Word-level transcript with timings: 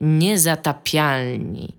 Niezatapialni. 0.00 1.74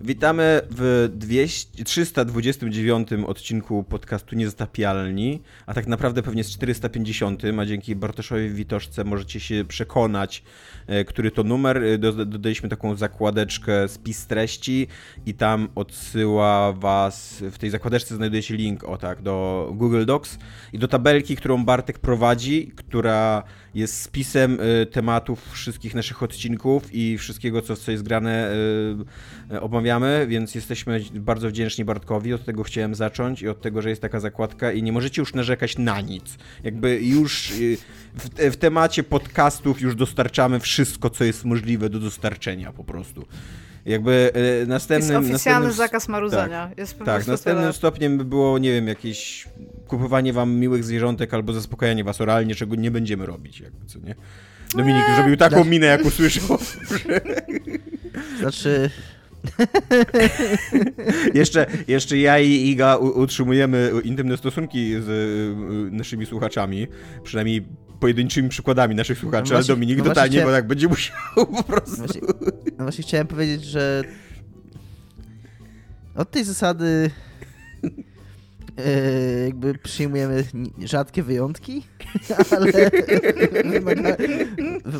Witamy 0.00 0.60
w 0.70 1.08
200, 1.14 1.84
329 1.84 3.08
odcinku 3.26 3.84
podcastu 3.84 4.36
Niezatapialni, 4.36 5.42
a 5.66 5.74
tak 5.74 5.86
naprawdę 5.86 6.22
pewnie 6.22 6.44
z 6.44 6.50
450, 6.50 7.42
a 7.60 7.66
dzięki 7.66 7.96
Bartoszowi 7.96 8.50
Witoszce 8.50 9.04
możecie 9.04 9.40
się 9.40 9.64
przekonać, 9.68 10.42
e, 10.86 11.04
który 11.04 11.30
to 11.30 11.42
numer. 11.42 11.82
E, 11.84 11.98
dodaliśmy 12.26 12.68
taką 12.68 12.94
zakładeczkę 12.94 13.88
spis 13.88 14.26
treści 14.26 14.86
i 15.26 15.34
tam 15.34 15.68
odsyła 15.74 16.72
was, 16.72 17.44
w 17.50 17.58
tej 17.58 17.70
zakładeczce 17.70 18.16
znajduje 18.16 18.42
się 18.42 18.54
link, 18.54 18.84
o 18.84 18.96
tak, 18.96 19.22
do 19.22 19.68
Google 19.74 20.04
Docs 20.04 20.38
i 20.72 20.78
do 20.78 20.88
tabelki, 20.88 21.36
którą 21.36 21.64
Bartek 21.64 21.98
prowadzi, 21.98 22.72
która 22.76 23.42
jest 23.76 24.02
spisem 24.02 24.58
y, 24.60 24.86
tematów 24.86 25.52
wszystkich 25.52 25.94
naszych 25.94 26.22
odcinków 26.22 26.94
i 26.94 27.18
wszystkiego, 27.18 27.62
co, 27.62 27.76
co 27.76 27.90
jest 27.90 28.04
grane, 28.04 28.52
y, 29.50 29.54
y, 29.54 29.60
omawiamy, 29.60 30.26
więc 30.28 30.54
jesteśmy 30.54 31.00
bardzo 31.14 31.48
wdzięczni 31.48 31.84
Bartkowi. 31.84 32.34
Od 32.34 32.44
tego 32.44 32.62
chciałem 32.62 32.94
zacząć 32.94 33.42
i 33.42 33.48
od 33.48 33.60
tego, 33.60 33.82
że 33.82 33.90
jest 33.90 34.02
taka 34.02 34.20
zakładka 34.20 34.72
i 34.72 34.82
nie 34.82 34.92
możecie 34.92 35.22
już 35.22 35.34
narzekać 35.34 35.78
na 35.78 36.00
nic. 36.00 36.38
Jakby 36.64 37.00
już 37.00 37.52
w, 38.14 38.52
w 38.52 38.56
temacie 38.56 39.02
podcastów 39.02 39.80
już 39.80 39.94
dostarczamy 39.94 40.60
wszystko, 40.60 41.10
co 41.10 41.24
jest 41.24 41.44
możliwe 41.44 41.90
do 41.90 42.00
dostarczenia 42.00 42.72
po 42.72 42.84
prostu. 42.84 43.26
Jakby 43.86 44.30
e, 44.62 44.66
następnym... 44.66 45.22
Jest 45.22 45.30
oficjalny 45.30 45.66
następnym, 45.66 45.72
zakaz 45.72 46.08
marudzenia. 46.08 46.68
Tak, 46.68 46.78
jest 46.78 46.98
tak 46.98 47.26
następnym 47.26 47.64
tyle. 47.64 47.72
stopniem 47.72 48.18
by 48.18 48.24
było, 48.24 48.58
nie 48.58 48.72
wiem, 48.72 48.88
jakieś 48.88 49.48
kupowanie 49.88 50.32
wam 50.32 50.54
miłych 50.56 50.84
zwierzątek 50.84 51.34
albo 51.34 51.52
zaspokajanie 51.52 52.04
was 52.04 52.20
oralnie, 52.20 52.54
czego 52.54 52.76
nie 52.76 52.90
będziemy 52.90 53.26
robić, 53.26 53.60
jakby, 53.60 53.86
co 53.86 53.98
nie? 53.98 54.14
Dominik 54.76 55.04
zrobił 55.16 55.36
taką 55.36 55.56
znaczy... 55.56 55.70
minę, 55.70 55.86
jak 55.86 56.04
usłyszał. 56.04 56.58
Znaczy... 58.40 58.90
jeszcze, 61.34 61.66
jeszcze 61.88 62.18
ja 62.18 62.38
i 62.38 62.50
Iga 62.50 62.96
utrzymujemy 62.96 63.92
intymne 64.04 64.36
stosunki 64.36 64.94
z 65.00 65.08
y, 65.08 65.96
naszymi 65.96 66.26
słuchaczami, 66.26 66.86
przynajmniej 67.22 67.66
pojedynczymi 68.00 68.48
przykładami 68.48 68.94
naszych 68.94 69.18
słuchaczy, 69.18 69.50
no 69.50 69.56
ale 69.56 69.66
Dominik 69.66 69.98
no 69.98 70.04
totalnie, 70.04 70.30
chciałem... 70.30 70.48
bo 70.48 70.52
tak 70.52 70.66
będzie 70.66 70.88
musiał 70.88 71.16
po 71.34 71.62
prostu. 71.62 71.90
No 71.90 71.96
właśnie, 71.96 72.20
no 72.78 72.84
właśnie 72.84 73.04
chciałem 73.04 73.26
powiedzieć, 73.26 73.64
że 73.64 74.02
od 76.14 76.30
tej 76.30 76.44
zasady 76.44 77.10
jakby 79.44 79.74
przyjmujemy 79.74 80.44
rzadkie 80.84 81.22
wyjątki, 81.22 81.82
ale 82.56 82.72
wymaga, 83.62 84.16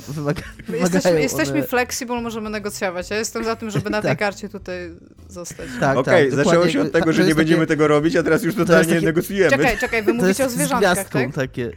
wymaga, 0.08 0.42
jesteśmy, 0.69 1.22
jesteśmy 1.22 1.62
flexible, 1.62 2.20
możemy 2.20 2.50
negocjować. 2.50 3.10
Ja 3.10 3.16
jestem 3.16 3.44
za 3.44 3.56
tym, 3.56 3.70
żeby 3.70 3.91
na 3.91 4.02
tej 4.02 4.10
tak. 4.10 4.19
karcie 4.19 4.48
tutaj 4.48 4.91
zostać. 5.28 5.66
Tak, 5.80 5.97
Okej, 5.97 6.28
okay, 6.28 6.36
tak, 6.36 6.44
zaczęło 6.44 6.69
się 6.69 6.80
od 6.80 6.92
tego, 6.92 7.12
że 7.12 7.24
nie 7.24 7.34
będziemy 7.34 7.60
takie... 7.60 7.69
tego 7.69 7.88
robić, 7.88 8.16
a 8.16 8.22
teraz 8.22 8.42
już 8.42 8.54
totalnie 8.54 8.94
takie... 8.94 9.06
negocjujemy. 9.06 9.50
Czekaj, 9.50 9.78
czekaj, 9.78 10.02
wy 10.02 10.14
mówicie 10.14 10.44
o 10.44 10.48
zwierzątkach, 10.48 11.08
tak? 11.08 11.34
takie 11.34 11.72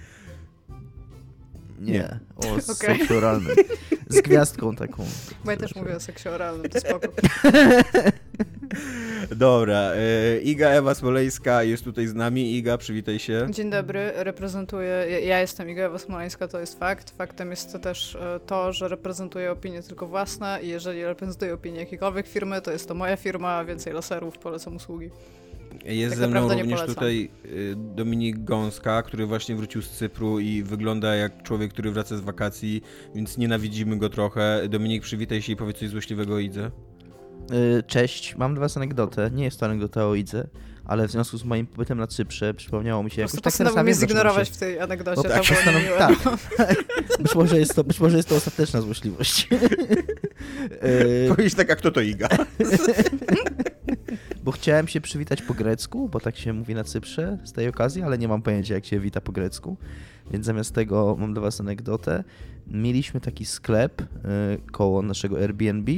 nie. 1.80 2.20
O 2.36 2.48
okay. 2.54 2.62
seksie 2.62 3.14
oralnym. 3.14 3.56
Z 4.10 4.22
gwiazdką 4.22 4.76
taką. 4.76 5.06
Bo 5.46 5.52
ja 5.52 5.58
też 5.58 5.76
mówię 5.76 5.96
o 5.96 6.00
seksie 6.00 6.30
oralnym, 6.30 6.72
to 6.72 6.80
spoko. 6.80 7.08
Dobra. 9.36 9.92
E, 9.96 10.40
Iga 10.40 10.70
Ewa 10.70 10.96
Smoleńska 10.96 11.64
jest 11.64 11.84
tutaj 11.84 12.08
z 12.08 12.14
nami. 12.14 12.58
Iga, 12.58 12.78
przywitaj 12.78 13.20
się. 13.20 13.48
Dzień 13.50 13.70
dobry, 13.70 14.12
reprezentuję, 14.16 15.06
ja 15.26 15.40
jestem 15.40 15.70
Iga 15.70 15.84
Ewa 15.84 15.98
Smoleńska, 15.98 16.48
to 16.48 16.60
jest 16.60 16.80
fakt. 16.80 17.10
Faktem 17.18 17.50
jest 17.50 17.72
to 17.72 17.80
też 17.80 18.16
e, 18.16 18.40
to, 18.46 18.74
że 18.74 18.88
reprezentuję 18.88 19.52
opinie 19.52 19.84
tylko 19.84 20.08
własne 20.08 20.60
i 20.64 20.68
jeżeli 20.68 21.06
reprezentuję 21.06 21.54
opinię 21.54 21.80
jakiejkolwiek 21.80 22.28
firmy, 22.28 22.62
to 22.62 22.72
jest 22.72 22.88
to 22.88 22.94
moja 22.94 23.18
firma, 23.18 23.66
więcej 23.66 23.94
laserów, 23.94 24.38
polecam 24.38 24.76
usługi. 24.76 25.10
Jest 25.86 26.12
tak 26.12 26.20
ze 26.20 26.28
mną 26.28 26.50
również 26.60 26.82
tutaj 26.82 27.30
y, 27.46 27.76
Dominik 27.76 28.44
Gąska, 28.44 29.04
który 29.04 29.26
właśnie 29.26 29.56
wrócił 29.56 29.82
z 29.82 29.90
Cypru 29.90 30.40
i 30.40 30.64
wygląda 30.64 31.16
jak 31.16 31.44
człowiek, 31.44 31.74
który 31.74 31.92
wraca 31.92 32.18
z 32.18 32.22
wakacji, 32.22 32.82
więc 33.16 33.38
nienawidzimy 33.38 33.98
go 33.98 34.10
trochę. 34.10 34.62
Dominik, 34.70 35.04
przywitaj 35.04 35.42
się 35.42 35.54
i 35.54 35.56
powiedz 35.56 35.78
coś 35.78 35.90
złośliwego 35.90 36.36
o 36.36 36.40
Idze. 36.40 36.72
Y, 37.80 37.84
cześć, 37.84 38.36
mam 38.36 38.54
dla 38.54 38.62
was 38.62 38.78
anegdotę. 38.78 39.32
Nie 39.34 39.44
jest 39.44 39.60
to 39.60 39.66
anegdota 39.66 40.08
o 40.08 40.16
Idze, 40.16 40.48
ale 40.86 41.08
w 41.08 41.12
związku 41.12 41.38
z 41.38 41.44
moim 41.44 41.68
pobytem 41.68 41.98
na 41.98 42.08
Cyprze 42.08 42.54
przypomniało 42.54 43.04
mi 43.04 43.12
się 43.12 43.22
jakoś 43.22 43.42
tak 43.42 43.54
teraz 43.54 43.76
mnie 43.76 43.94
zignorować 43.94 44.48
się... 44.48 44.54
w 44.54 44.58
tej 44.58 44.80
anegdocie, 44.80 45.30
tak, 45.30 45.46
to 45.46 45.72
było 45.72 45.98
tak, 45.98 46.16
tak. 46.58 46.76
Być, 47.24 47.36
może 47.36 47.60
jest 47.60 47.76
to, 47.76 47.84
być 47.84 48.00
może 48.00 48.18
jest 48.18 48.30
to 48.30 48.36
ostateczna 48.36 48.82
złośliwość. 48.82 49.48
Powiedz 51.36 51.56
tak, 51.56 51.72
a 51.72 51.76
kto 51.76 51.92
to 51.92 52.02
Iga? 52.02 52.28
bo 54.50 54.54
chciałem 54.54 54.88
się 54.88 55.02
przywitać 55.02 55.42
po 55.42 55.54
grecku, 55.54 56.10
bo 56.10 56.20
tak 56.20 56.38
się 56.38 56.54
mówi 56.54 56.76
na 56.76 56.84
Cyprze 56.84 57.38
z 57.44 57.52
tej 57.52 57.68
okazji, 57.68 58.02
ale 58.02 58.18
nie 58.18 58.28
mam 58.28 58.42
pojęcia, 58.42 58.74
jak 58.74 58.86
się 58.86 59.00
wita 59.00 59.22
po 59.22 59.32
grecku. 59.32 59.78
Więc 60.32 60.46
zamiast 60.46 60.76
tego 60.76 61.16
mam 61.20 61.34
dla 61.34 61.42
Was 61.42 61.62
anegdotę. 61.62 62.24
Mieliśmy 62.68 63.22
taki 63.22 63.46
sklep 63.46 64.02
y, 64.02 64.06
koło 64.72 65.02
naszego 65.02 65.38
Airbnb, 65.38 65.92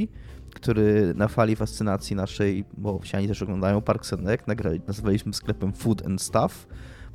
który 0.54 1.14
na 1.14 1.28
fali 1.28 1.56
fascynacji 1.56 2.16
naszej, 2.16 2.64
bo 2.78 2.98
wsiani 2.98 3.28
też 3.28 3.42
oglądają 3.42 3.82
Park 3.82 4.06
Senek, 4.06 4.44
nazwaliśmy 4.86 5.34
sklepem 5.34 5.72
Food 5.72 6.06
and 6.06 6.22
Stuff 6.22 6.66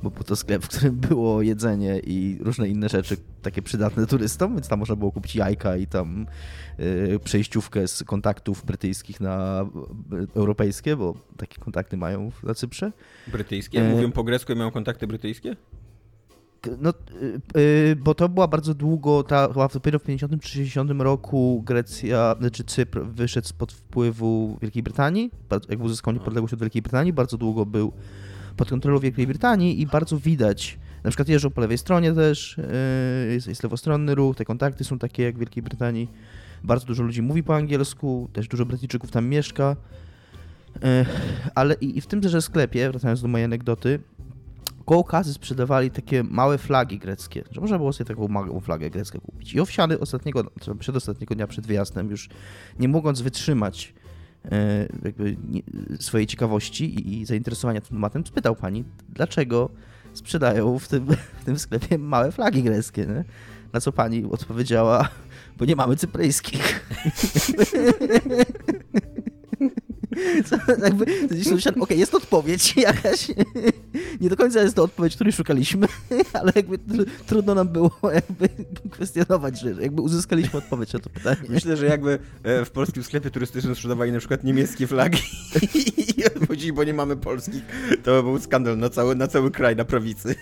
bo 0.02 0.10
był 0.10 0.24
to 0.24 0.36
sklep, 0.36 0.64
w 0.64 0.68
którym 0.68 0.96
było 0.96 1.42
jedzenie 1.42 1.98
i 1.98 2.38
różne 2.40 2.68
inne 2.68 2.88
rzeczy 2.88 3.16
takie 3.42 3.62
przydatne 3.62 4.06
turystom, 4.06 4.54
więc 4.54 4.68
tam 4.68 4.78
można 4.78 4.96
było 4.96 5.12
kupić 5.12 5.36
jajka 5.36 5.76
i 5.76 5.86
tam 5.86 6.26
y, 6.80 7.20
przejściówkę 7.24 7.88
z 7.88 8.04
kontaktów 8.04 8.64
brytyjskich 8.64 9.20
na 9.20 9.66
y, 10.12 10.26
europejskie, 10.34 10.96
bo 10.96 11.14
takie 11.36 11.60
kontakty 11.60 11.96
mają 11.96 12.30
na 12.42 12.54
Cyprze. 12.54 12.92
Brytyjskie? 13.26 13.80
E, 13.80 13.94
Mówią 13.94 14.12
po 14.12 14.24
grecku 14.24 14.52
i 14.52 14.56
mają 14.56 14.70
kontakty 14.70 15.06
brytyjskie? 15.06 15.56
No, 16.78 16.92
yy, 17.54 17.96
bo 17.96 18.14
to 18.14 18.28
była 18.28 18.48
bardzo 18.48 18.74
długo, 18.74 19.22
ta, 19.22 19.48
chyba 19.48 19.68
dopiero 19.68 19.98
w 19.98 20.02
50 20.02 20.42
czy 20.42 20.48
60 20.48 20.90
roku 20.90 21.62
Grecja, 21.66 22.36
znaczy 22.40 22.64
Cypr 22.64 23.00
wyszedł 23.00 23.48
spod 23.48 23.72
wpływu 23.72 24.58
Wielkiej 24.62 24.82
Brytanii, 24.82 25.30
jak 25.68 25.80
uzyskał 25.80 26.14
niepodległość 26.14 26.54
od 26.54 26.60
Wielkiej 26.60 26.82
Brytanii, 26.82 27.12
bardzo 27.12 27.36
długo 27.36 27.66
był 27.66 27.92
pod 28.58 28.70
kontrolą 28.70 28.98
Wielkiej 28.98 29.26
Brytanii 29.26 29.80
i 29.80 29.86
bardzo 29.86 30.18
widać, 30.18 30.78
na 31.04 31.10
przykład 31.10 31.28
jeżdżą 31.28 31.50
po 31.50 31.60
lewej 31.60 31.78
stronie 31.78 32.12
też, 32.12 32.58
yy, 33.26 33.34
jest, 33.34 33.46
jest 33.46 33.62
lewostronny 33.62 34.14
ruch, 34.14 34.36
te 34.36 34.44
kontakty 34.44 34.84
są 34.84 34.98
takie 34.98 35.22
jak 35.22 35.36
w 35.36 35.38
Wielkiej 35.38 35.62
Brytanii. 35.62 36.08
Bardzo 36.64 36.86
dużo 36.86 37.02
ludzi 37.02 37.22
mówi 37.22 37.42
po 37.42 37.56
angielsku, 37.56 38.28
też 38.32 38.48
dużo 38.48 38.66
Brytyjczyków 38.66 39.10
tam 39.10 39.26
mieszka. 39.26 39.76
Yy, 40.74 40.80
ale 41.54 41.74
i, 41.74 42.00
w 42.00 42.06
tym 42.06 42.20
też 42.20 42.44
sklepie, 42.44 42.90
wracając 42.90 43.22
do 43.22 43.28
mojej 43.28 43.44
anegdoty, 43.44 44.00
koło 44.84 45.04
kasy 45.04 45.32
sprzedawali 45.32 45.90
takie 45.90 46.22
małe 46.22 46.58
flagi 46.58 46.98
greckie, 46.98 47.44
że 47.50 47.60
można 47.60 47.78
było 47.78 47.92
sobie 47.92 48.08
taką 48.08 48.28
małą 48.28 48.60
flagę 48.60 48.90
grecką 48.90 49.20
kupić. 49.20 49.54
I 49.54 49.60
owsiany 49.60 50.00
ostatniego, 50.00 50.50
przedostatniego 50.78 51.34
dnia 51.34 51.46
przed 51.46 51.66
wyjazdem 51.66 52.10
już 52.10 52.28
nie 52.78 52.88
mogąc 52.88 53.20
wytrzymać 53.20 53.94
jakby 55.04 55.36
swojej 56.00 56.26
ciekawości 56.26 57.14
i 57.14 57.26
zainteresowania 57.26 57.80
tym 57.80 57.88
tematem, 57.88 58.26
spytał 58.26 58.56
pani, 58.56 58.84
dlaczego 59.08 59.70
sprzedają 60.14 60.78
w 60.78 60.88
tym, 60.88 61.06
w 61.40 61.44
tym 61.44 61.58
sklepie 61.58 61.98
małe 61.98 62.32
flagi 62.32 62.62
greckie, 62.62 63.06
nie? 63.06 63.24
Na 63.72 63.80
co 63.80 63.92
pani 63.92 64.24
odpowiedziała, 64.24 65.08
bo 65.58 65.64
nie 65.64 65.76
mamy 65.76 65.96
cypryjskich. 65.96 66.84
Co, 70.48 70.56
jakby, 70.84 71.04
okej, 71.04 71.80
okay, 71.80 71.96
jest 71.96 72.14
odpowiedź 72.14 72.76
jakaś. 72.76 73.28
Nie 74.20 74.28
do 74.28 74.36
końca 74.36 74.62
jest 74.62 74.76
to 74.76 74.82
odpowiedź, 74.82 75.14
której 75.14 75.32
szukaliśmy, 75.32 75.86
ale 76.40 76.52
jakby 76.54 76.78
trudno 77.26 77.54
nam 77.54 77.68
było 77.68 77.90
jakby 78.14 78.48
kwestionować, 78.90 79.60
że 79.60 79.70
jakby 79.70 80.02
uzyskaliśmy 80.02 80.58
odpowiedź 80.58 80.92
na 80.92 80.98
to 80.98 81.10
pytanie. 81.10 81.40
Myślę, 81.48 81.76
że 81.76 81.86
jakby 81.86 82.18
e, 82.42 82.64
w 82.64 82.70
polskim 82.70 83.02
sklepie 83.02 83.30
turystycznym 83.30 83.74
sprzedawali 83.74 84.12
na 84.12 84.18
przykład 84.18 84.44
niemieckie 84.44 84.86
flagi 84.86 85.22
i 86.18 86.24
odpowiedzieli, 86.24 86.72
bo 86.72 86.84
nie 86.84 86.94
mamy 86.94 87.16
polskich, 87.16 87.62
to 88.04 88.10
by 88.10 88.22
był 88.22 88.38
skandal 88.38 88.78
na 88.78 88.90
cały, 88.90 89.14
na 89.14 89.28
cały 89.28 89.50
kraj, 89.50 89.76
na 89.76 89.84
prawicy. 89.84 90.34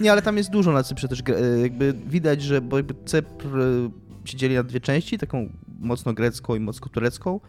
Nie, 0.00 0.12
ale 0.12 0.22
tam 0.22 0.36
jest 0.36 0.50
dużo 0.50 0.72
na 0.72 0.82
Cyprze 0.82 1.08
też, 1.08 1.22
e, 1.28 1.58
jakby 1.60 1.94
widać, 2.06 2.42
że 2.42 2.60
bo 2.60 2.76
jakby 2.76 2.94
Cypr 3.04 3.46
e, 3.46 3.90
się 4.24 4.36
dzieli 4.36 4.54
na 4.54 4.62
dwie 4.62 4.80
części, 4.80 5.18
taką 5.18 5.48
mocno 5.78 6.12
grecką 6.14 6.54
i 6.54 6.60
mocno 6.60 6.88
turecką. 6.88 7.40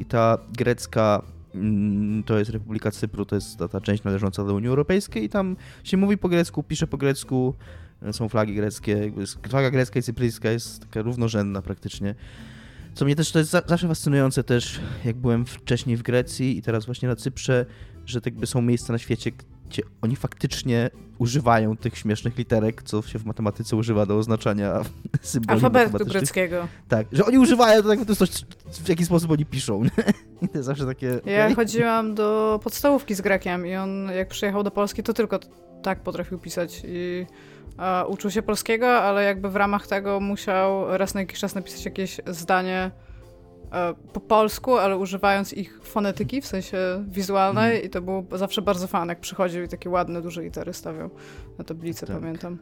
I 0.00 0.04
ta 0.04 0.38
grecka 0.52 1.22
mm, 1.54 2.22
to 2.22 2.38
jest 2.38 2.50
Republika 2.50 2.90
Cypru, 2.90 3.24
to 3.24 3.34
jest 3.34 3.58
ta, 3.58 3.68
ta 3.68 3.80
część 3.80 4.04
należąca 4.04 4.44
do 4.44 4.54
Unii 4.54 4.68
Europejskiej 4.68 5.24
i 5.24 5.28
tam 5.28 5.56
się 5.84 5.96
mówi 5.96 6.18
po 6.18 6.28
grecku, 6.28 6.62
pisze 6.62 6.86
po 6.86 6.96
grecku, 6.96 7.54
są 8.12 8.28
flagi 8.28 8.54
greckie, 8.54 9.12
flaga 9.48 9.70
grecka 9.70 9.98
i 9.98 10.02
cypryjska 10.02 10.50
jest 10.50 10.80
taka 10.80 11.02
równorzędna 11.02 11.62
praktycznie. 11.62 12.14
Co 12.94 13.04
mnie 13.04 13.16
też 13.16 13.32
to 13.32 13.38
jest 13.38 13.50
zawsze 13.50 13.88
fascynujące 13.88 14.44
też, 14.44 14.80
jak 15.04 15.16
byłem 15.16 15.46
wcześniej 15.46 15.96
w 15.96 16.02
Grecji 16.02 16.58
i 16.58 16.62
teraz 16.62 16.86
właśnie 16.86 17.08
na 17.08 17.16
Cyprze, 17.16 17.66
że 18.06 18.20
tak 18.20 18.32
jakby 18.32 18.46
są 18.46 18.62
miejsca 18.62 18.92
na 18.92 18.98
świecie, 18.98 19.32
gdzie 19.70 19.82
oni 20.02 20.16
faktycznie 20.16 20.90
używają 21.18 21.76
tych 21.76 21.98
śmiesznych 21.98 22.38
literek, 22.38 22.82
co 22.82 23.02
się 23.02 23.18
w 23.18 23.24
matematyce 23.24 23.76
używa 23.76 24.06
do 24.06 24.18
oznaczania 24.18 24.80
symboli 25.22 25.64
Alfabetu 25.64 26.06
greckiego. 26.06 26.68
Tak, 26.88 27.06
że 27.12 27.24
oni 27.24 27.38
używają, 27.38 27.82
to, 27.82 27.88
tak, 27.88 28.04
to 28.04 28.16
coś, 28.16 28.30
w 28.72 28.88
jaki 28.88 29.04
sposób 29.04 29.30
oni 29.30 29.46
piszą. 29.46 29.82
I 30.42 30.48
to 30.48 30.62
zawsze 30.62 30.86
takie... 30.86 31.20
Ja 31.24 31.54
chodziłam 31.54 32.14
do 32.14 32.60
podstawówki 32.64 33.14
z 33.14 33.20
Grekiem 33.20 33.66
i 33.66 33.76
on 33.76 34.10
jak 34.16 34.28
przyjechał 34.28 34.62
do 34.62 34.70
Polski, 34.70 35.02
to 35.02 35.12
tylko 35.12 35.38
tak 35.82 36.00
potrafił 36.00 36.38
pisać 36.38 36.82
i 36.84 37.26
uczył 38.08 38.30
się 38.30 38.42
polskiego, 38.42 38.88
ale 38.88 39.24
jakby 39.24 39.50
w 39.50 39.56
ramach 39.56 39.86
tego 39.86 40.20
musiał 40.20 40.98
raz 40.98 41.14
na 41.14 41.20
jakiś 41.20 41.38
czas 41.38 41.54
napisać 41.54 41.84
jakieś 41.84 42.20
zdanie 42.26 42.90
po 44.12 44.20
polsku, 44.20 44.76
ale 44.76 44.96
używając 44.96 45.52
ich 45.52 45.80
fonetyki, 45.82 46.40
w 46.40 46.46
sensie 46.46 47.04
wizualnej 47.08 47.70
Mhm. 47.72 47.86
i 47.86 47.90
to 47.90 48.02
było 48.02 48.24
zawsze 48.32 48.62
bardzo 48.62 48.86
fan, 48.86 49.08
jak 49.08 49.20
przychodził 49.20 49.62
i 49.62 49.68
takie 49.68 49.90
ładne, 49.90 50.22
duże 50.22 50.42
litery 50.42 50.72
stawiał 50.72 51.10
na 51.58 51.64
tablicy, 51.64 52.06
Tak. 52.06 52.20
pamiętam. 52.20 52.58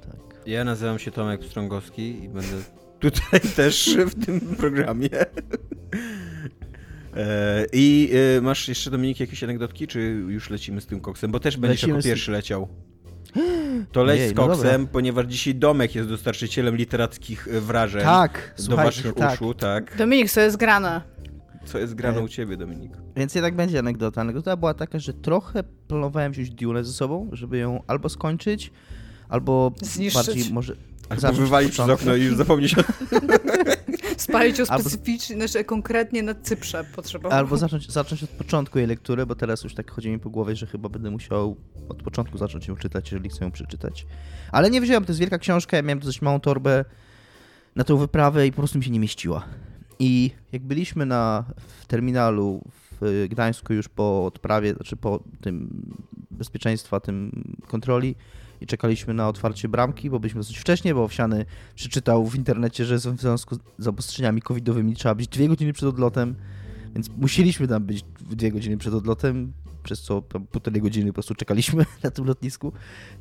Tak. 0.00 0.46
Ja 0.46 0.64
nazywam 0.64 0.98
się 0.98 1.10
Tomek 1.10 1.44
Strągowski 1.44 2.24
i 2.24 2.28
będę 2.28 2.56
tutaj 3.00 3.40
też 3.56 3.96
w 4.06 4.24
tym 4.26 4.40
programie. 4.40 5.08
E, 7.16 7.66
I 7.72 8.10
e, 8.38 8.40
masz 8.40 8.68
jeszcze, 8.68 8.90
Dominik, 8.90 9.20
jakieś 9.20 9.44
anegdotki, 9.44 9.86
czy 9.86 10.00
już 10.28 10.50
lecimy 10.50 10.80
z 10.80 10.86
tym 10.86 11.00
koksem? 11.00 11.30
Bo 11.30 11.40
też 11.40 11.56
będziesz 11.56 11.82
Lecimy 11.82 11.96
jako 11.98 12.04
pierwszy 12.08 12.32
leciał. 12.32 12.68
To 13.92 14.04
leć 14.04 14.18
Ojej, 14.18 14.30
z 14.30 14.34
no 14.34 14.46
koksem, 14.46 14.86
ponieważ 14.86 15.26
dzisiaj 15.26 15.54
Domek 15.54 15.94
jest 15.94 16.08
dostarczycielem 16.08 16.76
literackich 16.76 17.48
e, 17.48 17.60
wrażeń 17.60 18.02
Tak, 18.02 18.54
do 18.68 18.76
waszych 18.76 19.14
tak. 19.14 19.34
uszu, 19.34 19.54
tak? 19.54 19.96
Dominik, 19.96 20.30
co 20.30 20.40
jest 20.40 20.56
grane? 20.56 21.00
Co 21.64 21.78
jest 21.78 21.94
grane 21.94 22.18
E, 22.18 22.22
u 22.22 22.28
ciebie, 22.28 22.56
Dominik? 22.56 22.92
Więc 23.16 23.34
jednak 23.34 23.56
będzie 23.56 23.78
anegdota. 23.78 24.20
Anegdota 24.20 24.56
była 24.56 24.74
taka, 24.74 24.98
że 24.98 25.12
trochę 25.14 25.64
planowałem 25.88 26.32
wziąć 26.32 26.50
Dune 26.50 26.84
ze 26.84 26.92
sobą, 26.92 27.28
żeby 27.32 27.58
ją 27.58 27.82
albo 27.86 28.08
skończyć, 28.08 28.72
albo 29.28 29.72
Zniszczyć. 29.82 30.26
bardziej 30.26 30.52
może... 30.52 30.76
Albo 31.08 31.32
wywalić 31.32 31.72
przez 31.72 31.88
okno 31.88 32.16
i 32.16 32.22
już 32.22 32.36
zapomnieć 32.36 32.78
o 32.78 32.82
Spalić 34.16 34.58
ją 34.58 34.64
Albo- 34.68 34.82
specyficznie, 34.82 35.36
znaczy 35.36 35.64
konkretnie 35.64 36.22
na 36.22 36.34
Cyprze 36.34 36.84
potrzebował. 36.84 37.38
Albo 37.38 37.56
zacząć, 37.56 37.90
zacząć 37.92 38.22
od 38.22 38.30
początku 38.30 38.78
jej 38.78 38.86
lektury, 38.86 39.26
bo 39.26 39.34
teraz 39.34 39.64
już 39.64 39.74
tak 39.74 39.90
chodzi 39.90 40.10
mi 40.10 40.18
po 40.18 40.30
głowie, 40.30 40.56
że 40.56 40.66
chyba 40.66 40.88
będę 40.88 41.10
musiał 41.10 41.56
od 41.88 42.02
początku 42.02 42.38
zacząć 42.38 42.68
ją 42.68 42.76
czytać, 42.76 43.12
jeżeli 43.12 43.30
chcę 43.30 43.44
ją 43.44 43.50
przeczytać. 43.50 44.06
Ale 44.52 44.70
nie 44.70 44.80
wziąłem, 44.80 45.04
to 45.04 45.10
jest 45.10 45.20
wielka 45.20 45.38
książka, 45.38 45.76
ja 45.76 45.82
miałem 45.82 45.98
dość 45.98 46.22
małą 46.22 46.40
torbę 46.40 46.84
na 47.76 47.84
tą 47.84 47.96
wyprawę 47.96 48.46
i 48.46 48.52
po 48.52 48.56
prostu 48.56 48.78
mi 48.78 48.84
się 48.84 48.90
nie 48.90 49.00
mieściła. 49.00 49.44
I 49.98 50.30
jak 50.52 50.62
byliśmy 50.62 51.06
na, 51.06 51.44
w 51.56 51.86
terminalu 51.86 52.62
w 53.00 53.26
Gdańsku 53.28 53.72
już 53.72 53.88
po 53.88 54.26
odprawie, 54.26 54.74
znaczy 54.74 54.96
po 54.96 55.22
tym 55.40 55.86
bezpieczeństwa, 56.30 57.00
tym 57.00 57.44
kontroli 57.66 58.16
i 58.60 58.66
czekaliśmy 58.66 59.14
na 59.14 59.28
otwarcie 59.28 59.68
bramki, 59.68 60.10
bo 60.10 60.20
byliśmy 60.20 60.40
dosyć 60.40 60.58
wcześnie, 60.58 60.94
bo 60.94 61.04
Owsiany 61.04 61.44
przeczytał 61.74 62.26
w 62.26 62.36
internecie, 62.36 62.84
że 62.84 62.98
w 62.98 63.00
związku 63.00 63.56
z 63.78 63.86
obostrzeniami 63.86 64.42
covidowymi 64.42 64.96
trzeba 64.96 65.14
być 65.14 65.28
dwie 65.28 65.48
godziny 65.48 65.72
przed 65.72 65.88
odlotem, 65.88 66.34
więc 66.94 67.08
musieliśmy 67.08 67.68
tam 67.68 67.84
być 67.84 68.04
dwie 68.20 68.52
godziny 68.52 68.76
przed 68.76 68.94
odlotem, 68.94 69.52
przez 69.82 70.02
co 70.02 70.22
tam 70.22 70.46
półtorej 70.46 70.82
godziny 70.82 71.06
po 71.06 71.14
prostu 71.14 71.34
czekaliśmy 71.34 71.84
na 72.04 72.10
tym 72.10 72.24
lotnisku. 72.24 72.72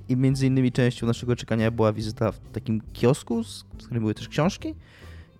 I 0.10 0.18
między 0.18 0.48
innymi 0.48 0.72
częścią 0.72 1.08
naszego 1.08 1.36
czekania 1.36 1.72
była 1.72 1.94
wizyta 1.94 2.32
w 2.32 2.40
takim 2.40 2.82
kiosku, 2.94 3.44
z, 3.44 3.66
którym 3.86 4.04
były 4.04 4.14
też 4.14 4.30
książki. 4.30 4.76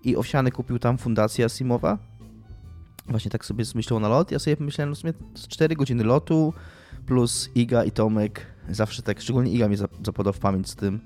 I 0.04 0.16
Owsiany 0.16 0.50
kupił 0.50 0.78
tam 0.78 0.98
fundację 0.98 1.44
Asimowa. 1.44 1.98
Właśnie 3.06 3.30
tak 3.30 3.44
sobie 3.44 3.64
z 3.64 3.74
myślą 3.74 4.00
na 4.00 4.08
lot. 4.08 4.30
Ja 4.30 4.38
sobie 4.38 4.56
pomyślałem, 4.56 4.90
no 4.90 4.96
w 4.96 4.98
sumie 4.98 5.12
z 5.34 5.48
4 5.48 5.76
godziny 5.76 6.04
lotu 6.04 6.52
plus 7.06 7.50
Iga 7.54 7.84
i 7.84 7.90
Tomek. 7.90 8.53
Zawsze 8.70 9.02
tak, 9.02 9.20
szczególnie 9.20 9.52
Iga 9.52 9.68
mnie 9.68 9.76
zap- 9.76 10.06
zapadał 10.06 10.32
w 10.32 10.38
pamięć 10.38 10.68
z 10.68 10.76
tym. 10.76 11.00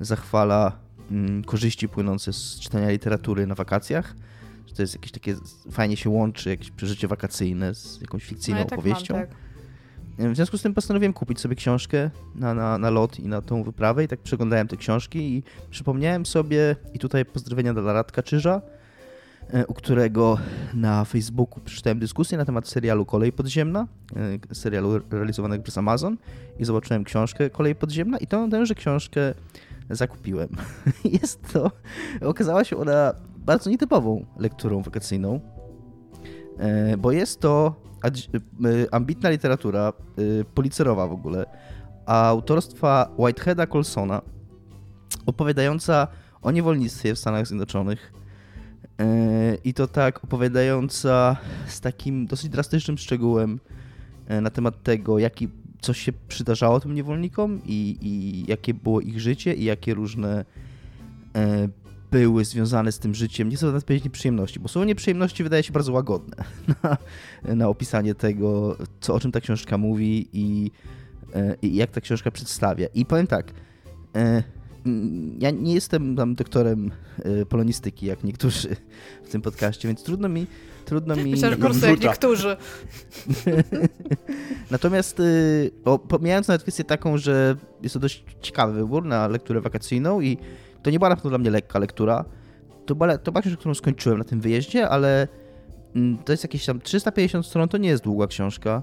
Zachwala 0.00 0.78
mm, 1.10 1.44
korzyści 1.44 1.88
płynące 1.88 2.32
z 2.32 2.60
czytania 2.60 2.90
literatury 2.90 3.46
na 3.46 3.54
wakacjach. 3.54 4.14
Że 4.66 4.74
to 4.74 4.82
jest 4.82 4.94
jakieś 4.94 5.12
takie, 5.12 5.36
fajnie 5.70 5.96
się 5.96 6.10
łączy 6.10 6.50
jakieś 6.50 6.70
przeżycie 6.70 7.08
wakacyjne 7.08 7.74
z 7.74 8.00
jakąś 8.00 8.24
fikcyjną 8.24 8.58
no, 8.58 8.64
ja 8.64 8.70
tak 8.70 8.78
opowieścią. 8.78 9.14
Mam, 9.14 9.26
tak. 9.26 9.36
W 10.18 10.36
związku 10.36 10.58
z 10.58 10.62
tym 10.62 10.74
postanowiłem 10.74 11.12
kupić 11.12 11.40
sobie 11.40 11.56
książkę 11.56 12.10
na, 12.34 12.54
na, 12.54 12.78
na 12.78 12.90
lot 12.90 13.20
i 13.20 13.28
na 13.28 13.42
tą 13.42 13.62
wyprawę 13.62 14.04
i 14.04 14.08
tak 14.08 14.20
przeglądałem 14.20 14.68
te 14.68 14.76
książki 14.76 15.18
i 15.18 15.42
przypomniałem 15.70 16.26
sobie, 16.26 16.76
i 16.94 16.98
tutaj 16.98 17.24
pozdrowienia 17.24 17.74
dla 17.74 17.92
Radka 17.92 18.22
Czyża, 18.22 18.62
u 19.68 19.74
którego 19.74 20.38
na 20.74 21.04
Facebooku 21.04 21.60
przeczytałem 21.64 21.98
dyskusję 21.98 22.38
na 22.38 22.44
temat 22.44 22.68
serialu 22.68 23.06
Kolej 23.06 23.32
Podziemna, 23.32 23.86
e, 24.50 24.54
serialu 24.54 24.98
realizowanego 25.10 25.62
przez 25.62 25.78
Amazon 25.78 26.16
i 26.58 26.64
zobaczyłem 26.64 27.04
książkę 27.04 27.50
Kolej 27.50 27.74
Podziemna 27.74 28.18
i 28.18 28.26
tą 28.26 28.50
tęże 28.50 28.74
książkę 28.74 29.34
zakupiłem. 29.90 30.48
Jest 31.22 31.52
to, 31.52 31.70
okazała 32.20 32.64
się 32.64 32.76
ona 32.76 33.14
bardzo 33.36 33.70
nietypową 33.70 34.26
lekturą 34.38 34.82
wakacyjną, 34.82 35.40
e, 36.58 36.96
bo 36.96 37.12
jest 37.12 37.40
to 37.40 37.84
ambitna 38.90 39.30
literatura, 39.30 39.92
policerowa 40.54 41.06
w 41.06 41.12
ogóle, 41.12 41.46
autorstwa 42.06 43.14
Whiteheada 43.18 43.66
Colsona, 43.66 44.22
opowiadająca 45.26 46.08
o 46.42 46.50
niewolnictwie 46.50 47.14
w 47.14 47.18
Stanach 47.18 47.46
Zjednoczonych. 47.46 48.12
I 49.64 49.74
to 49.74 49.86
tak 49.86 50.24
opowiadająca 50.24 51.36
z 51.66 51.80
takim 51.80 52.26
dosyć 52.26 52.50
drastycznym 52.50 52.98
szczegółem 52.98 53.60
y, 54.30 54.40
na 54.40 54.50
temat 54.50 54.82
tego, 54.82 55.18
jaki, 55.18 55.48
co 55.80 55.92
się 55.92 56.12
przydarzało 56.28 56.80
tym 56.80 56.94
niewolnikom 56.94 57.60
i, 57.64 57.98
i 58.00 58.44
jakie 58.50 58.74
było 58.74 59.00
ich 59.00 59.20
życie 59.20 59.54
i 59.54 59.64
jakie 59.64 59.94
różne 59.94 60.44
y, 61.36 61.68
były 62.10 62.44
związane 62.44 62.92
z 62.92 62.98
tym 62.98 63.14
życiem, 63.14 63.48
nie 63.48 63.56
chcę 63.56 63.66
nawet 63.66 63.84
powiedzieć 63.84 64.04
nieprzyjemności, 64.04 64.60
bo 64.60 64.68
słowo 64.68 64.84
nieprzyjemności 64.84 65.42
wydaje 65.42 65.62
się 65.62 65.72
bardzo 65.72 65.92
łagodne 65.92 66.36
na, 66.82 66.96
na 67.54 67.68
opisanie 67.68 68.14
tego, 68.14 68.76
co, 69.00 69.14
o 69.14 69.20
czym 69.20 69.32
ta 69.32 69.40
książka 69.40 69.78
mówi 69.78 70.28
i, 70.32 70.70
e, 71.34 71.56
i 71.62 71.74
jak 71.74 71.90
ta 71.90 72.00
książka 72.00 72.30
przedstawia. 72.30 72.86
I 72.94 73.06
powiem 73.06 73.26
tak, 73.26 73.52
e, 74.16 74.42
ja 75.38 75.50
nie 75.50 75.74
jestem 75.74 76.16
tam 76.16 76.34
doktorem 76.34 76.90
e, 77.18 77.46
polonistyki, 77.46 78.06
jak 78.06 78.24
niektórzy 78.24 78.76
w 79.24 79.28
tym 79.28 79.42
podcaście, 79.42 79.88
więc 79.88 80.02
trudno 80.02 80.28
mi 80.28 80.46
trudno 80.84 81.16
mi... 81.16 81.30
Myślę, 81.30 81.50
jak 81.50 82.00
niektórzy. 82.00 82.56
Natomiast 84.70 85.20
y, 85.20 85.70
o, 85.84 85.98
pomijając 85.98 86.48
nawet 86.48 86.62
kwestię 86.62 86.84
taką, 86.84 87.18
że 87.18 87.56
jest 87.82 87.92
to 87.92 88.00
dość 88.00 88.24
ciekawy 88.40 88.72
wybór 88.72 89.04
na 89.04 89.28
lekturę 89.28 89.60
wakacyjną 89.60 90.20
i 90.20 90.38
to 90.82 90.90
nie 90.90 90.98
była 90.98 91.08
na 91.08 91.16
pewno 91.16 91.30
dla 91.30 91.38
mnie 91.38 91.50
lekka 91.50 91.78
lektura. 91.78 92.24
To 92.86 92.94
była, 92.94 93.18
to 93.18 93.32
była 93.32 93.42
książka, 93.42 93.60
którą 93.60 93.74
skończyłem 93.74 94.18
na 94.18 94.24
tym 94.24 94.40
wyjeździe, 94.40 94.88
ale 94.88 95.28
mm, 95.94 96.18
to 96.18 96.32
jest 96.32 96.44
jakieś 96.44 96.66
tam 96.66 96.80
350 96.80 97.46
stron, 97.46 97.68
to 97.68 97.78
nie 97.78 97.88
jest 97.88 98.04
długa 98.04 98.26
książka. 98.26 98.82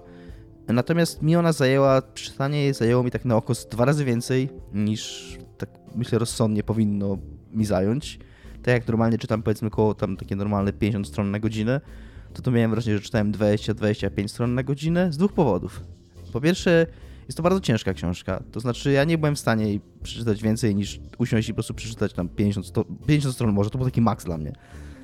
Natomiast 0.67 1.21
mi 1.21 1.35
ona 1.35 1.51
zajęła, 1.51 2.01
przeczytanie 2.01 2.63
jej 2.63 2.73
zajęło 2.73 3.03
mi 3.03 3.11
tak 3.11 3.25
na 3.25 3.35
oko 3.35 3.53
dwa 3.71 3.85
razy 3.85 4.05
więcej 4.05 4.49
niż 4.73 5.37
tak 5.61 5.69
myślę 5.95 6.19
rozsądnie 6.19 6.63
powinno 6.63 7.17
mi 7.51 7.65
zająć. 7.65 8.19
Tak 8.63 8.73
jak 8.73 8.87
normalnie 8.87 9.17
czytam 9.17 9.43
powiedzmy 9.43 9.67
około 9.67 9.93
tam 9.93 10.17
takie 10.17 10.35
normalne 10.35 10.73
50 10.73 11.07
stron 11.07 11.31
na 11.31 11.39
godzinę, 11.39 11.81
to 12.33 12.41
to 12.41 12.51
miałem 12.51 12.71
wrażenie, 12.71 12.97
że 12.97 13.03
czytałem 13.03 13.31
20-25 13.31 14.27
stron 14.27 14.55
na 14.55 14.63
godzinę 14.63 15.13
z 15.13 15.17
dwóch 15.17 15.33
powodów. 15.33 15.83
Po 16.33 16.41
pierwsze, 16.41 16.87
jest 17.27 17.37
to 17.37 17.43
bardzo 17.43 17.59
ciężka 17.59 17.93
książka, 17.93 18.43
to 18.51 18.59
znaczy 18.59 18.91
ja 18.91 19.03
nie 19.03 19.17
byłem 19.17 19.35
w 19.35 19.39
stanie 19.39 19.65
jej 19.65 19.81
przeczytać 20.03 20.43
więcej 20.43 20.75
niż 20.75 20.99
usiąść 21.17 21.49
i 21.49 21.51
po 21.51 21.55
prostu 21.55 21.73
przeczytać 21.73 22.13
tam 22.13 22.29
50, 22.29 22.65
sto, 22.65 22.85
50 23.07 23.35
stron 23.35 23.53
może, 23.53 23.69
to 23.69 23.77
był 23.77 23.87
taki 23.87 24.01
maks 24.01 24.25
dla 24.25 24.37
mnie, 24.37 24.53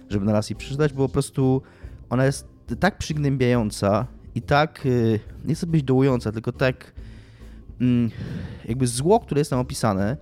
żeby 0.09 0.25
na 0.25 0.33
raz 0.33 0.49
jej 0.49 0.57
przeczytać, 0.57 0.93
bo 0.93 1.07
po 1.07 1.13
prostu 1.13 1.61
ona 2.09 2.25
jest 2.25 2.47
tak 2.79 2.97
przygnębiająca 2.97 4.07
i 4.35 4.41
tak, 4.41 4.85
y, 4.85 5.19
nie 5.45 5.55
chcę 5.55 5.67
być 5.67 5.83
dołująca, 5.83 6.31
tylko 6.31 6.51
tak 6.51 6.93
mm, 7.81 8.11
jakby 8.65 8.87
zło, 8.87 9.19
które 9.19 9.39
jest 9.41 9.49
tam 9.49 9.59
opisane, 9.59 10.17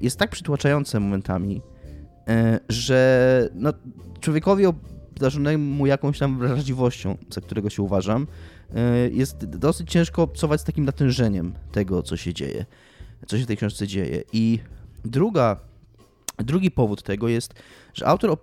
jest 0.00 0.18
tak 0.18 0.30
przytłaczające 0.30 1.00
momentami, 1.00 1.62
y, 2.28 2.60
że 2.68 3.48
no, 3.54 3.72
człowiekowi 4.20 4.66
obdarzonemu 4.66 5.86
jakąś 5.86 6.18
tam 6.18 6.38
wrażliwością, 6.38 7.16
za 7.30 7.40
którego 7.40 7.70
się 7.70 7.82
uważam, 7.82 8.26
y, 8.70 9.10
jest 9.12 9.44
dosyć 9.44 9.90
ciężko 9.90 10.22
obcować 10.22 10.60
z 10.60 10.64
takim 10.64 10.84
natężeniem 10.84 11.54
tego, 11.72 12.02
co 12.02 12.16
się 12.16 12.34
dzieje, 12.34 12.66
co 13.26 13.38
się 13.38 13.44
w 13.44 13.46
tej 13.46 13.56
książce 13.56 13.86
dzieje. 13.86 14.22
I 14.32 14.58
druga, 15.04 15.56
drugi 16.38 16.70
powód 16.70 17.02
tego 17.02 17.28
jest, 17.28 17.54
że 17.94 18.06
autor 18.06 18.36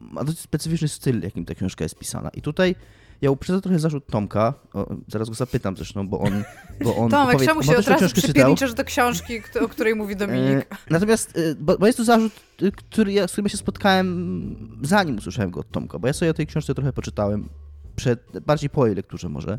ma 0.00 0.24
dosyć 0.24 0.40
specyficzny 0.40 0.88
styl, 0.88 1.22
jakim 1.22 1.44
ta 1.44 1.54
książka 1.54 1.84
jest 1.84 1.98
pisana. 1.98 2.30
I 2.30 2.42
tutaj 2.42 2.74
ja 3.22 3.30
uprzedzę 3.30 3.60
trochę 3.60 3.78
zarzut 3.78 4.06
Tomka, 4.06 4.54
o, 4.74 4.86
zaraz 5.08 5.28
go 5.28 5.34
zapytam 5.34 5.76
zresztą, 5.76 6.08
bo 6.08 6.20
on, 6.20 6.44
bo 6.84 6.96
on 6.96 7.10
Tomek, 7.10 7.44
czemu 7.44 7.62
się 7.62 7.76
od 7.76 7.88
razu 7.88 8.14
przypierniczesz 8.14 8.74
do 8.74 8.84
książki, 8.84 9.40
o 9.60 9.68
której 9.68 9.94
mówi 9.94 10.16
Dominik? 10.16 10.58
E, 10.58 10.76
Natomiast, 10.90 11.38
e, 11.38 11.54
bo, 11.54 11.78
bo 11.78 11.86
jest 11.86 11.98
to 11.98 12.04
zarzut, 12.04 12.32
e, 12.62 12.70
który 12.70 13.12
ja, 13.12 13.28
z 13.28 13.32
którym 13.32 13.46
ja 13.46 13.50
się 13.50 13.56
spotkałem 13.56 14.78
zanim 14.82 15.16
usłyszałem 15.16 15.50
go 15.50 15.60
od 15.60 15.70
Tomka, 15.70 15.98
bo 15.98 16.06
ja 16.06 16.12
sobie 16.12 16.30
o 16.30 16.34
tej 16.34 16.46
książce 16.46 16.74
trochę 16.74 16.92
poczytałem, 16.92 17.48
przed, 17.96 18.20
bardziej 18.46 18.70
po 18.70 18.86
jej 18.86 18.96
lekturze 18.96 19.28
może. 19.28 19.58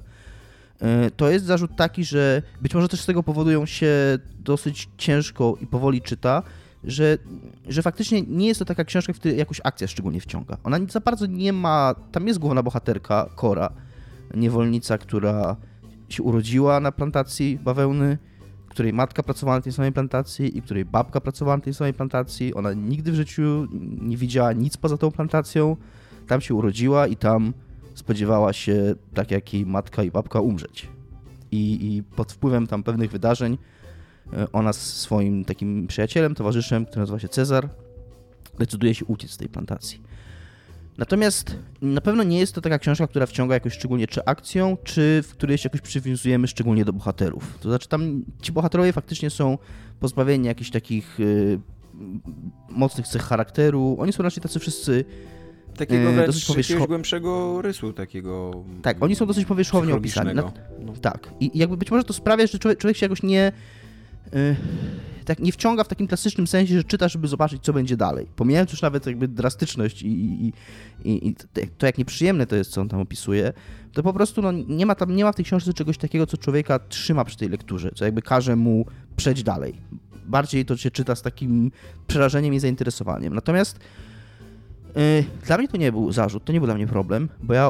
E, 0.82 1.12
to 1.12 1.30
jest 1.30 1.46
zarzut 1.46 1.72
taki, 1.76 2.06
że 2.06 2.42
być 2.62 2.74
może 2.76 2.88
też 2.88 3.02
z 3.02 3.06
tego 3.06 3.24
powodu 3.24 3.52
ją 3.52 3.66
się 3.66 4.20
dosyć 4.40 4.90
ciężko 4.98 5.58
i 5.62 5.68
powoli 5.68 6.02
czyta, 6.02 6.44
że, 6.84 7.18
że 7.68 7.82
faktycznie 7.82 8.22
nie 8.22 8.48
jest 8.48 8.60
to 8.60 8.66
taka 8.66 8.84
książka, 8.84 9.14
w 9.14 9.20
której 9.20 9.38
jakoś 9.38 9.62
akcja 9.64 9.88
szczególnie 9.88 10.22
wciąga. 10.22 10.58
Ona 10.64 10.78
za 10.90 11.00
bardzo 11.00 11.26
nie 11.26 11.54
ma, 11.54 11.96
tam 12.12 12.28
jest 12.28 12.40
główna 12.40 12.64
bohaterka, 12.64 13.30
Kora, 13.36 13.70
niewolnica, 14.36 14.98
która 14.98 15.56
się 16.10 16.24
urodziła 16.24 16.80
na 16.80 16.92
plantacji 16.92 17.60
bawełny, 17.64 18.18
której 18.70 18.94
matka 18.94 19.24
pracowała 19.24 19.58
na 19.58 19.62
tej 19.62 19.74
samej 19.74 19.92
plantacji 19.92 20.58
i 20.58 20.62
której 20.62 20.86
babka 20.86 21.22
pracowała 21.22 21.58
na 21.58 21.64
tej 21.64 21.74
samej 21.74 21.94
plantacji. 21.94 22.54
Ona 22.54 22.74
nigdy 22.74 23.12
w 23.12 23.16
życiu 23.16 23.68
nie 24.02 24.18
widziała 24.18 24.54
nic 24.54 24.78
poza 24.78 24.98
tą 24.98 25.12
plantacją. 25.12 25.78
Tam 26.28 26.42
się 26.42 26.54
urodziła 26.54 27.08
i 27.08 27.16
tam 27.16 27.54
spodziewała 27.94 28.54
się, 28.54 28.96
tak 29.14 29.32
jak 29.32 29.54
jej 29.54 29.66
matka 29.66 30.04
i 30.04 30.12
babka, 30.12 30.42
umrzeć. 30.42 30.88
I, 31.52 31.96
i 31.96 32.04
pod 32.04 32.32
wpływem 32.32 32.68
tam 32.68 32.84
pewnych 32.84 33.12
wydarzeń 33.12 33.58
ona 34.54 34.74
z 34.74 34.82
swoim 34.82 35.46
takim 35.46 35.88
przyjacielem, 35.88 36.36
towarzyszem, 36.36 36.86
który 36.86 37.00
nazywa 37.00 37.20
się 37.20 37.30
Cezar, 37.30 37.70
decyduje 38.60 38.96
się 38.96 39.06
uciec 39.06 39.32
z 39.32 39.38
tej 39.38 39.50
plantacji. 39.50 40.02
Natomiast 40.98 41.56
na 41.82 42.02
pewno 42.02 42.24
nie 42.24 42.40
jest 42.40 42.56
to 42.56 42.62
taka 42.62 42.80
książka, 42.80 43.08
która 43.08 43.26
wciąga 43.26 43.54
jakoś 43.54 43.74
szczególnie 43.74 44.08
czy 44.08 44.26
akcją, 44.26 44.78
czy 44.84 45.24
w 45.28 45.32
której 45.32 45.58
się 45.58 45.70
jakoś 45.70 45.82
przywiązujemy 45.82 46.48
szczególnie 46.48 46.86
do 46.86 46.94
bohaterów. 46.94 47.58
To 47.62 47.70
znaczy 47.70 47.88
tam 47.88 48.24
ci 48.42 48.52
bohaterowie 48.52 48.94
faktycznie 48.94 49.30
są 49.30 49.58
pozbawieni 50.00 50.48
jakichś 50.48 50.70
takich 50.70 51.20
y, 51.20 51.60
mocnych 52.70 53.08
cech 53.08 53.22
charakteru. 53.22 53.98
Oni 54.00 54.14
są 54.14 54.24
raczej 54.24 54.44
tacy 54.44 54.60
wszyscy 54.60 55.06
Takiego 55.78 56.10
e, 56.10 56.26
dosyć 56.26 56.46
powierzcho- 56.46 56.88
głębszego 56.88 57.62
rysu 57.62 57.94
takiego... 57.94 58.64
Tak, 58.82 59.04
oni 59.04 59.16
są 59.16 59.26
dosyć 59.26 59.46
powierzchownie 59.46 59.96
opisani. 59.96 60.32
No. 60.34 60.52
tak. 61.02 61.30
I 61.40 61.52
i 61.54 61.60
jakby 61.60 61.78
być 61.78 61.92
może 61.92 62.04
to 62.04 62.14
sprawia, 62.14 62.48
że 62.48 62.60
człowiek, 62.60 62.80
człowiek 62.80 62.98
się 62.98 63.06
jakoś 63.06 63.24
nie. 63.24 63.52
Y, 64.36 64.56
tak 65.26 65.40
nie 65.40 65.52
wciąga 65.52 65.84
w 65.84 65.88
takim 65.88 66.08
klasycznym 66.08 66.48
sensie, 66.48 66.74
że 66.78 66.84
czyta, 66.84 67.08
żeby 67.08 67.28
zobaczyć, 67.28 67.64
co 67.64 67.74
będzie 67.74 67.98
dalej. 67.98 68.28
Pomijając 68.36 68.72
już 68.72 68.82
nawet 68.82 69.06
jakby 69.06 69.28
drastyczność 69.28 70.02
i, 70.02 70.08
i, 70.08 70.54
i, 71.04 71.28
i 71.28 71.36
to- 71.78 71.86
jak 71.86 71.98
nieprzyjemne 71.98 72.46
to 72.46 72.56
jest, 72.56 72.72
co 72.72 72.82
on 72.82 72.90
tam 72.90 73.00
opisuje, 73.00 73.54
to 73.94 74.04
po 74.04 74.14
prostu 74.14 74.42
no, 74.42 74.52
nie, 74.52 74.86
ma 74.86 74.96
tam, 74.96 75.16
nie 75.16 75.24
ma 75.24 75.32
w 75.32 75.36
tej 75.36 75.46
książce 75.46 75.74
czegoś 75.74 75.98
takiego, 75.98 76.28
co 76.28 76.38
człowieka 76.38 76.80
trzyma 76.80 77.26
przy 77.26 77.38
tej 77.38 77.50
lekturze, 77.50 77.92
co 77.96 78.06
jakby 78.06 78.22
każe 78.22 78.56
mu 78.56 78.86
przejść 79.16 79.44
dalej. 79.44 79.82
Bardziej 80.26 80.66
to 80.66 80.78
się 80.78 80.92
czyta 80.92 81.16
z 81.16 81.22
takim 81.22 81.72
przerażeniem 82.08 82.54
i 82.54 82.60
zainteresowaniem. 82.60 83.34
Natomiast 83.34 83.80
y, 84.98 85.24
dla 85.46 85.58
mnie 85.58 85.68
to 85.68 85.78
nie 85.78 85.92
był 85.92 86.12
zarzut, 86.12 86.46
to 86.46 86.54
nie 86.54 86.60
był 86.60 86.68
dla 86.68 86.76
mnie 86.76 86.88
problem, 86.88 87.30
bo 87.44 87.54
ja 87.54 87.70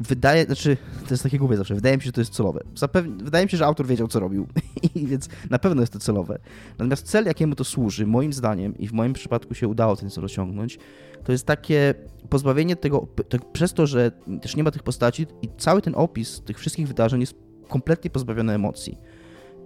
wydaje, 0.00 0.44
znaczy, 0.44 0.76
to 1.06 1.10
jest 1.10 1.22
takie 1.22 1.38
głupie 1.38 1.56
zawsze, 1.56 1.74
wydaje 1.74 1.96
mi 1.96 2.02
się, 2.02 2.06
że 2.06 2.12
to 2.12 2.20
jest 2.20 2.32
celowe. 2.32 2.60
Zapew- 2.76 3.22
wydaje 3.22 3.44
mi 3.46 3.50
się, 3.50 3.56
że 3.56 3.66
autor 3.66 3.86
wiedział, 3.86 4.08
co 4.08 4.20
robił, 4.20 4.46
i 4.94 5.06
więc 5.06 5.28
na 5.50 5.58
pewno 5.58 5.82
jest 5.82 5.92
to 5.92 5.98
celowe. 5.98 6.38
Natomiast 6.70 7.06
cel, 7.06 7.24
jakiemu 7.24 7.54
to 7.54 7.64
służy, 7.64 8.06
moim 8.06 8.32
zdaniem, 8.32 8.78
i 8.78 8.88
w 8.88 8.92
moim 8.92 9.12
przypadku 9.12 9.54
się 9.54 9.68
udało 9.68 9.96
ten 9.96 10.10
cel 10.10 10.24
osiągnąć, 10.24 10.78
to 11.24 11.32
jest 11.32 11.46
takie 11.46 11.94
pozbawienie 12.28 12.76
tego, 12.76 13.06
te, 13.28 13.38
przez 13.52 13.72
to, 13.72 13.86
że 13.86 14.10
też 14.42 14.56
nie 14.56 14.64
ma 14.64 14.70
tych 14.70 14.82
postaci 14.82 15.26
i 15.42 15.48
cały 15.58 15.82
ten 15.82 15.94
opis 15.96 16.40
tych 16.40 16.58
wszystkich 16.58 16.88
wydarzeń 16.88 17.20
jest 17.20 17.34
kompletnie 17.68 18.10
pozbawiony 18.10 18.52
emocji. 18.52 18.98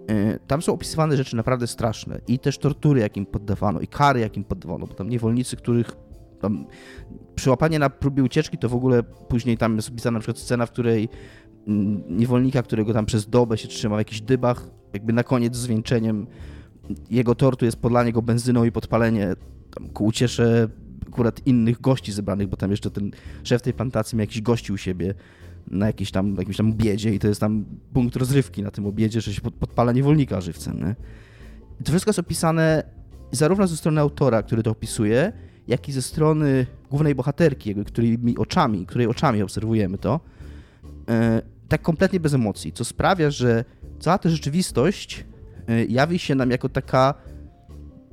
Yy, 0.09 0.39
Tam 0.47 0.63
są 0.63 0.73
opisywane 0.73 1.17
rzeczy 1.17 1.37
naprawdę 1.37 1.67
straszne 1.67 2.21
i 2.29 2.39
też 2.39 2.59
tortury, 2.59 3.01
jakim 3.01 3.27
poddawano, 3.27 3.81
i 3.81 3.87
kary, 3.87 4.21
jakim 4.21 4.45
poddawano, 4.45 4.87
bo 4.87 4.95
tam 4.95 5.09
niewolnicy, 5.09 5.57
których 5.57 5.97
tam 6.43 6.67
przyłapanie 7.35 7.79
na 7.79 7.91
próbie 7.91 8.23
ucieczki, 8.23 8.59
to 8.59 8.69
w 8.69 8.75
ogóle 8.75 9.03
później 9.03 9.59
tam 9.59 9.77
jest 9.77 9.89
opisana 9.89 10.15
na 10.15 10.21
przykład 10.21 10.39
scena, 10.39 10.67
w 10.67 10.71
której 10.71 11.09
mm, 11.69 12.03
niewolnika, 12.09 12.63
którego 12.63 12.93
tam 12.93 13.07
przez 13.07 13.29
dobę 13.29 13.59
się 13.59 13.69
trzyma 13.69 13.97
w 13.97 13.99
jakichś 13.99 14.21
dybach, 14.21 14.71
jakby 14.93 15.13
na 15.13 15.25
koniec 15.25 15.57
zwieńczeniem 15.57 16.27
jego 17.11 17.35
tortu 17.35 17.65
jest 17.65 17.77
podlanie 17.77 18.13
go 18.13 18.23
benzyną 18.23 18.65
i 18.65 18.73
podpalenie 18.73 19.35
tam 19.75 19.89
ku 19.89 20.05
uciesze 20.05 20.69
akurat 21.09 21.47
innych 21.47 21.81
gości 21.81 22.13
zebranych, 22.13 22.49
bo 22.49 22.57
tam 22.57 22.71
jeszcze 22.71 22.91
ten 22.91 23.11
szef 23.45 23.63
tej 23.63 23.73
plantacji 23.73 24.17
miał 24.17 24.23
jakiś 24.23 24.43
gości 24.43 24.73
u 24.73 24.77
siebie 24.77 25.15
na 25.71 25.87
jakiejś 25.87 26.11
tam, 26.11 26.35
jakimś 26.39 26.57
tam 26.57 26.71
obiedzie 26.71 27.15
i 27.15 27.19
to 27.19 27.29
jest 27.29 27.41
tam 27.41 27.65
punkt 27.93 28.17
rozrywki 28.17 28.63
na 28.63 28.71
tym 28.71 28.87
obiedzie, 28.87 29.21
że 29.21 29.35
się 29.35 29.41
pod, 29.41 29.55
podpala 29.55 29.93
niewolnika 29.93 30.41
żywcem, 30.41 30.79
nie? 30.79 30.95
To 31.85 31.93
wszystko 31.93 32.09
jest 32.09 32.19
opisane 32.19 32.83
zarówno 33.33 33.67
ze 33.67 33.77
strony 33.77 34.01
autora, 34.01 34.43
który 34.43 34.63
to 34.63 34.71
opisuje, 34.71 35.33
jak 35.69 35.89
i 35.89 35.93
ze 35.93 36.03
strony 36.03 36.67
głównej 36.91 37.15
bohaterki, 37.15 37.75
którymi 37.75 38.39
oczami, 38.39 38.87
której 38.87 39.07
oczami 39.07 39.43
obserwujemy 39.43 39.99
to, 39.99 40.21
e, 41.09 41.43
tak 41.69 41.83
kompletnie 41.83 42.21
bez 42.21 42.35
emocji, 42.35 42.73
co 42.73 42.85
sprawia, 42.85 43.31
że 43.31 43.65
cała 44.01 44.19
ta 44.19 44.29
rzeczywistość 44.29 45.25
e, 45.69 45.85
jawi 45.85 46.19
się 46.19 46.35
nam 46.35 46.51
jako 46.51 46.69
taka 46.69 47.15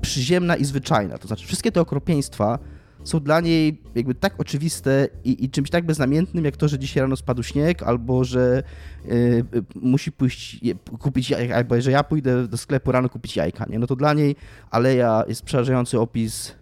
przyziemna 0.02 0.56
i 0.56 0.66
zwyczajna. 0.66 1.18
To 1.18 1.28
znaczy, 1.28 1.48
wszystkie 1.48 1.72
te 1.72 1.82
okropieństwa 1.82 2.60
są 3.04 3.20
dla 3.20 3.42
niej 3.42 3.82
jakby 3.96 4.16
tak 4.16 4.40
oczywiste 4.40 5.08
i, 5.24 5.46
i 5.46 5.50
czymś 5.50 5.70
tak 5.70 5.86
beznamiętnym, 5.86 6.46
jak 6.46 6.58
to, 6.58 6.68
że 6.68 6.80
dzisiaj 6.80 7.02
rano 7.02 7.16
spadł 7.16 7.44
śnieg, 7.44 7.84
albo 7.84 8.24
że 8.24 8.64
y, 9.06 9.46
musi 9.76 10.12
pójść 10.12 10.64
je, 10.64 10.76
kupić 10.76 11.30
jajka, 11.30 11.56
albo 11.56 11.82
że 11.82 11.92
ja 11.92 12.04
pójdę 12.04 12.48
do 12.48 12.58
sklepu 12.58 12.92
rano 12.92 13.10
kupić 13.10 13.36
jajka, 13.36 13.66
nie? 13.70 13.80
No 13.80 13.88
to 13.88 13.96
dla 13.96 14.14
niej 14.14 14.36
aleja 14.72 15.24
jest 15.28 15.44
przerażający 15.44 16.00
opis 16.00 16.59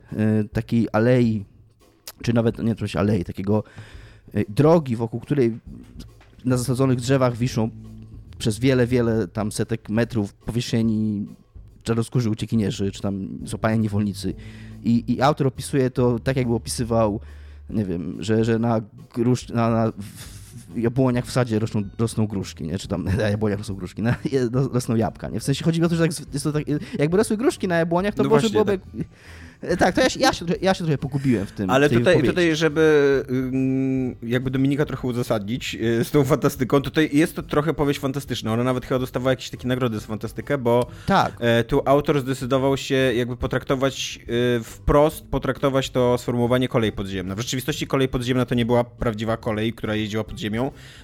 takiej 0.52 0.88
alei, 0.92 1.46
czy 2.24 2.34
nawet, 2.34 2.64
nie 2.64 2.76
to 2.76 3.00
alei, 3.00 3.24
takiego 3.24 3.64
y, 4.36 4.46
drogi, 4.50 4.96
wokół 4.96 5.20
której 5.20 5.60
na 6.46 6.58
zasadzonych 6.58 6.98
drzewach 6.98 7.38
wiszą 7.38 7.70
przez 8.38 8.60
wiele, 8.60 8.88
wiele 8.88 9.28
tam 9.28 9.52
setek 9.52 9.90
metrów 9.90 10.34
powieszeni 10.34 11.28
czarnoskórzy 11.84 12.30
uciekinierzy, 12.30 12.92
czy 12.92 13.02
tam 13.02 13.28
złapani 13.44 13.80
niewolnicy. 13.80 14.34
I, 14.84 15.14
I 15.14 15.22
autor 15.22 15.48
opisuje 15.48 15.90
to 15.90 16.20
tak, 16.20 16.38
jakby 16.38 16.54
opisywał, 16.54 17.20
nie 17.70 17.86
wiem, 17.86 18.18
że, 18.20 18.46
że 18.46 18.60
na, 18.60 18.82
na, 19.54 19.70
na 19.70 19.94
jabłoniach 20.76 21.26
w 21.26 21.32
sadzie 21.32 21.60
rosną, 21.60 21.84
rosną 22.00 22.28
gruszki, 22.28 22.64
nie? 22.64 22.80
Czy 22.80 22.88
tam 22.88 23.04
na 23.18 23.30
jabłoniach 23.30 23.58
rosną 23.60 23.76
gruszki, 23.76 24.02
na, 24.02 24.16
rosną 24.74 24.96
jabłka, 24.96 25.30
nie? 25.30 25.40
W 25.40 25.44
sensie 25.44 25.66
chodzi 25.66 25.80
mi 25.80 25.86
o 25.86 25.90
to, 25.90 25.96
że 25.96 26.08
tak, 26.08 26.12
jest 26.34 26.44
to 26.44 26.52
tak, 26.52 26.64
jakby 27.00 27.18
rosły 27.18 27.38
gruszki 27.38 27.68
na 27.68 27.76
jabłoniach, 27.78 28.14
to 28.16 28.24
No 28.24 28.30
może 28.30 28.50
właśnie, 28.50 28.64
byłoby... 28.66 28.80
Tak, 29.80 29.96
to 29.96 30.02
ja, 30.02 30.10
się- 30.10 30.20
ja, 30.20 30.34
się, 30.34 30.46
ja 30.62 30.74
się 30.74 30.84
trochę 30.84 30.98
pogubiłem 30.98 31.46
w 31.46 31.52
tym. 31.52 31.70
Ale 31.70 31.90
w 31.90 31.92
tutaj, 31.92 32.04
wypowiedzi. 32.04 32.30
tutaj, 32.30 32.56
żeby 32.56 33.24
jakby 34.24 34.52
Dominika 34.52 34.86
trochę 34.86 35.08
uzasadnić 35.08 35.76
y, 35.82 36.04
z 36.04 36.12
tą 36.12 36.24
fantastyką, 36.24 36.82
tutaj 36.82 37.10
jest 37.14 37.36
to 37.36 37.44
trochę 37.44 37.74
powieść 37.74 38.00
fantastyczna. 38.00 38.54
Ona 38.54 38.64
nawet 38.64 38.86
chyba 38.86 39.00
dostawała 39.00 39.32
jakieś 39.32 39.50
takie 39.50 39.68
nagrody 39.68 40.00
za 40.00 40.08
fantastykę, 40.08 40.58
bo 40.58 40.88
Tak, 41.06 41.34
e, 41.40 41.64
tu 41.64 41.82
autor 41.86 42.22
zdecydował 42.22 42.78
się 42.78 42.96
jakby 42.96 43.38
potraktować 43.38 44.20
y, 44.60 44.64
wprost, 44.64 45.26
potraktować 45.26 45.90
to 45.90 46.18
sformułowanie 46.18 46.68
kolej 46.68 46.92
podziemna. 46.92 47.36
W 47.36 47.40
rzeczywistości 47.40 47.88
kolej 47.88 48.08
podziemna 48.08 48.46
to 48.46 48.56
nie 48.56 48.66
była 48.66 48.84
prawdziwa 48.84 49.38
kolej, 49.38 49.74
która 49.74 49.96
jeździła 49.96 50.24
pod 50.24 50.40
ziemią, 50.40 50.57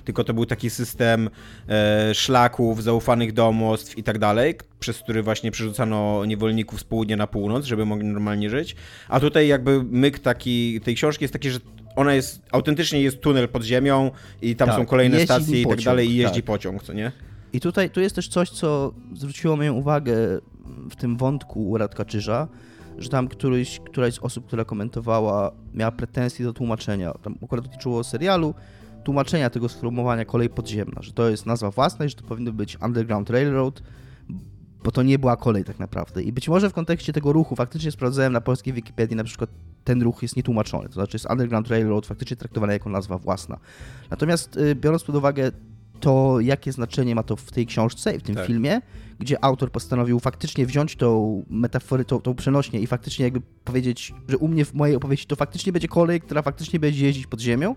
tylko 0.05 0.23
to 0.23 0.33
był 0.33 0.45
taki 0.45 0.69
system 0.69 1.29
e, 1.69 2.13
szlaków, 2.13 2.83
zaufanych 2.83 3.33
domostw 3.33 3.97
i 3.97 4.03
tak 4.03 4.19
dalej, 4.19 4.55
przez 4.79 4.99
który 4.99 5.23
właśnie 5.23 5.51
przerzucano 5.51 6.25
niewolników 6.25 6.79
z 6.79 6.83
południa 6.83 7.17
na 7.17 7.27
północ, 7.27 7.65
żeby 7.65 7.85
mogli 7.85 8.07
normalnie 8.07 8.49
żyć. 8.49 8.75
A 9.09 9.19
tutaj 9.19 9.47
jakby 9.47 9.83
myk 9.83 10.19
taki, 10.19 10.81
tej 10.81 10.95
książki 10.95 11.23
jest 11.23 11.33
taki, 11.33 11.49
że 11.49 11.59
ona 11.95 12.13
jest, 12.13 12.41
autentycznie 12.51 13.01
jest 13.01 13.21
tunel 13.21 13.49
pod 13.49 13.63
ziemią 13.63 14.11
i 14.41 14.55
tam 14.55 14.67
Tak, 14.67 14.77
są 14.77 14.85
kolejne 14.85 15.19
stacje 15.19 15.61
i 15.61 15.65
tak 15.65 15.81
dalej 15.81 16.09
i 16.09 16.15
jeździ 16.15 16.35
tak. 16.35 16.45
pociąg, 16.45 16.83
co 16.83 16.93
nie? 16.93 17.11
I 17.53 17.59
tutaj 17.59 17.89
tu 17.89 18.01
jest 18.01 18.15
też 18.15 18.27
coś, 18.27 18.49
co 18.49 18.93
zwróciło 19.13 19.55
moją 19.55 19.73
uwagę 19.73 20.15
w 20.89 20.95
tym 20.95 21.17
wątku 21.17 21.69
u 21.69 21.77
Radka 21.77 22.05
Czyża, 22.05 22.47
że 22.97 23.09
tam 23.09 23.27
któryś, 23.27 23.79
któraś 23.79 24.13
z 24.13 24.19
osób, 24.19 24.47
która 24.47 24.65
komentowała, 24.65 25.51
miała 25.73 25.91
pretensje 25.91 26.45
do 26.45 26.53
tłumaczenia. 26.53 27.13
Tam 27.23 27.35
akurat 27.43 27.65
dotyczyło 27.65 28.03
serialu, 28.03 28.53
tłumaczenia 29.03 29.49
tego 29.49 29.69
sformułowania 29.69 30.25
kolej 30.25 30.49
podziemna, 30.49 31.01
że 31.01 31.13
to 31.13 31.29
jest 31.29 31.45
nazwa 31.45 31.71
własna 31.71 32.05
i 32.05 32.09
że 32.09 32.15
to 32.15 32.23
powinno 32.23 32.51
być 32.51 32.77
Underground 32.81 33.29
Railroad, 33.29 33.83
bo 34.83 34.91
to 34.91 35.03
nie 35.03 35.19
była 35.19 35.37
kolej 35.37 35.63
tak 35.63 35.79
naprawdę. 35.79 36.23
I 36.23 36.31
być 36.31 36.49
może 36.49 36.69
w 36.69 36.73
kontekście 36.73 37.13
tego 37.13 37.33
ruchu 37.33 37.55
faktycznie 37.55 37.91
sprawdzałem 37.91 38.33
na 38.33 38.41
polskiej 38.41 38.73
Wikipedii, 38.73 39.15
na 39.15 39.23
przykład 39.23 39.49
ten 39.83 40.01
ruch 40.01 40.21
jest 40.21 40.35
nietłumaczony, 40.35 40.87
to 40.87 40.93
znaczy 40.93 41.15
jest 41.15 41.29
Underground 41.29 41.67
Railroad 41.67 42.05
faktycznie 42.05 42.37
traktowany 42.37 42.73
jako 42.73 42.89
nazwa 42.89 43.17
własna. 43.17 43.59
Natomiast 44.11 44.57
y, 44.57 44.75
biorąc 44.75 45.03
pod 45.03 45.15
uwagę 45.15 45.51
to, 45.99 46.39
jakie 46.39 46.71
znaczenie 46.71 47.15
ma 47.15 47.23
to 47.23 47.35
w 47.35 47.51
tej 47.51 47.65
książce 47.65 48.15
i 48.15 48.19
w 48.19 48.23
tym 48.23 48.35
Tak. 48.35 48.47
filmie, 48.47 48.81
gdzie 49.19 49.43
autor 49.43 49.71
postanowił 49.71 50.19
faktycznie 50.19 50.65
wziąć 50.65 50.95
tą 50.95 51.43
metaforę, 51.49 52.05
tą, 52.05 52.21
tą 52.21 52.35
przenośnię 52.35 52.79
i 52.79 52.87
faktycznie 52.87 53.25
jakby 53.25 53.41
powiedzieć, 53.63 54.13
że 54.27 54.37
u 54.37 54.47
mnie 54.47 54.65
w 54.65 54.73
mojej 54.73 54.95
opowieści 54.95 55.27
to 55.27 55.35
faktycznie 55.35 55.73
będzie 55.73 55.87
kolej, 55.87 56.21
która 56.21 56.41
faktycznie 56.41 56.79
będzie 56.79 57.05
jeździć 57.05 57.27
pod 57.27 57.41
ziemią, 57.41 57.75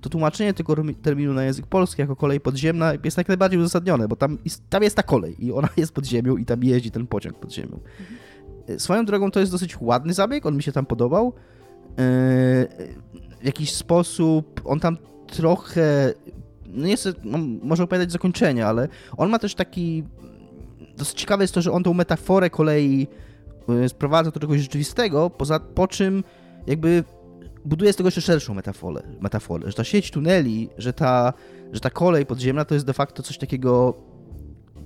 to 0.00 0.08
tłumaczenie 0.08 0.54
tego 0.54 0.76
terminu 1.02 1.34
na 1.34 1.44
język 1.44 1.66
polski 1.66 2.02
jako 2.02 2.16
kolej 2.16 2.40
podziemna 2.40 2.92
jest 3.04 3.18
jak 3.18 3.28
najbardziej 3.28 3.60
uzasadnione, 3.60 4.08
bo 4.08 4.16
tam 4.16 4.38
jest, 4.44 4.62
tam 4.70 4.82
jest 4.82 4.96
ta 4.96 5.02
kolej 5.02 5.44
i 5.44 5.52
ona 5.52 5.68
jest 5.76 5.92
pod 5.92 6.06
ziemią 6.06 6.36
i 6.36 6.44
tam 6.44 6.64
jeździ 6.64 6.90
ten 6.90 7.06
pociąg 7.06 7.38
pod 7.38 7.52
ziemią. 7.52 7.80
E, 8.68 8.78
Swoją 8.78 9.04
drogą 9.04 9.30
to 9.30 9.40
jest 9.40 9.52
dosyć 9.52 9.80
ładny 9.80 10.14
zabieg, 10.14 10.46
on 10.46 10.56
mi 10.56 10.62
się 10.62 10.72
tam 10.72 10.86
podobał. 10.86 11.26
E, 11.26 11.32
W 13.40 13.44
jakiś 13.44 13.72
sposób 13.72 14.60
on 14.64 14.80
tam 14.80 14.96
trochę 15.26 16.14
no 16.72 16.86
nie 16.86 16.96
chcę, 16.96 17.12
no, 17.24 17.38
może 17.62 17.82
opowiadać 17.82 18.12
zakończenie, 18.12 18.66
ale 18.66 18.88
on 19.16 19.30
ma 19.30 19.38
też 19.38 19.54
taki, 19.54 20.04
dosyć 20.96 21.20
ciekawe 21.20 21.44
jest 21.44 21.54
to, 21.54 21.62
że 21.62 21.72
on 21.72 21.82
tą 21.82 21.94
metaforę 21.94 22.50
kolei 22.50 23.06
y, 23.84 23.88
sprowadza 23.88 24.30
do 24.30 24.40
czegoś 24.40 24.60
rzeczywistego, 24.60 25.30
poza, 25.30 25.60
po 25.60 25.88
czym 25.88 26.24
jakby 26.66 27.04
buduje 27.64 27.92
z 27.92 27.96
tego 27.96 28.06
jeszcze 28.06 28.20
szerszą 28.20 28.54
metaforę, 28.54 29.02
metaforę, 29.20 29.70
że 29.70 29.76
ta 29.76 29.84
sieć 29.84 30.10
tuneli, 30.10 30.68
że 30.78 30.92
ta, 30.92 31.32
że 31.72 31.80
ta 31.80 31.90
kolej 31.90 32.26
podziemna 32.26 32.64
to 32.64 32.74
jest 32.74 32.86
de 32.86 32.92
facto 32.92 33.22
coś 33.22 33.38
takiego, 33.38 33.94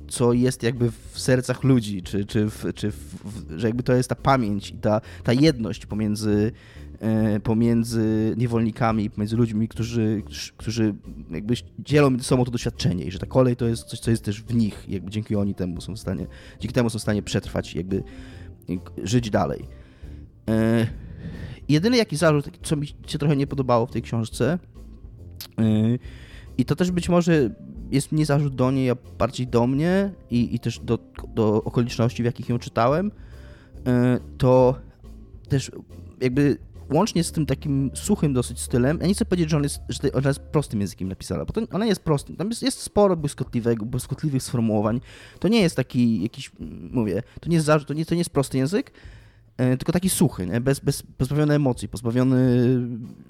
co 0.09 0.33
jest 0.33 0.63
jakby 0.63 0.91
w 0.91 1.21
sercach 1.21 1.65
ludzi, 1.65 2.03
czy, 2.03 2.25
czy, 2.25 2.51
w, 2.51 2.65
czy 2.75 2.91
w, 2.91 3.15
że 3.57 3.67
jakby 3.67 3.83
to 3.83 3.93
jest 3.93 4.09
ta 4.09 4.15
pamięć 4.15 4.71
i 4.71 4.75
ta, 4.75 5.01
ta 5.25 5.33
jedność 5.33 5.87
pomiędzy, 5.87 6.53
e, 7.01 7.41
pomiędzy 7.41 8.35
niewolnikami, 8.37 9.11
pomiędzy 9.11 9.37
ludźmi, 9.37 9.69
którzy, 9.69 10.23
którzy 10.57 10.95
jakby 11.31 11.55
dzielą 11.79 12.11
między 12.11 12.25
sobą 12.25 12.45
to 12.45 12.51
doświadczenie 12.51 13.05
i 13.05 13.11
że 13.11 13.19
ta 13.19 13.27
kolej 13.27 13.57
to 13.57 13.67
jest 13.67 13.85
coś, 13.85 14.01
co 14.01 14.11
jest 14.11 14.25
też 14.25 14.43
w 14.43 14.55
nich, 14.55 14.85
jakby 14.89 15.11
dzięki 15.11 15.37
oni 15.37 15.55
temu 15.55 15.81
są 15.81 15.95
w 15.95 15.99
stanie, 15.99 16.27
dzięki 16.61 16.75
temu 16.75 16.91
są 16.91 16.99
w 16.99 17.03
stanie 17.03 17.23
przetrwać, 17.23 17.75
jakby 17.75 18.03
żyć 19.03 19.31
dalej. 19.31 19.65
Jedyny 21.69 21.97
jaki 21.97 22.17
zarzut, 22.17 22.51
co 22.63 22.77
mi 22.77 22.87
się 22.87 23.19
trochę 23.19 23.37
nie 23.37 23.47
podobało 23.47 23.87
w 23.87 23.91
tej 23.91 24.03
książce, 24.03 24.59
yy, 25.59 25.99
i 26.59 26.65
to 26.65 26.77
też 26.77 26.91
być 26.91 27.09
może 27.09 27.51
jest 27.91 28.13
nie 28.13 28.27
zarzut 28.27 28.55
do 28.55 28.71
niej, 28.71 28.91
a 28.91 28.97
bardziej 29.19 29.47
do 29.47 29.67
mnie 29.67 30.13
i, 30.31 30.55
i 30.55 30.59
też 30.59 30.79
do, 30.79 30.99
do 31.35 31.63
okoliczności, 31.65 32.23
w 32.23 32.27
jakich 32.27 32.49
ją 32.49 32.59
czytałem, 32.59 33.11
yy, 33.87 33.93
to 34.39 34.75
też 35.49 35.71
jakby 36.21 36.59
łącznie 36.93 37.25
z 37.25 37.33
tym 37.33 37.47
takim 37.47 37.91
suchym 37.95 38.33
dosyć 38.33 38.61
stylem, 38.61 38.99
ja 39.01 39.07
nie 39.07 39.15
chcę 39.15 39.25
powiedzieć, 39.25 39.51
że 39.51 39.61
jest, 39.61 39.81
że 39.89 40.13
ona 40.13 40.29
jest 40.29 40.41
prostym 40.41 40.81
językiem 40.81 41.09
napisana, 41.09 41.45
bo 41.45 41.53
to, 41.53 41.61
ona 41.73 41.87
jest 41.87 42.03
prostym, 42.03 42.37
tam 42.37 42.49
jest, 42.49 42.63
jest 42.63 42.81
sporo 42.81 43.17
błyskotliwego, 43.17 43.85
błyskotliwych 43.85 44.43
sformułowań, 44.43 45.01
to 45.39 45.49
nie 45.49 45.61
jest 45.61 45.77
taki 45.77 46.23
jakiś, 46.23 46.53
mówię, 46.91 47.23
to 47.41 47.49
nie 47.49 47.57
jest 47.57 47.69
to 47.87 47.95
nie, 47.95 48.07
to 48.07 48.15
nie 48.15 48.21
jest 48.21 48.31
prosty 48.31 48.59
język, 48.59 48.93
tylko 49.57 49.93
taki 49.93 50.11
suchy, 50.11 50.47
nie? 50.47 50.61
Bez, 50.61 50.81
bez, 50.81 51.03
pozbawiony 51.03 51.55
emocji, 51.55 51.89
pozbawiony, 51.89 52.39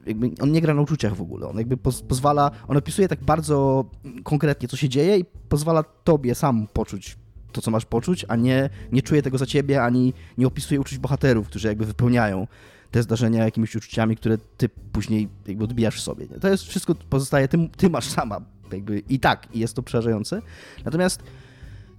jakby 0.07 0.31
on 0.40 0.52
nie 0.52 0.61
gra 0.61 0.75
na 0.75 0.83
uczuciach 0.83 1.16
w 1.16 1.23
ogóle, 1.23 1.49
on 1.49 1.59
jakby 1.59 1.76
poz, 1.76 2.02
pozwala, 2.02 2.50
on 2.69 2.76
opisuje 2.76 3.09
tak 3.09 3.25
bardzo 3.25 3.85
konkretnie, 4.23 4.69
co 4.69 4.76
się 4.76 4.88
dzieje 4.88 5.19
i 5.19 5.25
pozwala 5.49 5.83
tobie 5.83 6.35
sam 6.35 6.66
poczuć 6.73 7.16
to, 7.52 7.62
co 7.62 7.71
masz 7.71 7.85
poczuć, 7.85 8.25
a 8.28 8.37
nie, 8.37 8.71
nie 8.93 9.02
czuje 9.02 9.23
tego 9.23 9.38
za 9.38 9.47
ciebie, 9.47 9.83
ani 9.83 10.12
nie 10.38 10.47
opisuje 10.47 10.81
uczuć 10.81 10.99
bohaterów, 10.99 11.47
którzy 11.47 11.69
jakby 11.69 11.87
wypełniają 11.87 12.47
te 12.90 13.02
zdarzenia 13.02 13.45
jakimiś 13.45 13.76
uczuciami, 13.76 14.16
które 14.16 14.38
ty 14.57 14.69
później 14.69 15.28
jakby 15.47 15.64
odbijasz 15.64 15.97
w 15.97 16.00
sobie. 16.00 16.26
Nie? 16.31 16.38
To 16.38 16.49
jest 16.49 16.64
wszystko 16.64 16.95
pozostaje, 16.95 17.49
ty, 17.49 17.69
ty 17.76 17.90
masz 17.90 18.09
sama 18.09 18.40
jakby 18.73 19.02
i 19.09 19.21
tak, 19.21 19.49
i 19.52 19.59
jest 19.59 19.76
to 19.76 19.83
przerażające. 19.83 20.43
Natomiast 20.85 21.23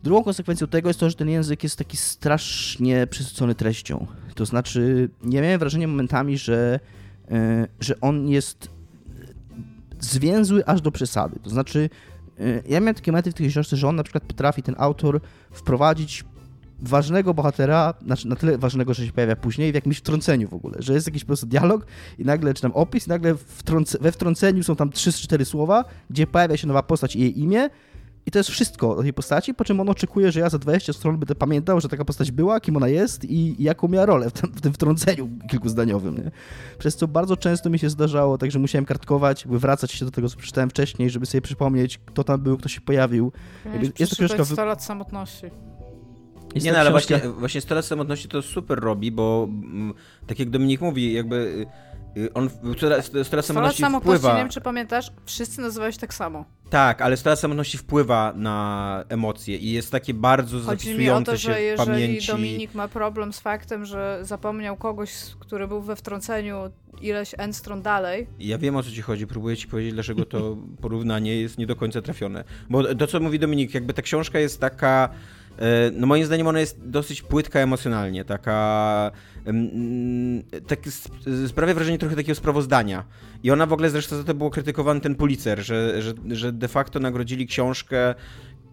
Drugą 0.05 0.23
konsekwencją 0.23 0.67
tego 0.67 0.89
jest 0.89 0.99
to, 0.99 1.09
że 1.09 1.15
ten 1.15 1.29
język 1.29 1.63
jest 1.63 1.77
taki 1.77 1.97
strasznie 1.97 3.07
przesycony 3.07 3.55
treścią. 3.55 4.07
To 4.35 4.45
znaczy, 4.45 5.09
nie 5.23 5.41
miałem 5.41 5.59
wrażenia 5.59 5.87
momentami, 5.87 6.37
że, 6.37 6.79
yy, 7.29 7.37
że 7.79 7.99
on 8.01 8.27
jest 8.27 8.69
zwięzły 9.99 10.65
aż 10.65 10.81
do 10.81 10.91
przesady. 10.91 11.39
To 11.43 11.49
znaczy, 11.49 11.89
yy, 12.39 12.63
ja 12.69 12.79
miałem 12.79 12.95
takie 12.95 13.11
momenty 13.11 13.31
w 13.31 13.33
tej 13.33 13.49
książce, 13.49 13.77
że 13.77 13.87
on 13.87 13.95
na 13.95 14.03
przykład 14.03 14.23
potrafi, 14.23 14.63
ten 14.63 14.75
autor, 14.77 15.21
wprowadzić 15.51 16.23
ważnego 16.79 17.33
bohatera, 17.33 17.93
znaczy 18.05 18.27
na 18.27 18.35
tyle 18.35 18.57
ważnego, 18.57 18.93
że 18.93 19.05
się 19.05 19.11
pojawia 19.11 19.35
później, 19.35 19.71
w 19.71 19.75
jakimś 19.75 19.97
wtrąceniu 19.97 20.49
w 20.49 20.53
ogóle, 20.53 20.75
że 20.79 20.93
jest 20.93 21.07
jakiś 21.07 21.23
po 21.23 21.27
prostu 21.27 21.45
dialog 21.45 21.85
i 22.17 22.25
nagle, 22.25 22.53
czy 22.53 22.61
tam 22.61 22.71
opis, 22.71 23.07
i 23.07 23.09
nagle 23.09 23.35
wtrące, 23.35 23.97
we 24.01 24.11
wtrąceniu 24.11 24.63
są 24.63 24.75
tam 24.75 24.89
3-4 24.89 25.45
słowa, 25.45 25.85
gdzie 26.09 26.27
pojawia 26.27 26.57
się 26.57 26.67
nowa 26.67 26.83
postać 26.83 27.15
i 27.15 27.19
jej 27.19 27.39
imię 27.39 27.69
i 28.25 28.31
to 28.31 28.39
jest 28.39 28.49
wszystko 28.49 28.95
o 28.95 29.01
tej 29.01 29.13
postaci, 29.13 29.53
po 29.53 29.65
czym 29.65 29.79
on 29.79 29.89
oczekuje, 29.89 30.31
że 30.31 30.39
ja 30.39 30.49
za 30.49 30.59
20 30.59 30.93
stron 30.93 31.17
będę 31.17 31.35
pamiętał, 31.35 31.81
że 31.81 31.89
taka 31.89 32.05
postać 32.05 32.31
była, 32.31 32.59
kim 32.59 32.77
ona 32.77 32.87
jest 32.87 33.25
i, 33.25 33.63
jaką 33.63 33.87
miała 33.87 34.05
rolę 34.05 34.29
w, 34.29 34.33
tym, 34.33 34.51
w 34.53 34.61
tym 34.61 34.73
wtrąceniu 34.73 35.29
kilkuzdaniowym. 35.49 36.15
Nie? 36.15 36.31
Przez 36.77 36.95
co 36.95 37.07
bardzo 37.07 37.37
często 37.37 37.69
mi 37.69 37.79
się 37.79 37.89
zdarzało, 37.89 38.37
także 38.37 38.59
musiałem 38.59 38.85
kartkować, 38.85 39.47
wracać 39.47 39.91
się 39.91 40.05
do 40.05 40.11
tego, 40.11 40.29
co 40.29 40.37
przeczytałem 40.37 40.69
wcześniej, 40.69 41.09
żeby 41.09 41.25
sobie 41.25 41.41
przypomnieć, 41.41 41.99
kto 42.05 42.23
tam 42.23 42.41
był, 42.41 42.57
kto 42.57 42.69
się 42.69 42.81
pojawił. 42.81 43.31
jest 43.99 44.09
to 44.09 44.15
książka... 44.15 44.45
100 44.45 44.65
lat 44.65 44.83
samotności. 44.83 45.45
Jest 46.55 46.65
nie, 46.65 46.71
no 46.71 46.79
ale 46.79 46.89
książka... 46.89 47.15
właśnie, 47.17 47.29
właśnie 47.29 47.61
100 47.61 47.75
lat 47.75 47.85
samotności 47.85 48.27
to 48.27 48.41
super 48.41 48.79
robi, 48.79 49.11
bo 49.11 49.47
mm, 49.49 49.93
tak 50.27 50.39
jak 50.39 50.49
Dominik 50.49 50.81
mówi, 50.81 51.13
jakby 51.13 51.35
Y, 51.35 51.67
on 52.33 52.49
teraz, 52.79 53.11
teraz 53.29 53.45
samotności 53.45 53.83
wpływa... 54.01 54.31
nie 54.33 54.39
wiem 54.39 54.49
czy 54.49 54.61
pamiętasz, 54.61 55.11
wszyscy 55.25 55.61
nazywają 55.61 55.91
się 55.91 55.99
tak 55.99 56.13
samo. 56.13 56.45
Tak, 56.69 57.01
ale 57.01 57.17
teraz 57.17 57.39
samotności 57.39 57.77
wpływa 57.77 58.33
na 58.35 59.03
emocje 59.09 59.57
i 59.57 59.71
jest 59.71 59.91
takie 59.91 60.13
bardzo 60.13 60.57
Chodzi 60.57 60.65
zapisujące 60.65 61.01
mi 61.01 61.09
o 61.09 61.21
to, 61.21 61.37
że 61.37 61.61
jeżeli 61.61 61.91
pamięci... 61.91 62.27
Dominik 62.27 62.73
ma 62.73 62.87
problem 62.87 63.33
z 63.33 63.39
faktem, 63.39 63.85
że 63.85 64.19
zapomniał 64.21 64.77
kogoś, 64.77 65.11
który 65.39 65.67
był 65.67 65.81
we 65.81 65.95
wtrąceniu 65.95 66.71
ileś 67.01 67.35
n 67.37 67.53
stron 67.53 67.81
dalej. 67.81 68.27
Ja 68.39 68.57
wiem 68.57 68.75
o 68.75 68.83
co 68.83 68.91
ci 68.91 69.01
chodzi, 69.01 69.27
próbuję 69.27 69.57
ci 69.57 69.67
powiedzieć, 69.67 69.93
dlaczego 69.93 70.25
to 70.25 70.57
porównanie 70.81 71.41
jest 71.41 71.57
nie 71.57 71.65
do 71.65 71.75
końca 71.75 72.01
trafione. 72.01 72.43
Bo 72.69 72.95
to, 72.95 73.07
co 73.07 73.19
mówi 73.19 73.39
Dominik, 73.39 73.73
jakby 73.73 73.93
ta 73.93 74.01
książka 74.01 74.39
jest 74.39 74.59
taka 74.59 75.09
no 75.93 76.07
moim 76.07 76.25
zdaniem 76.25 76.47
ona 76.47 76.59
jest 76.59 76.89
dosyć 76.89 77.21
płytka 77.21 77.59
emocjonalnie, 77.59 78.25
taka 78.25 79.11
tak 80.67 80.79
sprawia 81.47 81.73
wrażenie 81.73 81.97
trochę 81.97 82.15
takiego 82.15 82.35
sprawozdania. 82.35 83.05
I 83.43 83.51
ona 83.51 83.65
w 83.65 83.73
ogóle 83.73 83.89
zresztą 83.89 84.17
za 84.17 84.23
to 84.23 84.33
było 84.33 84.49
krytykowany 84.49 85.01
ten 85.01 85.15
Pulitzer, 85.15 85.65
że, 85.65 86.01
że, 86.01 86.13
że 86.31 86.53
de 86.53 86.67
facto 86.67 86.99
nagrodzili 86.99 87.47
książkę, 87.47 88.15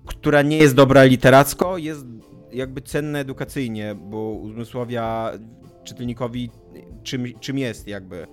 która 0.07 0.43
nie 0.43 0.59
jest 0.59 0.75
dobra 0.75 1.05
literacko, 1.05 1.79
jest 1.79 2.07
jakby 2.53 2.81
cenna 2.81 3.19
edukacyjnie, 3.19 3.95
bo 3.95 4.33
uzmysławia 4.33 5.33
czytelnikowi 5.85 6.51
czym, 7.03 7.25
czym 7.41 7.59
jest 7.59 7.89
jakby 7.89 8.27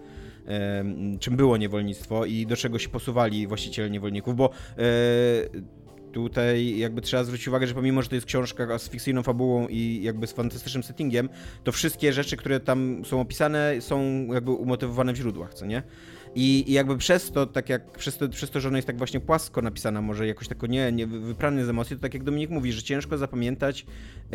czym 1.20 1.36
było 1.36 1.58
niewolnictwo 1.58 2.26
i 2.26 2.46
do 2.46 2.56
czego 2.56 2.80
się 2.80 2.90
posuwali 2.90 3.48
właściciele 3.48 3.90
niewolników, 3.90 4.36
bo 4.36 4.50
e, 4.50 4.84
Tutaj 6.14 6.78
jakby 6.78 7.02
trzeba 7.02 7.24
zwrócić 7.24 7.48
uwagę, 7.48 7.68
że 7.68 7.74
pomimo, 7.74 8.02
że 8.02 8.10
to 8.10 8.16
jest 8.16 8.28
książka 8.28 8.80
z 8.80 8.90
fikcyjną 8.90 9.24
fabułą 9.24 9.68
i 9.68 10.00
jakby 10.04 10.28
z 10.28 10.32
fantastycznym 10.32 10.84
settingiem, 10.84 11.30
to 11.64 11.72
wszystkie 11.72 12.14
rzeczy, 12.14 12.38
które 12.38 12.60
tam 12.60 13.02
są 13.06 13.22
opisane, 13.22 13.76
są 13.80 14.28
jakby 14.34 14.52
umotywowane 14.52 15.14
w 15.14 15.16
źródłach, 15.16 15.54
co 15.54 15.66
nie? 15.66 15.84
I, 16.36 16.64
I, 16.68 16.74
jakby 16.74 16.98
przez 16.98 17.32
to, 17.32 17.46
tak 17.46 17.70
jak 17.70 17.92
przez 17.92 18.18
to, 18.18 18.30
przez 18.30 18.50
to, 18.50 18.60
że 18.60 18.68
ona 18.68 18.78
jest 18.78 18.88
tak 18.88 18.98
właśnie 18.98 19.20
płasko 19.20 19.62
napisana, 19.62 20.02
może 20.02 20.28
jakoś 20.28 20.48
tak 20.48 20.70
nie, 20.70 20.92
nie 20.92 21.08
wyprany 21.08 21.66
z 21.66 21.70
emocji, 21.70 21.96
to 21.96 22.02
tak 22.02 22.14
jak 22.14 22.24
Dominik 22.24 22.50
mówi, 22.50 22.74
że 22.74 22.84
ciężko 22.84 23.18
zapamiętać 23.18 23.86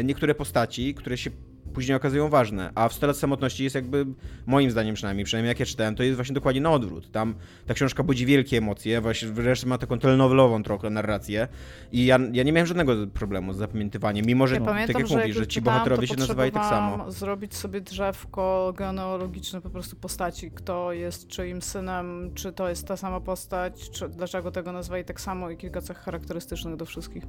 niektóre 0.04 0.34
postaci, 0.34 0.94
które 0.94 1.16
się 1.18 1.30
później 1.74 1.96
okazują 1.96 2.28
ważne. 2.28 2.70
A 2.74 2.88
w 2.88 2.92
100 2.92 3.06
lat 3.06 3.16
samotności 3.16 3.64
jest 3.64 3.74
jakby, 3.74 4.06
moim 4.46 4.70
zdaniem 4.70 4.94
przynajmniej, 4.94 5.24
przynajmniej 5.24 5.48
jak 5.48 5.60
ja 5.60 5.66
czytałem, 5.66 5.94
to 5.94 6.02
jest 6.02 6.16
właśnie 6.16 6.34
dokładnie 6.34 6.60
na 6.60 6.70
odwrót. 6.70 7.10
Tam 7.12 7.34
ta 7.66 7.74
książka 7.74 8.02
budzi 8.02 8.26
wielkie 8.26 8.58
emocje, 8.58 9.00
właśnie 9.00 9.28
wreszcie 9.28 9.66
ma 9.66 9.78
taką 9.78 9.98
telenowelową 9.98 10.62
trochę 10.62 10.90
narrację 10.90 11.48
i 11.92 12.06
ja, 12.06 12.18
ja 12.32 12.42
nie 12.42 12.52
miałem 12.52 12.66
żadnego 12.66 13.06
problemu 13.06 13.52
z 13.52 13.56
zapamiętywaniem, 13.56 14.26
mimo 14.26 14.46
że, 14.46 14.54
ja 14.54 14.60
no, 14.60 14.66
pamiętam, 14.66 14.94
tak 14.94 15.10
jak 15.10 15.18
mówisz, 15.18 15.37
że 15.37 15.46
ci 15.46 15.62
bohaterowie 15.62 16.06
się 16.06 16.16
nazywali 16.16 16.52
tak 16.52 16.64
samo. 16.64 17.10
zrobić 17.10 17.54
sobie 17.54 17.80
drzewko 17.80 18.74
genealogiczne 18.76 19.60
po 19.60 19.70
prostu 19.70 19.96
postaci, 19.96 20.50
kto 20.50 20.92
jest 20.92 21.28
czyim 21.28 21.62
synem, 21.62 22.30
czy 22.34 22.52
to 22.52 22.68
jest 22.68 22.87
ta 22.87 22.96
sama 22.96 23.20
postać, 23.20 23.90
czy 23.90 24.08
dlaczego 24.08 24.50
tego 24.50 24.72
nazwali 24.72 25.04
tak 25.04 25.20
samo 25.20 25.50
i 25.50 25.56
kilka 25.56 25.80
cech 25.80 25.98
charakterystycznych 25.98 26.76
do 26.76 26.84
wszystkich. 26.84 27.24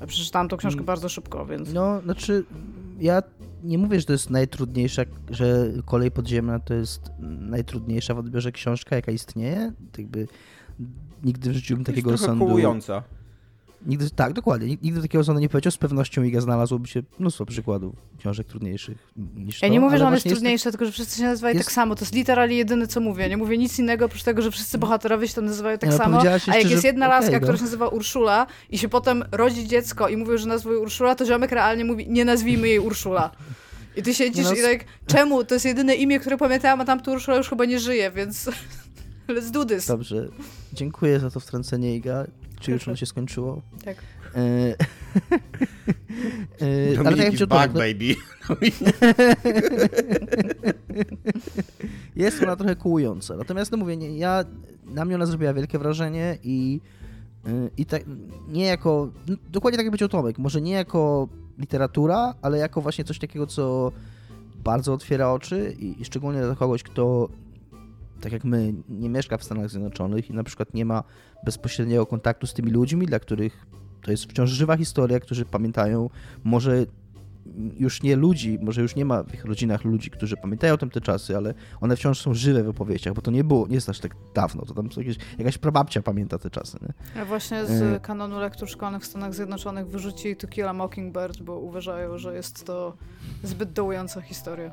Ja 0.00 0.06
przeczytałam 0.06 0.48
tą 0.48 0.56
książkę 0.56 0.78
mm. 0.78 0.86
bardzo 0.86 1.08
szybko, 1.08 1.46
więc... 1.46 1.72
No, 1.72 2.00
znaczy 2.00 2.44
ja 3.00 3.22
nie 3.62 3.78
mówię, 3.78 4.00
że 4.00 4.06
to 4.06 4.12
jest 4.12 4.30
najtrudniejsza, 4.30 5.02
że 5.30 5.72
kolej 5.84 6.10
podziemna 6.10 6.58
to 6.58 6.74
jest 6.74 7.10
najtrudniejsza 7.40 8.14
w 8.14 8.18
odbiorze 8.18 8.52
książka, 8.52 8.96
jaka 8.96 9.12
istnieje. 9.12 9.72
Jakby 9.98 10.26
nigdy 11.24 11.50
w 11.50 11.52
życiu 11.52 11.74
bym 11.74 11.84
takiego 11.84 12.18
sądu... 12.18 12.46
Kołująca. 12.46 13.02
Nigdy, 13.86 14.10
tak, 14.10 14.32
dokładnie. 14.32 14.68
Nigdy 14.82 15.02
takiego 15.02 15.24
sądu 15.24 15.40
nie 15.40 15.48
powiedział. 15.48 15.72
Z 15.72 15.76
pewnością 15.76 16.22
Iga 16.22 16.40
znalazłoby 16.40 16.88
się 16.88 17.02
mnóstwo 17.18 17.46
przykładów 17.46 17.94
książek 18.18 18.46
trudniejszych 18.46 19.12
niż 19.36 19.62
Ja 19.62 19.68
to, 19.68 19.72
nie 19.72 19.80
mówię, 19.80 19.98
że 19.98 20.06
on 20.06 20.14
jest 20.14 20.28
trudniejszy, 20.28 20.68
jest... 20.68 20.78
tylko 20.78 20.84
że 20.84 20.92
wszyscy 20.92 21.18
się 21.18 21.22
nazywają 21.22 21.54
jest... 21.54 21.66
tak 21.66 21.74
samo. 21.74 21.94
To 21.94 22.04
jest 22.04 22.14
literalnie 22.14 22.56
jedyne, 22.56 22.86
co 22.86 23.00
mówię. 23.00 23.28
Nie 23.28 23.36
mówię 23.36 23.58
nic 23.58 23.78
innego, 23.78 24.04
oprócz 24.04 24.22
tego, 24.22 24.42
że 24.42 24.50
wszyscy 24.50 24.78
bohaterowie 24.78 25.28
się 25.28 25.34
tam 25.34 25.44
nazywają 25.44 25.78
tak 25.78 25.90
no, 25.90 25.96
samo. 25.96 26.22
A 26.46 26.56
jak 26.56 26.70
jest 26.70 26.84
jedna 26.84 27.08
laska, 27.08 27.28
okay, 27.28 27.40
która 27.40 27.52
no. 27.52 27.58
się 27.58 27.64
nazywa 27.64 27.88
Urszula 27.88 28.46
i 28.70 28.78
się 28.78 28.88
potem 28.88 29.24
rodzi 29.32 29.68
dziecko 29.68 30.08
i 30.08 30.16
mówią, 30.16 30.36
że 30.36 30.46
nazwuje 30.46 30.78
Urszula, 30.78 31.14
to 31.14 31.26
ziomek 31.26 31.52
realnie 31.52 31.84
mówi, 31.84 32.06
nie 32.10 32.24
nazwijmy 32.24 32.68
jej 32.68 32.78
Urszula. 32.78 33.30
I 33.96 34.02
ty 34.02 34.14
siedzisz 34.14 34.44
no, 34.44 34.52
i 34.52 34.62
tak, 34.62 34.84
czemu? 35.06 35.44
To 35.44 35.54
jest 35.54 35.64
jedyne 35.64 35.94
imię, 35.94 36.20
które 36.20 36.36
pamiętałam, 36.36 36.80
a 36.80 36.84
tamto 36.84 37.12
Urszula 37.12 37.36
już 37.36 37.48
chyba 37.48 37.64
nie 37.64 37.80
żyje, 37.80 38.10
więc 38.10 38.50
let's 39.28 39.50
do 39.50 39.64
this. 39.64 39.86
Dobrze. 39.86 40.28
Dziękuję 40.72 41.20
za 41.20 41.30
to 41.30 41.40
wtrącenie, 41.40 41.96
Iga. 41.96 42.26
Czy 42.60 42.70
już 42.70 42.88
ono 42.88 42.96
się 42.96 43.06
skończyło? 43.06 43.62
Tak. 43.84 43.96
E, 44.34 44.38
e, 46.94 46.98
ale 46.98 47.16
tak 47.16 47.38
jak 47.40 47.48
back, 47.48 47.72
baby. 47.72 48.16
jest 52.16 52.42
ona 52.42 52.56
trochę 52.56 52.76
kłująca. 52.76 53.36
Natomiast 53.36 53.72
no 53.72 53.78
mówię, 53.78 53.96
nie, 53.96 54.18
ja, 54.18 54.44
na 54.84 55.04
mnie 55.04 55.14
ona 55.14 55.26
zrobiła 55.26 55.54
wielkie 55.54 55.78
wrażenie 55.78 56.38
i 56.42 56.80
Y, 57.48 57.70
I 57.76 57.86
tak, 57.86 58.02
nie 58.48 58.64
jako, 58.64 59.10
no, 59.28 59.36
dokładnie 59.50 59.76
tak 59.76 59.84
jak 59.84 59.92
powiedział 59.92 60.08
Tomek, 60.08 60.38
może 60.38 60.60
nie 60.60 60.72
jako 60.72 61.28
literatura, 61.58 62.34
ale 62.42 62.58
jako 62.58 62.80
właśnie 62.80 63.04
coś 63.04 63.18
takiego, 63.18 63.46
co 63.46 63.92
bardzo 64.64 64.92
otwiera 64.92 65.32
oczy 65.32 65.76
i, 65.78 66.02
i 66.02 66.04
szczególnie 66.04 66.40
dla 66.40 66.54
kogoś, 66.54 66.82
kto 66.82 67.28
tak 68.20 68.32
jak 68.32 68.44
my, 68.44 68.74
nie 68.88 69.08
mieszka 69.08 69.38
w 69.38 69.44
Stanach 69.44 69.70
Zjednoczonych 69.70 70.30
i 70.30 70.34
na 70.34 70.44
przykład 70.44 70.74
nie 70.74 70.84
ma 70.84 71.02
bezpośredniego 71.44 72.06
kontaktu 72.06 72.46
z 72.46 72.54
tymi 72.54 72.70
ludźmi, 72.70 73.06
dla 73.06 73.18
których 73.18 73.66
to 74.02 74.10
jest 74.10 74.24
wciąż 74.24 74.50
żywa 74.50 74.76
historia, 74.76 75.20
którzy 75.20 75.44
pamiętają 75.44 76.10
może 76.44 76.86
już 77.78 78.02
nie 78.02 78.16
ludzi, 78.16 78.58
może 78.62 78.82
już 78.82 78.96
nie 78.96 79.04
ma 79.04 79.22
w 79.22 79.34
ich 79.34 79.44
rodzinach 79.44 79.84
ludzi, 79.84 80.10
którzy 80.10 80.36
pamiętają 80.36 80.78
tamte 80.78 81.00
czasy, 81.00 81.36
ale 81.36 81.54
one 81.80 81.96
wciąż 81.96 82.20
są 82.20 82.34
żywe 82.34 82.62
w 82.62 82.68
opowieściach, 82.68 83.14
bo 83.14 83.22
to 83.22 83.30
nie 83.30 83.44
było, 83.44 83.66
nie 83.68 83.74
jest 83.74 83.88
aż 83.88 84.00
tak 84.00 84.16
dawno, 84.34 84.64
to 84.64 84.74
tam 84.74 84.88
jakieś, 84.96 85.16
jakaś 85.38 85.58
prababcia 85.58 86.02
pamięta 86.02 86.38
te 86.38 86.50
czasy. 86.50 86.78
Nie? 86.82 87.22
A 87.22 87.24
właśnie 87.24 87.66
z 87.66 88.02
kanonu 88.02 88.40
lektur 88.40 88.68
szkolnych 88.68 89.02
w 89.02 89.06
Stanach 89.06 89.34
Zjednoczonych 89.34 89.86
wyrzucili 89.86 90.36
To 90.36 90.46
Kill 90.48 90.68
a 90.68 90.72
Mockingbird, 90.72 91.42
bo 91.42 91.58
uważają, 91.58 92.18
że 92.18 92.34
jest 92.34 92.64
to 92.66 92.96
zbyt 93.42 93.72
dołująca 93.72 94.20
historia. 94.20 94.70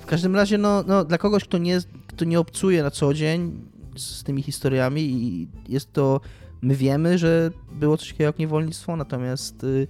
W 0.00 0.06
każdym 0.06 0.36
razie, 0.36 0.58
no, 0.58 0.84
no, 0.86 1.04
dla 1.04 1.18
kogoś, 1.18 1.44
kto 1.44 1.58
nie, 1.58 1.78
kto 2.06 2.24
nie 2.24 2.40
obcuje 2.40 2.82
na 2.82 2.90
co 2.90 3.14
dzień 3.14 3.60
z 3.96 4.22
tymi 4.22 4.42
historiami 4.42 5.02
i 5.02 5.48
jest 5.68 5.92
to, 5.92 6.20
my 6.62 6.74
wiemy, 6.74 7.18
że 7.18 7.50
było 7.72 7.96
coś 7.96 8.08
takiego 8.08 8.24
jak 8.24 8.38
niewolnictwo, 8.38 8.96
natomiast 8.96 9.64
y, 9.64 9.86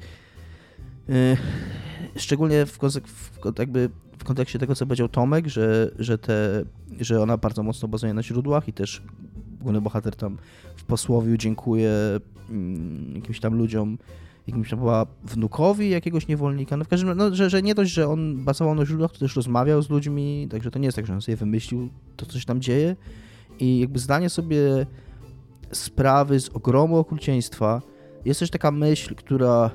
y, 1.09 1.37
szczególnie 2.17 2.67
w, 2.67 2.79
w, 3.05 3.59
jakby 3.59 3.91
w 4.19 4.25
kontekście 4.25 4.59
tego, 4.59 4.75
co 4.75 4.87
powiedział 4.87 5.09
Tomek, 5.09 5.47
że, 5.47 5.91
że, 5.99 6.19
te, 6.19 6.65
że 7.01 7.23
ona 7.23 7.37
bardzo 7.37 7.63
mocno 7.63 7.89
bazuje 7.89 8.15
na 8.15 8.23
źródłach 8.23 8.69
i 8.69 8.73
też 8.73 9.03
główny 9.61 9.81
bohater 9.81 10.17
tam 10.17 10.39
w 10.77 10.85
posłowiu 10.85 11.37
dziękuję 11.37 11.93
mm, 12.51 13.15
jakimś 13.15 13.41
tam 13.41 13.55
ludziom, 13.55 13.99
jakimś 14.47 14.71
tam 14.71 14.79
była 14.79 15.07
wnukowi 15.25 15.91
jakiegoś 15.91 16.29
niewolnika. 16.29 16.77
No 16.77 16.85
w 16.85 16.89
każdym 16.89 17.09
razie, 17.09 17.19
no, 17.19 17.35
że, 17.35 17.51
że 17.51 17.63
nie 17.63 17.75
dość, 17.75 17.93
że 17.93 18.09
on 18.09 18.45
bazował 18.45 18.75
na 18.75 18.87
źródłach, 18.87 19.13
to 19.13 19.19
też 19.19 19.37
rozmawiał 19.37 19.83
z 19.83 19.91
ludźmi, 19.91 20.49
także 20.51 20.71
to 20.71 20.79
nie 20.79 20.85
jest 20.87 20.97
tak, 20.97 21.07
że 21.07 21.15
on 21.15 21.23
sobie 21.23 21.37
wymyślił 21.37 21.89
to, 22.17 22.27
co 22.27 22.41
się 22.41 22.47
tam 22.47 22.61
dzieje. 22.61 22.97
I 23.61 23.79
jakby 23.79 23.99
zdanie 23.99 24.31
sobie 24.31 24.87
sprawy 25.73 26.41
z 26.41 26.49
ogromu 26.49 26.97
okrucieństwa 26.97 27.83
jest 28.25 28.41
też 28.41 28.51
taka 28.51 28.71
myśl, 28.71 29.15
która 29.15 29.71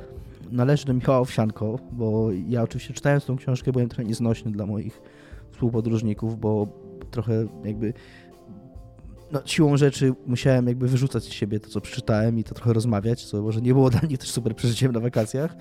należy 0.51 0.85
do 0.85 0.93
Michała 0.93 1.19
Owsianko, 1.19 1.79
bo 1.91 2.29
ja 2.47 2.63
oczywiście 2.63 2.93
czytając 2.93 3.25
tą 3.25 3.37
książkę 3.37 3.71
byłem 3.71 3.89
trochę 3.89 4.03
nieznośny 4.03 4.51
dla 4.51 4.65
moich 4.65 5.01
współpodróżników, 5.51 6.39
bo 6.39 6.67
trochę 7.11 7.47
jakby 7.63 7.93
no, 9.31 9.41
siłą 9.45 9.77
rzeczy 9.77 10.13
musiałem 10.27 10.67
jakby 10.67 10.87
wyrzucać 10.87 11.23
z 11.23 11.29
siebie 11.29 11.59
to, 11.59 11.69
co 11.69 11.81
przeczytałem 11.81 12.39
i 12.39 12.43
to 12.43 12.55
trochę 12.55 12.73
rozmawiać, 12.73 13.25
co 13.25 13.41
może 13.41 13.61
nie 13.61 13.73
było 13.73 13.89
dla 13.99 14.01
mnie 14.01 14.17
też 14.17 14.31
super 14.31 14.55
przeżyciem 14.55 14.91
na 14.91 14.99
wakacjach. 14.99 15.55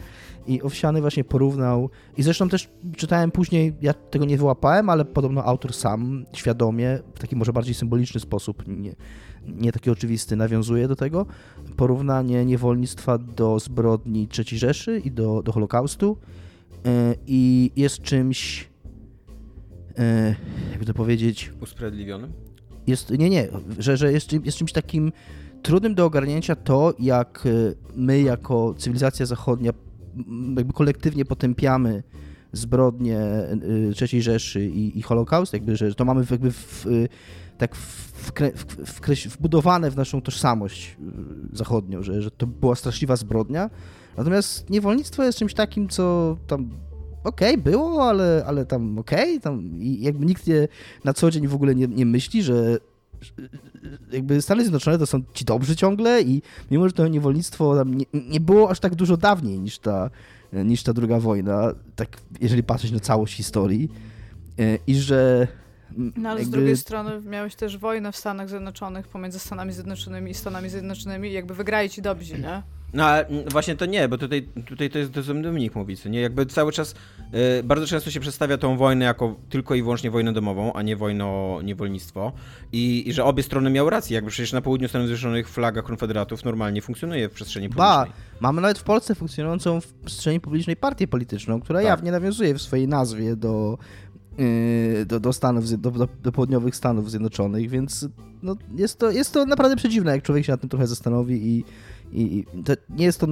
I 0.47 0.63
Owsiany 0.63 1.01
właśnie 1.01 1.25
porównał, 1.25 1.91
i 2.17 2.23
zresztą 2.23 2.49
też 2.49 2.71
czytałem 2.97 3.31
później, 3.31 3.75
ja 3.81 3.95
tego 3.95 4.25
nie 4.25 4.39
wyłapałem, 4.39 4.91
ale 4.91 5.05
podobno 5.05 5.45
autor 5.45 5.75
sam 5.75 6.25
świadomie, 6.33 6.99
w 7.15 7.19
taki 7.19 7.37
może 7.37 7.53
bardziej 7.53 7.75
symboliczny 7.75 8.21
sposób, 8.21 8.65
nie, 8.69 8.95
nie 9.47 9.73
taki 9.73 9.91
oczywisty, 9.91 10.37
nawiązuje 10.37 10.89
do 10.89 10.97
tego, 10.97 11.27
porównanie 11.77 12.45
niewolnictwa 12.45 13.19
do 13.19 13.59
zbrodni 13.59 14.29
III 14.39 14.59
Rzeszy 14.59 14.99
i 15.05 15.11
do, 15.11 15.43
do 15.43 15.53
Holokaustu 15.53 16.17
e, 16.87 17.15
i 17.27 17.71
jest 17.77 18.03
czymś, 18.03 18.69
e, 19.99 20.35
jakby 20.71 20.87
to 20.87 20.95
powiedzieć... 20.95 21.53
Usprawiedliwionym? 21.61 22.50
Jest, 22.87 23.11
nie, 23.11 23.31
nie, 23.31 23.49
że, 23.79 23.97
że 23.97 24.13
jest, 24.13 24.33
jest 24.33 24.59
czymś 24.59 24.73
takim 24.73 25.13
trudnym 25.63 25.95
do 25.95 26.05
ogarnięcia 26.05 26.57
to, 26.57 26.95
jak 26.99 27.47
e, 27.47 27.75
my 27.97 28.21
jako 28.23 28.75
cywilizacja 28.79 29.27
zachodnia 29.27 29.73
jakby 30.57 30.73
kolektywnie 30.73 31.25
potępiamy 31.25 32.03
zbrodnie 32.53 33.19
e, 33.19 33.57
III 34.01 34.23
Rzeszy 34.23 34.67
i, 34.67 34.99
i 34.99 35.03
Holokaust, 35.03 35.53
jakby, 35.53 35.77
że 35.77 35.95
to 35.95 36.05
mamy 36.05 36.25
jakby 36.31 36.53
w, 36.53 36.87
tak 37.59 37.77
wbudowane 39.29 39.91
w 39.91 39.97
naszą 39.97 40.23
tożsamość 40.23 40.97
e, 41.53 41.57
zachodnią, 41.57 42.03
że, 42.03 42.23
że 42.23 42.31
to 42.31 42.47
była 42.47 42.75
straszliwa 42.75 43.17
zbrodnia. 43.17 43.71
Natomiast 44.17 44.71
niewolnictwo 44.71 45.25
jest 45.25 45.39
czymś 45.39 45.55
takim, 45.55 45.89
co 45.89 46.37
tam 46.47 46.71
okej, 47.25 47.55
okay, 47.55 47.63
było, 47.63 48.09
ale, 48.09 48.45
ale 48.47 48.67
tam 48.67 48.99
okej, 48.99 49.31
okay, 49.31 49.41
tam 49.41 49.83
i 49.83 50.01
jakby 50.01 50.27
nikt 50.27 50.47
nie, 50.47 50.69
na 51.05 51.13
co 51.13 51.31
dzień 51.31 51.49
w 51.49 51.55
ogóle 51.55 51.75
nie, 51.75 51.89
nie 51.89 52.07
myśli, 52.07 52.43
że 52.43 52.79
jakby 54.13 54.43
Stany 54.43 54.63
Zjednoczone 54.63 54.99
to 54.99 55.07
są 55.07 55.23
ci 55.35 55.45
dobrzy 55.45 55.77
ciągle 55.77 56.23
i 56.23 56.43
mimo, 56.71 56.89
że 56.89 56.93
to 56.93 57.09
niewolnictwo 57.09 57.77
tam 57.77 57.95
nie, 57.95 58.05
nie 58.13 58.41
było 58.41 58.71
aż 58.71 58.81
tak 58.81 58.95
dużo 58.95 59.17
dawniej 59.17 59.61
niż 59.61 59.79
ta, 59.79 60.11
niż 60.53 60.83
ta 60.83 60.93
druga 60.93 61.21
wojna, 61.21 61.75
tak 61.97 62.09
jeżeli 62.41 62.63
patrzeć 62.63 62.93
na 62.93 63.01
całość 63.01 63.35
historii 63.35 63.91
e, 64.59 64.79
i 64.87 64.95
że 64.95 65.49
no 65.97 66.31
ale 66.31 66.41
jakby... 66.41 66.45
z 66.45 66.51
drugiej 66.51 66.77
strony 66.77 67.21
miałeś 67.21 67.55
też 67.55 67.79
wojnę 67.79 68.13
w 68.13 68.17
Stanach 68.17 68.49
Zjednoczonych 68.49 69.09
pomiędzy 69.09 69.39
Stanami 69.39 69.73
Zjednoczonymi 69.73 70.31
i 70.31 70.35
Stanami 70.35 70.69
Zjednoczonymi 70.69 71.29
i 71.29 71.33
jakby 71.33 71.55
wygrali 71.55 71.91
ci 71.91 72.03
dobrzy, 72.03 72.39
nie? 72.39 72.63
No 72.95 73.05
ale 73.05 73.27
właśnie 73.51 73.77
to 73.77 73.87
nie, 73.87 74.09
bo 74.09 74.19
tutaj, 74.19 74.49
tutaj 74.67 74.91
to 74.91 74.99
jest 74.99 75.13
Dominik 75.43 75.75
mówi, 75.75 75.97
co 75.97 76.09
nie? 76.09 76.21
Jakby 76.21 76.47
cały 76.47 76.73
czas, 76.73 76.95
yy, 77.33 77.63
bardzo 77.65 77.87
często 77.87 78.11
się 78.11 78.21
przedstawia 78.21 78.59
tą 78.59 78.77
wojnę 78.77 79.05
jako 79.05 79.37
tylko 79.49 79.75
i 79.75 79.83
wyłącznie 79.83 80.11
wojnę 80.11 80.33
domową, 80.33 80.73
a 80.73 80.83
nie 80.83 80.97
wojnę 80.97 81.27
o 81.27 81.61
niewolnictwo 81.65 82.33
I, 82.73 83.09
i 83.09 83.13
że 83.13 83.25
obie 83.25 83.43
strony 83.43 83.71
miały 83.71 83.91
rację, 83.91 84.15
jakby 84.15 84.31
przecież 84.31 84.53
na 84.53 84.61
południu 84.61 84.89
Stanów 84.89 85.07
Zjednoczonych 85.07 85.49
flaga 85.49 85.83
konfederatów 85.83 86.45
normalnie 86.45 86.83
funkcjonuje 86.83 87.29
w 87.29 87.33
przestrzeni 87.33 87.69
publicznej. 87.69 87.89
Ba, 87.89 88.07
mamy 88.41 88.61
nawet 88.63 88.79
w 88.79 88.83
Polsce 88.83 89.15
funkcjonującą 89.15 89.81
w 89.81 89.93
przestrzeni 89.93 90.41
publicznej 90.41 90.77
partię 90.77 91.09
polityczną, 91.09 91.61
która 91.61 91.79
tak. 91.79 91.89
jawnie 91.89 92.13
nawiązuje 92.13 92.55
w 92.55 92.63
swojej 92.63 92.89
nazwie 92.89 93.37
do 93.37 93.79
y, 94.41 95.07
do, 95.07 95.21
do, 95.21 95.33
Stanów, 95.33 95.81
do, 95.81 95.91
do, 95.91 96.09
do, 96.23 96.33
południowych 96.33 96.77
Stanów 96.77 97.11
Zjednoczonych, 97.11 97.71
więc 97.71 98.09
no, 98.43 98.57
jest, 98.77 98.99
to, 98.99 99.11
jest 99.11 99.33
to 99.33 99.47
naprawdę 99.47 99.77
przedziwne, 99.77 100.13
jak 100.13 100.23
człowiek 100.23 100.45
się 100.45 100.53
nad 100.53 100.61
tym 100.61 100.71
trochę 100.71 100.87
zastanowi 100.87 101.49
i, 101.49 101.65
i 102.13 102.45
to 102.65 102.73
nie 102.91 103.05
jest 103.05 103.21
to 103.21 103.27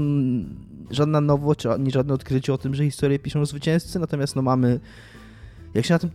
żadna 0.91 1.21
nowość, 1.21 1.67
ani 1.67 1.91
żadne 1.91 2.15
odkrycie 2.15 2.55
o 2.55 2.59
tym, 2.59 2.75
że 2.75 2.85
historię 2.85 3.19
piszą 3.19 3.47
zwycięzcy, 3.47 3.99
natomiast 3.99 4.37
no 4.37 4.43
mamy, 4.43 4.81
jak 5.75 5.85
się 5.85 5.95
na 5.95 5.99
tym, 5.99 6.11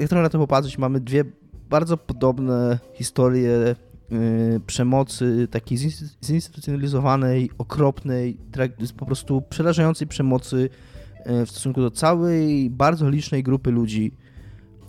jak 0.00 0.08
trochę 0.08 0.22
na 0.22 0.28
to 0.28 0.38
popatrzeć, 0.38 0.78
mamy 0.78 1.00
dwie 1.00 1.24
bardzo 1.70 1.96
podobne 1.96 2.78
historie 2.94 3.74
yy, 4.10 4.60
przemocy, 4.66 5.48
takiej 5.50 5.78
zinstytucjonalizowanej, 6.24 7.50
okropnej, 7.58 8.38
po 8.96 9.06
prostu 9.06 9.42
przerażającej 9.42 10.06
przemocy 10.06 10.68
yy, 11.26 11.46
w 11.46 11.50
stosunku 11.50 11.80
do 11.80 11.90
całej, 11.90 12.70
bardzo 12.70 13.10
licznej 13.10 13.42
grupy 13.42 13.70
ludzi, 13.70 14.12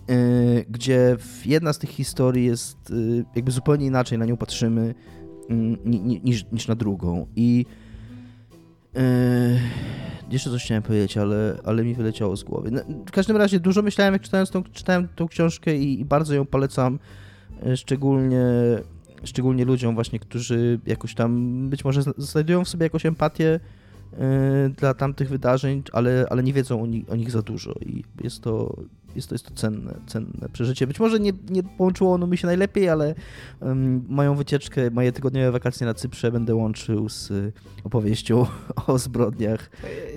yy, 0.08 0.64
gdzie 0.70 1.16
jedna 1.44 1.72
z 1.72 1.78
tych 1.78 1.90
historii 1.90 2.46
jest 2.46 2.90
y, 2.90 3.24
jakby 3.36 3.50
zupełnie 3.50 3.86
inaczej 3.86 4.18
na 4.18 4.24
nią 4.24 4.36
patrzymy, 4.36 4.94
niż, 6.24 6.44
niż 6.52 6.68
na 6.68 6.74
drugą. 6.74 7.26
I 7.36 7.66
yy, 8.94 9.00
jeszcze 10.30 10.50
coś 10.50 10.64
chciałem 10.64 10.82
powiedzieć, 10.82 11.16
ale, 11.16 11.58
ale 11.64 11.84
mi 11.84 11.94
wyleciało 11.94 12.36
z 12.36 12.44
głowy. 12.44 12.70
No, 12.70 12.80
w 13.06 13.10
każdym 13.10 13.36
razie 13.36 13.60
dużo 13.60 13.82
myślałem, 13.82 14.14
jak 14.14 14.22
czytałem 14.22 14.46
tą, 14.46 14.62
czytałem 14.62 15.08
tą 15.16 15.28
książkę 15.28 15.76
i, 15.76 16.00
i 16.00 16.04
bardzo 16.04 16.34
ją 16.34 16.46
polecam, 16.46 16.98
e, 17.66 17.76
szczególnie 17.76 18.42
szczególnie 19.24 19.64
ludziom 19.64 19.94
właśnie, 19.94 20.18
którzy 20.18 20.80
jakoś 20.86 21.14
tam 21.14 21.68
być 21.68 21.84
może 21.84 22.02
znajdują 22.16 22.64
w 22.64 22.68
sobie 22.68 22.84
jakąś 22.86 23.06
empatię 23.06 23.60
dla 24.76 24.94
tamtych 24.94 25.28
wydarzeń, 25.28 25.82
ale, 25.92 26.26
ale 26.30 26.42
nie 26.42 26.52
wiedzą 26.52 26.82
o, 26.82 27.12
o 27.12 27.16
nich 27.16 27.30
za 27.30 27.42
dużo 27.42 27.74
i 27.86 28.04
jest 28.24 28.42
to, 28.42 28.76
jest 29.16 29.28
to, 29.28 29.34
jest 29.34 29.46
to 29.46 29.54
cenne, 29.54 29.94
cenne 30.06 30.48
przeżycie. 30.52 30.86
Być 30.86 31.00
może 31.00 31.20
nie, 31.20 31.32
nie 31.50 31.62
połączyło 31.62 32.14
ono 32.14 32.26
mi 32.26 32.38
się 32.38 32.46
najlepiej, 32.46 32.88
ale 32.88 33.14
um, 33.60 34.04
moją 34.08 34.34
wycieczkę, 34.34 34.90
moje 34.90 35.12
tygodniowe 35.12 35.52
wakacje 35.52 35.86
na 35.86 35.94
Cyprze 35.94 36.32
będę 36.32 36.54
łączył 36.54 37.08
z 37.08 37.30
y, 37.30 37.52
opowieścią 37.84 38.46
o 38.86 38.98
zbrodniach. 38.98 39.70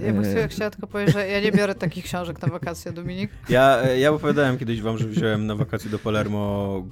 Ja 0.06 0.14
bym 0.14 0.24
e, 0.26 0.48
chciała 0.48 0.70
tylko 0.70 0.88
powiedzieć, 0.88 1.16
że 1.16 1.28
ja 1.28 1.42
nie 1.42 1.52
biorę 1.52 1.76
takich 1.76 2.04
książek 2.06 2.42
na 2.42 2.48
wakacje, 2.48 2.92
Dominik. 2.92 3.32
Ja, 3.50 3.88
ja 3.88 4.12
opowiadałem 4.12 4.58
kiedyś 4.58 4.82
wam, 4.82 4.98
że 4.98 5.08
wziąłem 5.08 5.46
na 5.46 5.56
wakacje 5.56 5.92
do 5.92 6.00
Palermo 6.00 6.84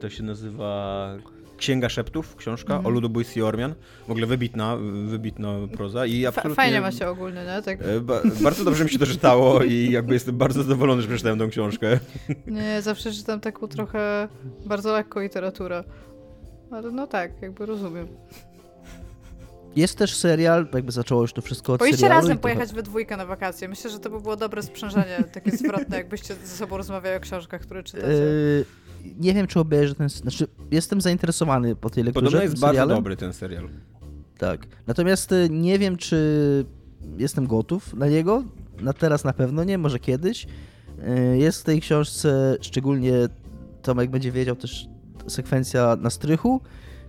to 0.00 0.10
się 0.10 0.22
nazywa 0.22 1.08
Księga 1.58 1.88
Szeptów, 1.88 2.36
książka 2.36 2.74
-hmm. 2.74 2.86
o 2.86 2.90
ludobójstwie 2.90 3.46
Ormian. 3.46 3.74
W 4.08 4.10
ogóle 4.10 4.26
wybitna, 4.26 4.76
wybitna 5.06 5.54
proza. 5.76 6.06
I 6.06 6.26
absolutnie, 6.26 6.54
Fajnie 6.54 6.80
ma 6.80 6.92
się 6.92 7.08
ogólnie, 7.08 7.44
nie? 7.44 7.62
Tak. 7.62 7.78
E, 7.82 8.00
ba 8.00 8.20
bardzo 8.42 8.64
dobrze 8.64 8.84
mi 8.84 8.90
się 8.90 8.98
to 8.98 9.06
czytało 9.06 9.62
i 9.62 9.90
jakby 9.90 10.14
jestem 10.14 10.36
bardzo 10.36 10.62
zadowolony, 10.62 11.02
że 11.02 11.08
przeczytałem 11.08 11.38
tą 11.38 11.48
książkę. 11.48 11.98
Nie, 12.46 12.82
zawsze 12.82 13.12
czytam 13.12 13.40
taką 13.40 13.68
trochę 13.68 14.28
bardzo 14.66 14.92
lekką 14.92 15.20
literaturę. 15.20 15.84
Ale 16.70 16.90
no 16.90 17.06
tak, 17.06 17.42
jakby 17.42 17.66
rozumiem. 17.66 18.08
Jest 19.76 19.98
też 19.98 20.16
serial, 20.16 20.68
jakby 20.74 20.92
zaczęło 20.92 21.22
już 21.22 21.32
to 21.32 21.42
wszystko 21.42 21.72
od 21.72 21.78
Powinniście 21.78 22.06
serialu. 22.06 22.22
razem 22.22 22.38
pojechać 22.38 22.72
we 22.72 22.82
dwójkę 22.82 23.16
na 23.16 23.26
wakacje. 23.26 23.68
Myślę, 23.68 23.90
że 23.90 23.98
to 24.00 24.10
by 24.10 24.20
było 24.20 24.36
dobre 24.36 24.62
sprzężenie, 24.62 25.24
takie 25.32 25.50
zwrotne, 25.50 25.96
jakbyście 25.96 26.34
ze 26.34 26.56
sobą 26.56 26.76
rozmawiali 26.76 27.16
o 27.16 27.20
książkach, 27.20 27.60
które 27.60 27.82
czytacie. 27.82 28.12
Yy 28.12 28.87
nie 29.20 29.34
wiem, 29.34 29.46
czy 29.46 29.60
obejrzę 29.60 29.94
ten... 29.94 30.08
Znaczy, 30.08 30.46
jestem 30.70 31.00
zainteresowany 31.00 31.76
po 31.76 31.90
tej 31.90 32.04
lekturze. 32.04 32.24
Podobno 32.26 32.42
jest 32.42 32.58
bardzo 32.60 32.86
dobry 32.86 33.16
ten 33.16 33.32
serial. 33.32 33.68
Tak. 34.38 34.66
Natomiast 34.86 35.32
y, 35.32 35.48
nie 35.50 35.78
wiem, 35.78 35.96
czy 35.96 36.64
jestem 37.18 37.46
gotów 37.46 37.94
na 37.94 38.08
niego. 38.08 38.44
Na 38.80 38.92
teraz 38.92 39.24
na 39.24 39.32
pewno 39.32 39.64
nie, 39.64 39.78
może 39.78 39.98
kiedyś. 39.98 40.46
Y, 41.34 41.38
Jest 41.38 41.60
w 41.60 41.64
tej 41.64 41.80
książce 41.80 42.56
szczególnie 42.60 43.12
Tomek 43.82 44.10
będzie 44.10 44.32
wiedział 44.32 44.56
też 44.56 44.88
sekwencja 45.26 45.96
na 45.96 46.10
strychu, 46.10 46.60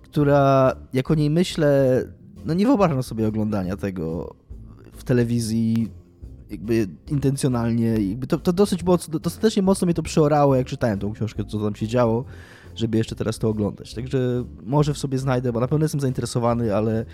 która 0.02 0.72
jak 0.92 1.10
o 1.10 1.14
niej 1.14 1.30
myślę, 1.30 2.02
no 2.44 2.54
nie 2.54 2.66
wyobrażam 2.66 3.02
sobie 3.02 3.28
oglądania 3.28 3.76
tego 3.76 4.34
w 4.92 5.04
telewizji 5.04 5.90
jakby 6.50 6.88
intencjonalnie. 7.08 7.86
Jakby 7.88 8.26
to, 8.26 8.38
to 8.38 8.52
dosyć 8.52 8.82
mocno, 8.82 9.18
dostatecznie 9.18 9.62
mocno 9.62 9.86
mnie 9.86 9.94
to 9.94 10.02
przeorało, 10.02 10.56
jak 10.56 10.66
czytałem 10.66 10.98
tą 10.98 11.12
książkę, 11.12 11.44
co 11.44 11.58
tam 11.58 11.74
się 11.74 11.88
działo, 11.88 12.24
żeby 12.76 12.98
jeszcze 12.98 13.14
teraz 13.16 13.38
to 13.38 13.48
oglądać. 13.48 13.94
Także 13.94 14.44
może 14.62 14.94
w 14.94 14.98
sobie 14.98 15.18
znajdę, 15.18 15.52
bo 15.52 15.60
na 15.60 15.68
pewno 15.68 15.84
jestem 15.84 16.00
zainteresowany, 16.00 16.76
ale, 16.76 17.04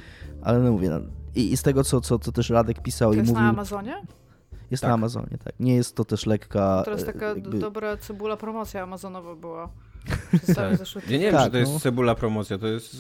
ale 0.43 0.59
no 0.59 0.73
mówię, 0.73 0.91
no, 0.91 1.01
i, 1.35 1.53
i 1.53 1.57
z 1.57 1.63
tego, 1.63 1.85
co, 1.85 2.01
co, 2.01 2.19
co 2.19 2.33
też 2.33 2.51
Radek 2.51 2.83
pisał 2.83 3.11
To 3.11 3.15
i 3.15 3.19
jest 3.19 3.29
mówił, 3.29 3.43
na 3.45 3.51
Amazonie? 3.51 3.95
jest 4.71 4.81
Tak. 4.81 4.89
na 4.89 4.95
Amazonie, 4.95 5.39
tak. 5.45 5.55
Nie 5.61 5.75
jest 5.75 5.95
to 5.97 6.05
też 6.05 6.27
lekka... 6.27 6.83
To 6.85 6.91
jest 6.91 7.09
e, 7.09 7.13
taka 7.13 7.27
jakby- 7.27 7.59
dobra 7.59 7.97
cebula 7.97 8.37
promocja 8.37 8.83
amazonowa 8.83 9.35
była. 9.35 9.69
Przez 10.43 10.57
cały 10.57 10.69
Tak. 10.71 10.79
zeszły 10.79 11.03
Ja 11.09 11.13
nie 11.19 11.25
wiem, 11.25 11.35
Tak, 11.35 11.45
czy 11.45 11.51
to 11.51 11.59
jest 11.59 11.73
no. 11.73 11.81
cebula 11.81 12.15
promocja, 12.15 12.59
to 12.59 12.67
jest 12.67 12.97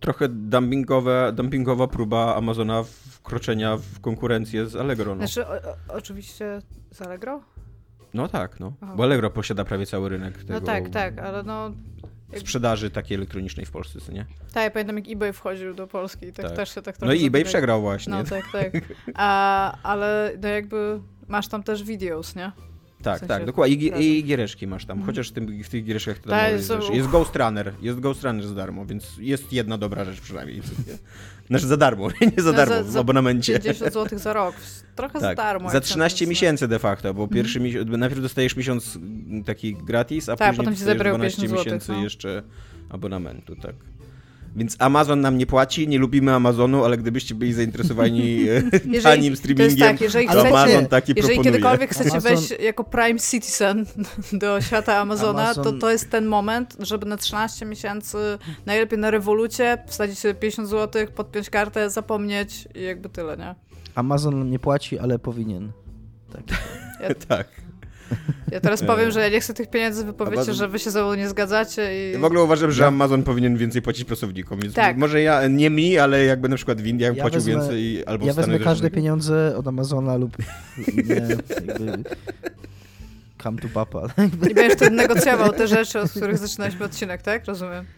trochę 0.00 0.28
dumpingowe, 0.28 1.32
dumpingowa 1.34 1.86
próba 1.86 2.34
Amazona 2.36 2.82
wkroczenia 3.10 3.76
w 3.76 4.00
konkurencję 4.00 4.66
z 4.66 4.76
Allegro. 4.76 5.14
No, 5.14 5.26
Znaczy, 5.26 5.46
o, 5.46 5.52
o, 5.52 5.76
oczywiście 5.88 6.62
z 6.90 7.02
Allegro? 7.02 7.40
no 8.14 8.28
tak, 8.28 8.60
no. 8.60 8.72
Aha. 8.80 8.94
Bo 8.96 9.02
Allegro 9.02 9.30
posiada 9.30 9.64
prawie 9.64 9.86
cały 9.86 10.08
rynek 10.08 10.38
tego 10.38 10.52
No 10.52 10.60
tak, 10.60 10.88
tak, 10.88 11.18
ale 11.18 11.42
no... 11.42 11.70
jak- 12.32 12.40
sprzedaży 12.40 12.90
takiej 12.90 13.14
elektronicznej 13.16 13.66
w 13.66 13.70
Polsce, 13.70 14.00
co 14.00 14.12
nie? 14.12 14.26
Tak, 14.52 14.64
ja 14.64 14.70
pamiętam 14.70 14.96
jak 14.96 15.08
eBay 15.08 15.32
wchodził 15.32 15.74
do 15.74 15.86
Polski 15.86 16.26
i 16.26 16.32
tak, 16.32 16.46
Tak. 16.46 16.56
też 16.56 16.74
się 16.74 16.82
tak 16.82 17.00
No 17.00 17.12
i 17.12 17.26
eBay 17.26 17.44
przegrał 17.44 17.80
właśnie. 17.80 18.12
No 18.12 18.24
tak, 18.24 18.44
tak. 18.52 18.72
A, 19.14 19.76
ale 19.82 20.32
no 20.42 20.48
jakby 20.48 21.00
masz 21.28 21.48
tam 21.48 21.62
też 21.62 21.82
videos, 21.84 22.36
nie? 22.36 22.52
Tak, 23.04 23.16
W 23.16 23.18
sensie 23.20 23.34
tak, 23.34 23.44
dokładnie. 23.46 23.74
I, 23.76 24.18
i 24.18 24.24
giereczki 24.24 24.66
masz 24.66 24.84
tam. 24.86 24.98
Mhm. 24.98 25.06
Chociaż 25.06 25.28
w, 25.28 25.32
tym, 25.32 25.62
w 25.62 25.68
tych 25.68 25.84
giereczkach 25.84 26.18
to 26.18 26.30
Tak, 26.30 26.44
tam 26.44 26.52
jest- 26.52 26.70
jest, 26.70 26.90
jest 26.90 27.08
Ghost 27.08 27.36
Runner. 27.36 27.72
Jest 27.82 28.00
Ghost 28.00 28.24
Runner 28.24 28.46
za 28.46 28.54
darmo, 28.54 28.86
więc 28.86 29.12
jest 29.18 29.52
jedna 29.52 29.78
dobra 29.78 30.04
rzecz 30.04 30.20
przynajmniej. 30.20 30.62
Znaczy 31.46 31.66
za 31.66 31.76
darmo, 31.76 32.08
nie 32.36 32.42
za 32.42 32.50
No, 32.50 32.56
darmo, 32.56 32.74
za- 32.74 32.82
w 32.82 32.90
za 32.90 33.00
abonamencie. 33.00 33.52
50 33.60 33.92
zł 33.92 34.18
za 34.18 34.32
rok. 34.32 34.54
Trochę 34.96 35.20
za 35.20 35.26
Tak, 35.26 35.36
darmo. 35.36 35.68
za 35.70 35.74
jak 35.76 35.82
na 35.84 35.88
13 35.88 36.24
to- 36.24 36.30
miesięcy 36.30 36.68
de 36.68 36.78
facto, 36.78 37.14
bo 37.14 37.28
pierwszy 37.28 37.60
miesiąc, 37.60 37.90
najpierw 37.90 38.22
dostajesz 38.22 38.56
miesiąc 38.56 38.98
taki 39.46 39.74
gratis, 39.74 40.28
a 40.28 40.36
Tak, 40.36 40.48
później 40.48 40.56
potem 40.56 40.74
ci 40.74 40.78
dostajesz 40.78 40.94
zabierają 40.98 41.16
12 41.16 41.42
50 41.42 41.66
miesięcy 41.66 41.86
złotych, 41.86 41.98
no. 41.98 42.04
jeszcze 42.04 42.42
abonamentu, 42.90 43.56
tak. 43.56 43.74
Więc 44.56 44.76
Amazon 44.78 45.20
nam 45.20 45.38
nie 45.38 45.46
płaci, 45.46 45.88
nie 45.88 45.98
lubimy 45.98 46.32
Amazonu, 46.34 46.84
ale 46.84 46.98
gdybyście 46.98 47.34
byli 47.34 47.52
zainteresowani 47.52 48.22
e, 48.48 48.62
Jeżeli- 48.84 49.02
tanim 49.02 49.22
To 49.22 49.30
jest 49.30 49.42
streamingiem, 49.42 49.88
tak, 49.88 50.00
jeżeli 50.00 50.26
to 50.26 50.32
chcecie, 50.32 50.48
Amazon 50.48 50.86
taki 50.86 51.12
jeżeli 51.16 51.34
proponuje. 51.34 51.52
kiedykolwiek 51.52 51.90
chcecie 51.90 52.10
Amazon- 52.10 52.22
wejść 52.36 52.54
jako 52.62 52.84
Prime 52.84 53.18
Citizen 53.18 53.86
do 54.42 54.60
świata 54.60 54.96
Amazona, 54.96 55.54
to 55.54 55.60
Amazon- 55.62 55.80
to 55.80 55.90
jest 55.90 56.10
ten 56.10 56.26
moment, 56.26 56.76
żeby 56.78 57.06
na 57.06 57.16
13 57.16 57.66
miesięcy, 57.66 58.18
najlepiej 58.66 58.98
na 58.98 59.10
rewolucie, 59.10 59.78
wsadzić 59.86 60.18
sobie 60.18 60.34
50 60.34 60.68
zł, 60.68 61.06
podpiąć 61.14 61.50
kartę, 61.50 61.90
zapomnieć 61.90 62.68
i 62.74 62.82
jakby 62.82 63.08
tyle, 63.08 63.36
nie? 63.36 63.54
Amazon 63.94 64.38
nam 64.38 64.50
nie 64.50 64.58
płaci, 64.58 64.98
ale 64.98 65.18
powinien. 65.18 65.72
Tak. 66.32 66.42
tak. 67.28 67.63
Ja 68.52 68.60
teraz 68.60 68.82
powiem, 68.82 69.10
że 69.10 69.20
ja 69.20 69.28
nie 69.28 69.40
chcę 69.40 69.54
tych 69.54 69.70
pieniędzy, 69.70 70.04
wy 70.04 70.12
powiecie, 70.12 70.36
Amazon- 70.42 70.54
że 70.54 70.68
wy 70.68 70.78
się 70.78 70.90
ze 70.90 71.02
mną 71.02 71.14
nie 71.14 71.28
zgadzacie 71.28 72.12
i... 72.14 72.18
W 72.18 72.24
ogóle 72.24 72.42
uważam, 72.42 72.70
że 72.72 72.82
Ja- 72.82 72.88
Amazon 72.88 73.22
powinien 73.22 73.56
więcej 73.56 73.82
płacić 73.82 74.04
pracownikom, 74.04 74.60
więc 74.60 74.74
Tak. 74.74 74.96
może 74.96 75.22
ja, 75.22 75.46
nie 75.48 75.70
mi, 75.70 75.98
ale 75.98 76.24
jakby 76.24 76.48
na 76.48 76.56
przykład 76.56 76.80
w 76.80 76.86
Indiach 76.86 77.16
Ja 77.16 77.22
płacił 77.22 77.40
wezmę- 77.40 77.46
więcej 77.60 78.04
albo 78.06 78.26
Ja 78.26 78.32
w 78.32 78.34
Stanach 78.34 78.50
wezmę 78.50 78.64
każde 78.64 78.90
pieniądze 78.90 79.56
od 79.56 79.66
Amazona 79.68 80.16
lub 80.16 80.36
nie, 81.04 81.14
jakby 81.14 82.02
come 83.42 83.58
to 83.62 83.68
papa. 83.74 84.06
I 84.50 84.54
będziesz 84.54 84.72
wtedy 84.76 84.96
negocjował 84.96 85.52
te 85.52 85.68
rzeczy, 85.68 86.00
od 86.00 86.10
których 86.10 86.38
zaczynaliśmy 86.38 86.84
odcinek, 86.84 87.22
tak? 87.22 87.44
Rozumiem. 87.46 87.84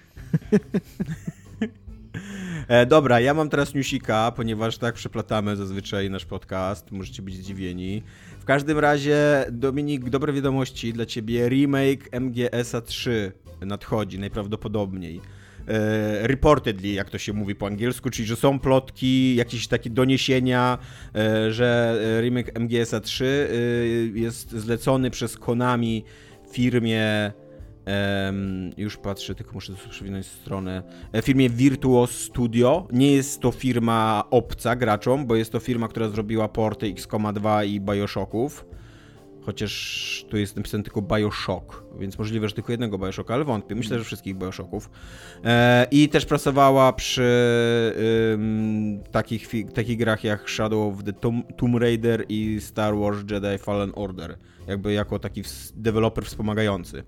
E, 2.68 2.86
dobra, 2.86 3.20
ja 3.20 3.34
mam 3.34 3.48
teraz 3.48 3.74
newsika, 3.74 4.32
ponieważ 4.36 4.78
tak 4.78 4.94
przeplatamy 4.94 5.56
zazwyczaj 5.56 6.10
nasz 6.10 6.24
podcast, 6.24 6.92
możecie 6.92 7.22
być 7.22 7.34
zdziwieni. 7.36 8.02
Każdym 8.46 8.78
razie, 8.78 9.44
Dominik, 9.52 10.10
dobre 10.10 10.32
wiadomości 10.32 10.92
dla 10.92 11.06
ciebie. 11.06 11.48
Remake 11.48 12.20
MGS-a 12.20 12.80
3 12.80 13.32
nadchodzi 13.60 14.18
najprawdopodobniej. 14.18 15.20
E, 15.68 16.26
reportedly, 16.26 16.88
jak 16.88 17.10
to 17.10 17.18
się 17.18 17.32
mówi 17.32 17.54
po 17.54 17.66
angielsku, 17.66 18.10
czyli 18.10 18.28
że 18.28 18.36
są 18.36 18.58
plotki, 18.58 19.36
jakieś 19.36 19.68
takie 19.68 19.90
doniesienia, 19.90 20.78
e, 21.14 21.52
że 21.52 21.98
e, 22.18 22.20
remake 22.20 22.60
MGS-a 22.60 23.00
3 23.00 23.48
e, 23.50 23.56
jest 24.18 24.50
zlecony 24.50 25.10
przez 25.10 25.36
Konami 25.36 26.04
firmie 26.52 27.32
Em, 27.86 28.70
już 28.76 28.96
patrzę, 28.96 29.34
tylko 29.34 29.52
muszę 29.52 29.76
sobie 29.76 29.90
przewinąć 29.90 30.26
stronę. 30.26 30.82
E, 31.12 31.22
firmie 31.22 31.50
Virtuos 31.50 32.10
Studio. 32.10 32.88
Nie 32.92 33.12
jest 33.12 33.40
to 33.40 33.50
firma 33.52 34.24
obca 34.30 34.76
graczom, 34.76 35.26
bo 35.26 35.36
jest 35.36 35.52
to 35.52 35.60
firma, 35.60 35.88
która 35.88 36.08
zrobiła 36.08 36.48
porty 36.48 36.86
XCOMa 36.86 37.32
2 37.32 37.64
i 37.64 37.80
Bioshocków. 37.80 38.64
Chociaż 39.46 40.26
tu 40.30 40.36
jest 40.36 40.56
napisane 40.56 40.84
tylko 40.84 41.02
Bioshock, 41.02 41.82
więc 41.98 42.18
możliwe, 42.18 42.48
że 42.48 42.54
tylko 42.54 42.72
jednego 42.72 42.98
Bioshocka, 42.98 43.34
ale 43.34 43.44
wątpię. 43.44 43.74
Myślę, 43.74 43.98
że 43.98 44.04
wszystkich 44.04 44.36
Bioshocków. 44.36 44.90
E, 45.44 45.86
I 45.90 46.08
też 46.08 46.26
pracowała 46.26 46.92
przy 46.92 47.22
takich, 49.10 49.48
takich 49.74 49.98
grach 49.98 50.24
jak 50.24 50.50
Shadow 50.50 50.94
of 50.94 51.04
the 51.04 51.12
Tomb, 51.56 51.80
Raider 51.80 52.24
i 52.28 52.60
Star 52.60 52.96
Wars 52.96 53.18
Jedi 53.30 53.58
Fallen 53.58 53.92
Order. 53.94 54.36
Jakby 54.66 54.92
jako 54.92 55.18
taki 55.18 55.42
deweloper 55.74 56.24
wspomagający. 56.24 57.04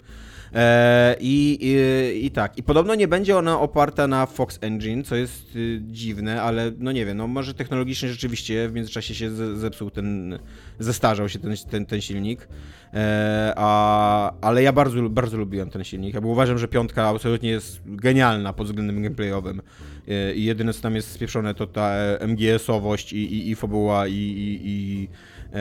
E, 0.54 1.16
i, 1.20 1.58
i, 1.60 2.26
I 2.26 2.30
tak. 2.30 2.58
I 2.58 2.62
podobno 2.62 2.94
nie 2.94 3.08
będzie 3.08 3.36
ona 3.36 3.60
oparta 3.60 4.06
na 4.06 4.26
Fox 4.26 4.58
Engine, 4.60 5.04
co 5.04 5.16
jest 5.16 5.56
y, 5.56 5.80
dziwne, 5.90 6.42
ale 6.42 6.72
no 6.78 6.92
nie 6.92 7.06
wiem, 7.06 7.16
no 7.16 7.26
może 7.26 7.54
technologicznie 7.54 8.08
rzeczywiście 8.08 8.68
w 8.68 8.72
międzyczasie 8.72 9.14
się 9.14 9.30
ze- 9.30 9.56
zepsuł 9.56 9.90
ten, 9.90 10.38
zestarzał 10.78 11.28
się 11.28 11.38
ten, 11.38 11.54
ten, 11.70 11.86
ten 11.86 12.00
silnik. 12.00 12.48
E, 12.94 13.52
a, 13.56 14.32
ale 14.40 14.62
ja 14.62 14.72
bardzo, 14.72 15.10
bardzo 15.10 15.36
lubiłem 15.36 15.70
ten 15.70 15.84
silnik, 15.84 16.20
bo 16.20 16.28
uważam, 16.28 16.58
że 16.58 16.68
piątka 16.68 17.08
absolutnie 17.08 17.50
jest 17.50 17.80
genialna 17.84 18.52
pod 18.52 18.66
względem 18.66 19.02
gameplayowym. 19.02 19.62
E, 20.08 20.34
I 20.34 20.44
jedyne 20.44 20.72
co 20.72 20.82
tam 20.82 20.94
jest 20.94 21.12
spieszone 21.12 21.54
to 21.54 21.66
ta 21.66 21.90
e, 21.90 22.18
MGS-owość 22.26 23.12
i, 23.12 23.16
i, 23.16 23.50
i 23.50 23.54
fabuła 23.54 24.06
i, 24.06 24.12
i, 24.12 24.60
i, 24.64 25.08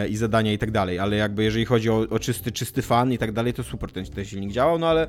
i 0.09 0.17
zadania 0.17 0.53
i 0.53 0.57
tak 0.57 0.71
dalej, 0.71 0.99
ale 0.99 1.15
jakby 1.15 1.43
jeżeli 1.43 1.65
chodzi 1.65 1.89
o, 1.89 1.97
o 2.09 2.19
czysty, 2.19 2.51
czysty 2.51 2.81
fan 2.81 3.13
i 3.13 3.17
tak 3.17 3.31
dalej, 3.31 3.53
to 3.53 3.63
super 3.63 3.91
ten, 3.91 4.05
ten 4.05 4.25
silnik 4.25 4.51
działał, 4.51 4.79
no 4.79 4.87
ale, 4.87 5.07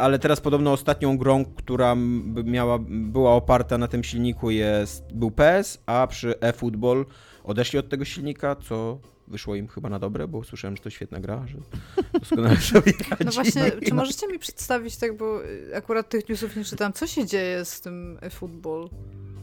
ale 0.00 0.18
teraz 0.18 0.40
podobno 0.40 0.72
ostatnią 0.72 1.18
grą, 1.18 1.44
która 1.44 1.96
miała, 2.44 2.78
była 2.88 3.34
oparta 3.34 3.78
na 3.78 3.88
tym 3.88 4.04
silniku 4.04 4.50
jest, 4.50 5.12
był 5.12 5.30
PS, 5.30 5.82
a 5.86 6.06
przy 6.06 6.40
eFootball 6.40 7.06
odeszli 7.44 7.78
od 7.78 7.88
tego 7.88 8.04
silnika, 8.04 8.56
co 8.56 8.98
wyszło 9.34 9.54
im 9.54 9.68
chyba 9.68 9.88
na 9.88 9.98
dobre, 9.98 10.28
bo 10.28 10.44
słyszałem, 10.44 10.76
że 10.76 10.82
to 10.82 10.90
świetna 10.90 11.20
gra, 11.20 11.46
że 11.46 11.58
doskonale 12.20 12.56
sobie 12.56 12.92
radzi. 13.10 13.24
No 13.24 13.32
właśnie, 13.32 13.70
czy 13.86 13.94
możecie 13.94 14.28
mi 14.28 14.38
przedstawić 14.38 14.96
tak, 14.96 15.16
bo 15.16 15.44
y, 15.44 15.76
akurat 15.76 16.08
tych 16.08 16.28
newsów 16.28 16.56
nie 16.56 16.64
czytam, 16.64 16.92
co 16.92 17.06
się 17.06 17.26
dzieje 17.26 17.64
z 17.64 17.80
tym 17.80 18.18
football? 18.30 18.88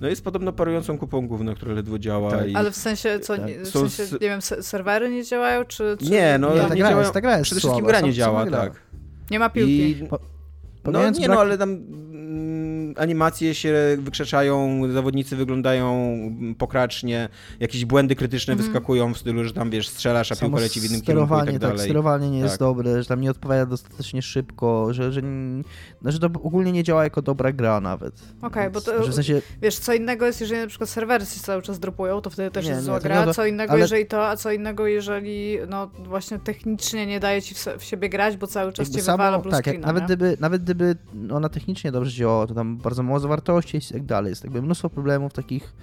No 0.02 0.08
jest 0.08 0.24
podobno 0.24 0.54
parującą 0.54 0.98
kupą 0.98 1.28
główną, 1.28 1.56
która 1.56 1.74
ledwo 1.74 2.00
działa. 2.00 2.32
Tak. 2.32 2.50
i... 2.50 2.56
Ale 2.56 2.72
w 2.72 2.76
sensie, 2.76 3.20
co, 3.20 3.38
Tak. 3.38 3.48
nie, 3.48 3.60
w 3.60 3.68
sensie, 3.68 4.04
nie 4.14 4.20
wiem, 4.30 4.42
se- 4.42 4.64
serwery 4.64 5.10
nie 5.10 5.24
działają, 5.24 5.66
czy... 5.66 5.98
czy 6.00 6.06
Nie, 6.12 6.38
no 6.40 6.50
Nie, 6.50 6.56
nie, 6.56 6.62
ta 6.62 6.68
gra 6.68 6.76
działają. 6.78 7.00
jest- 7.00 7.12
ta 7.14 7.22
gra 7.22 7.32
jest 7.38 7.44
Przede 7.44 7.60
wszystkim 7.60 7.80
słaba, 7.84 7.98
gra 8.00 8.08
nie 8.08 8.14
działa, 8.14 8.46
tak. 8.46 8.74
Nie 9.32 9.40
ma 9.40 9.50
piłki. 9.50 9.90
I... 9.90 10.08
Po- 10.08 10.20
No 10.86 11.10
nie 11.10 11.20
brak- 11.20 11.28
no, 11.28 11.40
ale 11.40 11.58
tam 11.58 11.70
mm, 11.70 12.81
animacje 12.98 13.56
się 13.56 13.74
wykrzeszają, 14.00 14.82
zawodnicy 14.92 15.36
wyglądają 15.36 16.12
pokracznie, 16.58 17.30
jakieś 17.60 17.86
błędy 17.86 18.16
krytyczne 18.16 18.54
Mhm. 18.54 18.68
wyskakują 18.70 19.14
w 19.14 19.18
stylu, 19.18 19.44
że 19.44 19.54
tam 19.54 19.70
wiesz, 19.70 19.88
strzelasz, 19.88 20.32
a 20.32 20.36
Samo 20.36 20.50
piłka 20.50 20.62
leci 20.64 20.80
w 20.82 20.86
innym 20.86 21.02
kierunku 21.02 21.34
i 21.34 21.38
sterowanie, 21.38 21.52
tak 21.52 21.62
tak, 21.62 21.70
dalej. 21.72 21.86
sterowanie 21.86 22.30
nie 22.30 22.40
jest 22.40 22.52
Tak. 22.54 22.60
dobre, 22.60 23.04
że 23.04 23.10
tam 23.10 23.22
nie 23.22 23.32
odpowiada 23.32 23.66
dostatecznie 23.66 24.22
szybko, 24.22 24.94
że, 24.94 25.12
że, 25.12 25.22
no, 26.02 26.12
że 26.12 26.20
to 26.20 26.26
ogólnie 26.28 26.72
nie 26.72 26.84
działa 26.84 27.04
jako 27.04 27.22
dobra 27.22 27.52
gra 27.52 27.82
nawet. 27.82 28.14
Okej, 28.42 28.70
bo 28.70 28.80
Więc- 28.82 28.86
to- 29.06 29.12
w 29.12 29.14
sensie, 29.14 29.42
Wiesz, 29.62 29.76
co 29.80 29.94
innego 29.94 30.26
jest, 30.26 30.42
jeżeli 30.42 30.62
na 30.62 30.68
przykład 30.68 30.90
serwery 30.90 31.26
się 31.26 31.40
cały 31.40 31.62
czas 31.62 31.80
dropują, 31.80 32.22
to 32.22 32.30
wtedy 32.30 32.52
też 32.52 32.66
Nie, 32.66 32.72
jest 32.72 32.82
nie, 32.82 32.86
zła 32.86 32.98
to 33.00 33.04
gra, 33.04 33.20
nie, 33.20 33.26
to- 33.26 33.34
co 33.34 33.46
innego 33.46 33.72
ale- 33.72 33.82
jeżeli 33.82 34.06
to, 34.06 34.28
a 34.28 34.36
co 34.38 34.52
innego 34.52 34.88
jeżeli, 34.88 35.58
no 35.70 35.88
właśnie 35.88 36.40
technicznie 36.40 37.06
nie 37.06 37.20
daje 37.20 37.42
ci 37.42 37.56
w, 37.56 37.68
w 37.78 37.84
siebie 37.84 38.10
grać, 38.10 38.38
bo 38.38 38.48
cały 38.48 38.74
czas 38.74 38.88
jakby 38.88 39.00
cię 39.06 39.12
wywala 39.12 39.40
blue 39.40 39.52
tak, 39.52 39.68
jak, 39.68 39.80
nawet, 39.80 40.02
nie? 40.02 40.06
gdyby, 40.06 40.38
nawet 40.40 40.64
gdyby 40.64 40.96
ona 41.32 41.50
technicznie 41.50 41.92
dobrze 41.92 42.12
działała, 42.12 42.48
to 42.48 42.54
tam 42.54 42.78
bardzo 42.82 43.04
mało 43.04 43.20
zawartości 43.20 43.78
jest 43.78 43.92
i 43.92 43.94
tak 43.94 44.06
dalej. 44.06 44.30
Jest 44.30 44.44
jakby 44.44 44.62
mnóstwo 44.62 44.90
problemów 44.90 45.34
takich 45.34 45.74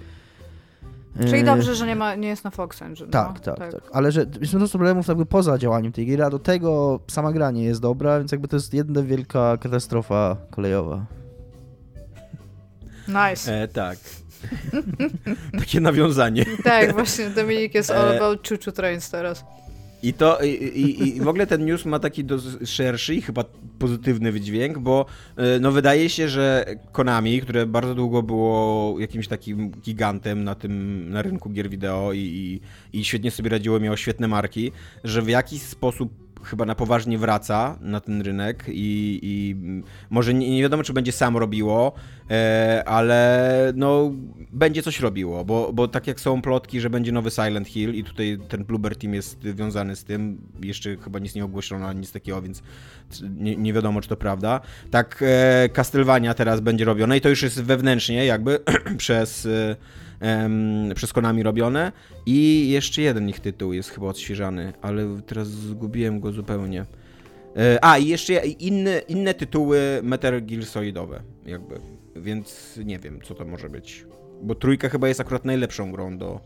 Czyli 1.19 1.39
E, 1.39 1.43
dobrze, 1.43 1.75
że 1.75 1.87
nie, 1.87 1.95
ma, 1.95 2.15
nie 2.15 2.27
jest 2.27 2.43
na 2.43 2.49
Fox 2.49 2.81
Engine. 2.81 3.09
Tak, 3.09 3.27
no, 3.33 3.55
tak, 3.55 3.71
tak, 3.71 3.81
Ale 3.93 4.11
że 4.11 4.25
jest 4.41 4.53
mnóstwo 4.53 4.77
problemów 4.77 5.07
jakby 5.07 5.25
poza 5.25 5.57
działaniem 5.57 5.91
tej 5.91 6.07
gry, 6.07 6.23
a 6.23 6.29
do 6.29 6.39
tego 6.39 6.99
sama 7.07 7.31
gra 7.31 7.51
nie 7.51 7.63
jest 7.63 7.81
dobra, 7.81 8.19
więc 8.19 8.31
jakby 8.31 8.47
to 8.47 8.55
jest 8.55 8.73
jedna 8.73 9.03
wielka 9.03 9.57
katastrofa 9.57 10.37
kolejowa. 10.51 11.05
Nice. 13.07 13.61
E, 13.61 13.67
tak. 13.67 13.97
Takie 15.59 15.79
nawiązanie. 15.79 16.45
Tak, 16.63 16.93
właśnie 16.93 17.29
Dominik 17.29 17.73
jest 17.73 17.91
all 17.91 18.07
E, 18.11 18.15
about 18.15 18.49
choo 18.65 18.71
trains 18.71 19.09
teraz. 19.09 19.45
I 20.03 20.13
to 20.13 20.39
i, 20.43 20.49
i, 20.49 21.17
i 21.17 21.21
w 21.21 21.27
ogóle 21.27 21.47
ten 21.47 21.65
news 21.65 21.85
ma 21.85 21.99
taki 21.99 22.25
szerszy 22.65 23.15
i 23.15 23.21
chyba 23.21 23.43
pozytywny 23.79 24.31
wydźwięk, 24.31 24.77
bo 24.77 25.05
e, 25.37 25.59
no 25.59 25.71
wydaje 25.71 26.09
się, 26.09 26.29
że 26.29 26.65
Konami, 26.91 27.41
które 27.41 27.65
bardzo 27.65 27.95
długo 27.95 28.23
było 28.23 28.99
jakimś 28.99 29.27
takim 29.27 29.71
gigantem 29.71 30.43
na 30.43 30.55
tym 30.55 31.05
na 31.09 31.21
rynku 31.21 31.49
gier 31.49 31.69
wideo 31.69 32.13
i, 32.13 32.19
i, 32.93 32.99
i 32.99 33.05
świetnie 33.05 33.31
sobie 33.31 33.49
radziło, 33.49 33.79
miało 33.79 33.97
świetne 33.97 34.27
marki, 34.27 34.71
że 35.03 35.21
w 35.21 35.29
jakiś 35.29 35.61
sposób 35.61 36.28
chyba 36.43 36.65
na 36.65 36.75
poważnie 36.75 37.17
wraca 37.17 37.77
na 37.81 37.99
ten 37.99 38.21
rynek 38.21 38.65
i, 38.67 39.19
i 39.23 39.55
może 40.09 40.33
nie, 40.33 40.49
nie 40.49 40.61
wiadomo, 40.61 40.83
czy 40.83 40.93
będzie 40.93 41.11
sam 41.11 41.37
robiło, 41.37 41.93
e, 42.29 42.83
ale 42.85 43.73
no 43.75 44.11
będzie 44.51 44.81
coś 44.81 44.99
robiło, 44.99 45.45
bo, 45.45 45.73
bo 45.73 45.87
tak 45.87 46.07
jak 46.07 46.19
są 46.19 46.41
plotki, 46.41 46.81
że 46.81 46.89
będzie 46.89 47.11
nowy 47.11 47.31
Silent 47.31 47.67
Hill 47.67 47.93
i 47.93 48.03
tutaj 48.03 48.39
ten 48.49 48.63
Bloober 48.63 48.95
Team 48.95 49.13
jest 49.13 49.43
wiązany 49.43 49.95
z 49.95 50.03
tym, 50.03 50.41
jeszcze 50.63 50.97
chyba 50.97 51.19
nic 51.19 51.35
nie 51.35 51.45
ogłoszono, 51.45 51.87
ani 51.87 51.99
nic 51.99 52.11
takiego, 52.11 52.41
więc 52.41 52.63
nie, 53.37 53.55
nie 53.55 53.73
wiadomo, 53.73 54.01
czy 54.01 54.09
to 54.09 54.17
prawda. 54.17 54.61
Tak 54.91 55.23
e, 55.27 55.69
Castlevania 55.69 56.33
teraz 56.33 56.59
będzie 56.59 56.85
robione 56.85 57.17
i 57.17 57.21
to 57.21 57.29
już 57.29 57.43
jest 57.43 57.63
wewnętrznie 57.63 58.25
jakby 58.25 58.59
przez... 58.97 59.45
E, 59.45 59.75
em, 60.19 60.91
przez 60.95 61.13
Konami 61.13 61.43
robione 61.43 61.91
i 62.25 62.69
jeszcze 62.69 63.01
jeden 63.01 63.29
ich 63.29 63.39
tytuł 63.39 63.73
jest 63.73 63.89
chyba 63.89 64.07
odświeżany, 64.07 64.73
ale 64.81 65.21
teraz 65.25 65.47
zgubiłem 65.47 66.19
go 66.19 66.31
zupełnie. 66.31 66.85
E, 67.57 67.79
a, 67.81 67.97
i 67.97 68.07
jeszcze 68.07 68.33
inne, 68.47 68.99
inne 68.99 69.33
tytuły 69.33 69.79
Metal 70.03 70.41
Gear 70.41 70.65
Solidowe, 70.65 71.21
jakby, 71.45 71.75
więc 72.15 72.79
nie 72.85 72.99
wiem, 72.99 73.19
co 73.23 73.35
to 73.35 73.45
może 73.45 73.69
być. 73.69 74.05
Bo 74.43 74.55
trójka 74.55 74.89
chyba 74.89 75.07
jest 75.07 75.19
akurat 75.19 75.45
najlepszą 75.45 75.91
grą 75.91 76.17
do 76.17 76.39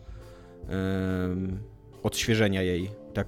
em, 0.70 1.60
odświeżenia 2.04 2.62
jej. 2.62 2.90
Tak, 3.14 3.28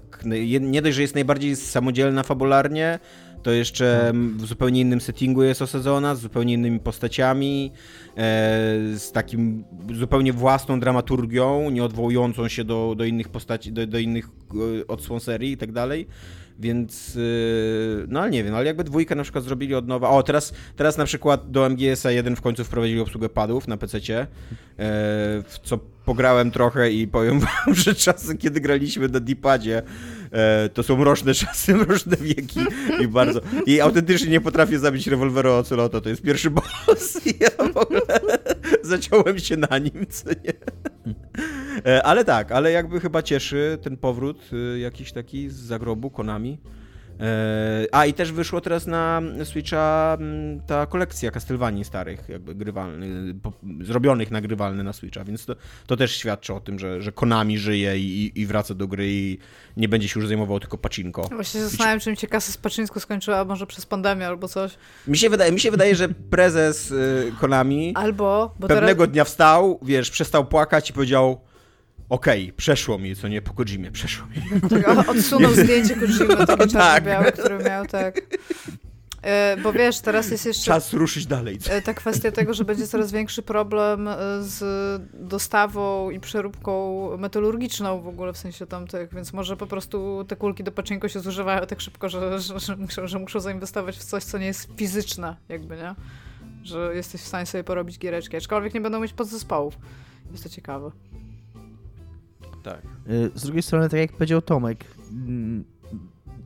nie- 0.59 0.81
dość, 0.81 0.95
że 0.95 1.01
jest 1.01 1.15
najbardziej 1.15 1.55
samodzielna 1.55 2.23
fabularnie, 2.23 2.99
to 3.45 3.51
jeszcze 3.51 4.11
w 4.37 4.45
zupełnie 4.45 4.81
innym 4.81 5.01
settingu 5.01 5.43
jest 5.43 5.61
osadzona, 5.61 6.15
z 6.15 6.19
zupełnie 6.19 6.53
innymi 6.53 6.79
postaciami, 6.79 7.71
e, 8.09 8.17
z 8.97 9.11
takim 9.11 9.63
zupełnie 9.93 10.33
własną 10.33 10.79
dramaturgią, 10.79 11.69
nie 11.69 11.83
odwołującą 11.83 12.47
się 12.47 12.63
do, 12.63 12.95
do 12.97 13.05
innych 13.05 13.29
postaci, 13.29 13.71
do, 13.71 13.87
do 13.87 13.99
innych 13.99 14.25
e, 14.25 14.87
odsłon 14.87 15.19
serii 15.19 15.51
i 15.51 15.57
tak 15.57 15.71
dalej. 15.71 16.07
Więc, 16.59 17.17
e, 17.17 18.05
no 18.07 18.19
ale 18.21 18.31
nie 18.31 18.43
wiem, 18.43 18.55
ale 18.55 18.65
jakby 18.65 18.83
dwójkę 18.83 19.15
na 19.15 19.23
przykład 19.23 19.43
zrobili 19.43 19.75
od 19.75 19.87
nowa. 19.87 20.09
O, 20.09 20.23
teraz, 20.23 20.53
teraz 20.75 20.97
na 20.97 21.05
przykład 21.05 21.51
do 21.51 21.69
MGS-a 21.69 22.11
1 22.11 22.35
w 22.35 22.41
końcu 22.41 22.63
wprowadzili 22.63 22.99
obsługę 22.99 23.29
padów 23.29 23.67
na 23.67 23.77
PC-cie, 23.77 24.19
e, 24.19 24.27
w 25.47 25.59
co 25.63 25.79
pograłem 26.05 26.51
trochę 26.51 26.91
i 26.91 27.07
powiem 27.07 27.39
wam, 27.65 27.75
że 27.75 27.95
czasy, 27.95 28.37
kiedy 28.37 28.61
graliśmy 28.61 29.07
na 29.07 29.19
D-padzie, 29.19 29.81
e, 30.31 30.69
to 30.69 30.83
są 30.83 30.97
mroczne 30.97 31.33
czasy, 31.45 31.75
mroczne 31.75 32.17
wieki 32.17 32.59
i 33.01 33.07
bardzo... 33.07 33.41
I 33.65 33.81
autentycznie 33.81 34.29
nie 34.29 34.41
potrafię 34.41 34.79
zabić 34.79 35.07
rewolweru 35.07 35.51
Ocelota, 35.51 36.01
to 36.01 36.09
jest 36.09 36.21
pierwszy 36.21 36.49
boss 36.87 37.27
i 37.27 37.33
ja 37.39 37.49
w 37.73 37.77
ogóle 37.77 38.19
zaciąłem 38.81 39.39
się 39.39 39.57
na 39.57 39.77
nim, 39.77 40.05
co 40.09 40.29
nie? 40.29 40.53
E, 41.85 42.03
Ale 42.03 42.25
tak, 42.25 42.51
ale 42.51 42.71
jakby 42.71 42.99
chyba 42.99 43.21
cieszy 43.23 43.77
ten 43.81 43.97
powrót 43.97 44.49
y, 44.53 44.79
jakiś 44.79 45.11
taki 45.11 45.49
z 45.49 45.55
zagrobu 45.55 46.09
Konami. 46.09 46.59
E, 47.19 47.87
A 47.91 48.05
i 48.05 48.13
też 48.13 48.31
wyszło 48.31 48.61
teraz 48.61 48.87
na 48.87 49.21
Switcha 49.43 50.17
ta 50.67 50.85
kolekcja 50.85 51.31
Castlevanii 51.31 51.83
starych, 51.85 52.29
jakby 52.29 52.55
grywalnych, 52.55 53.35
zrobionych 53.81 54.31
nagrywalne 54.31 54.83
na 54.83 54.93
Switcha, 54.93 55.23
więc 55.23 55.45
to, 55.45 55.55
to 55.87 55.97
też 55.97 56.17
świadczy 56.17 56.53
o 56.53 56.59
tym, 56.59 56.79
że, 56.79 57.01
że 57.01 57.11
Konami 57.11 57.57
żyje 57.57 57.99
i, 57.99 58.31
i 58.35 58.45
wraca 58.45 58.73
do 58.73 58.87
gry 58.87 59.07
i 59.09 59.37
nie 59.77 59.89
będzie 59.89 60.07
się 60.07 60.19
już 60.19 60.27
zajmował 60.27 60.59
tylko 60.59 60.77
pacinko. 60.77 61.21
Właśnie 61.21 61.59
się 61.59 61.67
zastanawiam, 61.67 61.99
czy 61.99 62.11
mi 62.11 62.17
się 62.17 62.27
kasa 62.27 62.51
z 62.51 62.57
Paczyńsku 62.57 62.99
skończyła, 62.99 63.45
może 63.45 63.67
przez 63.67 63.85
pandemię 63.85 64.27
albo 64.27 64.47
coś. 64.47 64.77
Mi 65.07 65.17
się 65.17 65.29
wydaje, 65.29 65.51
mi 65.51 65.59
się 65.59 65.71
wydaje 65.71 65.95
że 65.95 66.09
prezes 66.09 66.93
Konami 67.39 67.93
Albo, 67.95 68.55
bo 68.59 68.67
pewnego 68.67 69.07
dnia 69.07 69.23
wstał, 69.23 69.79
wiesz, 69.81 70.11
przestał 70.11 70.45
płakać 70.45 70.89
i 70.89 70.93
powiedział 70.93 71.41
okej, 72.09 72.53
przeszło 72.57 72.97
mi, 72.97 73.15
co 73.15 73.27
nie, 73.27 73.41
po 73.41 73.53
Kojimie, 73.53 73.91
przeszło 73.91 74.27
mi. 74.27 74.35
odsunął 75.07 75.53
zdjęcie 75.53 75.95
Kojimy, 75.95 76.35
takie 76.47 76.57
Tak. 76.67 76.71
czarno-białe, 76.71 77.31
które 77.31 77.57
miał, 77.63 77.85
tak. 77.85 78.21
E, 79.21 79.57
bo 79.63 79.73
wiesz, 79.73 79.99
teraz 79.99 80.31
jest 80.31 80.45
jeszcze 80.45 80.65
Czas 80.65 80.93
ruszyć 80.93 81.25
dalej. 81.25 81.59
e, 81.69 81.81
ta 81.81 81.93
kwestia 81.93 82.31
tego, 82.31 82.53
że 82.53 82.65
będzie 82.65 82.87
coraz 82.87 83.11
większy 83.11 83.41
problem 83.41 84.07
e, 84.07 84.15
z 84.39 85.01
dostawą 85.13 86.09
i 86.09 86.19
przeróbką 86.19 87.09
metalurgiczną 87.17 88.01
w 88.01 88.07
ogóle, 88.07 88.33
w 88.33 88.37
sensie 88.37 88.65
tamtych, 88.67 89.13
więc 89.13 89.33
może 89.33 89.57
po 89.57 89.67
prostu 89.67 90.25
te 90.27 90.35
kulki 90.35 90.63
do 90.63 90.71
paczynku 90.71 91.09
się 91.09 91.19
zużywają 91.19 91.65
tak 91.65 91.81
szybko, 91.81 92.09
że, 92.09 92.39
że, 92.39 92.59
że, 92.59 92.75
muszą, 92.75 93.07
że 93.07 93.19
muszą 93.19 93.39
zainwestować 93.39 93.97
w 93.97 94.03
coś, 94.03 94.23
co 94.23 94.37
nie 94.37 94.45
jest 94.45 94.69
fizyczne, 94.77 95.35
jakby, 95.49 95.75
nie? 95.77 95.95
Że 96.63 96.95
jesteś 96.95 97.21
w 97.21 97.27
stanie 97.27 97.45
sobie 97.45 97.63
porobić 97.63 97.99
giereczki, 97.99 98.37
aczkolwiek 98.37 98.73
nie 98.73 98.81
będą 98.81 98.99
mieć 98.99 99.13
podzespołów. 99.13 99.77
Jest 100.31 100.43
to 100.43 100.49
ciekawe. 100.49 100.91
Tak. 102.65 102.81
Y, 103.09 103.31
Z 103.35 103.43
drugiej 103.43 103.63
strony, 103.63 103.89
tak 103.89 103.99
jak 103.99 104.13
powiedział 104.13 104.41
Tomek, 104.41 104.85
mm, 105.11 105.63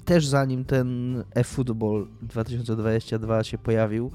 też 0.05 0.27
zanim 0.27 0.65
ten 0.65 1.23
eFootball 1.35 2.07
2022 2.21 3.43
się 3.43 3.57
pojawił, 3.57 4.11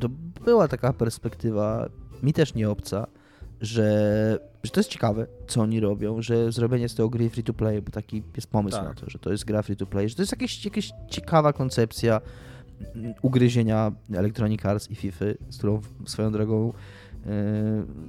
to 0.00 0.08
była 0.44 0.68
taka 0.68 0.92
perspektywa, 0.92 1.88
mi 2.22 2.32
też 2.32 2.54
nie 2.54 2.70
obca, 2.70 3.06
że, 3.60 4.38
że 4.62 4.70
to 4.70 4.80
jest 4.80 4.90
ciekawe, 4.90 5.26
co 5.46 5.60
oni 5.60 5.80
robią, 5.80 6.22
że 6.22 6.52
zrobienie 6.52 6.88
z 6.88 6.94
tego 6.94 7.08
gry 7.08 7.30
free 7.30 7.44
to 7.44 7.54
play, 7.54 7.82
bo 7.82 7.90
taki 7.90 8.22
jest 8.36 8.50
pomysł 8.50 8.76
Tak. 8.76 8.86
na 8.86 8.94
to, 8.94 9.10
że 9.10 9.18
to 9.18 9.30
jest 9.32 9.44
gra 9.44 9.62
free 9.62 9.76
to 9.76 9.86
play, 9.86 10.08
że 10.08 10.14
to 10.14 10.22
jest 10.22 10.32
jakaś, 10.32 10.64
jakaś 10.64 10.92
ciekawa 11.08 11.52
koncepcja 11.52 12.20
mm, 12.94 13.14
ugryzienia 13.22 13.92
Electronic 14.14 14.66
Arts 14.66 14.90
i 14.90 14.94
FIFA, 14.94 15.24
z 15.50 15.58
którą 15.58 15.80
swoją 16.06 16.32
drogą, 16.32 16.72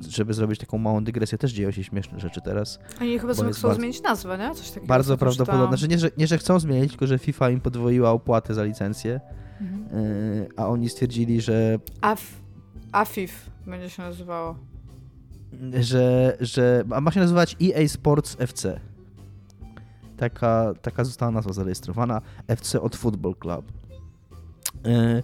żeby 0.10 0.34
zrobić 0.34 0.60
taką 0.60 0.78
małą 0.78 1.04
dygresję, 1.04 1.38
też 1.38 1.52
dzieją 1.54 1.72
się 1.72 1.84
śmieszne 1.84 2.20
rzeczy 2.20 2.42
teraz. 2.42 2.80
Oni 3.02 3.20
chyba 3.20 3.34
chcą 3.34 3.44
bardzo- 3.44 3.74
zmienić 3.76 4.02
nazwę, 4.02 4.38
nie? 4.38 4.56
Coś 4.56 4.68
takiego. 4.70 4.88
Bardzo 4.88 5.18
prawdopodobne. 5.18 5.54
czytałam. 5.54 5.78
Znaczy 5.78 5.88
nie 5.88 6.00
że, 6.00 6.10
nie, 6.18 6.28
że 6.28 6.38
chcą 6.38 6.60
zmienić, 6.60 6.90
tylko 6.92 7.08
że 7.08 7.20
FIFA 7.20 7.50
im 7.50 7.62
podwoiła 7.62 8.12
opłatę 8.12 8.54
za 8.54 8.64
licencję, 8.64 9.20
Mhm. 9.62 10.04
yy, 10.36 10.48
a 10.58 10.68
oni 10.68 10.90
stwierdzili, 10.90 11.42
że, 11.42 11.80
Af, 12.02 12.42
AFIF 12.92 13.50
będzie 13.68 13.90
się 13.90 14.02
nazywało. 14.02 14.56
że, 15.80 16.38
że 16.40 16.84
a 16.92 17.02
ma 17.02 17.12
się 17.12 17.20
nazywać 17.20 17.56
EA 17.62 17.88
Sports 17.88 18.36
FC. 18.40 18.80
Taka, 20.18 20.74
taka 20.82 21.04
została 21.04 21.32
nazwa 21.32 21.54
zarejestrowana. 21.54 22.22
FC 22.48 22.82
od 22.82 22.96
Football 22.96 23.36
Club. 23.36 23.66
Yy, 24.86 25.24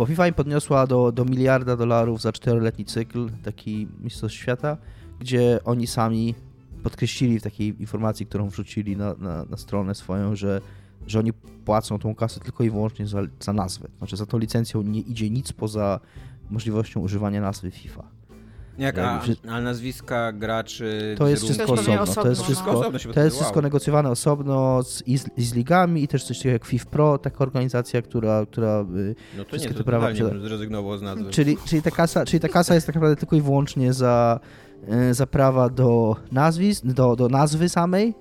bo 0.00 0.06
FIFA 0.06 0.26
im 0.26 0.34
podniosła 0.34 0.86
do, 0.86 1.12
do 1.12 1.24
miliarda 1.24 1.76
dolarów 1.76 2.20
za 2.20 2.32
czteroletni 2.32 2.84
cykl, 2.84 3.30
taki 3.44 3.88
Mistrzostw 4.00 4.38
Świata, 4.38 4.76
gdzie 5.18 5.60
oni 5.64 5.86
sami 5.86 6.34
podkreślili 6.82 7.40
w 7.40 7.42
takiej 7.42 7.80
informacji, 7.80 8.26
którą 8.26 8.48
wrzucili 8.48 8.96
na, 8.96 9.14
na, 9.14 9.44
na 9.44 9.56
stronę 9.56 9.94
swoją, 9.94 10.36
że, 10.36 10.60
że 11.06 11.18
oni 11.18 11.32
płacą 11.64 11.98
tą 11.98 12.14
kasę 12.14 12.40
tylko 12.40 12.64
i 12.64 12.70
wyłącznie 12.70 13.06
za, 13.06 13.22
za 13.40 13.52
nazwę. 13.52 13.88
Znaczy 13.98 14.16
za 14.16 14.26
tą 14.26 14.38
licencją 14.38 14.82
nie 14.82 15.00
idzie 15.00 15.30
nic 15.30 15.52
poza 15.52 16.00
możliwością 16.50 17.00
używania 17.00 17.40
nazwy 17.40 17.70
FIFA. 17.70 18.04
Jak, 18.78 18.96
Ja 18.96 19.20
a, 19.48 19.52
a 19.52 19.60
nazwiska 19.60 20.32
graczy... 20.32 21.14
To 21.18 21.28
jest 21.28 21.42
wszystko 21.44 21.74
pewnie 21.74 22.00
osobno. 22.00 22.22
To 22.22 22.28
jest 22.28 22.40
osobno, 22.40 22.54
wszystko, 22.54 22.70
Osobno 22.80 23.14
to 23.14 23.20
jest 23.20 23.36
wow. 23.36 23.42
wszystko 23.42 23.62
negocjowane 23.62 24.10
osobno 24.10 24.82
z, 24.82 25.02
i 25.06 25.18
z, 25.18 25.26
i 25.36 25.42
z 25.44 25.54
ligami 25.54 26.02
i 26.02 26.08
też 26.08 26.24
coś 26.24 26.38
takiego 26.38 26.52
jak 26.52 26.64
FIFA 26.64 26.90
Pro, 26.90 27.18
taka 27.18 27.38
organizacja, 27.38 28.02
która, 28.02 28.46
która 28.46 28.80
y, 28.96 29.14
No 29.38 29.44
to 29.44 29.56
nie, 29.56 29.68
to 29.68 29.74
te 29.74 29.84
prawa 29.84 30.06
totalnie 30.06 30.20
posiada- 30.20 30.34
bym 30.38 30.48
zrezygnował 30.48 30.98
z 30.98 31.02
nazwy. 31.02 31.30
Czyli, 31.30 31.56
czyli, 31.64 31.82
ta 31.82 31.90
kasa, 31.90 32.24
czyli 32.24 32.40
ta 32.40 32.48
kasa 32.48 32.74
jest 32.74 32.86
tak 32.86 32.94
naprawdę 32.94 33.16
tylko 33.16 33.36
i 33.36 33.40
wyłącznie 33.40 33.92
za, 33.92 34.40
e, 34.88 35.14
za 35.14 35.26
prawa 35.26 35.68
do 35.68 36.16
nazwisk, 36.32 36.86
do, 36.86 37.16
do 37.16 37.28
nazwy 37.28 37.68
samej, 37.68 38.14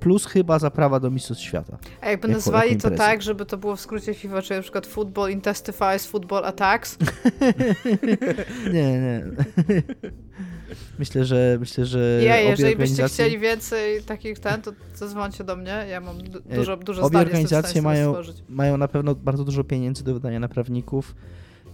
plus 0.00 0.26
chyba 0.26 0.58
za 0.58 0.70
prawa 0.70 1.00
do 1.00 1.10
Mistrzostw 1.10 1.44
Świata. 1.44 1.78
A 2.00 2.08
jakby 2.10 2.28
Jako- 2.28 2.38
nazwali 2.38 2.70
jako 2.70 2.82
to 2.82 2.88
imprezę. 2.88 3.10
tak, 3.10 3.22
żeby 3.22 3.46
to 3.46 3.56
było 3.58 3.76
w 3.76 3.80
skrócie 3.80 4.14
FIFA, 4.14 4.42
czyli 4.42 4.56
na 4.56 4.62
przykład 4.62 4.86
Football 4.86 5.30
Intensifies 5.30 6.06
Football 6.06 6.44
Attacks, 6.44 6.98
Nie, 8.72 8.92
nie. 9.00 9.22
Myślę, 10.98 11.24
że 11.24 11.56
myślę, 11.60 11.86
że 11.86 11.98
ja, 12.24 12.36
jeżeli 12.36 12.50
byście 12.50 12.66
organizacje, 12.72 13.24
chcieli 13.24 13.38
więcej 13.38 14.02
takich 14.02 14.38
ten, 14.38 14.62
to 14.62 14.72
zadzwońcie 14.94 15.44
do 15.44 15.56
mnie, 15.56 15.86
ja 15.90 16.00
mam 16.00 16.16
E, 16.50 16.56
dużo, 16.56 16.76
dużo 16.76 17.02
obie 17.02 17.18
organizacje 17.18 17.82
mają, 17.82 18.14
mają 18.48 18.76
na 18.76 18.88
pewno 18.88 19.14
bardzo 19.14 19.44
dużo 19.44 19.64
pieniędzy 19.64 20.04
do 20.04 20.14
wydania 20.14 20.40
na 20.40 20.48
prawników 20.48 21.14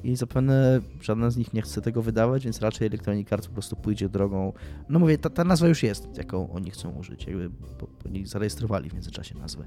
i 0.05 0.17
zapewne 0.17 0.81
żadna 1.01 1.31
z 1.31 1.37
nich 1.37 1.53
nie 1.53 1.63
chce 1.63 1.81
tego 1.83 2.03
wydawać, 2.03 2.45
więc 2.45 2.61
raczej 2.61 2.87
Electronic 2.87 3.33
Arts 3.33 3.47
po 3.47 3.53
prostu 3.53 3.77
pójdzie 3.77 4.09
drogą. 4.09 4.53
No 4.89 4.99
mówię, 4.99 5.19
ta, 5.19 5.31
ta 5.31 5.45
nazwa 5.45 5.69
już 5.69 5.83
jest, 5.83 6.09
jaką 6.17 6.53
oni 6.53 6.71
chcą 6.71 6.91
użyć, 6.91 7.27
jakby 7.27 7.49
bo, 7.49 7.87
oni 8.07 8.27
zarejestrowali 8.27 8.91
w 8.91 8.93
międzyczasie 8.93 9.39
nazwę. 9.39 9.65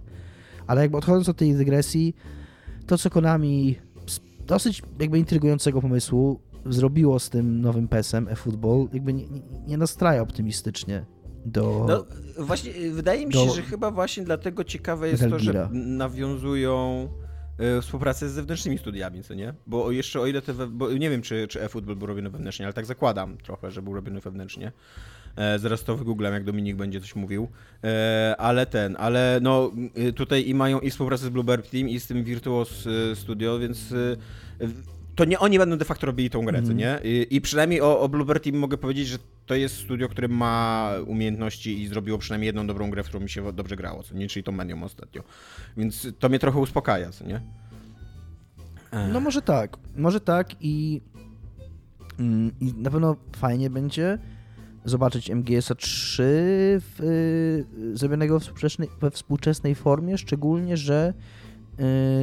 Ale 0.67 0.81
jakby 0.81 0.97
odchodząc 0.97 1.29
od 1.29 1.37
tej 1.37 1.53
dygresji, 1.53 2.15
to 2.87 2.97
co 2.97 3.09
Konami 3.09 3.75
z 4.07 4.19
dosyć 4.45 4.83
jakby 4.99 5.19
intrygującego 5.19 5.81
pomysłu 5.81 6.39
zrobiło 6.65 7.19
z 7.19 7.29
tym 7.29 7.61
nowym 7.61 7.87
PES-em 7.87 8.27
eFootball, 8.27 8.87
jakby 8.93 9.13
nie, 9.13 9.27
nie, 9.27 9.41
nie 9.67 9.77
nastraja 9.77 10.21
optymistycznie 10.21 11.05
do... 11.45 11.85
No, 11.89 12.05
właśnie, 12.45 12.71
wydaje 12.91 13.25
mi 13.25 13.33
do- 13.33 13.45
się, 13.45 13.51
że 13.51 13.61
chyba 13.61 13.91
właśnie 13.91 14.23
dlatego 14.23 14.63
ciekawe 14.63 15.09
jest 15.09 15.23
to, 15.29 15.39
że 15.39 15.69
nawiązują 15.71 17.07
współpracę 17.81 18.29
z 18.29 18.33
zewnętrznymi 18.33 18.77
studiami, 18.77 19.23
co 19.23 19.33
nie? 19.33 19.53
Bo 19.67 19.91
jeszcze 19.91 20.19
o 20.21 20.27
ile 20.27 20.41
te, 20.41 20.53
we, 20.53 20.67
bo 20.67 20.91
nie 20.91 21.09
wiem, 21.09 21.21
czy, 21.21 21.47
czy 21.47 21.61
eFootball 21.61 21.95
był 21.95 22.07
robiony 22.07 22.29
wewnętrznie, 22.29 22.65
ale 22.65 22.73
tak 22.73 22.85
zakładam 22.85 23.37
trochę, 23.37 23.71
że 23.71 23.81
był 23.81 23.93
robiony 23.93 24.19
wewnętrznie. 24.19 24.71
E, 25.35 25.59
zaraz 25.59 25.83
to 25.83 25.97
wygooglam, 25.97 26.33
jak 26.33 26.43
Dominik 26.43 26.75
będzie 26.75 27.01
coś 27.01 27.15
mówił. 27.15 27.47
E, 27.83 28.35
ale 28.37 28.65
ten, 28.65 28.95
ale 28.99 29.39
no 29.41 29.71
y, 29.97 30.13
tutaj 30.13 30.47
i 30.47 30.53
mają 30.53 30.79
i 30.79 30.89
współpracę 30.89 31.25
z 31.25 31.29
Bluebird 31.29 31.69
Team 31.69 31.89
i 31.89 31.99
z 31.99 32.07
tym 32.07 32.23
Virtuos 32.23 32.85
y, 32.85 33.15
Studio, 33.15 33.59
więc 33.59 33.91
y, 33.91 34.17
to 35.15 35.25
nie 35.25 35.39
oni 35.39 35.57
będą 35.57 35.77
de 35.77 35.85
facto 35.85 36.05
robili 36.07 36.29
tą 36.29 36.45
grę, 36.45 36.59
Mhm. 36.59 36.77
nie? 36.77 36.99
I, 37.03 37.27
I 37.29 37.41
przynajmniej 37.41 37.81
o, 37.81 37.99
o 37.99 38.09
Bluebird 38.09 38.43
Team 38.43 38.55
mogę 38.57 38.77
powiedzieć, 38.77 39.07
że 39.07 39.17
to 39.45 39.55
jest 39.55 39.77
studio, 39.77 40.09
które 40.09 40.27
ma 40.27 40.91
umiejętności 41.07 41.81
i 41.81 41.87
zrobiło 41.87 42.17
przynajmniej 42.17 42.45
jedną 42.47 42.67
dobrą 42.67 42.89
grę, 42.89 43.03
w 43.03 43.07
którą 43.07 43.23
mi 43.23 43.29
się 43.29 43.53
dobrze 43.53 43.75
grało, 43.75 44.03
co 44.03 44.15
nie? 44.15 44.27
Czyli 44.27 44.43
tą 44.43 44.51
medium 44.51 44.83
ostatnio. 44.83 45.23
Więc 45.77 46.07
to 46.19 46.29
mnie 46.29 46.39
trochę 46.39 46.59
uspokaja, 46.59 47.11
co 47.11 47.25
nie? 47.25 47.41
E, 48.91 49.07
No 49.07 49.19
może 49.19 49.41
tak, 49.41 49.77
może 49.95 50.19
tak 50.19 50.49
i, 50.61 51.01
mm, 52.19 52.51
i 52.61 52.73
na 52.73 52.91
pewno 52.91 53.15
fajnie 53.37 53.69
będzie 53.69 54.17
zobaczyć 54.85 55.29
MGS-a 55.31 55.75
3 55.75 56.23
w, 56.81 56.99
y, 57.93 57.97
zrobionego 57.97 58.39
we 59.01 59.11
współczesnej 59.11 59.75
formie, 59.75 60.17
szczególnie, 60.17 60.77
że 60.77 61.13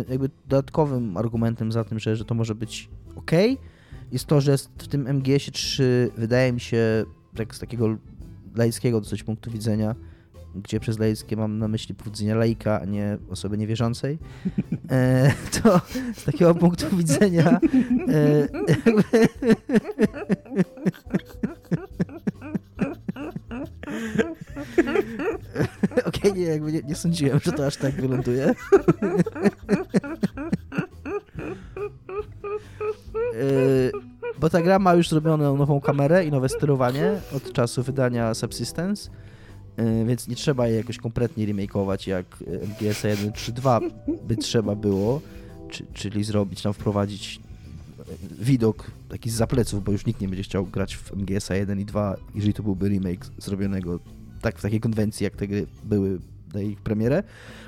jakby 0.09 0.31
dodatkowym 0.49 1.17
argumentem 1.17 1.73
za 1.73 1.85
tym, 1.85 1.99
że, 1.99 2.17
że 2.17 2.25
to 2.25 2.35
może 2.35 2.55
być 2.55 2.91
ok, 3.17 3.31
jest 4.13 4.27
to, 4.27 4.41
że 4.41 4.59
w 4.59 4.89
tym 4.89 5.07
MGS-ie 5.07 5.53
3 5.53 6.11
wydaje 6.17 6.53
mi 6.53 6.61
się, 6.61 7.05
tak 7.37 7.55
z 7.55 7.59
takiego 7.59 7.97
laickiego 8.55 9.01
dosyć 9.01 9.23
punktu 9.23 9.51
widzenia, 9.51 9.95
gdzie 10.55 10.81
przez 10.81 10.99
laickie 10.99 11.37
mam 11.37 11.59
na 11.59 11.69
myśli 11.69 11.95
punkt 11.95 12.21
laika, 12.21 12.81
a 12.81 12.85
nie 12.85 13.19
osoby 13.31 13.59
niewierzącej, 13.59 14.19
e, 14.91 15.33
to 15.63 15.81
z 16.15 16.25
takiego 16.25 16.55
punktu 16.55 16.97
widzenia 16.97 17.61
e, 25.97 26.05
Okej, 26.09 26.33
nie, 26.35 26.43
jakby 26.43 26.73
nie, 26.73 26.81
nie 26.83 26.95
sądziłem, 26.95 27.41
że 27.41 27.53
to 27.53 27.67
aż 27.67 27.77
tak 27.77 27.95
wyląduje. 27.95 28.55
Yy, 33.35 33.93
bo 34.41 34.51
ta 34.51 34.63
gra 34.63 34.79
ma 34.79 34.95
już 34.95 35.09
zrobioną 35.09 35.57
nową 35.57 35.81
kamerę 35.81 36.25
i 36.25 36.31
nowe 36.31 36.49
sterowanie 36.49 37.21
od 37.37 37.53
czasu 37.53 37.83
wydania 37.83 38.35
Subsistence, 38.35 39.11
yy, 39.79 40.05
więc 40.05 40.29
nie 40.29 40.37
trzeba 40.37 40.69
jej 40.69 40.77
jakoś 40.77 40.99
kompletnie 40.99 41.47
remakeować 41.47 42.07
jak 42.07 42.27
MGS 42.47 43.05
1 43.05 43.33
czy 43.33 43.53
2 43.53 43.81
by 44.23 44.37
trzeba 44.37 44.75
było, 44.75 45.21
czy, 45.71 45.87
czyli 45.93 46.25
zrobić 46.25 46.63
tam, 46.63 46.73
wprowadzić 46.73 47.41
widok 48.39 48.91
taki 49.09 49.31
z 49.31 49.35
zapleców, 49.35 49.85
bo 49.85 49.93
już 49.93 50.07
nikt 50.07 50.21
nie 50.21 50.29
będzie 50.29 50.43
chciał 50.43 50.67
grać 50.67 50.97
w 50.97 51.13
MGS 51.13 51.51
1 51.51 51.81
i 51.81 51.85
2, 51.85 52.17
jeżeli 52.35 52.55
to 52.55 52.63
byłby 52.63 52.89
remake 52.89 53.27
zrobionego 53.39 54.01
tak 54.41 54.59
w 54.59 54.63
takiej 54.63 54.81
konwencji, 54.81 55.25
jak 55.25 55.37
te 55.37 55.47
gry 55.47 55.67
były 55.85 56.19
na 56.55 56.61
ich 56.61 56.81
premierę. 56.81 57.23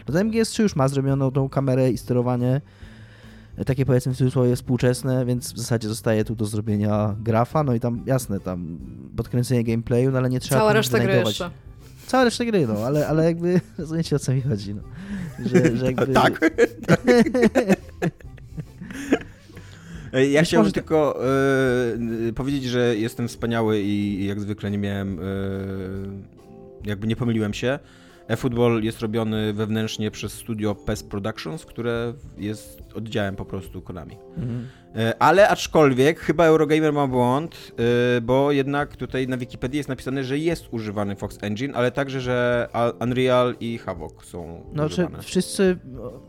No 0.09 0.15
to 0.15 0.21
MGS3 0.21 0.63
już 0.63 0.77
ma 0.77 0.89
zrobioną 0.89 1.31
tą 1.31 1.49
kamerę 1.49 1.91
i 1.91 1.99
sterowanie 1.99 2.61
e, 3.57 3.65
takie 3.65 3.87
powiedzmy 3.87 4.15
w 4.15 4.17
cudzysłowie 4.17 4.57
współczesne, 4.57 5.27
więc 5.27 5.53
w 5.53 5.59
zasadzie 5.59 5.89
zostaje 5.89 6.25
tu 6.25 6.35
do 6.35 6.47
zrobienia 6.47 7.17
grafa, 7.21 7.65
no 7.65 7.75
i 7.75 7.81
tam 7.81 8.03
jasne, 8.07 8.41
tam 8.41 8.79
podkręcenie 9.17 9.65
gameplayu, 9.65 10.11
no 10.11 10.19
ale 10.19 10.31
nie 10.31 10.41
trzeba 10.41 10.61
Cała 10.61 10.73
reszta 10.73 10.99
gry 10.99 11.13
jeszcze. 11.13 11.51
Cała 12.07 12.25
reszta 12.25 12.45
gry, 12.45 12.67
no, 12.67 12.75
ale, 12.75 13.09
ale 13.09 13.25
jakby 13.25 13.61
rozumiecie 13.79 14.17
o 14.17 14.19
co 14.19 14.33
mi 14.33 14.43
chodzi, 14.43 14.75
no. 14.75 14.83
Że, 15.47 15.77
że 15.77 15.87
jakby... 15.93 16.07
Tak. 16.07 16.41
Ej, 20.15 20.33
Ja 20.33 20.41
Być 20.41 20.49
chciałbym 20.49 20.73
tylko 20.73 21.25
e, 22.29 22.33
powiedzieć, 22.33 22.65
że 22.65 22.97
jestem 22.97 23.29
wspaniały 23.29 23.81
i, 23.81 24.27
jak 24.27 24.41
zwykle 24.41 24.71
nie 24.71 24.79
miałem, 24.79 25.19
e, 25.19 25.23
jakby 26.89 27.07
nie 27.07 27.17
pomyliłem 27.17 27.55
się. 27.55 27.79
eFootball 28.29 28.83
jest 28.83 29.01
robiony 29.01 29.53
wewnętrznie 29.53 30.11
przez 30.11 30.33
studio 30.33 30.75
PES 30.75 31.03
Productions, 31.03 31.65
które 31.65 32.13
jest 32.39 32.83
oddziałem 32.95 33.37
po 33.37 33.45
prostu 33.45 33.83
Konami. 33.83 34.17
Mhm. 34.37 34.67
E, 34.97 35.23
Ale 35.23 35.49
aczkolwiek 35.49 36.21
chyba 36.21 36.45
Eurogamer 36.45 36.93
ma 36.93 37.07
błąd, 37.07 37.73
e, 38.17 38.21
bo 38.21 38.53
jednak 38.53 38.97
tutaj 38.97 39.29
na 39.29 39.37
Wikipedii 39.37 39.77
jest 39.79 39.89
napisane, 39.89 40.25
że 40.25 40.39
jest 40.39 40.65
używany 40.71 41.17
Fox 41.17 41.39
Engine, 41.43 41.73
ale 41.75 41.91
także, 41.93 42.21
że 42.21 42.69
Unreal 43.01 43.55
i 43.61 43.79
Havok 43.79 44.25
są 44.25 44.65
No, 44.73 44.89
czy 44.89 44.95
używane. 44.95 45.23
wszyscy, 45.23 45.77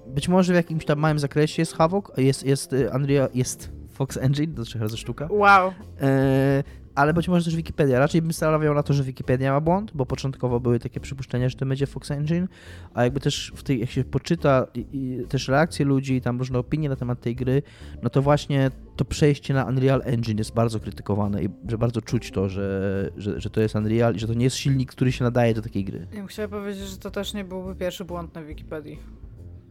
być 0.08 0.28
może 0.30 0.54
w 0.54 0.56
jakimś 0.56 0.86
tam 0.86 1.00
małym 1.00 1.20
zakresie 1.20 1.62
jest 1.62 1.74
Havok, 1.74 2.12
jest, 2.18 2.46
jest 2.46 2.74
y, 2.74 2.90
Unreal, 2.96 3.30
jest 3.34 3.75
Fox 3.96 4.18
Engine, 4.18 4.56
to 4.56 4.64
trzech 4.64 4.82
razy 4.82 4.98
sztuka, 4.98 5.28
Wow. 5.32 5.74
E, 6.02 6.64
ale 6.96 7.14
być 7.14 7.28
może 7.28 7.46
też 7.46 7.56
Wikipedia. 7.56 8.00
Raczej 8.00 8.22
bym 8.22 8.34
stawiał 8.34 8.74
na 8.74 8.84
to, 8.84 8.94
że 8.94 9.04
Wikipedia 9.04 9.52
ma 9.54 9.62
błąd, 9.62 9.92
bo 9.94 10.06
początkowo 10.06 10.60
były 10.60 10.80
takie 10.80 11.00
przypuszczenia, 11.00 11.50
że 11.50 11.58
to 11.58 11.66
będzie 11.66 11.88
Fox 11.88 12.12
Engine, 12.12 12.48
a 12.94 13.04
jakby 13.04 13.20
też 13.20 13.54
w 13.56 13.64
tej, 13.64 13.80
jak 13.80 13.90
się 13.90 14.04
poczyta 14.04 14.68
i, 14.74 14.86
i 14.92 15.28
też 15.28 15.48
reakcje 15.48 15.86
ludzi 15.86 16.16
i 16.16 16.22
tam 16.22 16.40
różne 16.40 16.60
opinie 16.60 16.90
na 16.90 16.96
temat 16.96 17.22
tej 17.22 17.36
gry, 17.36 17.62
no 18.04 18.10
to 18.10 18.22
właśnie 18.22 18.72
to 18.96 19.06
przejście 19.06 19.54
na 19.54 19.66
Unreal 19.66 20.02
Engine 20.06 20.38
jest 20.38 20.54
bardzo 20.54 20.80
krytykowane 20.80 21.44
i 21.44 21.50
że 21.68 21.78
bardzo 21.78 22.02
czuć 22.02 22.32
to, 22.32 22.50
że, 22.50 23.10
że, 23.18 23.42
że 23.42 23.50
to 23.50 23.62
jest 23.62 23.76
Unreal 23.76 24.16
i 24.16 24.20
że 24.20 24.28
to 24.28 24.34
nie 24.34 24.44
jest 24.44 24.56
silnik, 24.56 24.92
który 24.92 25.12
się 25.12 25.24
nadaje 25.24 25.54
do 25.54 25.62
takiej 25.62 25.84
gry. 25.84 26.08
Ja 26.12 26.18
bym 26.18 26.28
chciała 26.28 26.48
powiedzieć, 26.48 26.88
że 26.88 26.98
to 26.98 27.12
też 27.12 27.34
nie 27.34 27.44
byłby 27.44 27.76
pierwszy 27.76 28.06
błąd 28.06 28.36
na 28.36 28.44
Wikipedii. 28.44 29.00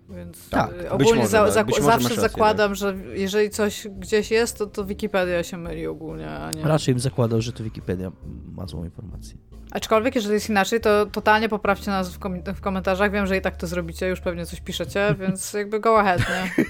Więc 0.09 0.49
Tak, 0.49 0.73
y, 0.83 0.91
ogólnie 0.91 1.15
może, 1.15 1.29
za, 1.29 1.45
tak, 1.55 1.75
za, 1.75 1.83
zawsze 1.83 2.09
rację, 2.09 2.23
zakładam, 2.23 2.75
że 2.75 2.97
jeżeli 3.15 3.51
coś 3.51 3.89
gdzieś 3.99 4.31
jest, 4.31 4.59
to, 4.59 4.67
to 4.67 4.85
Wikipedia 4.85 5.43
się 5.43 5.57
myli 5.57 5.87
ogólnie, 5.87 6.31
a 6.31 6.51
nie. 6.53 6.63
Raczej 6.63 6.95
bym 6.95 7.01
zakładał, 7.01 7.41
że 7.41 7.53
to 7.53 7.65
Wikipedia 7.65 8.13
ma 8.57 8.67
złą 8.67 8.85
informację. 8.85 9.37
Aczkolwiek, 9.75 10.15
jeżeli 10.15 10.35
jest 10.35 10.49
inaczej, 10.49 10.81
to 10.81 11.07
totalnie 11.07 11.49
poprawcie 11.49 11.91
nas 11.91 12.15
w, 12.15 12.19
kom 12.19 12.43
w 12.55 12.61
komentarzach. 12.61 13.13
Wiem, 13.13 13.27
że 13.27 13.37
i 13.37 13.41
tak 13.41 13.57
to 13.57 13.67
zrobicie, 13.67 14.09
już 14.09 14.21
pewnie 14.21 14.47
coś 14.47 14.61
piszecie, 14.61 15.15
więc 15.21 15.53
jakby 15.53 15.81
go 15.81 16.01
ahead, 16.01 16.21
nie? 16.21 16.67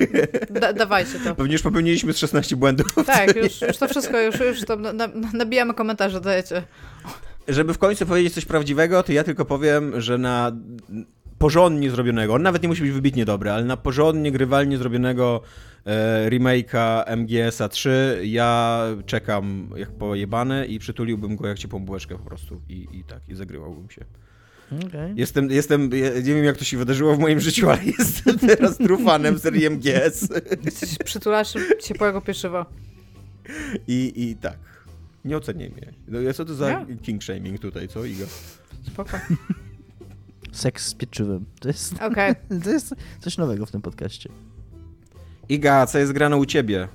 Da 0.60 0.72
dawajcie 0.72 1.18
to. 1.24 1.34
Pewnie 1.34 1.52
już 1.52 1.62
popełniliśmy 1.62 2.12
z 2.12 2.18
16 2.18 2.56
błędów. 2.56 2.86
Tak, 3.06 3.36
już, 3.42 3.60
już 3.60 3.76
to 3.76 3.88
wszystko, 3.88 4.20
już, 4.20 4.40
już 4.40 4.64
tam 4.64 4.82
na, 4.82 5.08
nabijamy 5.32 5.74
komentarze, 5.74 6.20
dajecie. 6.20 6.62
Żeby 7.48 7.74
w 7.74 7.78
końcu 7.78 8.06
powiedzieć 8.06 8.34
coś 8.34 8.44
prawdziwego, 8.44 9.02
to 9.02 9.12
ja 9.12 9.24
tylko 9.24 9.44
powiem, 9.44 10.00
że 10.00 10.18
na 10.18 10.52
porządnie 11.38 11.90
zrobionego, 11.90 12.34
on 12.34 12.42
nawet 12.42 12.62
nie 12.62 12.68
musi 12.68 12.82
być 12.82 12.90
wybitnie 12.90 13.24
dobry, 13.24 13.50
ale 13.50 13.64
na 13.64 13.76
porządnie, 13.76 14.32
grywalnie 14.32 14.78
zrobionego 14.78 15.40
e, 15.86 16.30
remake'a 16.30 17.16
MGS-a 17.16 17.68
3 17.68 18.20
ja 18.24 18.82
czekam 19.06 19.70
jak 19.76 19.90
pojebany 19.90 20.66
i 20.66 20.78
przytuliłbym 20.78 21.36
go 21.36 21.48
jak 21.48 21.58
ciepłą 21.58 21.78
bułeczkę 21.78 22.18
po 22.18 22.24
prostu 22.24 22.60
i, 22.68 22.88
i 22.92 23.04
tak, 23.04 23.20
i 23.28 23.34
zagrywałbym 23.34 23.90
się. 23.90 24.04
Okay. 24.86 25.14
Jestem, 25.16 25.50
jestem, 25.50 25.90
ja 25.92 26.14
nie 26.14 26.34
wiem 26.34 26.44
jak 26.44 26.56
to 26.56 26.64
się 26.64 26.78
wydarzyło 26.78 27.14
w 27.14 27.18
moim 27.18 27.40
życiu, 27.40 27.70
ale 27.70 27.84
jestem 27.98 28.38
teraz 28.38 28.78
trufanem 28.78 29.38
serii 29.38 29.70
MGS 29.70 30.28
przytulać 31.04 31.54
ciepłego 31.82 32.20
pieczywa. 32.20 32.66
i, 33.88 34.12
i 34.16 34.36
tak. 34.36 34.58
Nie 35.24 35.36
oceniaj 35.36 35.70
mnie. 35.70 35.92
No, 36.08 36.32
co 36.32 36.44
to 36.44 36.54
za 36.54 36.84
Nie. 36.84 36.96
king 36.96 37.24
shaming 37.24 37.60
tutaj, 37.60 37.88
co 37.88 38.04
Iga? 38.04 38.24
Spoko. 38.86 39.18
Seks 40.54 40.86
z 40.86 40.94
pieczywem. 40.94 41.44
To 41.60 41.68
jest, 41.68 42.02
Okej. 42.02 42.34
to 42.64 42.70
jest 42.70 42.94
coś 43.20 43.38
nowego 43.38 43.66
w 43.66 43.70
tym 43.70 43.82
podcaście. 43.82 44.30
Iga, 45.48 45.86
co 45.86 45.98
jest 45.98 46.12
grane 46.12 46.36
u 46.36 46.46
ciebie? 46.46 46.88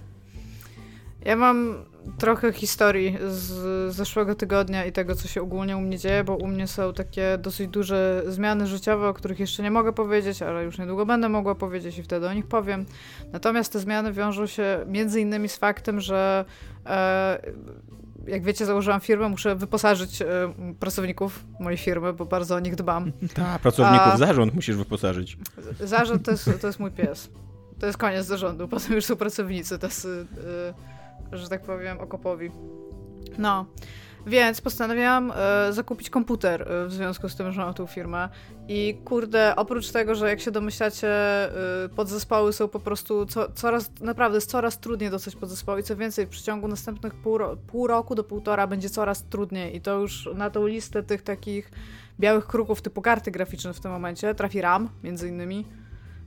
Ja 1.25 1.35
mam 1.35 1.85
trochę 2.17 2.53
historii 2.53 3.17
z 3.27 3.95
zeszłego 3.95 4.35
tygodnia 4.35 4.85
i 4.85 4.91
tego, 4.91 5.15
co 5.15 5.27
się 5.27 5.41
ogólnie 5.41 5.77
u 5.77 5.81
mnie 5.81 5.97
dzieje, 5.97 6.23
bo 6.23 6.35
u 6.35 6.47
mnie 6.47 6.67
są 6.67 6.93
takie 6.93 7.37
dosyć 7.37 7.67
duże 7.67 8.23
zmiany 8.27 8.67
życiowe, 8.67 9.07
o 9.07 9.13
których 9.13 9.39
jeszcze 9.39 9.63
nie 9.63 9.71
mogę 9.71 9.93
powiedzieć, 9.93 10.41
ale 10.41 10.63
już 10.63 10.77
niedługo 10.77 11.05
będę 11.05 11.29
mogła 11.29 11.55
powiedzieć 11.55 11.97
i 11.97 12.03
wtedy 12.03 12.27
o 12.27 12.33
nich 12.33 12.47
powiem. 12.47 12.85
Natomiast 13.31 13.73
te 13.73 13.79
zmiany 13.79 14.13
wiążą 14.13 14.47
się 14.47 14.79
między 14.87 15.21
innymi 15.21 15.49
z 15.49 15.57
faktem, 15.57 16.01
że 16.01 16.45
e, 16.85 17.41
jak 18.29 18.43
wiecie, 18.43 18.65
założyłam 18.65 18.99
firmę, 19.01 19.29
muszę 19.29 19.55
wyposażyć 19.55 20.21
e, 20.21 20.25
pracowników 20.79 21.45
mojej 21.59 21.77
firmy, 21.77 22.13
bo 22.13 22.25
bardzo 22.25 22.55
o 22.55 22.59
nich 22.59 22.75
dbam. 22.75 23.11
Tak, 23.33 23.61
pracowników, 23.61 24.07
A- 24.07 24.17
zarząd 24.17 24.53
musisz 24.55 24.75
wyposażyć. 24.75 25.37
Zarząd 25.79 26.25
to 26.25 26.31
jest, 26.31 26.49
to 26.61 26.67
jest 26.67 26.79
mój 26.79 26.91
pies. 26.91 27.29
to 27.79 27.85
jest 27.85 27.97
koniec 27.97 28.25
zarządu, 28.25 28.67
potem 28.77 28.93
już 28.93 29.05
są 29.05 29.15
pracownicy, 29.15 29.79
tacy, 29.79 30.25
yy, 31.31 31.37
że 31.37 31.49
tak 31.49 31.61
powiem, 31.61 31.99
okopowi. 31.99 32.51
No. 33.37 33.65
Więc 34.27 34.61
postanowiłam 34.61 35.31
e, 35.35 35.73
zakupić 35.73 36.09
komputer 36.09 36.61
e, 36.61 36.85
w 36.85 36.93
związku 36.93 37.29
z 37.29 37.35
tym, 37.35 37.51
że 37.51 37.61
mam 37.61 37.73
tą 37.73 37.87
firmę. 37.87 38.29
I 38.71 39.01
kurde, 39.05 39.55
oprócz 39.55 39.91
tego, 39.91 40.15
że 40.15 40.29
jak 40.29 40.39
się 40.39 40.51
domyślacie, 40.51 41.09
e, 41.85 41.89
podzespoły 41.95 42.53
są 42.53 42.67
po 42.67 42.79
prostu 42.79 43.25
co, 43.25 43.51
coraz, 43.51 43.91
naprawdę 44.01 44.37
jest 44.37 44.49
coraz 44.49 44.79
trudniej 44.79 45.09
dostać 45.09 45.35
podzespoły 45.35 45.79
i 45.79 45.83
co 45.83 45.95
więcej, 45.95 46.25
w 46.25 46.29
przeciągu 46.29 46.67
następnych 46.67 47.15
pół, 47.15 47.39
pół 47.67 47.87
roku 47.87 48.15
do 48.15 48.23
półtora 48.23 48.67
będzie 48.67 48.89
coraz 48.89 49.23
trudniej 49.23 49.75
i 49.75 49.81
to 49.81 49.99
już 49.99 50.29
na 50.35 50.49
tą 50.49 50.67
listę 50.67 51.03
tych 51.03 51.21
takich 51.21 51.71
białych 52.19 52.47
kruków 52.47 52.81
typu 52.81 53.01
karty 53.01 53.31
graficzne 53.31 53.73
w 53.73 53.79
tym 53.79 53.91
momencie 53.91 54.35
trafi 54.35 54.61
RAM, 54.61 54.89
między 55.03 55.27
innymi. 55.27 55.65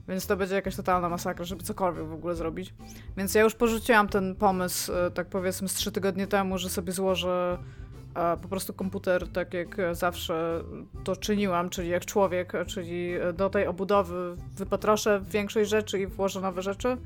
Więc 0.07 0.27
to 0.27 0.37
będzie 0.37 0.55
jakaś 0.55 0.75
totalna 0.75 1.09
masakra, 1.09 1.45
żeby 1.45 1.63
cokolwiek 1.63 2.07
w 2.07 2.13
ogóle 2.13 2.35
zrobić. 2.35 2.73
Więc 3.17 3.35
ja 3.35 3.41
już 3.41 3.55
porzuciłam 3.55 4.07
ten 4.07 4.35
pomysł, 4.35 4.91
tak 5.13 5.27
powiedzmy, 5.27 5.69
z 5.69 5.73
trzy 5.73 5.91
tygodnie 5.91 6.27
temu, 6.27 6.57
że 6.57 6.69
sobie 6.69 6.91
złożę 6.91 7.57
po 8.41 8.47
prostu 8.47 8.73
komputer, 8.73 9.27
tak 9.27 9.53
jak 9.53 9.77
zawsze 9.91 10.63
to 11.03 11.15
czyniłam, 11.15 11.69
czyli 11.69 11.89
jak 11.89 12.05
człowiek, 12.05 12.53
czyli 12.67 13.13
do 13.33 13.49
tej 13.49 13.67
obudowy 13.67 14.35
wypatroszę 14.55 15.21
większość 15.29 15.69
rzeczy 15.69 15.99
i 15.99 16.07
włożę 16.07 16.41
nowe 16.41 16.61
rzeczy. 16.61 16.97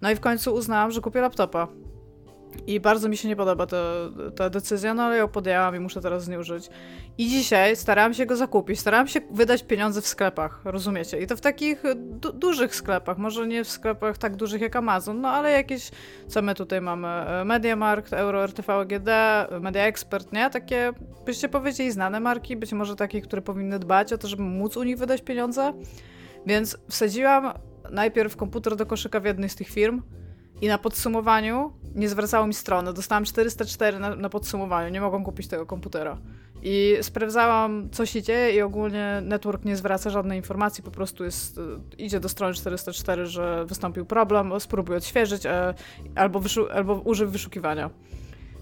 No 0.00 0.10
i 0.10 0.16
w 0.16 0.20
końcu 0.20 0.54
uznałam, 0.54 0.90
że 0.90 1.00
kupię 1.00 1.20
laptopa. 1.20 1.68
I 2.66 2.80
bardzo 2.80 3.08
mi 3.08 3.16
się 3.16 3.28
nie 3.28 3.36
podoba 3.36 3.66
ta, 3.66 3.76
ta 4.36 4.50
decyzja, 4.50 4.94
no 4.94 5.02
ale 5.02 5.16
ją 5.16 5.28
podjęłam 5.28 5.76
i 5.76 5.78
muszę 5.78 6.00
teraz 6.00 6.24
z 6.24 6.28
nią 6.28 6.42
żyć. 6.42 6.70
I 7.18 7.28
dzisiaj 7.28 7.76
starałam 7.76 8.14
się 8.14 8.26
go 8.26 8.36
zakupić, 8.36 8.80
starałam 8.80 9.08
się 9.08 9.20
wydać 9.30 9.62
pieniądze 9.62 10.02
w 10.02 10.06
sklepach, 10.06 10.60
rozumiecie? 10.64 11.20
I 11.20 11.26
to 11.26 11.36
w 11.36 11.40
takich 11.40 11.82
du 11.96 12.32
dużych 12.32 12.74
sklepach, 12.74 13.18
może 13.18 13.46
nie 13.46 13.64
w 13.64 13.68
sklepach 13.68 14.18
tak 14.18 14.36
dużych 14.36 14.60
jak 14.60 14.76
Amazon, 14.76 15.20
no 15.20 15.28
ale 15.28 15.50
jakieś, 15.50 15.90
co 16.28 16.42
my 16.42 16.54
tutaj 16.54 16.80
mamy? 16.80 17.08
E, 17.08 17.44
Mediamarkt, 17.44 18.12
Euro, 18.12 18.44
RTV, 18.44 18.74
AGD, 18.74 19.08
Media 19.60 19.86
Expert, 19.86 20.32
nie? 20.32 20.50
Takie, 20.50 20.92
byście 21.26 21.48
powiedzieli, 21.48 21.92
znane 21.92 22.20
marki, 22.20 22.56
być 22.56 22.72
może 22.72 22.96
takie, 22.96 23.20
które 23.20 23.42
powinny 23.42 23.78
dbać 23.78 24.12
o 24.12 24.18
to, 24.18 24.28
żeby 24.28 24.42
móc 24.42 24.76
u 24.76 24.82
nich 24.82 24.98
wydać 24.98 25.22
pieniądze. 25.22 25.72
Więc 26.46 26.78
wsadziłam 26.88 27.52
najpierw 27.90 28.36
komputer 28.36 28.76
do 28.76 28.86
koszyka 28.86 29.20
w 29.20 29.24
jednej 29.24 29.48
z 29.48 29.56
tych 29.56 29.68
firm, 29.68 30.02
i 30.60 30.68
na 30.68 30.78
podsumowaniu 30.78 31.72
nie 31.94 32.08
zwracało 32.08 32.46
mi 32.46 32.54
strony. 32.54 32.92
Dostałam 32.92 33.24
404 33.24 33.98
na, 33.98 34.16
na 34.16 34.28
podsumowaniu, 34.28 34.90
nie 34.92 35.00
mogłam 35.00 35.24
kupić 35.24 35.48
tego 35.48 35.66
komputera. 35.66 36.18
I 36.62 36.96
sprawdzałam, 37.02 37.88
co 37.92 38.06
się 38.06 38.22
dzieje, 38.22 38.54
i 38.54 38.60
ogólnie 38.60 39.22
network 39.24 39.64
nie 39.64 39.76
zwraca 39.76 40.10
żadnej 40.10 40.38
informacji, 40.38 40.84
po 40.84 40.90
prostu 40.90 41.24
jest, 41.24 41.58
e, 41.58 41.62
idzie 41.98 42.20
do 42.20 42.28
strony 42.28 42.54
404, 42.54 43.26
że 43.26 43.64
wystąpił 43.64 44.06
problem, 44.06 44.60
spróbuj 44.60 44.96
odświeżyć, 44.96 45.46
e, 45.46 45.74
albo, 46.14 46.40
wyszu- 46.40 46.70
albo 46.74 46.94
używ 46.94 47.30
wyszukiwania. 47.30 47.90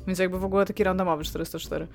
Więc 0.06 0.18
jakby 0.18 0.38
w 0.38 0.44
ogóle 0.44 0.66
taki 0.66 0.84
randomowy 0.84 1.24
404. 1.24 1.88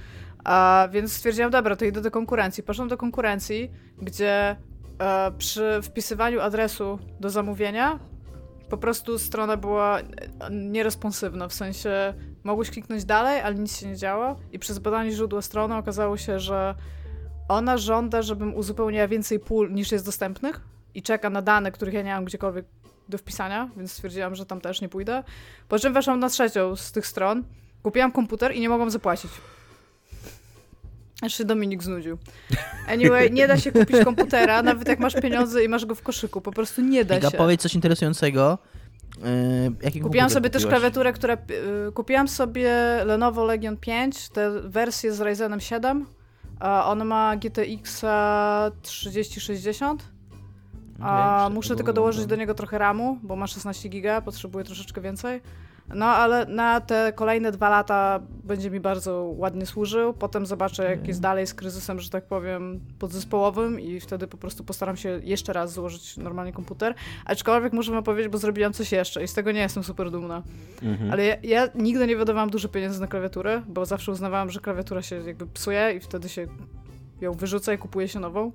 A 0.43 0.87
więc 0.91 1.13
stwierdziłam, 1.13 1.51
dobra, 1.51 1.75
to 1.75 1.85
idę 1.85 2.01
do 2.01 2.11
konkurencji. 2.11 2.63
Poszłam 2.63 2.87
do 2.87 2.97
konkurencji, 2.97 3.71
gdzie 4.01 4.55
e, 4.99 5.31
przy 5.37 5.79
wpisywaniu 5.83 6.41
adresu 6.41 6.99
do 7.19 7.29
zamówienia 7.29 7.99
po 8.69 8.77
prostu 8.77 9.19
strona 9.19 9.57
była 9.57 9.99
nieresponsywna, 10.51 11.47
w 11.47 11.53
sensie 11.53 12.13
mogłeś 12.43 12.71
kliknąć 12.71 13.05
dalej, 13.05 13.41
ale 13.41 13.55
nic 13.55 13.79
się 13.79 13.87
nie 13.87 13.95
działo 13.95 14.35
i 14.51 14.59
przez 14.59 14.79
badanie 14.79 15.11
źródła 15.11 15.41
strony 15.41 15.75
okazało 15.75 16.17
się, 16.17 16.39
że 16.39 16.75
ona 17.47 17.77
żąda, 17.77 18.21
żebym 18.21 18.55
uzupełniała 18.55 19.07
więcej 19.07 19.39
pól 19.39 19.73
niż 19.73 19.91
jest 19.91 20.05
dostępnych 20.05 20.61
i 20.93 21.01
czeka 21.01 21.29
na 21.29 21.41
dane, 21.41 21.71
których 21.71 21.93
ja 21.93 22.01
nie 22.01 22.13
mam 22.13 22.25
gdziekolwiek 22.25 22.65
do 23.09 23.17
wpisania, 23.17 23.69
więc 23.77 23.91
stwierdziłam, 23.91 24.35
że 24.35 24.45
tam 24.45 24.61
też 24.61 24.81
nie 24.81 24.89
pójdę. 24.89 25.23
Po 25.67 25.79
czym 25.79 25.93
weszłam 25.93 26.19
na 26.19 26.29
trzecią 26.29 26.75
z 26.75 26.91
tych 26.91 27.07
stron, 27.07 27.43
kupiłam 27.83 28.11
komputer 28.11 28.55
i 28.55 28.59
nie 28.59 28.69
mogłam 28.69 28.89
zapłacić. 28.89 29.31
Aż 31.21 31.37
się 31.37 31.45
Dominik 31.45 31.83
znudził. 31.83 32.17
Anyway, 32.87 33.31
nie 33.31 33.47
da 33.47 33.57
się 33.57 33.71
kupić 33.71 34.03
komputera, 34.03 34.63
nawet 34.63 34.87
jak 34.87 34.99
masz 34.99 35.15
pieniądze 35.21 35.63
i 35.63 35.69
masz 35.69 35.85
go 35.85 35.95
w 35.95 36.01
koszyku. 36.01 36.41
Po 36.41 36.51
prostu 36.51 36.81
nie 36.81 37.05
da 37.05 37.17
Iga, 37.17 37.29
się. 37.29 37.37
powiedz 37.37 37.61
coś 37.61 37.75
interesującego. 37.75 38.57
Yy, 39.93 40.01
kupiłam 40.01 40.29
sobie 40.29 40.49
też 40.49 40.65
klawiaturę, 40.65 41.13
która... 41.13 41.37
Yy, 41.85 41.91
kupiłam 41.91 42.27
sobie 42.27 42.71
Lenovo 43.05 43.45
Legion 43.45 43.77
5, 43.77 44.29
tę 44.29 44.61
wersję 44.61 45.13
z 45.13 45.21
Ryzenem 45.21 45.59
7. 45.59 46.05
A 46.59 46.85
on 46.85 47.05
ma 47.05 47.35
GTX 47.37 48.01
3060. 48.81 50.03
A 51.01 51.49
muszę 51.53 51.75
tylko 51.75 51.93
dołożyć 51.93 52.25
do 52.25 52.35
niego 52.35 52.53
trochę 52.53 52.77
RAMu, 52.77 53.19
bo 53.23 53.35
ma 53.35 53.47
16 53.47 53.89
GB, 53.89 54.21
potrzebuję 54.21 54.65
troszeczkę 54.65 55.01
więcej. 55.01 55.41
No, 55.95 56.05
ale 56.05 56.45
na 56.45 56.81
te 56.81 57.13
kolejne 57.15 57.51
dwa 57.51 57.69
lata 57.69 58.19
będzie 58.43 58.71
mi 58.71 58.79
bardzo 58.79 59.33
ładnie 59.37 59.65
służył. 59.65 60.13
Potem 60.13 60.45
zobaczę, 60.45 60.89
jak 60.89 61.07
jest 61.07 61.21
dalej 61.21 61.47
z 61.47 61.53
kryzysem, 61.53 61.99
że 61.99 62.09
tak 62.09 62.25
powiem, 62.25 62.79
podzespołowym 62.99 63.79
i 63.79 63.99
wtedy 63.99 64.27
po 64.27 64.37
prostu 64.37 64.63
postaram 64.63 64.97
się 64.97 65.19
jeszcze 65.23 65.53
raz 65.53 65.73
złożyć 65.73 66.17
normalnie 66.17 66.53
komputer. 66.53 66.95
Aczkolwiek 67.25 67.73
muszę 67.73 67.91
wam 67.91 68.03
powiedzieć, 68.03 68.31
bo 68.31 68.37
zrobiłam 68.37 68.73
coś 68.73 68.91
jeszcze 68.91 69.23
i 69.23 69.27
z 69.27 69.33
tego 69.33 69.51
nie 69.51 69.61
jestem 69.61 69.83
super 69.83 70.11
dumna. 70.11 70.43
Mhm. 70.83 71.11
Ale 71.11 71.25
ja, 71.25 71.35
ja, 71.43 71.69
nigdy 71.75 72.07
nie 72.07 72.17
wydawałam 72.17 72.49
dużo 72.49 72.69
pieniędzy 72.69 73.01
na 73.01 73.07
klawiaturę, 73.07 73.61
bo 73.67 73.85
zawsze 73.85 74.11
uznawałam, 74.11 74.49
że 74.49 74.59
klawiatura 74.59 75.01
się 75.01 75.15
jakby 75.15 75.47
psuje 75.47 75.93
i 75.97 75.99
wtedy 75.99 76.29
się 76.29 76.47
ją 77.21 77.33
wyrzuca 77.33 77.73
i 77.73 77.77
kupuje 77.77 78.07
się 78.07 78.19
nową. 78.19 78.51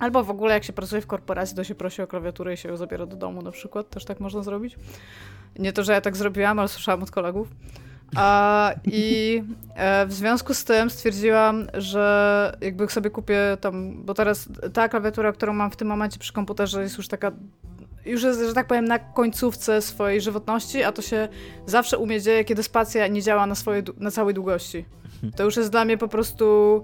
Albo 0.00 0.24
w 0.24 0.30
ogóle 0.30 0.54
jak 0.54 0.64
się 0.64 0.72
pracuje 0.72 1.02
w 1.02 1.06
korporacji, 1.06 1.56
to 1.56 1.64
się 1.64 1.74
prosi 1.74 2.02
o 2.02 2.06
klawiaturę 2.06 2.54
i 2.54 2.56
się 2.56 2.68
ją 2.68 2.76
zabiera 2.76 3.06
do 3.06 3.16
domu 3.16 3.42
na 3.42 3.50
przykład. 3.50 3.90
Też 3.90 4.04
tak 4.04 4.20
można 4.20 4.42
zrobić. 4.42 4.76
Nie 5.58 5.72
to, 5.72 5.82
że 5.82 5.92
ja 5.92 6.00
tak 6.00 6.16
zrobiłam, 6.16 6.58
ale 6.58 6.68
słyszałam 6.68 7.02
od 7.02 7.10
kolegów. 7.10 7.48
A, 8.16 8.72
I 8.84 9.42
e, 9.74 10.06
w 10.06 10.12
związku 10.12 10.54
z 10.54 10.64
tym 10.64 10.90
stwierdziłam, 10.90 11.66
że 11.74 12.56
jakby 12.60 12.88
sobie 12.88 13.10
kupię 13.10 13.56
tam, 13.60 14.04
bo 14.04 14.14
teraz 14.14 14.48
ta 14.72 14.88
klawiatura, 14.88 15.32
którą 15.32 15.52
mam 15.52 15.70
w 15.70 15.76
tym 15.76 15.88
momencie 15.88 16.18
przy 16.18 16.32
komputerze 16.32 16.82
jest 16.82 16.96
już 16.96 17.08
taka, 17.08 17.32
już 18.06 18.22
jest, 18.22 18.40
że 18.40 18.54
tak 18.54 18.66
powiem, 18.66 18.84
na 18.84 18.98
końcówce 18.98 19.82
swojej 19.82 20.20
żywotności, 20.20 20.82
a 20.82 20.92
to 20.92 21.02
się 21.02 21.28
zawsze 21.66 21.98
u 21.98 22.06
mnie 22.06 22.20
dzieje, 22.20 22.44
kiedy 22.44 22.62
spacja 22.62 23.06
nie 23.06 23.22
działa 23.22 23.46
na, 23.46 23.54
swojej, 23.54 23.82
na 23.96 24.10
całej 24.10 24.34
długości. 24.34 24.84
To 25.36 25.44
już 25.44 25.56
jest 25.56 25.70
dla 25.70 25.84
mnie 25.84 25.98
po 25.98 26.08
prostu 26.08 26.82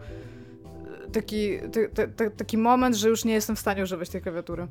taki, 1.16 1.58
t, 1.94 2.08
t, 2.08 2.30
taki 2.30 2.58
moment, 2.58 2.96
że 2.96 3.08
już 3.08 3.24
nie 3.24 3.32
jestem 3.32 3.56
w 3.56 3.60
stanie 3.60 3.82
używać 3.82 4.08
tej 4.08 4.22
klawiatury. 4.22 4.66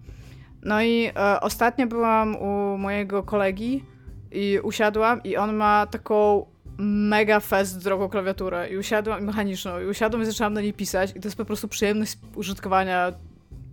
No 0.63 0.81
i 0.81 1.11
e, 1.15 1.41
ostatnio 1.41 1.87
byłam 1.87 2.35
u 2.35 2.77
mojego 2.77 3.23
kolegi 3.23 3.83
i 4.31 4.59
usiadłam 4.63 5.23
i 5.23 5.37
on 5.37 5.55
ma 5.55 5.87
taką 5.87 6.45
mega 6.77 7.39
fest 7.39 7.83
drogą 7.83 8.09
klawiaturę 8.09 8.69
i 8.69 8.77
usiadłam, 8.77 9.23
mechaniczną, 9.23 9.81
i 9.81 9.85
usiadłam 9.85 10.23
i 10.23 10.25
zaczęłam 10.25 10.53
na 10.53 10.61
niej 10.61 10.73
pisać 10.73 11.11
i 11.15 11.19
to 11.19 11.27
jest 11.27 11.37
po 11.37 11.45
prostu 11.45 11.67
przyjemność 11.67 12.17
użytkowania 12.35 13.13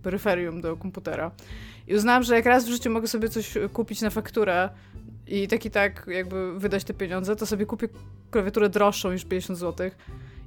peryferium 0.03 0.61
do 0.61 0.77
komputera. 0.77 1.31
I 1.87 1.95
uznałam, 1.95 2.23
że 2.23 2.35
jak 2.35 2.45
raz 2.45 2.65
w 2.65 2.69
życiu 2.69 2.89
mogę 2.89 3.07
sobie 3.07 3.29
coś 3.29 3.53
kupić 3.73 4.01
na 4.01 4.09
fakturę 4.09 4.69
i 5.27 5.47
tak 5.47 5.65
i 5.65 5.71
tak 5.71 6.05
jakby 6.07 6.59
wydać 6.59 6.83
te 6.83 6.93
pieniądze, 6.93 7.35
to 7.35 7.45
sobie 7.45 7.65
kupię 7.65 7.87
klawiaturę 8.31 8.69
droższą 8.69 9.11
niż 9.11 9.25
50 9.25 9.59
zł 9.59 9.91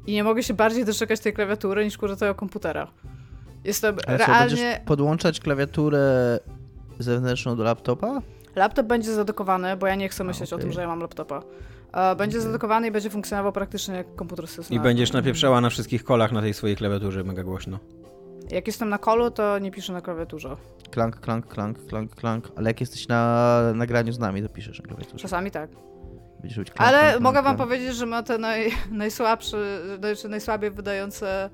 i 0.07 0.13
nie 0.13 0.25
mogę 0.25 0.43
się 0.43 0.55
bardziej 0.55 0.85
doczekać 0.85 1.21
tej 1.21 1.33
klawiatury 1.33 1.85
niż 1.85 1.99
kurde 1.99 2.17
tego 2.17 2.35
komputera. 2.35 2.87
Jestem 3.65 3.97
Ale 4.07 4.17
realnie... 4.17 4.79
Co, 4.81 4.87
podłączać 4.87 5.41
klawiaturę 5.41 6.39
zewnętrzną 6.99 7.57
do 7.57 7.63
laptopa? 7.63 8.23
Laptop 8.57 8.87
będzie 8.87 9.15
zadokowany, 9.15 9.77
bo 9.77 9.87
ja 9.87 9.95
nie 9.95 10.09
chcę 10.09 10.25
myśleć 10.25 10.53
okay. 10.53 10.59
o 10.59 10.63
tym, 10.63 10.73
że 10.73 10.81
ja 10.81 10.89
mam 10.89 11.01
laptopa. 11.01 11.43
Będzie 12.17 12.39
okay. 12.39 12.47
zadokowany 12.47 12.87
i 12.87 12.91
będzie 12.91 13.11
funkcjonował 13.11 13.53
praktycznie 13.53 13.95
jak 13.95 14.15
komputer 14.15 14.47
stacjonarny. 14.47 14.77
I 14.77 14.81
będziesz 14.81 15.13
napieprzała 15.13 15.61
na 15.61 15.71
wszystkich 15.71 16.05
kolach 16.05 16.33
na 16.33 16.41
tej 16.41 16.55
swojej 16.55 16.77
klawiaturze 16.77 17.25
mega 17.25 17.43
głośno. 17.43 17.79
Jak 18.51 18.67
jestem 18.67 18.89
na 18.89 18.99
kolu, 18.99 19.31
to 19.31 19.59
nie 19.59 19.71
piszę 19.71 19.93
na 19.93 20.01
klawiaturze. 20.01 20.57
Klank, 20.91 21.21
klank, 21.21 21.47
klank, 21.47 21.87
klank, 21.87 22.15
klank. 22.15 22.53
Ale 22.57 22.71
jak 22.71 22.81
jesteś 22.81 23.09
na 23.09 23.61
nagraniu 23.75 24.13
z 24.13 24.19
nami, 24.19 24.43
to 24.43 24.49
piszesz 24.49 24.81
na 24.81 24.87
klawiaturze. 24.87 25.19
Czasami 25.19 25.51
tak. 25.51 25.71
Ale 26.77 27.21
mogę 27.21 27.43
wam 27.43 27.57
powiedzieć, 27.57 27.97
że 27.97 28.07
ma 28.07 28.23
te 28.23 28.39
naj, 28.39 28.73
najsłabsze, 28.91 29.57
znaczy 29.99 30.29
najsłabiej 30.29 30.71
wydające 30.71 31.51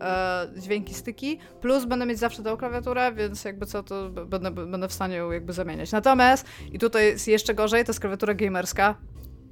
e, 0.00 0.48
dźwięki 0.56 0.94
styki, 0.94 1.38
plus 1.60 1.84
będę 1.84 2.06
mieć 2.06 2.18
zawsze 2.18 2.42
tę 2.42 2.56
klawiaturę, 2.56 3.12
więc 3.12 3.44
jakby 3.44 3.66
co, 3.66 3.82
to 3.82 4.10
będę, 4.10 4.50
będę 4.50 4.88
w 4.88 4.92
stanie 4.92 5.16
ją 5.16 5.30
jakby 5.30 5.52
zamieniać. 5.52 5.92
Natomiast, 5.92 6.46
i 6.72 6.78
tutaj 6.78 7.06
jest 7.06 7.28
jeszcze 7.28 7.54
gorzej, 7.54 7.84
to 7.84 7.90
jest 7.90 8.00
klawiatura 8.00 8.34
gamerska, 8.34 8.94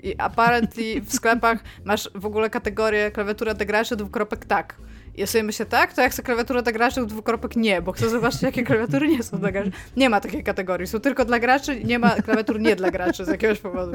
i 0.03 0.15
apparently 0.19 1.01
w 1.01 1.13
sklepach 1.13 1.65
masz 1.85 2.11
w 2.15 2.27
ogóle 2.27 2.51
kategorię 2.51 3.11
klawiatura 3.11 3.55
do 3.55 3.67
graczy 3.67 3.97
dwukropek 3.97 4.45
tak. 4.45 4.77
Ja 5.17 5.27
sobie 5.27 5.43
myślę 5.43 5.67
tak, 5.67 5.93
to 5.93 6.03
jak 6.03 6.13
chcę 6.13 6.23
klawiaturę 6.23 6.63
dla 6.63 6.73
graczy 6.73 7.07
dwukropek 7.07 7.57
nie, 7.57 7.83
bo 7.83 7.93
chcę 7.93 8.09
zobaczyć 8.09 8.43
jakie 8.43 8.63
klawiatury 8.63 9.09
nie 9.09 9.23
są 9.23 9.39
dla 9.39 9.53
graczy. 9.53 9.71
Nie 9.97 10.09
ma 10.11 10.21
takiej 10.21 10.45
kategorii, 10.45 10.87
są 10.87 11.01
tylko 11.01 11.25
dla 11.25 11.39
graczy, 11.39 11.85
nie 11.85 11.99
ma 11.99 12.11
klawiatur 12.11 12.61
nie 12.61 12.77
dla 12.77 12.91
graczy 12.91 13.25
z 13.25 13.29
jakiegoś 13.29 13.59
powodu. 13.59 13.93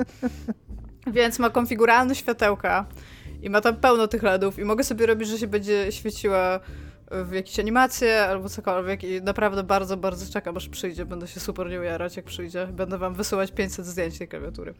Więc 1.07 1.39
ma 1.39 1.49
konfiguralne 1.49 2.15
światełka, 2.15 2.85
i 3.41 3.49
ma 3.49 3.61
tam 3.61 3.75
pełno 3.75 4.07
tych 4.07 4.23
LEDów 4.23 4.59
i 4.59 4.63
mogę 4.65 4.83
sobie 4.83 5.05
robić, 5.05 5.29
że 5.29 5.37
się 5.37 5.47
będzie 5.47 5.91
świeciła 5.91 6.59
w 7.11 7.31
jakieś 7.33 7.59
animacje 7.59 8.25
albo 8.25 8.49
cokolwiek 8.49 9.03
i 9.03 9.21
naprawdę 9.21 9.63
bardzo, 9.63 9.97
bardzo 9.97 10.33
czekam, 10.33 10.57
aż 10.57 10.69
przyjdzie. 10.69 11.05
Będę 11.05 11.27
się 11.27 11.39
super 11.39 11.69
nie 11.69 11.79
ujarać, 11.79 12.15
jak 12.17 12.25
przyjdzie. 12.25 12.67
Będę 12.67 12.97
wam 12.97 13.13
wysyłać 13.13 13.51
500 13.51 13.85
zdjęć 13.85 14.17
tej 14.17 14.27
klawiatury. 14.27 14.73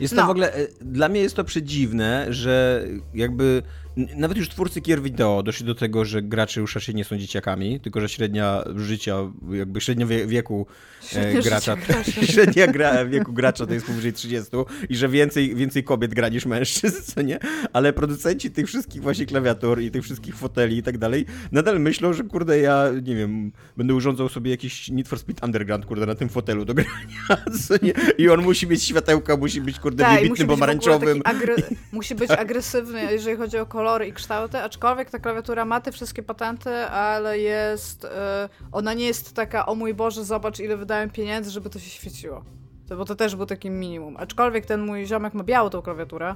Jest 0.00 0.14
No. 0.14 0.22
to 0.22 0.26
w 0.28 0.30
ogóle, 0.30 0.54
e, 0.54 0.66
dla 0.80 1.08
mnie 1.08 1.20
jest 1.20 1.36
to 1.36 1.44
przedziwne, 1.44 2.26
że 2.30 2.84
jakby 3.14 3.62
nawet 3.96 4.36
już 4.38 4.48
twórcy 4.48 4.80
gier 4.80 5.02
wideo 5.02 5.42
doszli 5.42 5.66
do 5.66 5.74
tego, 5.74 6.04
że 6.04 6.22
gracze 6.22 6.60
już 6.60 6.74
raczej 6.74 6.94
nie 6.94 7.04
są 7.04 7.18
dzieciakami, 7.18 7.80
tylko 7.80 8.00
że 8.00 8.08
średnia 8.08 8.64
życia, 8.76 9.16
jakby 9.50 9.80
średnia 9.80 10.06
wie- 10.06 10.26
wieku 10.26 10.66
e, 11.02 11.06
Średnia 11.06 11.40
gracza, 11.42 11.76
średnia 12.32 12.66
gra, 12.66 13.04
wieku 13.04 13.32
gracza 13.32 13.66
to 13.66 13.74
jest 13.74 13.86
powyżej 13.86 14.12
30 14.12 14.50
i 14.88 14.96
że 14.96 15.08
więcej, 15.08 15.54
więcej 15.54 15.84
kobiet 15.84 16.14
gra 16.14 16.28
niż 16.28 16.46
mężczyzn, 16.46 17.02
co 17.02 17.22
nie? 17.22 17.38
Ale 17.72 17.92
producenci 17.92 18.50
tych 18.50 18.66
wszystkich 18.66 19.02
właśnie 19.02 19.26
klawiatur 19.26 19.80
i 19.80 19.90
tych 19.90 20.02
wszystkich 20.02 20.36
foteli 20.36 20.76
i 20.76 20.82
tak 20.82 20.98
dalej, 20.98 21.26
nadal 21.52 21.80
myślą, 21.80 22.12
że 22.12 22.24
kurde 22.24 22.58
ja, 22.58 22.84
nie 23.02 23.16
wiem, 23.16 23.52
będę 23.76 23.94
urządzał 23.94 24.28
sobie 24.28 24.50
jakiś 24.50 24.88
Need 24.88 25.08
for 25.08 25.18
Speed 25.18 25.46
Underground, 25.46 25.86
kurde, 25.86 26.06
na 26.06 26.14
tym 26.14 26.28
fotelu 26.28 26.64
do 26.64 26.74
grania, 26.74 26.90
co 27.68 27.74
nie? 27.82 27.92
I 28.18 28.28
on 28.28 28.42
musi 28.42 28.66
mieć 28.66 28.82
światełka, 28.82 29.36
musi 29.36 29.60
być, 29.60 29.78
kurde, 29.80 30.04
i 30.14 30.22
wybitnym 30.22 30.48
pomarańczowym. 30.48 31.20
agre- 31.20 31.74
musi 31.92 32.14
być 32.14 32.30
agresywny, 32.30 33.12
jeżeli 33.12 33.36
chodzi 33.36 33.58
o 33.58 33.66
kolory 33.80 34.06
i 34.06 34.12
kształty, 34.12 34.58
aczkolwiek 34.58 35.10
ta 35.10 35.18
klawiatura 35.18 35.64
ma 35.64 35.80
te 35.80 35.92
wszystkie 35.92 36.22
patenty, 36.22 36.70
ale 36.76 37.38
jest. 37.38 38.04
e, 38.04 38.48
ona 38.72 38.94
nie 38.94 39.06
jest 39.06 39.34
taka, 39.34 39.66
o 39.66 39.74
mój 39.74 39.94
Boże, 39.94 40.24
zobacz, 40.24 40.60
ile 40.60 40.76
wydałem 40.76 41.10
pieniędzy, 41.10 41.50
żeby 41.50 41.70
to 41.70 41.78
się 41.78 41.90
świeciło. 41.90 42.44
To, 42.88 42.96
bo 42.96 43.04
to 43.04 43.14
też 43.14 43.36
był 43.36 43.46
takim 43.46 43.80
minimum. 43.80 44.16
Aczkolwiek 44.16 44.66
ten 44.66 44.80
mój 44.82 45.06
ziomek 45.06 45.34
ma 45.34 45.44
białą 45.44 45.70
tą 45.70 45.82
klawiaturę. 45.82 46.34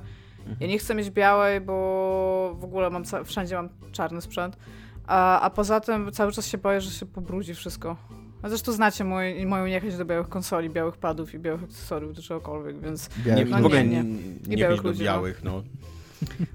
Ja 0.61 0.67
nie 0.67 0.79
chcę 0.79 0.95
mieć 0.95 1.11
białej, 1.11 1.61
bo 1.61 2.57
w 2.59 2.65
ogóle 2.65 2.91
mam 2.91 3.05
ca- 3.05 3.25
wszędzie 3.25 3.55
mam 3.57 3.69
czarny 3.93 4.21
sprzęt. 4.21 4.57
A, 5.07 5.41
a 5.41 5.51
poza 5.51 5.81
tym 5.81 6.13
cały 6.13 6.33
czas 6.33 6.47
się 6.47 6.59
boję, 6.59 6.81
że 6.81 6.91
się 6.91 7.07
pobrudzi 7.07 7.55
wszystko. 7.55 7.97
A 8.43 8.49
zresztą 8.49 8.73
znacie 8.73 9.05
mój, 9.05 9.47
moją 9.47 9.67
niechęć 9.67 9.97
do 9.97 10.05
białych 10.05 10.29
konsoli, 10.29 10.71
białych 10.71 10.97
padów 10.97 11.35
i 11.35 11.39
białych 11.39 11.63
akcesoriów, 11.63 12.15
do 12.17 12.23
czegokolwiek, 12.23 12.81
więc 12.81 13.09
Nie, 13.27 13.45
No 13.45 13.57
w 13.57 13.65
ogóle 13.65 13.85
nie, 13.85 14.03
nie, 14.03 14.03
nie. 14.03 14.19
nie, 14.47 14.57
białych 14.57 14.77
mieć 14.77 14.83
do 14.83 14.89
ludzi, 14.89 15.01
no. 15.01 15.05
białych, 15.05 15.45
no. 15.45 15.63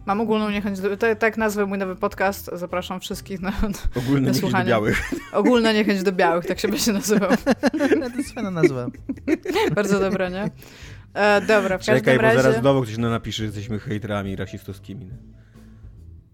Mam 0.06 0.22
ogólną 0.22 0.50
niechęć 0.50 0.80
do... 0.80 0.98
Tak, 0.98 1.20
tak 1.20 1.38
nazwę 1.38 1.66
mój 1.66 1.78
nowy 1.78 1.96
podcast. 1.96 2.50
Zapraszam 2.54 3.00
wszystkich 3.00 3.42
na... 3.42 3.54
Ogólnie 3.96 4.32
nie 4.32 4.42
mieć 4.42 4.54
do 4.54 4.64
białych. 4.66 5.12
Ogólna 5.32 5.72
niechęć 5.72 6.04
do 6.04 6.12
białych, 6.12 6.46
tak 6.46 6.60
się 6.60 6.68
będzie 6.68 6.94
nazywał. 6.94 7.30
to 8.12 8.18
jest 8.18 8.34
fajna 8.34 8.52
nazwa. 8.52 8.88
Bardzo 9.76 10.00
dobre, 10.00 10.32
nie? 10.32 10.50
E, 11.14 11.42
dobra, 11.42 11.78
w 11.78 11.82
Czekaj, 11.82 12.02
każdym 12.02 12.16
bo 12.18 12.22
razie... 12.22 12.42
zaraz 12.42 12.62
znowu 12.62 12.82
ktoś 12.82 12.98
nam 12.98 13.12
napisze, 13.12 13.38
że 13.38 13.46
jesteśmy 13.46 13.80
hejterami 13.80 14.36
rasistowskimi. 14.36 15.10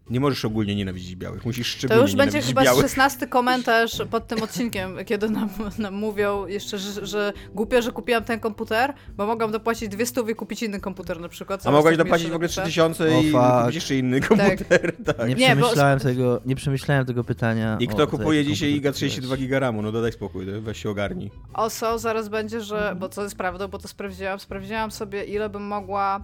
Nie 0.10 0.20
możesz 0.20 0.46
ogólnie 0.46 0.76
nienawidzić 0.76 1.16
białych, 1.16 1.46
musisz 1.46 1.74
To 1.74 1.78
szczególnie 1.78 2.02
już 2.02 2.16
będzie 2.16 2.42
chyba 2.42 2.64
białych. 2.64 2.82
16 2.82 3.28
komentarz 3.28 4.02
pod 4.12 4.28
tym 4.28 4.44
odcinkiem, 4.44 4.98
kiedy 5.06 5.30
nam, 5.30 5.50
nam 5.78 5.94
mówią 5.94 6.48
jeszcze, 6.48 6.78
że, 6.78 7.06
że 7.06 7.34
głupio, 7.54 7.82
że 7.82 7.92
kupiłam 7.92 8.24
ten 8.24 8.40
komputer, 8.40 8.94
bo 9.18 9.26
mogłam 9.28 9.52
dopłacić 9.52 9.90
200 9.90 10.22
i 10.32 10.36
kupić 10.36 10.64
inny 10.64 10.80
komputer 10.80 11.20
na 11.20 11.30
przykład. 11.30 11.68
A 11.68 11.72
mogłaś 11.72 11.92
mi 11.92 11.98
dopłacić 11.98 12.28
w 12.30 12.34
ogóle 12.34 12.48
napisze. 12.48 12.62
3000 12.62 13.04
O, 13.04 13.08
i 13.22 13.32
kupić 13.32 13.76
jeszcze 13.76 13.96
inny 13.96 14.22
komputer. 14.22 14.96
Tak. 15.06 15.28
Nie, 15.28 15.36
Nie, 15.36 15.56
bo- 15.56 15.62
przemyślałem 15.62 16.00
tego, 16.00 16.42
nie 16.46 16.56
przemyślałem 16.56 17.06
tego 17.06 17.24
pytania. 17.24 17.78
I 17.80 17.88
kto 17.88 17.98
to, 17.98 18.08
kupuje 18.08 18.46
dzisiaj 18.46 18.70
IGA 18.72 18.92
32 18.92 19.38
giga 19.38 19.60
RAMu? 19.60 19.82
No 19.82 19.92
dodaj 19.92 20.12
spokój, 20.12 20.46
weź 20.62 20.84
się 20.84 20.90
ogarnij. 20.90 21.32
Oso, 21.54 22.00
zaraz 22.00 22.30
będzie, 22.30 22.62
że, 22.62 22.96
bo 23.00 23.10
to 23.10 23.24
jest 23.24 23.36
prawda, 23.38 23.68
bo 23.68 23.78
to 23.78 23.88
sprawdziłam, 23.88 24.40
sprawdziłam 24.40 24.92
sobie, 24.92 25.24
ile 25.24 25.50
bym 25.50 25.64
mogła, 25.64 26.22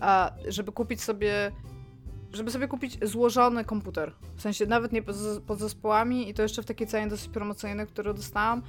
a, 0.00 0.30
żeby 0.48 0.72
kupić 0.72 1.02
sobie, 1.02 1.52
żeby 2.34 2.50
sobie 2.50 2.68
kupić 2.68 2.98
złożony 3.02 3.64
komputer. 3.64 4.12
W 4.36 4.42
sensie 4.42 4.66
nawet 4.66 4.92
nie 4.92 5.02
pod, 5.46 5.58
zespołami 5.58 6.28
i 6.28 6.34
to 6.34 6.42
jeszcze 6.42 6.62
w 6.62 6.66
takiej 6.66 6.86
cenie 6.86 7.08
dosyć 7.08 7.28
promocyjnej, 7.28 7.86
którą 7.86 8.14
dostałam 8.14 8.62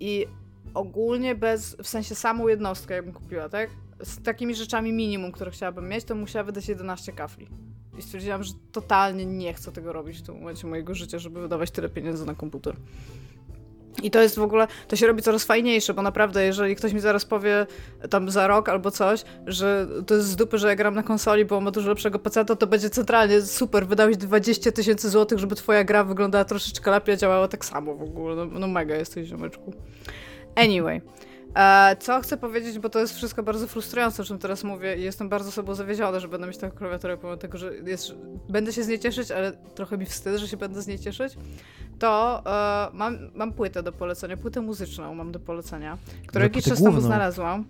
i 0.00 0.26
ogólnie 0.74 1.34
bez, 1.34 1.76
w 1.82 1.88
sensie 1.88 2.14
samą 2.14 2.48
jednostkę 2.48 2.94
jakbym 2.94 3.14
kupiła, 3.14 3.48
tak? 3.48 3.70
Z 4.02 4.22
takimi 4.22 4.54
rzeczami 4.54 4.92
minimum, 4.92 5.32
które 5.32 5.50
chciałabym 5.50 5.88
mieć, 5.88 6.04
to 6.04 6.14
musiała 6.14 6.44
wydać 6.44 6.68
11 6.68 7.12
kafli. 7.12 7.48
I 7.98 8.02
stwierdziłam, 8.02 8.44
że 8.44 8.52
totalnie 8.72 9.26
nie 9.26 9.54
chcę 9.54 9.72
tego 9.72 9.92
robić 9.92 10.18
w 10.18 10.22
tym 10.22 10.34
momencie 10.34 10.66
mojego 10.66 10.94
życia, 10.94 11.18
żeby 11.18 11.40
wydawać 11.40 11.70
tyle 11.70 11.88
pieniędzy 11.88 12.26
na 12.26 12.34
komputer. 12.34 12.76
I 14.02 14.10
to 14.10 14.22
jest 14.22 14.38
w 14.38 14.42
ogóle, 14.42 14.66
to 14.88 14.96
się 14.96 15.06
robi 15.06 15.22
coraz 15.22 15.44
fajniejsze, 15.44 15.94
bo 15.94 16.02
naprawdę, 16.02 16.44
jeżeli 16.44 16.76
ktoś 16.76 16.92
mi 16.92 17.00
zaraz 17.00 17.24
powie 17.24 17.66
tam 18.10 18.30
za 18.30 18.46
rok 18.46 18.68
albo 18.68 18.90
coś, 18.90 19.24
że 19.46 19.86
to 20.06 20.14
jest 20.14 20.26
z 20.26 20.36
dupy, 20.36 20.58
że 20.58 20.68
ja 20.68 20.76
gram 20.76 20.94
na 20.94 21.02
konsoli, 21.02 21.44
bo 21.44 21.60
ma 21.60 21.70
dużo 21.70 21.88
lepszego 21.88 22.18
peceta, 22.18 22.56
to 22.56 22.66
będzie 22.66 22.90
centralnie 22.90 23.42
super, 23.42 23.86
wydałeś 23.86 24.16
20 24.16 24.72
tysięcy 24.72 25.10
złotych, 25.10 25.38
żeby 25.38 25.54
twoja 25.54 25.84
gra 25.84 26.04
wyglądała 26.04 26.44
troszeczkę 26.44 26.90
lepiej, 26.90 27.16
działała 27.16 27.48
tak 27.48 27.64
samo 27.64 27.94
w 27.94 28.02
ogóle. 28.02 28.36
No, 28.36 28.58
no 28.58 28.68
mega 28.68 28.94
jesteś, 28.94 29.28
ziomeczku. 29.28 29.72
Anyway. 30.56 31.00
E, 31.54 31.96
co 32.00 32.20
chcę 32.20 32.36
powiedzieć, 32.36 32.78
bo 32.78 32.88
to 32.88 32.98
jest 32.98 33.14
wszystko 33.14 33.42
bardzo 33.42 33.66
frustrujące, 33.66 34.22
o 34.22 34.24
czym 34.24 34.38
teraz 34.38 34.64
mówię 34.64 34.96
i 34.96 35.02
jestem 35.02 35.28
bardzo 35.28 35.52
sobą 35.52 35.74
zawiedziona, 35.74 36.20
że 36.20 36.28
będę 36.28 36.46
mieć 36.46 36.56
taką 36.56 36.76
klawiaturę, 36.76 37.16
pomimo 37.16 37.36
tego, 37.36 37.58
że 37.58 37.74
jest, 37.74 38.14
będę 38.48 38.72
się 38.72 38.82
z 38.82 38.88
niej 38.88 38.98
cieszyć, 38.98 39.30
ale 39.30 39.52
trochę 39.52 39.98
mi 39.98 40.06
wstyd, 40.06 40.36
że 40.36 40.48
się 40.48 40.56
będę 40.56 40.82
z 40.82 40.86
niej 40.86 40.98
cieszyć, 40.98 41.36
to 41.98 42.42
e, 42.46 42.88
mam, 42.92 43.18
mam 43.34 43.52
płytę 43.52 43.82
do 43.82 43.92
polecenia, 43.92 44.36
płytę 44.36 44.60
muzyczną 44.60 45.14
mam 45.14 45.32
do 45.32 45.40
polecenia, 45.40 45.98
którą 46.26 46.42
jakiś 46.42 46.64
czas 46.64 46.82
temu 46.82 47.00
znalazłam. 47.00 47.64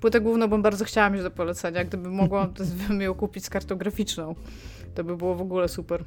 Płytę 0.00 0.20
główną 0.20 0.48
bym 0.48 0.62
bardzo 0.62 0.84
chciała 0.84 1.10
mieć 1.10 1.22
do 1.22 1.30
polecenia, 1.30 1.84
gdybym 1.84 2.12
mogła 2.12 2.46
to 2.46 2.64
bym 2.88 3.00
ją 3.00 3.14
kupić 3.14 3.44
z 3.44 3.50
kartą 3.50 3.76
graficzną. 3.76 4.34
To 4.94 5.04
by 5.04 5.16
było 5.16 5.34
w 5.34 5.40
ogóle 5.40 5.68
super. 5.68 6.04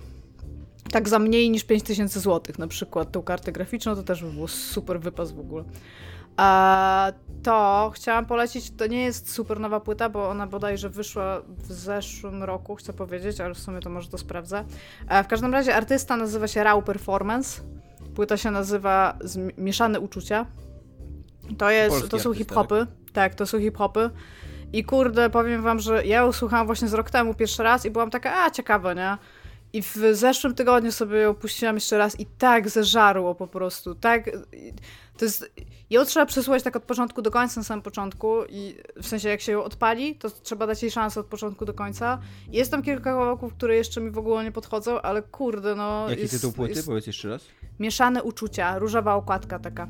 Tak 0.91 1.09
za 1.09 1.19
mniej 1.19 1.49
niż 1.49 1.63
5000 1.63 2.19
zł 2.19 2.55
na 2.59 2.67
przykład 2.67 3.11
tą 3.11 3.21
kartę 3.21 3.51
graficzną, 3.51 3.95
to 3.95 4.03
też 4.03 4.23
by 4.23 4.31
było 4.31 4.47
super 4.47 4.99
wypas 4.99 5.31
w 5.31 5.39
ogóle. 5.39 5.63
A 6.39 7.11
to 7.43 7.91
chciałam 7.95 8.25
polecić, 8.25 8.71
to 8.71 8.87
nie 8.87 9.03
jest 9.03 9.33
super 9.33 9.59
nowa 9.59 9.79
płyta, 9.79 10.09
bo 10.09 10.29
ona 10.29 10.47
bodajże 10.47 10.89
wyszła 10.89 11.41
w 11.47 11.71
zeszłym 11.71 12.43
roku, 12.43 12.75
chcę 12.75 12.93
powiedzieć, 12.93 13.41
ale 13.41 13.53
w 13.53 13.59
sumie 13.59 13.79
to 13.79 13.89
może 13.89 14.09
to 14.09 14.17
sprawdzę. 14.17 14.65
A 15.07 15.23
w 15.23 15.27
każdym 15.27 15.53
razie 15.53 15.75
artysta 15.75 16.17
nazywa 16.17 16.47
się 16.47 16.63
Raw 16.63 16.83
Performance. 16.83 17.61
Płyta 18.15 18.37
się 18.37 18.51
nazywa 18.51 19.17
Mieszane 19.57 19.99
Uczucia. 19.99 20.45
To, 21.57 21.69
jest, 21.69 21.89
Polski 21.89 22.09
to 22.09 22.19
są 22.19 22.33
hip-hopy. 22.33 22.87
Tak, 23.13 23.35
to 23.35 23.45
są 23.45 23.59
hip-hopy. 23.59 24.09
I 24.73 24.83
kurde, 24.83 25.29
powiem 25.29 25.61
wam, 25.61 25.79
że 25.79 26.05
ja 26.05 26.17
ją 26.17 26.31
słuchałam 26.31 26.65
właśnie 26.65 26.87
z 26.87 26.93
rok 26.93 27.09
temu 27.09 27.33
pierwszy 27.33 27.63
raz 27.63 27.85
i 27.85 27.91
byłam 27.91 28.09
taka, 28.09 28.43
a 28.43 28.51
ciekawa, 28.51 28.93
nie? 28.93 29.17
I 29.73 29.81
w 29.81 29.97
zeszłym 30.11 30.55
tygodniu 30.55 30.91
sobie 30.91 31.17
ją 31.17 31.33
puściłam 31.33 31.75
jeszcze 31.75 31.97
raz 31.97 32.19
i 32.19 32.25
tak 32.25 32.69
zeżarło 32.69 33.35
po 33.35 33.47
prostu, 33.47 33.95
tak... 33.95 34.29
To 35.19 35.25
jest... 35.25 35.51
Ją 35.89 36.05
trzeba 36.05 36.25
przesłuchać 36.25 36.63
tak 36.63 36.75
od 36.75 36.83
początku 36.83 37.21
do 37.21 37.31
końca 37.31 37.59
na 37.59 37.63
samym 37.63 37.81
początku 37.83 38.45
i 38.49 38.75
w 39.01 39.07
sensie 39.07 39.29
jak 39.29 39.41
się 39.41 39.51
ją 39.51 39.63
odpali, 39.63 40.15
to 40.15 40.29
trzeba 40.29 40.67
dać 40.67 40.81
jej 40.81 40.91
szansę 40.91 41.19
od 41.19 41.25
początku 41.25 41.65
do 41.65 41.73
końca. 41.73 42.19
Jest 42.51 42.71
tam 42.71 42.81
kilka 42.81 43.03
kawałków, 43.03 43.53
które 43.53 43.75
jeszcze 43.75 44.01
mi 44.01 44.11
w 44.11 44.17
ogóle 44.17 44.43
nie 44.43 44.51
podchodzą, 44.51 45.01
ale 45.01 45.21
kurde, 45.21 45.75
no... 45.75 46.09
Jaki 46.09 46.21
jest, 46.21 46.33
tytuł 46.33 46.51
płyty? 46.51 46.73
Jest 46.73 46.87
Powiedz 46.87 47.07
jeszcze 47.07 47.29
raz. 47.29 47.45
mieszane 47.79 48.23
uczucia, 48.23 48.79
różowa 48.79 49.15
okładka 49.15 49.59
taka. 49.59 49.87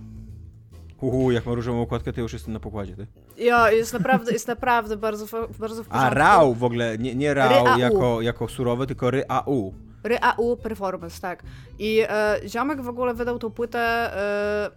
Uhu, 1.02 1.32
jak 1.32 1.46
ma 1.46 1.54
różową 1.54 1.82
okładkę, 1.82 2.14
to 2.14 2.22
już 2.22 2.34
jestem 2.34 2.54
na 2.54 2.60
pokładzie, 2.60 2.96
ty. 2.96 3.08
Ja, 3.38 3.72
jest 3.72 3.94
naprawdę, 3.94 4.32
jest 4.32 4.48
naprawdę 4.48 4.98
bardzo, 4.98 5.48
bardzo 5.60 5.84
w 5.84 5.88
A, 5.90 6.10
rał 6.10 6.54
w 6.54 6.64
ogóle, 6.64 6.98
nie, 6.98 7.16
nie 7.16 7.34
rał 7.34 7.50
Ryau. 7.50 7.80
jako, 7.80 8.22
jako 8.22 8.48
surowy, 8.48 8.88
tylko 8.88 9.12
ryau. 9.12 9.74
RAU 10.04 10.58
Performance, 10.58 11.22
tak. 11.22 11.44
I 11.80 12.02
e, 12.10 12.40
Ziomek 12.48 12.82
w 12.82 12.90
ogóle 12.90 13.14
wydał 13.14 13.40
tą 13.40 13.50
płytę, 13.50 13.80
e, 13.80 14.72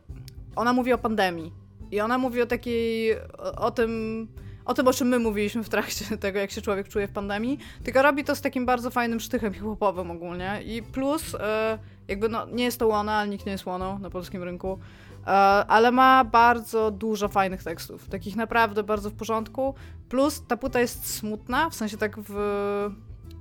ona 0.57 0.73
mówi 0.73 0.93
o 0.93 0.99
pandemii. 0.99 1.53
I 1.91 2.01
ona 2.01 2.19
mówi 2.19 2.43
o 2.43 2.47
takiej, 2.47 3.17
o, 3.39 3.55
o 3.57 3.71
tym, 3.71 4.29
o 4.65 4.75
tym, 4.75 4.89
o 4.89 4.93
czym 4.93 5.09
my 5.09 5.19
mówiliśmy 5.19 5.63
w 5.65 5.69
trakcie 5.69 6.17
tego, 6.19 6.39
jak 6.39 6.51
się 6.51 6.63
człowiek 6.63 6.89
czuje 6.89 7.09
w 7.09 7.13
pandemii, 7.13 7.59
tylko 7.85 8.03
robi 8.03 8.25
to 8.25 8.37
z 8.37 8.41
takim 8.41 8.67
bardzo 8.67 8.91
fajnym 8.91 9.21
sztychem 9.21 9.55
hip-hopowym 9.55 10.11
ogólnie. 10.11 10.61
I 10.65 10.83
plus, 10.83 11.35
e, 11.35 11.79
jakby 12.09 12.29
no, 12.29 12.47
nie 12.47 12.65
jest 12.65 12.79
to 12.79 12.87
łona, 12.87 13.13
ale 13.13 13.29
nikt 13.29 13.47
nie 13.47 13.53
jest 13.53 13.67
łoną 13.67 13.99
na 13.99 14.11
polskim 14.11 14.43
rynku, 14.43 14.79
e, 15.27 15.31
ale 15.69 15.93
ma 15.93 16.25
bardzo 16.25 16.91
dużo 16.91 17.29
fajnych 17.29 17.63
tekstów, 17.63 18.09
takich 18.09 18.37
naprawdę 18.37 18.83
bardzo 18.83 19.11
w 19.11 19.15
porządku. 19.15 19.75
Plus 20.09 20.43
ta 20.49 20.57
płyta 20.57 20.81
jest 20.81 21.15
smutna, 21.15 21.71
w 21.71 21.75
sensie 21.75 21.97
tak 21.97 22.19
w, 22.19 22.33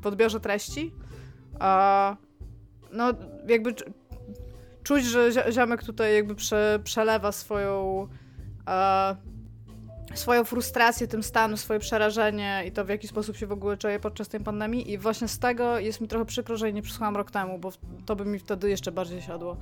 w 0.01 0.07
odbiorze 0.07 0.39
treści. 0.39 0.93
A 1.59 2.15
no, 2.91 3.13
jakby 3.47 3.75
czuć, 4.83 5.05
że 5.05 5.29
zio- 5.29 5.51
ziomek 5.51 5.83
tutaj 5.83 6.15
jakby 6.15 6.35
prze, 6.35 6.79
przelewa 6.83 7.31
swoją 7.31 8.07
e, 8.67 9.15
swoją 10.13 10.43
frustrację 10.43 11.07
tym 11.07 11.23
stanu, 11.23 11.57
swoje 11.57 11.79
przerażenie 11.79 12.63
i 12.67 12.71
to 12.71 12.85
w 12.85 12.89
jaki 12.89 13.07
sposób 13.07 13.37
się 13.37 13.47
w 13.47 13.51
ogóle 13.51 13.77
czuje 13.77 13.99
podczas 13.99 14.27
tej 14.27 14.39
pandemii 14.39 14.91
i 14.91 14.97
właśnie 14.97 15.27
z 15.27 15.39
tego 15.39 15.79
jest 15.79 16.01
mi 16.01 16.07
trochę 16.07 16.25
przykro, 16.25 16.57
że 16.57 16.65
jej 16.65 16.73
nie 16.73 16.81
przesłuchałam 16.81 17.17
rok 17.17 17.31
temu, 17.31 17.59
bo 17.59 17.71
to 18.05 18.15
by 18.15 18.25
mi 18.25 18.39
wtedy 18.39 18.69
jeszcze 18.69 18.91
bardziej 18.91 19.21
siadło. 19.21 19.57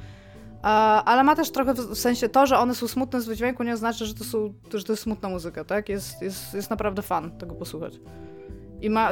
E, 0.63 0.65
ale 1.05 1.23
ma 1.23 1.35
też 1.35 1.51
trochę 1.51 1.73
w 1.73 1.95
sensie 1.95 2.29
to, 2.29 2.45
że 2.45 2.57
one 2.57 2.75
są 2.75 2.87
smutne 2.87 3.21
z 3.21 3.25
wydźwięku 3.25 3.63
nie 3.63 3.73
oznacza, 3.73 4.05
że 4.05 4.13
to, 4.13 4.23
są, 4.23 4.53
że 4.73 4.83
to 4.83 4.93
jest 4.93 5.03
smutna 5.03 5.29
muzyka, 5.29 5.63
tak? 5.63 5.89
Jest, 5.89 6.21
jest, 6.21 6.53
jest 6.53 6.69
naprawdę 6.69 7.01
fan 7.01 7.31
tego 7.37 7.55
posłuchać. 7.55 7.93
I 8.81 8.89
ma 8.89 9.09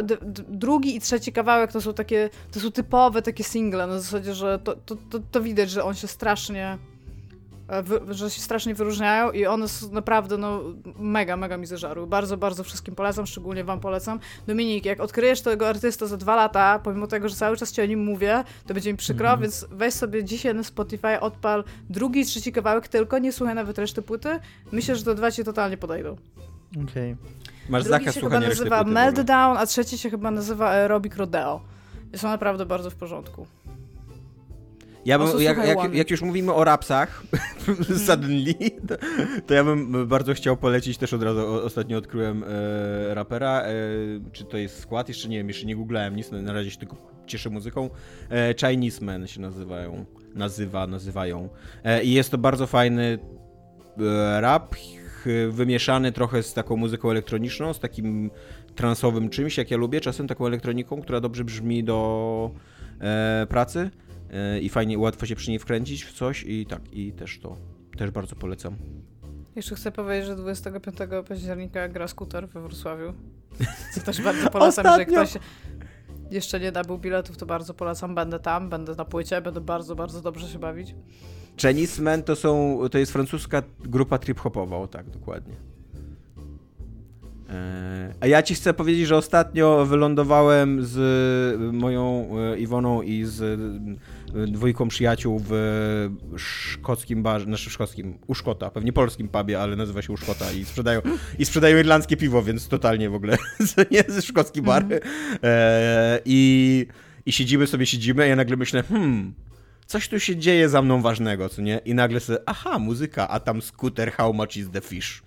drugi 0.50 0.96
i 0.96 1.02
trzeci 1.02 1.32
kawałek 1.32 1.72
to 1.72 1.82
są 1.82 1.94
takie, 1.94 2.30
to 2.52 2.60
są 2.60 2.72
typowe 2.72 3.22
takie 3.22 3.44
single, 3.44 3.88
na 3.88 4.00
zasadzie, 4.00 4.34
że 4.34 4.60
to, 4.60 4.76
to, 4.76 4.96
to, 5.10 5.20
to 5.32 5.42
widać, 5.42 5.70
że 5.70 5.84
on 5.84 5.94
się 5.96 6.08
strasznie, 6.08 6.78
e, 7.68 7.84
wy, 7.84 8.00
że 8.10 8.30
się 8.30 8.42
strasznie 8.42 8.76
wyróżniają 8.76 9.32
i 9.32 9.46
one 9.46 9.68
są 9.68 9.92
naprawdę, 9.92 10.38
no, 10.38 10.62
mega, 11.00 11.38
mega 11.38 11.58
mi 11.58 11.66
zażarły. 11.66 12.08
Bardzo, 12.08 12.38
bardzo 12.38 12.64
wszystkim 12.64 12.96
polecam, 12.96 13.26
szczególnie 13.28 13.64
wam 13.64 13.80
polecam. 13.80 14.20
Dominik, 14.48 14.86
jak 14.86 15.00
odkryjesz 15.00 15.42
tego 15.42 15.70
artysta 15.70 16.06
za 16.06 16.18
dwa 16.18 16.36
lata, 16.36 16.80
pomimo 16.84 17.08
tego, 17.08 17.30
że 17.30 17.36
cały 17.36 17.58
czas 17.58 17.72
ci 17.72 17.82
o 17.82 17.86
nim 17.86 18.04
mówię, 18.04 18.44
to 18.68 18.74
będzie 18.74 18.92
mi 18.92 18.98
przykro, 18.98 19.26
Mhm. 19.28 19.42
więc 19.42 19.66
weź 19.72 19.94
sobie 19.94 20.24
dzisiaj 20.24 20.56
na 20.56 20.64
Spotify, 20.64 21.20
odpal 21.20 21.64
drugi 21.90 22.20
i 22.20 22.26
trzeci 22.26 22.52
kawałek 22.52 22.88
tylko, 22.88 23.20
nie 23.20 23.32
słuchaj 23.32 23.56
nawet 23.56 23.78
reszty 23.78 24.02
płyty. 24.02 24.40
Myślę, 24.72 24.96
że 24.96 25.04
te 25.04 25.16
dwa 25.16 25.32
ci 25.32 25.44
totalnie 25.44 25.78
podejdą. 25.78 26.18
Okej. 26.84 27.16
Masz 27.70 27.84
Drugi 27.84 28.00
zakaz 28.00 28.16
się 28.16 28.22
chyba 28.22 28.40
nazywa. 28.40 28.84
Meltdown, 28.84 29.58
a 29.58 29.66
trzeci 29.66 29.98
się 29.98 30.10
chyba 30.10 30.32
nazywa 30.32 30.70
Aerobic 30.70 31.16
Rodeo. 31.16 31.62
I 32.14 32.18
są 32.18 32.28
naprawdę 32.28 32.66
bardzo 32.66 32.90
w 32.90 32.96
porządku. 32.96 33.48
Ja 35.06 35.20
bym, 35.20 35.42
jak, 35.42 35.58
jak, 35.68 35.94
jak 35.94 36.12
już 36.12 36.22
mówimy 36.22 36.54
o 36.54 36.64
rapsach, 36.64 37.24
suddenly, 38.08 38.54
to, 38.88 38.96
to 39.48 39.54
ja 39.54 39.64
bym 39.64 40.08
bardzo 40.08 40.34
chciał 40.34 40.58
polecić, 40.58 40.98
też 40.98 41.14
od 41.14 41.24
razu 41.24 41.40
o, 41.40 41.64
ostatnio 41.64 41.98
odkryłem 41.98 42.44
e, 42.44 43.14
rapera, 43.16 43.62
e, 43.62 43.74
czy 44.32 44.46
to 44.46 44.58
jest 44.58 44.80
skład, 44.80 45.08
jeszcze 45.08 45.30
nie 45.30 45.38
wiem, 45.38 45.48
jeszcze 45.48 45.66
nie 45.66 45.76
googlałem 45.76 46.16
nic, 46.16 46.32
na, 46.32 46.42
na 46.42 46.54
razie 46.54 46.72
się 46.72 46.78
tylko 46.78 46.96
cieszę 47.28 47.50
muzyką. 47.50 47.90
E, 48.32 48.56
Chinese 48.60 49.06
Men 49.06 49.28
się 49.28 49.42
nazywają, 49.42 50.06
nazywa, 50.36 50.88
nazywają. 50.88 51.50
E, 51.84 52.04
I 52.04 52.12
jest 52.12 52.32
to 52.32 52.38
bardzo 52.38 52.68
fajny 52.68 53.20
e, 54.00 54.42
rap, 54.42 54.76
wymieszany 55.50 56.12
trochę 56.12 56.44
z 56.44 56.54
taką 56.54 56.78
muzyką 56.78 57.12
elektroniczną, 57.12 57.74
z 57.74 57.80
takim 57.80 58.32
transowym 58.76 59.30
czymś, 59.30 59.58
jak 59.58 59.72
ja 59.72 59.78
lubię, 59.78 60.02
czasem 60.02 60.28
taką 60.28 60.48
elektroniką, 60.48 61.02
która 61.02 61.20
dobrze 61.22 61.44
brzmi 61.44 61.84
do 61.84 62.52
e, 63.02 63.48
pracy 63.50 63.90
e, 64.32 64.60
i 64.60 64.70
fajnie, 64.70 65.00
łatwo 65.00 65.26
się 65.26 65.36
przy 65.36 65.50
niej 65.50 65.60
wkręcić 65.60 66.04
w 66.04 66.14
coś 66.14 66.44
i 66.44 66.66
tak, 66.66 66.82
i 66.94 67.12
też 67.12 67.40
to, 67.40 67.58
też 67.98 68.12
bardzo 68.12 68.36
polecam. 68.36 68.76
Jeszcze 69.56 69.76
chcę 69.76 69.92
powiedzieć, 69.92 70.26
że 70.26 70.36
25 70.36 70.98
października 71.28 71.88
gra 71.88 72.08
skuter 72.08 72.50
we 72.50 72.62
Wrocławiu. 72.62 73.14
Co 73.94 74.02
też 74.02 74.22
bardzo 74.22 74.50
polecam, 74.60 74.86
Ostatnio. 74.86 75.06
ktoś 75.06 75.38
jeszcze 76.32 76.60
nie 76.60 76.72
nabył 76.72 76.98
biletów, 76.98 77.38
to 77.38 77.46
bardzo 77.46 77.74
polecam. 77.74 78.16
Będę 78.16 78.40
tam, 78.40 78.70
będę 78.70 78.96
na 78.96 79.06
płycie, 79.06 79.42
będę 79.42 79.62
bardzo, 79.62 79.96
bardzo 79.96 80.22
dobrze 80.22 80.48
się 80.48 80.60
bawić. 80.60 80.96
Chinese 81.62 82.02
Men 82.02 82.24
to 82.24 82.36
są, 82.36 82.80
to 82.92 82.98
jest 82.98 83.12
francuska 83.12 83.64
grupa 83.80 84.18
trip-hopowa, 84.18 84.78
o 84.78 84.88
tak, 84.88 85.10
dokładnie. 85.10 85.56
E, 87.50 88.14
A 88.20 88.28
ja 88.28 88.44
ci 88.44 88.56
chcę 88.56 88.74
powiedzieć, 88.74 89.08
że 89.08 89.18
ostatnio 89.18 89.86
wylądowałem 89.86 90.86
z 90.86 90.96
moją 91.74 92.30
e, 92.54 92.60
Iwoną 92.60 93.02
i 93.02 93.26
z 93.26 93.42
e, 94.36 94.48
dwójką 94.48 94.88
przyjaciół 94.88 95.42
w 95.50 95.54
szkockim 96.38 97.24
barze, 97.24 97.46
znaczy 97.46 97.70
szkockim, 97.70 98.18
u 98.28 98.36
Szkota, 98.36 98.70
pewnie 98.70 98.94
polskim 98.94 99.28
pubie, 99.28 99.62
ale 99.62 99.76
nazywa 99.76 100.02
się 100.02 100.14
u 100.14 100.18
Szkota 100.18 100.52
i 100.52 100.66
sprzedają, 100.66 101.02
i 101.40 101.46
sprzedają 101.46 101.78
irlandzkie 101.78 102.18
piwo, 102.18 102.44
więc 102.44 102.68
totalnie 102.68 103.10
w 103.10 103.16
ogóle 103.16 103.38
nie 103.92 103.98
jest 103.98 104.28
szkocki 104.28 104.62
bar. 104.62 104.86
E, 105.44 106.20
I, 106.26 106.86
I 107.26 107.32
siedzimy 107.32 107.68
sobie, 107.68 107.86
siedzimy, 107.86 108.24
a 108.24 108.26
ja 108.26 108.36
nagle 108.36 108.58
myślę, 108.58 108.84
hmm, 108.84 109.34
coś 109.88 110.10
tu 110.10 110.20
się 110.20 110.36
dzieje 110.36 110.70
za 110.70 110.82
mną 110.82 111.02
ważnego, 111.02 111.50
co 111.50 111.62
nie? 111.62 111.78
I 111.86 111.94
nagle 111.94 112.20
sobie, 112.20 112.40
aha, 112.46 112.80
muzyka, 112.80 113.28
a 113.28 113.40
tam 113.40 113.62
skuter, 113.62 114.12
how 114.12 114.34
much 114.34 114.58
is 114.58 114.70
the 114.72 114.82
fish? 114.82 115.24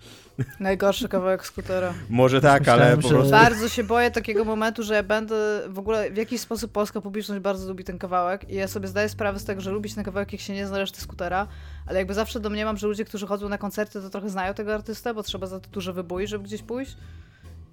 Najgorszy 0.59 1.07
kawałek 1.09 1.45
skutera. 1.45 1.93
Może 2.09 2.41
tak, 2.41 2.67
ale 2.67 2.77
Myślałem, 2.77 3.01
po 3.01 3.07
że- 3.07 3.13
prostu... 3.15 3.31
Bardzo 3.31 3.69
się 3.69 3.83
boję 3.83 4.11
takiego 4.11 4.45
momentu, 4.45 4.83
że 4.83 4.93
ja 4.93 5.03
będę 5.03 5.61
w 5.69 5.79
ogóle 5.79 6.11
w 6.11 6.17
jakiś 6.17 6.41
sposób 6.41 6.71
polska 6.71 7.01
publiczność 7.01 7.41
bardzo 7.41 7.67
lubi 7.67 7.83
ten 7.83 7.97
kawałek 7.99 8.49
i 8.49 8.55
ja 8.55 8.67
sobie 8.67 8.87
zdaję 8.87 9.09
sprawę 9.09 9.39
z 9.39 9.45
tego, 9.45 9.61
że 9.61 9.71
lubić 9.71 9.95
ten 9.95 10.03
kawałek, 10.03 10.31
jak 10.31 10.41
się 10.41 10.53
nie 10.53 10.67
zna 10.67 10.77
reszty 10.77 11.01
skutera, 11.01 11.47
ale 11.87 11.99
jakby 11.99 12.13
zawsze 12.13 12.39
domniemam, 12.39 12.77
że 12.77 12.87
ludzie, 12.87 13.05
którzy 13.05 13.27
chodzą 13.27 13.49
na 13.49 13.57
koncerty, 13.57 14.01
to 14.01 14.09
trochę 14.09 14.29
znają 14.29 14.53
tego 14.53 14.73
artystę, 14.73 15.13
bo 15.13 15.23
trzeba 15.23 15.47
za 15.47 15.59
to 15.59 15.69
duże 15.69 15.93
wybój, 15.93 16.27
żeby 16.27 16.43
gdzieś 16.43 16.61
pójść. 16.61 16.97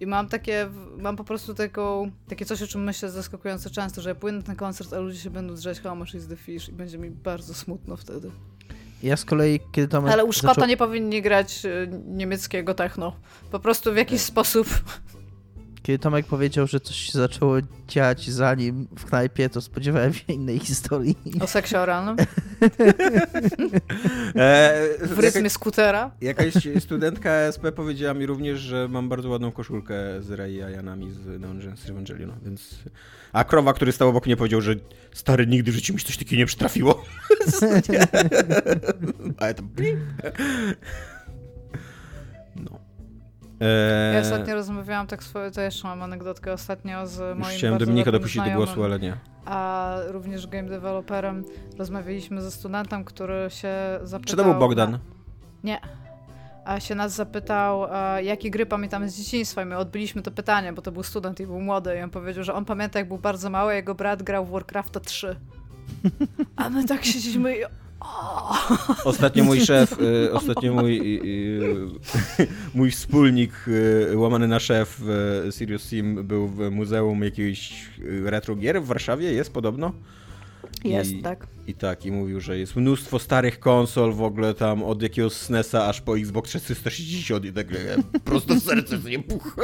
I 0.01 0.07
mam 0.07 0.29
takie, 0.29 0.69
mam 0.99 1.17
po 1.17 1.25
prostu 1.25 1.55
taką, 1.55 2.11
takie 2.29 2.45
coś, 2.45 2.63
o 2.63 2.67
czym 2.67 2.85
myślę 2.85 3.11
zaskakująco 3.11 3.71
często, 3.71 4.03
że 4.03 4.09
ja 4.09 4.15
płynę 4.15 4.39
na 4.39 4.45
ten 4.45 4.57
koncert, 4.57 4.93
a 4.93 4.99
ludzie 4.99 5.19
się 5.19 5.31
będą 5.31 5.55
drzeć 5.55 5.81
how 5.81 5.97
much 5.97 6.15
is 6.15 6.27
the 6.29 6.37
fish 6.37 6.69
i 6.69 6.73
będzie 6.73 6.99
mi 6.99 7.11
bardzo 7.11 7.55
smutno 7.55 7.97
wtedy. 7.97 8.31
Ja 9.03 9.17
z 9.17 9.25
kolei, 9.25 9.61
kiedy 9.73 9.89
Tomek 9.89 10.13
Ale 10.13 10.25
u 10.25 10.33
Szkota 10.33 10.55
zaczął- 10.55 10.69
nie 10.69 10.77
powinni 10.77 11.23
grać 11.23 11.65
y, 11.65 11.89
niemieckiego 12.07 12.75
techno. 12.75 13.17
Po 13.51 13.61
prostu 13.61 13.93
w 13.93 13.97
jakiś 13.97 14.21
sposób 14.21 14.67
Kiedy 15.89 15.99
Tomek 15.99 16.27
powiedział, 16.27 16.67
że 16.67 16.81
coś 16.81 16.97
się 16.97 17.13
zaczęło 17.19 17.57
dziać 17.89 18.31
zanim 18.31 18.89
w 18.99 19.05
knajpie, 19.05 19.49
to 19.49 19.61
spodziewałem 19.61 20.15
się 20.15 20.33
innej 20.33 20.59
historii. 20.59 21.19
o 21.41 21.47
seksie 21.47 21.77
oralnym. 21.77 22.17
E, 24.37 24.89
W 25.03 25.19
rytmie 25.19 25.51
skutera. 25.51 26.11
jakaś 26.21 26.55
studentka 26.81 27.31
SP 27.55 27.65
powiedziała 27.77 28.15
mi 28.15 28.27
również, 28.27 28.61
że 28.61 28.89
mam 28.89 29.09
bardzo 29.09 29.29
ładną 29.29 29.53
koszulkę 29.53 29.95
z 30.21 30.31
Ray 30.31 30.55
Janami 30.57 31.11
z 31.11 31.41
Neon 31.41 31.59
Genesis 31.61 31.91
Evangelion, 31.91 32.33
więc... 32.45 32.79
A 33.33 33.45
krowa, 33.45 33.73
który 33.73 33.93
stał 33.93 34.09
obok 34.09 34.27
mnie 34.27 34.37
powiedział, 34.37 34.61
że 34.61 34.75
stary, 35.13 35.47
nigdy 35.47 35.73
w 35.73 35.75
życiu 35.75 35.95
mi 35.95 36.01
się 36.01 36.07
coś 36.07 36.17
takiego 36.17 36.37
nie 36.41 36.47
przytrafiło. 36.47 37.05
A 39.39 39.47
ja 39.47 39.55
tam... 39.55 39.69
No. 39.79 39.85
E, 43.61 44.15
Ja 44.15 44.21
ostatnio 44.21 44.55
rozmawiałam 44.55 45.07
tak 45.07 45.23
swoje, 45.25 45.51
to 45.51 45.61
jeszcze 45.61 45.89
mam 45.89 46.03
anegdotkę 46.03 46.53
ostatnio 46.53 47.07
z 47.07 47.19
moim 47.19 47.39
Już 47.51 47.59
chciałem 47.59 47.79
Dominika 47.79 48.13
dopuścić 48.13 48.43
do 48.45 48.51
głosu, 48.51 48.85
ale 48.85 48.99
nie. 48.99 49.17
a 49.45 49.97
również 50.09 50.47
game 50.47 50.69
developerem. 50.69 51.45
Rozmawialiśmy 51.79 52.43
ze 52.43 52.51
studentem, 52.51 53.05
który 53.05 53.47
się 53.51 53.75
zapytał... 54.03 54.31
Czy 54.31 54.37
to 54.37 54.45
był 54.45 54.55
Bogdan? 54.55 54.99
Nie. 55.65 55.81
A 56.65 56.81
się 56.81 56.95
nas 56.95 57.15
zapytał, 57.15 57.87
e, 57.95 58.25
jakie 58.25 58.51
gry 58.51 58.67
pamiętamy 58.67 59.09
z 59.09 59.17
dzieciństwa 59.17 59.63
i 59.63 59.65
my 59.65 59.77
odbyliśmy 59.77 60.23
to 60.23 60.31
pytanie, 60.31 60.73
bo 60.73 60.83
to 60.83 60.93
był 60.93 61.03
student 61.03 61.41
i 61.41 61.47
był 61.47 61.61
młody 61.61 61.97
i 61.99 62.03
on 62.03 62.11
powiedział, 62.11 62.45
że 62.45 62.55
on 62.55 62.65
pamięta 62.65 62.99
jak 62.99 63.09
był 63.09 63.19
bardzo 63.19 63.51
mały, 63.51 63.75
jego 63.75 63.95
brat 63.95 64.23
grał 64.23 64.45
w 64.47 64.51
Warcrafta 64.51 65.01
3. 65.01 65.37
A 66.57 66.71
my 66.71 66.85
tak 66.85 67.05
siedzieliśmy 67.05 67.57
i... 67.57 67.61
Ostatnio 69.05 69.45
mój 69.45 69.61
szef, 69.61 70.01
y, 70.01 70.33
ostatnio 70.33 70.75
mój, 70.75 70.99
y, 70.99 71.21
y, 72.41 72.47
mój 72.75 72.91
wspólnik, 72.91 73.53
łamany 74.15 74.49
na 74.49 74.61
szef 74.61 75.01
Serious 75.51 75.83
Sim 75.83 76.27
był 76.27 76.49
w 76.49 76.71
muzeum 76.71 77.23
jakiejś 77.23 77.91
retro 78.25 78.57
gier 78.57 78.83
w 78.83 78.87
Warszawie, 78.87 79.33
jest 79.33 79.53
podobno. 79.53 79.93
Jest, 80.85 81.11
I, 81.11 81.23
tak. 81.23 81.47
I 81.67 81.75
tak, 81.75 82.07
i 82.07 82.13
mówił, 82.13 82.41
że 82.41 82.59
jest 82.59 82.77
mnóstwo 82.77 83.19
starych 83.19 83.61
konsol 83.61 84.13
w 84.13 84.23
ogóle 84.23 84.55
tam 84.55 84.83
od 84.83 85.03
jakiegoś 85.03 85.33
SNESa 85.33 85.87
aż 85.87 86.01
po 86.01 86.19
Xbox 86.19 86.51
360 86.51 87.45
i 87.45 87.53
tak 87.53 87.67
e, 87.73 87.97
prosto 88.25 88.55
w 88.55 88.61
serce 88.61 88.99
nie 88.99 89.19
puch. 89.19 89.57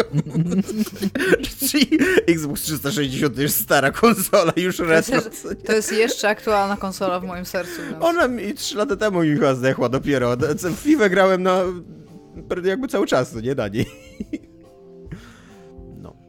Czyli 1.68 1.99
Xbox 2.26 2.62
360 2.62 3.34
to 3.34 3.42
jest 3.42 3.61
stara 3.61 3.90
konsola, 3.90 4.53
już 4.57 4.78
retro. 4.78 5.20
To 5.66 5.72
jest 5.72 5.92
jeszcze 5.92 6.28
aktualna 6.28 6.76
konsola 6.76 7.20
w 7.20 7.24
moim 7.24 7.45
sercu. 7.45 7.82
Więc... 7.90 8.05
Ona 8.05 8.28
mi 8.28 8.55
3 8.55 8.76
lata 8.76 8.97
temu 8.97 9.22
mi 9.22 9.34
chyba 9.34 9.55
zdechła 9.55 9.88
dopiero. 9.88 10.36
W 10.36 10.80
FIFA 10.80 11.09
grałem 11.09 11.42
na 11.42 11.62
jakby 12.64 12.88
cały 12.88 13.07
czas, 13.07 13.34
nie 13.34 13.55
na 13.55 13.68
niej. 13.68 13.86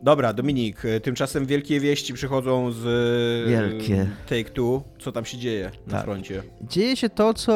Dobra, 0.06 0.34
Dominik, 0.34 0.84
tymczasem 1.04 1.46
wielkie 1.46 1.80
wieści 1.80 2.14
przychodzą 2.14 2.72
z 2.72 2.84
Wielkie. 3.50 4.08
Take 4.30 4.50
Two. 4.50 4.84
Co 5.00 5.12
tam 5.12 5.26
się 5.26 5.38
dzieje 5.38 5.72
na 5.88 5.92
Tak. 5.92 6.04
froncie? 6.04 6.44
Dzieje 6.62 6.96
się 6.96 7.10
to, 7.10 7.34
co, 7.34 7.54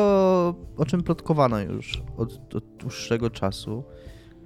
o 0.77 0.85
czym 0.85 1.03
plotkowano 1.03 1.59
już 1.59 2.03
od, 2.17 2.55
od 2.55 2.63
dłuższego 2.77 3.29
czasu, 3.29 3.83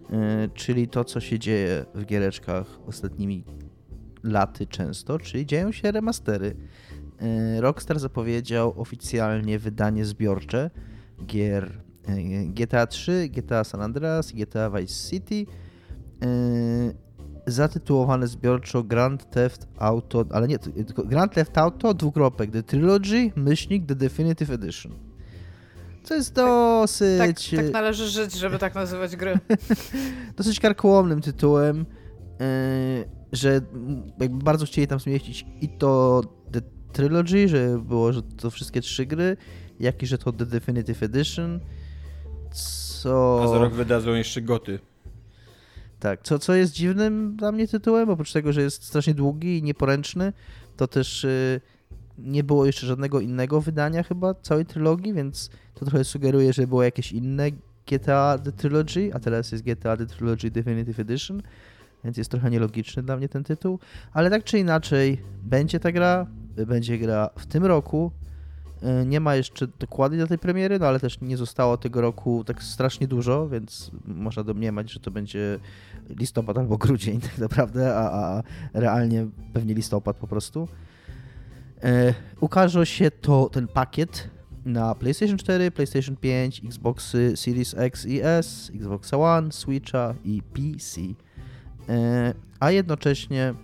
yy, 0.10 0.18
czyli 0.54 0.88
to, 0.88 1.04
co 1.04 1.20
się 1.20 1.39
dzieje 1.39 1.86
w 1.95 2.06
giereczkach 2.06 2.80
ostatnimi 2.88 3.43
laty 4.24 4.68
często, 4.68 5.20
czyli 5.20 5.45
dzieją 5.45 5.72
się 5.72 5.91
remastery. 5.91 6.56
Yy, 7.56 7.62
Rockstar 7.62 7.99
zapowiedział 7.99 8.82
oficjalnie 8.82 9.60
wydanie 9.60 10.06
zbiorcze 10.06 10.70
gier 11.26 11.72
yy, 12.08 12.45
GTA 12.45 12.88
3, 12.88 13.30
GTA 13.30 13.64
San 13.64 13.82
Andreas, 13.82 14.32
GTA 14.32 14.70
Vice 14.70 15.10
City, 15.10 15.36
yy, 15.36 17.04
zatytułowane 17.48 18.28
zbiorczo 18.28 18.84
Grand 18.84 19.30
Theft 19.30 19.68
Auto, 19.78 20.26
ale 20.30 20.48
nie, 20.48 20.60
tylko 20.60 21.04
Grand 21.04 21.34
Theft 21.34 21.58
Auto, 21.58 21.94
dwukropek, 21.94 22.52
The 22.52 22.64
Trilogy, 22.64 23.32
myślnik, 23.36 23.86
The 23.86 23.96
Definitive 23.96 24.50
Edition. 24.50 24.91
Co 26.04 26.16
jest 26.16 26.34
Tak, 26.34 26.46
dosyć, 26.46 27.54
tak 27.56 27.72
należy 27.72 28.10
żyć, 28.10 28.34
żeby 28.34 28.58
tak 28.58 28.76
nazywać 28.76 29.16
gry. 29.16 29.39
dosyć 30.38 30.60
karkołomnym 30.60 31.22
tytułem, 31.22 31.86
yy, 32.39 32.46
że 33.32 33.62
jakby 34.20 34.44
bardzo 34.44 34.66
chcieli 34.66 34.88
tam 34.88 35.00
zmieścić 35.00 35.46
i 35.62 35.70
to 35.70 36.22
The 36.52 36.62
Trilogy, 36.94 37.48
że 37.48 37.80
było, 37.80 38.14
że 38.14 38.22
to 38.24 38.50
wszystkie 38.50 38.82
trzy 38.82 39.06
gry, 39.06 39.38
jak 39.80 40.04
i 40.04 40.08
że 40.08 40.18
to 40.18 40.32
The 40.32 40.46
Definitive 40.46 41.04
Edition, 41.04 41.60
co... 42.52 43.39
A 43.44 43.48
za 43.48 43.58
rok 43.58 43.74
wydadzą 43.74 44.14
jeszcze 44.14 44.41
goty. 44.41 44.80
Tak, 46.04 46.22
co, 46.24 46.39
co 46.39 46.54
jest 46.54 46.74
dziwnym 46.74 47.36
dla 47.36 47.51
mnie 47.51 47.68
tytułem, 47.68 48.10
oprócz 48.10 48.34
tego, 48.34 48.54
że 48.54 48.62
jest 48.62 48.84
strasznie 48.84 49.14
długi 49.14 49.58
i 49.58 49.64
nieporęczny, 49.64 50.34
to 50.78 50.88
też 50.88 51.24
y, 51.24 51.62
nie 52.18 52.43
było 52.43 52.66
jeszcze 52.66 52.88
żadnego 52.88 53.20
innego 53.20 53.62
wydania 53.62 54.04
chyba 54.04 54.34
całej 54.34 54.66
trylogii, 54.66 55.14
więc 55.14 55.49
to 55.74 55.86
trochę 55.86 56.04
sugeruje, 56.04 56.54
że 56.54 56.68
było 56.68 56.84
jakieś 56.84 57.12
inne 57.12 57.51
GTA 57.88 58.38
The 58.43 58.51
Trilogy, 58.51 59.14
a 59.14 59.20
teraz 59.20 59.51
jest 59.51 59.64
GTA 59.64 59.97
The 59.97 60.06
Trilogy 60.06 60.51
Definitive 60.51 60.99
Edition, 60.99 61.41
więc 62.04 62.18
jest 62.18 62.32
trochę 62.32 62.49
nielogiczny 62.49 63.04
dla 63.04 63.18
mnie 63.18 63.30
ten 63.30 63.43
tytuł, 63.43 63.80
ale 64.14 64.30
tak 64.30 64.43
czy 64.43 64.60
inaczej 64.60 65.22
będzie 65.43 65.80
ta 65.80 65.91
gra, 65.91 66.28
będzie 66.68 66.97
gra 66.97 67.30
w 67.38 67.45
tym 67.45 67.66
roku, 67.66 68.12
nie 69.06 69.20
ma 69.20 69.36
jeszcze 69.36 69.68
dokładnie 69.68 70.18
do 70.18 70.28
tej 70.28 70.38
premiery, 70.38 70.80
no 70.80 70.88
ale 70.88 71.00
też 71.00 71.22
nie 71.22 71.38
zostało 71.38 71.78
tego 71.78 72.02
roku 72.02 72.44
tak 72.44 72.64
strasznie 72.64 73.08
dużo, 73.08 73.50
więc 73.50 73.92
można 74.06 74.44
domniemać, 74.44 74.92
że 74.92 75.00
to 75.00 75.12
będzie 75.12 75.60
listopad 76.10 76.58
albo 76.58 76.78
grudzień 76.78 77.22
tak 77.22 77.38
naprawdę, 77.38 77.96
a, 77.96 78.10
a 78.12 78.44
realnie 78.74 79.28
pewnie 79.54 79.74
listopad 79.74 80.18
po 80.18 80.28
prostu. 80.28 80.68
E, 81.84 82.14
ukaże 82.40 82.86
się 82.86 83.12
to 83.12 83.50
ten 83.50 83.68
pakiet 83.68 84.30
na 84.66 84.96
PlayStation 84.96 85.38
4, 85.38 85.72
PlayStation 85.72 86.16
5, 86.16 86.62
Xboxy 86.66 87.38
Series 87.38 87.76
X 87.78 88.06
i 88.06 88.20
S, 88.24 88.72
Xbox 88.76 89.14
One, 89.14 89.52
Switcha 89.52 90.16
i 90.24 90.42
PC. 90.42 91.02
E, 91.90 92.34
a 92.60 92.72
jednocześnie 92.72 93.44
e, 93.44 93.56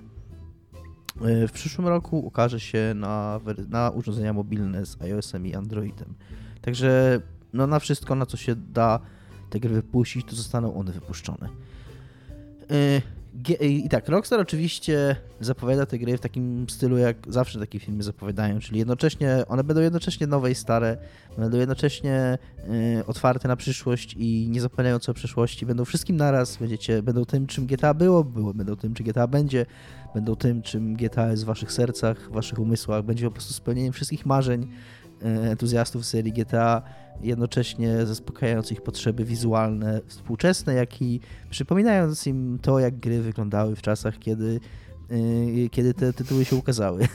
w 1.21 1.51
przyszłym 1.51 1.87
roku 1.87 2.19
ukaże 2.19 2.59
się 2.59 2.93
na, 2.95 3.39
na 3.69 3.89
urządzenia 3.89 4.33
mobilne 4.33 4.85
z 4.85 5.01
iOS-em 5.01 5.47
i 5.47 5.55
Androidem. 5.55 6.13
Także 6.61 7.21
no, 7.53 7.67
na 7.67 7.79
wszystko, 7.79 8.15
na 8.15 8.25
co 8.25 8.37
się 8.37 8.55
da 8.55 8.99
te 9.49 9.59
gry 9.59 9.73
wypuścić, 9.73 10.25
to 10.25 10.35
zostaną 10.35 10.75
one 10.75 10.91
wypuszczone. 10.91 11.49
G- 12.69 13.01
I 13.59 13.89
tak, 13.89 14.09
Rockstar 14.09 14.39
oczywiście 14.39 15.15
zapowiada 15.39 15.85
te 15.85 15.99
gry 15.99 16.17
w 16.17 16.19
takim 16.19 16.69
stylu, 16.69 16.97
jak 16.97 17.17
zawsze 17.27 17.59
takie 17.59 17.79
filmy 17.79 18.03
zapowiadają, 18.03 18.59
czyli 18.59 18.79
jednocześnie, 18.79 19.43
one 19.47 19.63
będą 19.63 19.81
jednocześnie 19.81 20.27
nowe 20.27 20.51
i 20.51 20.55
stare, 20.55 20.97
będą 21.37 21.57
jednocześnie 21.57 22.37
yy, 22.95 23.05
otwarte 23.05 23.47
na 23.47 23.55
przyszłość 23.55 24.15
i 24.17 24.47
nie 24.49 24.61
zapominające 24.61 25.11
o 25.11 25.15
przeszłości, 25.15 25.65
będą 25.65 25.85
wszystkim 25.85 26.17
naraz, 26.17 26.57
będziecie, 26.57 27.03
będą 27.03 27.25
tym, 27.25 27.47
czym 27.47 27.65
GTA 27.65 27.93
było, 27.93 28.23
było, 28.23 28.53
będą 28.53 28.75
tym, 28.75 28.93
czym 28.93 29.05
GTA 29.05 29.27
będzie, 29.27 29.65
będą 30.15 30.35
tym, 30.35 30.61
czym 30.61 30.95
GTA 30.95 31.31
jest 31.31 31.43
w 31.43 31.45
waszych 31.45 31.71
sercach, 31.71 32.29
w 32.29 32.33
waszych 32.33 32.59
umysłach, 32.59 33.03
będzie 33.03 33.25
po 33.25 33.31
prostu 33.31 33.53
spełnieniem 33.53 33.93
wszystkich 33.93 34.25
marzeń 34.25 34.67
entuzjastów 35.21 36.05
serii 36.05 36.33
GTA, 36.33 36.81
jednocześnie 37.21 38.05
zaspokajając 38.05 38.71
ich 38.71 38.81
potrzeby 38.81 39.25
wizualne 39.25 40.01
współczesne, 40.05 40.73
jak 40.73 41.01
i 41.01 41.19
przypominając 41.49 42.27
im 42.27 42.59
to, 42.61 42.79
jak 42.79 42.99
gry 42.99 43.21
wyglądały 43.21 43.75
w 43.75 43.81
czasach, 43.81 44.19
kiedy, 44.19 44.59
yy, 45.09 45.69
kiedy 45.69 45.93
te 45.93 46.13
tytuły 46.13 46.45
się 46.45 46.55
ukazały. 46.55 47.07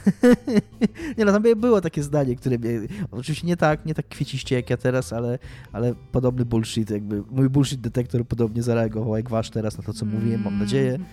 nie 1.18 1.24
no, 1.24 1.32
tam 1.32 1.42
było 1.56 1.80
takie 1.80 2.02
zdanie, 2.02 2.36
które 2.36 2.58
mnie, 2.58 2.80
oczywiście 3.10 3.46
nie 3.46 3.56
tak, 3.56 3.86
nie 3.86 3.94
tak 3.94 4.08
kwieciście 4.08 4.56
jak 4.56 4.70
ja 4.70 4.76
teraz, 4.76 5.12
ale, 5.12 5.38
ale 5.72 5.94
podobny 6.12 6.44
bullshit, 6.44 6.90
jakby 6.90 7.22
mój 7.30 7.48
bullshit 7.48 7.80
detektor 7.80 8.26
podobnie 8.26 8.62
zareagował 8.62 9.16
jak 9.16 9.30
wasz 9.30 9.50
teraz 9.50 9.78
na 9.78 9.84
to, 9.84 9.92
co 9.92 10.06
mówiłem, 10.06 10.42
mam 10.42 10.58
nadzieję 10.58 10.94
Mm. 10.94 11.06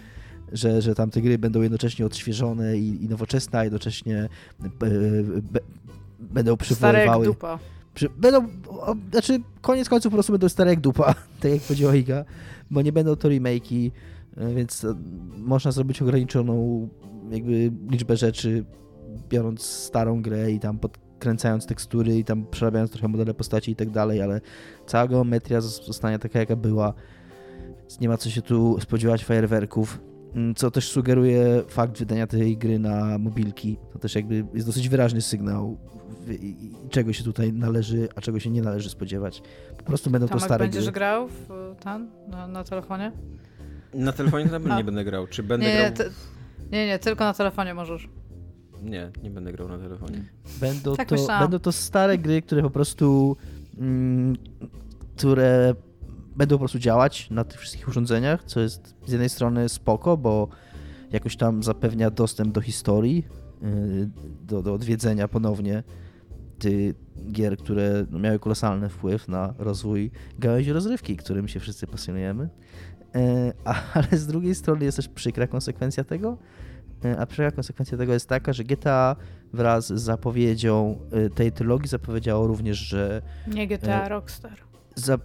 że, 0.51 0.81
że 0.81 0.95
tam 0.95 1.09
te 1.09 1.21
gry 1.21 1.37
będą 1.37 1.61
jednocześnie 1.61 2.05
odświeżone 2.05 2.77
i, 2.77 3.03
i 3.03 3.09
nowoczesne, 3.09 3.59
a 3.59 3.63
jednocześnie 3.63 4.29
e, 4.63 4.69
be, 5.41 5.59
będą 6.21 6.55
Stare 6.55 6.99
jak 6.99 7.07
przywoływały... 7.07 7.25
dupa. 7.25 7.59
Przy, 7.93 8.09
będą, 8.09 8.47
o, 8.69 8.95
znaczy 9.11 9.39
koniec 9.61 9.89
końców 9.89 10.11
po 10.11 10.15
prostu 10.15 10.31
będą 10.31 10.49
stare 10.49 10.69
jak 10.69 10.79
dupa, 10.79 11.13
tak 11.41 11.51
jak 11.51 11.61
powiedziała 11.61 11.95
Iga, 11.95 12.25
bo 12.71 12.81
nie 12.81 12.91
będą 12.91 13.15
to 13.15 13.27
remake'i, 13.27 13.91
e, 14.37 14.53
więc 14.53 14.83
e, 14.83 14.95
można 15.37 15.71
zrobić 15.71 16.01
ograniczoną 16.01 16.87
jakby 17.31 17.71
liczbę 17.89 18.17
rzeczy, 18.17 18.65
biorąc 19.29 19.61
starą 19.61 20.21
grę 20.21 20.51
i 20.51 20.59
tam 20.59 20.79
podkręcając 20.79 21.65
tekstury 21.65 22.17
i 22.17 22.23
tam 22.23 22.45
przerabiając 22.51 22.91
trochę 22.91 23.07
modele 23.07 23.33
postaci 23.33 23.71
i 23.71 23.75
tak 23.75 23.89
dalej, 23.89 24.21
ale 24.21 24.41
cała 24.85 25.07
geometria 25.07 25.59
zos- 25.59 25.85
zostanie 25.85 26.19
taka 26.19 26.39
jaka 26.39 26.55
była, 26.55 26.93
więc 27.79 27.99
nie 27.99 28.09
ma 28.09 28.17
co 28.17 28.29
się 28.29 28.41
tu 28.41 28.77
spodziewać 28.81 29.25
fajerwerków. 29.25 29.99
Mm, 30.35 30.55
Co 30.55 30.71
też 30.71 30.89
sugeruje 30.91 31.63
fakt 31.67 31.97
wydania 31.99 32.27
tej 32.27 32.57
gry 32.57 32.79
na 32.79 33.17
mobilki. 33.17 33.77
To 33.93 33.99
też 33.99 34.15
jakby 34.15 34.45
jest 34.53 34.67
dosyć 34.67 34.89
wyraźny 34.89 35.21
sygnał, 35.21 35.77
w- 36.25 36.31
i- 36.31 36.65
i 36.65 36.71
czego 36.89 37.13
się 37.13 37.23
tutaj 37.23 37.53
należy, 37.53 38.07
a 38.15 38.21
czego 38.21 38.39
się 38.39 38.49
nie 38.49 38.61
należy 38.61 38.89
spodziewać. 38.89 39.41
Po 39.77 39.83
prostu 39.83 40.09
będą 40.09 40.27
to 40.27 40.31
Tomek, 40.33 40.45
stare 40.45 40.65
będziesz 40.65 40.83
gry. 40.83 40.91
grał 40.93 41.27
w 41.27 41.47
ten, 41.83 42.07
na, 42.27 42.47
na 42.47 42.63
telefonie? 42.63 43.11
Na 43.93 44.11
telefonie 44.11 44.45
to 44.49 44.55
A. 44.73 44.77
nie 44.77 44.83
będę 44.83 45.03
grał. 45.03 45.27
Czy 45.27 45.43
będę 45.43 45.65
Nie, 45.65 45.73
nie, 45.73 45.79
grał? 45.79 45.91
ty, 45.93 46.03
nie, 46.71 46.87
nie, 46.87 46.99
tylko 46.99 47.23
na 47.23 47.33
telefonie 47.33 47.73
możesz. 47.73 48.09
Nie, 48.83 49.11
nie 49.23 49.29
będę 49.29 49.51
grał 49.51 49.67
na 49.67 49.77
telefonie. 49.77 50.25
Będą, 50.59 50.95
Tak 50.95 51.09
to, 51.09 51.15
myślałam. 51.15 51.43
będą 51.43 51.59
to 51.59 51.71
stare 51.71 52.17
gry, 52.17 52.41
które 52.41 52.61
po 52.61 52.69
prostu 52.69 53.37
mm, 53.79 54.35
które 55.17 55.75
będą 56.35 56.55
po 56.55 56.59
prostu 56.59 56.79
działać 56.79 57.29
na 57.29 57.43
tych 57.43 57.59
wszystkich 57.59 57.87
urządzeniach, 57.87 58.43
co 58.43 58.59
jest 58.59 58.95
z 59.05 59.11
jednej 59.11 59.29
strony 59.29 59.69
spoko, 59.69 60.17
bo 60.17 60.47
jakoś 61.11 61.37
tam 61.37 61.63
zapewnia 61.63 62.09
dostęp 62.09 62.53
do 62.53 62.61
historii, 62.61 63.25
yy, 63.61 64.09
do, 64.41 64.63
do 64.63 64.73
odwiedzenia 64.73 65.27
ponownie 65.27 65.83
ty, 66.59 66.95
gier, 67.31 67.57
które 67.57 68.05
miały 68.11 68.39
kolosalny 68.39 68.89
wpływ 68.89 69.27
na 69.27 69.53
rozwój 69.57 70.11
gałęzi 70.39 70.73
rozrywki, 70.73 71.17
którym 71.17 71.47
się 71.47 71.59
wszyscy 71.59 71.87
pasjonujemy. 71.87 72.49
E, 73.15 73.53
Ale 73.93 74.07
z 74.11 74.27
drugiej 74.27 74.55
strony 74.55 74.85
jest 74.85 74.97
też 74.97 75.07
przykra 75.07 75.47
konsekwencja 75.47 76.03
tego, 76.03 76.37
E, 77.05 77.19
a 77.19 77.25
przykra 77.25 77.51
konsekwencja 77.51 77.97
tego 77.97 78.13
jest 78.13 78.29
taka, 78.29 78.53
że 78.53 78.63
GTA 78.63 79.15
wraz 79.53 79.87
z 79.87 80.01
zapowiedzią 80.01 80.99
e, 81.11 81.29
tej 81.29 81.51
trylogii 81.51 81.89
zapowiedziało 81.89 82.47
również, 82.47 82.77
że 82.77 83.21
Nie 83.47 83.67
GTA, 83.67 84.05
E, 84.05 84.09
Rockstar. 84.09 84.70
Za, 84.95 85.13
e, 85.13 85.17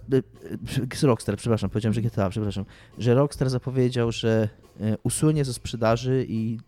e, 1.03 1.07
Rockstar, 1.07 1.37
przepraszam, 1.37 1.69
powiedziałem, 1.69 1.93
że 1.93 2.01
GTA, 2.01 2.29
przepraszam, 2.29 2.65
że 2.97 3.13
Rockstar 3.13 3.49
zapowiedział, 3.49 4.11
że 4.11 4.49
e, 4.81 4.97
usunie 5.03 5.45
ze 5.45 5.53
sprzedaży 5.53 6.25
i 6.29 6.59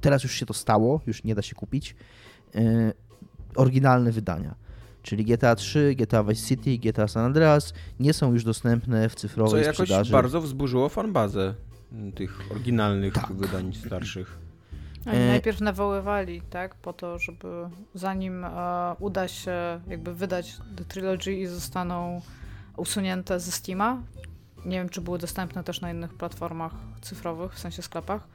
teraz 0.00 0.22
już 0.22 0.32
się 0.32 0.46
to 0.46 0.54
stało, 0.54 1.00
już 1.06 1.24
nie 1.24 1.34
da 1.34 1.42
się 1.42 1.54
kupić, 1.54 1.96
oryginalne 3.56 4.12
wydania. 4.12 4.54
Czyli 5.02 5.24
GTA 5.24 5.54
3, 5.56 5.94
GTA 5.98 6.24
Vice 6.24 6.46
City, 6.46 6.78
GTA 6.78 7.08
San 7.08 7.24
Andreas 7.24 7.72
nie 8.00 8.12
są 8.12 8.32
już 8.32 8.44
dostępne 8.44 9.08
w 9.08 9.14
Co 9.14 9.20
cyfrowej 9.20 9.62
jakoś 9.62 9.76
sprzedaży. 9.76 10.12
bardzo 10.12 10.40
wzburzyło 10.40 10.88
fanbazę 10.88 11.54
tych 12.14 12.40
oryginalnych 12.50 13.14
Tak. 13.14 13.32
wydań 13.32 13.72
starszych. 13.74 14.38
Oni 15.06 15.16
E, 15.16 15.26
najpierw 15.26 15.60
nawoływali, 15.60 16.42
tak, 16.50 16.74
po 16.74 16.92
to, 16.92 17.18
żeby 17.18 17.48
zanim 17.94 18.44
e, 18.44 18.50
uda 18.98 19.28
się 19.28 19.80
jakby 19.88 20.14
wydać 20.14 20.56
The 20.76 20.84
Trilogy 20.84 21.32
i 21.32 21.46
zostaną 21.46 22.20
usunięte 22.76 23.40
ze 23.40 23.52
Steama, 23.52 24.02
nie 24.64 24.78
wiem, 24.78 24.88
czy 24.88 25.00
były 25.00 25.18
dostępne 25.18 25.64
też 25.64 25.80
na 25.80 25.90
innych 25.90 26.14
platformach 26.14 26.72
cyfrowych, 27.00 27.54
w 27.54 27.58
sensie 27.58 27.82
sklepach, 27.82 28.28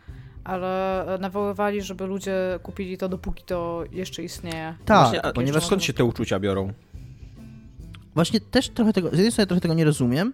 ale 0.43 1.05
e, 1.15 1.17
nawoływali, 1.17 1.81
żeby 1.81 2.05
ludzie 2.05 2.59
kupili 2.63 2.97
to, 2.97 3.09
dopóki 3.09 3.43
to 3.43 3.83
jeszcze 3.91 4.23
istnieje. 4.23 4.75
Tak, 4.85 4.99
Właśnie, 4.99 5.25
a 5.25 5.33
ponieważ 5.33 5.65
skąd 5.65 5.83
się 5.83 5.93
te 5.93 6.03
uczucia 6.03 6.39
biorą? 6.39 6.73
Właśnie 8.15 8.39
też 8.39 8.69
trochę 8.69 8.93
tego, 8.93 9.09
z 9.09 9.11
jednej 9.11 9.31
strony 9.31 9.47
trochę 9.47 9.61
tego 9.61 9.73
nie 9.73 9.85
rozumiem, 9.85 10.33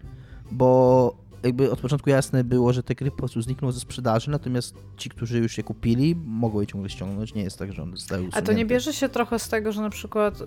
bo 0.52 1.25
jakby 1.44 1.72
od 1.72 1.80
początku 1.82 2.10
jasne 2.10 2.44
było, 2.44 2.74
że 2.74 2.84
te 2.84 2.96
gry 2.96 3.12
po 3.12 3.18
prostu 3.18 3.42
znikną 3.42 3.72
ze 3.72 3.80
sprzedaży, 3.80 4.32
natomiast 4.32 4.76
ci, 4.98 5.10
którzy 5.10 5.40
już 5.40 5.58
je 5.58 5.64
kupili, 5.64 6.16
mogą 6.26 6.62
je 6.62 6.68
ciągle 6.68 6.90
ściągnąć. 6.90 7.34
Nie 7.34 7.44
jest 7.44 7.60
tak, 7.60 7.74
że 7.74 7.84
one 7.84 7.98
zostały 7.98 8.22
A 8.22 8.28
usunięte. 8.28 8.52
to 8.52 8.58
nie 8.58 8.66
bierze 8.66 8.94
się 8.94 9.10
trochę 9.10 9.40
z 9.40 9.50
tego, 9.50 9.72
że 9.72 9.82
na 9.82 9.90
przykład, 9.90 10.42
y, 10.42 10.46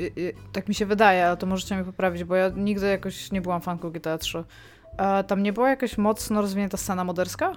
y, 0.00 0.12
y, 0.18 0.34
tak 0.52 0.68
mi 0.68 0.74
się 0.74 0.86
wydaje, 0.86 1.26
ale 1.26 1.36
to 1.36 1.46
możecie 1.46 1.74
mnie 1.74 1.84
poprawić, 1.84 2.24
bo 2.24 2.34
ja 2.36 2.48
nigdy 2.56 2.86
jakoś 2.86 3.32
nie 3.32 3.40
byłam 3.40 3.60
fanką 3.60 3.90
GTA 3.90 4.18
3. 4.18 4.44
A 4.96 5.22
tam 5.22 5.42
nie 5.42 5.52
była 5.52 5.70
jakaś 5.70 5.98
mocno 5.98 6.40
rozwinięta 6.42 6.76
scena 6.76 7.04
moderska? 7.04 7.52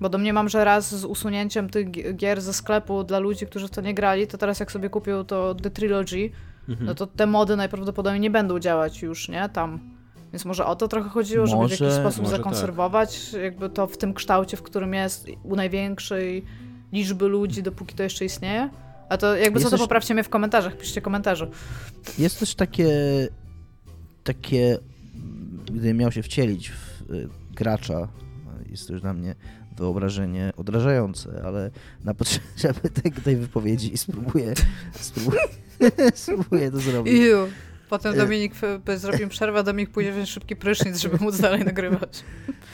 Bo 0.00 0.08
domniemam, 0.08 0.48
że 0.48 0.64
raz 0.64 0.94
z 1.00 1.04
usunięciem 1.04 1.70
tych 1.70 1.90
gi- 1.90 2.14
gier 2.16 2.40
ze 2.42 2.52
sklepu 2.52 3.04
dla 3.04 3.18
ludzi, 3.18 3.46
którzy 3.46 3.68
w 3.68 3.70
to 3.70 3.80
nie 3.80 3.94
grali, 3.94 4.26
to 4.26 4.38
teraz 4.38 4.60
jak 4.60 4.72
sobie 4.72 4.90
kupią 4.90 5.24
to 5.24 5.54
The 5.54 5.70
Trilogy, 5.70 6.30
Mhm. 6.68 6.86
no 6.86 6.94
to 6.94 7.06
te 7.06 7.26
mody 7.26 7.56
najprawdopodobniej 7.56 8.20
nie 8.20 8.30
będą 8.30 8.58
działać 8.58 9.02
już, 9.02 9.28
nie? 9.28 9.48
Tam. 9.48 9.93
Więc 10.34 10.44
może 10.44 10.66
o 10.66 10.76
to 10.76 10.88
trochę 10.88 11.08
chodziło, 11.08 11.46
żeby 11.46 11.58
w 11.58 11.62
Może- 11.62 11.84
jakiś 11.84 11.98
sposób 12.00 12.22
może 12.22 12.36
zakonserwować 12.36 13.32
jakby 13.42 13.70
to 13.70 13.86
w 13.86 13.96
tym 13.96 14.14
kształcie, 14.14 14.56
w 14.56 14.62
którym 14.62 14.94
jest 14.94 15.26
u 15.42 15.56
największej 15.56 16.44
liczby 16.92 17.28
ludzi, 17.28 17.62
dopóki 17.62 17.94
to 17.94 18.02
jeszcze 18.02 18.24
istnieje. 18.24 18.70
A 19.08 19.16
to 19.16 19.36
jakby 19.36 19.58
Jest 19.58 19.64
co, 19.64 19.70
to 19.70 19.76
też- 19.76 19.80
poprawcie 19.84 20.14
mnie 20.14 20.24
w 20.24 20.28
komentarzach, 20.28 20.76
piszcie 20.76 21.00
komentarze. 21.00 21.50
Jest 22.18 22.38
też 22.40 22.54
takie, 22.54 22.88
takie, 24.24 24.78
gdybym 25.66 25.96
miał 25.96 26.12
się 26.12 26.22
wcielić 26.22 26.70
w 26.70 27.10
y, 27.10 27.28
gracza, 27.52 28.08
jest 28.70 28.86
to 28.86 28.92
już 28.92 29.02
dla 29.02 29.12
mnie 29.12 29.34
wyobrażenie 29.76 30.52
odrażające, 30.56 31.42
ale 31.44 31.70
na 32.04 32.14
potrzeby 32.14 32.90
tej, 33.02 33.12
tej 33.12 33.36
wypowiedzi 33.36 33.96
spróbuję, 33.98 34.54
spróbuję, 34.92 35.40
spróbuję 36.14 36.70
to 36.70 36.78
zrobić. 36.78 37.14
Iu, 37.14 37.36
Potem 37.98 38.16
Dominik, 38.16 38.54
y, 38.88 38.98
zrobimy 38.98 39.28
przerwę, 39.28 39.64
Dominik 39.64 39.90
pójdzie 39.90 40.12
wziąć 40.12 40.30
szybki 40.30 40.56
prysznic, 40.56 40.98
żeby 40.98 41.16
móc 41.20 41.40
dalej 41.40 41.64
nagrywać. 41.64 42.24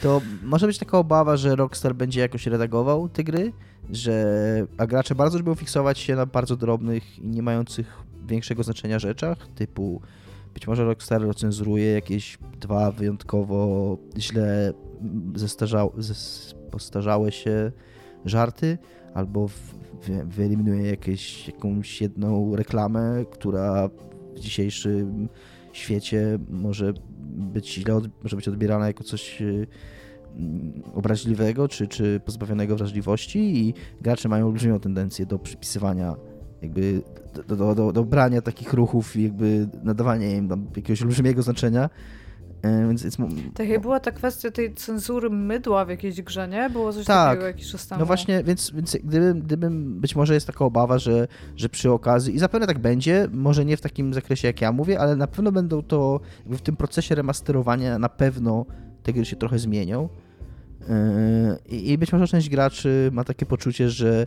To 0.03 0.21
może 0.43 0.67
być 0.67 0.79
taka 0.79 0.99
obawa, 0.99 1.37
że 1.37 1.57
Rockstar 1.57 1.95
będzie 1.95 2.21
jakoś 2.21 2.47
redagował 2.47 3.09
te 3.09 3.25
gry, 3.25 3.53
że 3.91 4.25
a 4.79 4.87
gracze 4.87 5.15
bardzo 5.15 5.39
lubią 5.39 5.55
fiksować 5.55 5.99
się 5.99 6.17
na 6.17 6.27
bardzo 6.27 6.57
drobnych 6.57 7.19
i 7.19 7.29
nie 7.29 7.43
mających 7.43 7.99
większego 8.27 8.63
znaczenia 8.63 8.99
rzeczach, 8.99 9.39
typu 9.55 10.01
być 10.55 10.67
może 10.67 10.85
Rockstar 10.85 11.23
recenzuruje 11.23 11.93
jakieś 11.93 12.39
dwa 12.61 12.93
wyjątkowo 12.93 13.99
źle 14.19 14.73
zestarzałe, 15.35 15.91
postarzałe 16.71 17.33
się 17.33 17.73
żarty, 18.25 18.79
albo 19.15 19.49
wyeliminuje 20.25 20.91
jakieś, 20.91 21.47
jakąś 21.47 22.01
jedną 22.01 22.57
reklamę, 22.57 23.25
która 23.31 23.91
w 24.37 24.41
dzisiejszym 24.41 25.29
świecie 25.73 26.39
może 26.49 26.93
być 27.31 27.75
źle, 27.75 28.01
może 28.23 28.37
być 28.37 28.49
odbierana 28.49 28.87
jako 28.87 29.05
coś 29.05 29.43
y, 29.43 29.67
mm, 30.37 30.83
obraźliwego 30.95 31.69
czy, 31.69 31.89
czy 31.89 32.21
pozbawionego 32.25 32.77
wrażliwości 32.77 33.39
i 33.39 33.75
gracze 34.01 34.29
mają 34.29 34.47
olbrzymią 34.47 34.81
tendencję 34.81 35.27
do 35.27 35.39
przypisywania 35.39 36.17
jakby 36.63 37.03
do, 37.49 37.57
do, 37.57 37.75
do, 37.75 37.93
do 37.93 38.05
brania 38.05 38.43
takich 38.43 38.73
ruchów 38.73 39.17
i 39.17 39.23
jakby 39.23 39.69
nadawania 39.83 40.37
im 40.37 40.67
jakiegoś 40.77 41.03
olbrzymiego 41.03 41.43
znaczenia 41.43 41.91
więc 42.63 43.05
jest... 43.05 43.19
Tak 43.55 43.69
jak 43.69 43.81
była 43.81 44.01
ta 44.01 44.11
kwestia 44.11 44.51
tej 44.51 44.75
cenzury 44.75 45.31
mydła 45.31 45.85
w 45.85 45.89
jakiejś 45.89 46.23
grze, 46.23 46.49
nie? 46.49 46.71
Było 46.71 46.93
coś 46.93 47.05
tak. 47.07 47.29
takiego 47.29 47.47
jakiś 47.47 47.71
czas 47.71 47.87
temu. 47.87 47.99
No 47.99 48.07
właśnie, 48.07 48.45
więc, 48.45 48.71
więc 48.71 48.97
gdybym, 49.05 49.41
gdybym, 49.41 50.01
być 50.01 50.17
może 50.17 50.35
jest 50.35 50.47
taka 50.47 50.65
obawa, 50.65 50.99
że, 50.99 51.29
że 51.57 51.69
przy 51.69 51.91
okazji, 51.91 52.35
i 52.35 52.39
zapewne 52.39 52.67
tak 52.67 52.79
będzie, 52.79 53.29
może 53.33 53.65
nie 53.65 53.77
w 53.77 53.81
takim 53.81 54.15
zakresie 54.15 54.49
jak 54.49 54.61
ja 54.61 54.73
mówię, 54.73 55.01
ale 55.01 55.17
na 55.17 55.27
pewno 55.27 55.53
będą 55.53 55.83
to, 55.83 56.21
w 56.47 56.61
tym 56.61 56.77
procesie 56.77 57.15
remasterowania 57.15 57.99
na 57.99 58.09
pewno 58.09 58.67
te 59.03 59.13
gry 59.13 59.25
się 59.25 59.37
trochę 59.37 59.59
zmienią. 59.59 60.09
E, 60.89 61.59
I, 61.69 61.91
i 61.91 61.99
być 61.99 62.13
może 62.13 62.29
część 62.29 62.49
graczy 62.49 63.11
ma 63.13 63.25
takie 63.25 63.47
poczucie, 63.47 63.91
że 63.91 64.27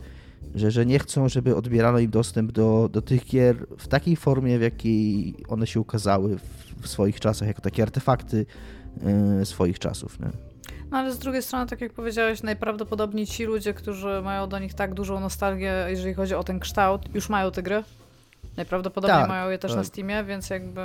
że, 0.56 0.72
że 0.72 0.86
nie 0.86 1.00
chcą, 1.00 1.30
żeby 1.30 1.56
odbierano 1.56 2.00
im 2.00 2.12
dostęp 2.12 2.52
do, 2.52 2.90
do 2.92 3.02
tych 3.02 3.26
gier 3.26 3.68
w 3.78 3.88
takiej 3.88 4.16
formie, 4.16 4.60
w 4.60 4.62
jakiej 4.62 5.36
one 5.48 5.68
się 5.68 5.80
ukazały 5.80 6.38
w, 6.38 6.73
w 6.84 6.88
swoich 6.88 7.20
czasach, 7.20 7.48
jako 7.48 7.62
takie 7.62 7.84
artefakty 7.84 8.46
y, 9.42 9.46
swoich 9.46 9.80
czasów. 9.80 10.20
Nie? 10.20 10.30
No 10.92 10.98
ale 10.98 11.14
z 11.14 11.20
drugiej 11.20 11.42
strony, 11.42 11.68
tak 11.68 11.82
jak 11.82 11.94
powiedziałeś, 11.94 12.44
najprawdopodobniej 12.44 13.28
ci 13.28 13.46
ludzie, 13.46 13.74
którzy 13.74 14.22
mają 14.24 14.50
do 14.50 14.60
nich 14.60 14.74
tak 14.74 14.94
dużą 14.94 15.20
nostalgię, 15.20 15.86
jeżeli 15.90 16.14
chodzi 16.14 16.36
o 16.36 16.44
ten 16.44 16.60
kształt, 16.60 17.16
już 17.16 17.30
mają 17.30 17.52
te 17.52 17.64
gry. 17.64 17.84
Najprawdopodobniej 18.58 19.20
tak, 19.20 19.30
mają 19.30 19.50
je 19.50 19.58
też 19.58 19.72
tak. 19.72 19.78
na 19.78 19.84
Steamie, 19.84 20.24
więc 20.24 20.50
jakby 20.50 20.82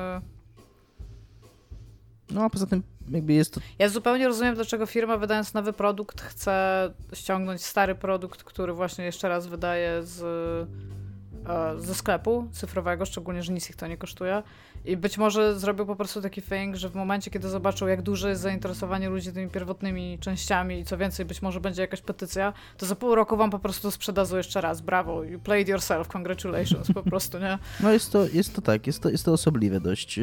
no 2.30 2.44
a 2.44 2.51
poza 2.51 2.66
tym 2.66 2.82
jakby 3.11 3.32
jest 3.32 3.55
to... 3.55 3.61
Ja 3.78 3.88
zupełnie 3.88 4.28
rozumiem, 4.28 4.55
dlaczego 4.55 4.86
firma 4.86 5.16
wydając 5.16 5.55
nowy 5.55 5.72
produkt 5.72 6.20
chce 6.20 6.90
ściągnąć 7.12 7.64
stary 7.64 7.94
produkt, 7.94 8.42
który 8.42 8.72
właśnie 8.72 9.05
jeszcze 9.05 9.28
raz 9.28 9.46
wydaje 9.46 10.03
z, 10.03 10.22
e, 11.49 11.80
ze 11.80 11.94
sklepu 11.94 12.49
cyfrowego, 12.53 13.07
szczególnie, 13.07 13.42
że 13.42 13.53
nic 13.53 13.70
ich 13.70 13.76
to 13.76 13.86
nie 13.86 13.96
kosztuje. 13.96 14.42
I 14.85 14.97
być 14.97 15.18
może 15.18 15.59
zrobił 15.59 15.87
po 15.87 15.97
prostu 15.97 16.22
taki 16.22 16.43
thing, 16.43 16.76
że 16.76 16.89
w 16.89 16.95
momencie, 16.95 17.31
kiedy 17.31 17.49
zobaczą, 17.49 17.87
jak 17.87 18.03
duże 18.03 18.29
jest 18.29 18.43
zainteresowanie 18.43 19.09
ludzi 19.09 19.33
tymi 19.33 19.51
pierwotnymi 19.51 20.18
częściami 20.18 20.79
i 20.79 20.85
co 20.85 20.99
więcej, 20.99 21.26
być 21.26 21.43
może 21.43 21.61
będzie 21.61 21.83
jakaś 21.83 22.01
petycja, 22.01 22.53
to 22.76 22.87
za 22.87 22.97
pół 22.97 23.14
roku 23.14 23.37
wam 23.37 23.51
po 23.51 23.59
prostu 23.59 23.91
sprzedadzą 23.91 24.37
jeszcze 24.37 24.61
raz. 24.61 24.81
Brawo, 24.81 25.24
you 25.24 25.39
played 25.41 25.68
yourself, 25.68 26.09
congratulations, 26.09 26.93
po 26.95 27.03
prostu, 27.03 27.39
nie? 27.39 27.59
No 27.81 27.93
jest 27.93 28.12
to, 28.12 28.26
jest 28.26 28.55
to 28.55 28.62
tak, 28.62 28.87
jest 28.87 29.03
to, 29.03 29.11
jest 29.11 29.24
to 29.24 29.33
osobliwe 29.33 29.81
dość 29.81 30.20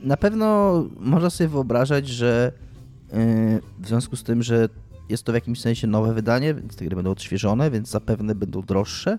na 0.00 0.16
pewno 0.16 0.74
można 1.00 1.30
sobie 1.30 1.48
wyobrażać, 1.48 2.08
że 2.08 2.52
yy, 3.12 3.18
w 3.78 3.86
związku 3.86 4.16
z 4.16 4.22
tym, 4.22 4.42
że 4.42 4.68
jest 5.08 5.22
to 5.22 5.32
w 5.32 5.34
jakimś 5.34 5.60
sensie 5.60 5.86
nowe 5.86 6.14
wydanie, 6.14 6.54
więc 6.54 6.76
te 6.76 6.84
gry 6.84 6.96
będą 6.96 7.10
odświeżone, 7.10 7.70
więc 7.70 7.88
zapewne 7.88 8.34
będą 8.34 8.62
droższe 8.62 9.18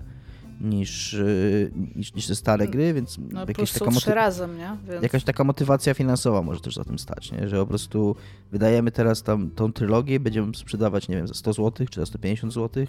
niż, 0.62 1.14
yy, 1.14 1.72
niż, 1.95 2.14
niż 2.14 2.28
te 2.28 2.36
stare 2.36 2.68
gry, 2.68 2.93
więc 2.93 3.18
no, 3.32 3.45
jakaś, 3.47 3.72
taka 3.72 3.91
moty- 3.91 4.14
razem, 4.14 4.57
nie? 4.57 4.78
Więc... 4.89 5.03
jakaś 5.03 5.24
taka 5.24 5.43
motywacja 5.43 5.93
finansowa 5.93 6.41
może 6.41 6.59
też 6.59 6.76
za 6.76 6.84
tym 6.84 6.99
stać, 6.99 7.32
nie? 7.32 7.49
że 7.49 7.57
po 7.57 7.66
prostu 7.66 8.16
wydajemy 8.51 8.91
teraz 8.91 9.24
tam 9.24 9.51
tą 9.51 9.74
trylogię, 9.74 10.20
będziemy 10.20 10.55
sprzedawać, 10.55 11.07
nie 11.07 11.16
wiem, 11.16 11.28
za 11.28 11.34
100 11.34 11.53
zł 11.53 11.88
czy 11.89 11.99
za 11.99 12.05
150 12.05 12.53
zł, 12.53 12.86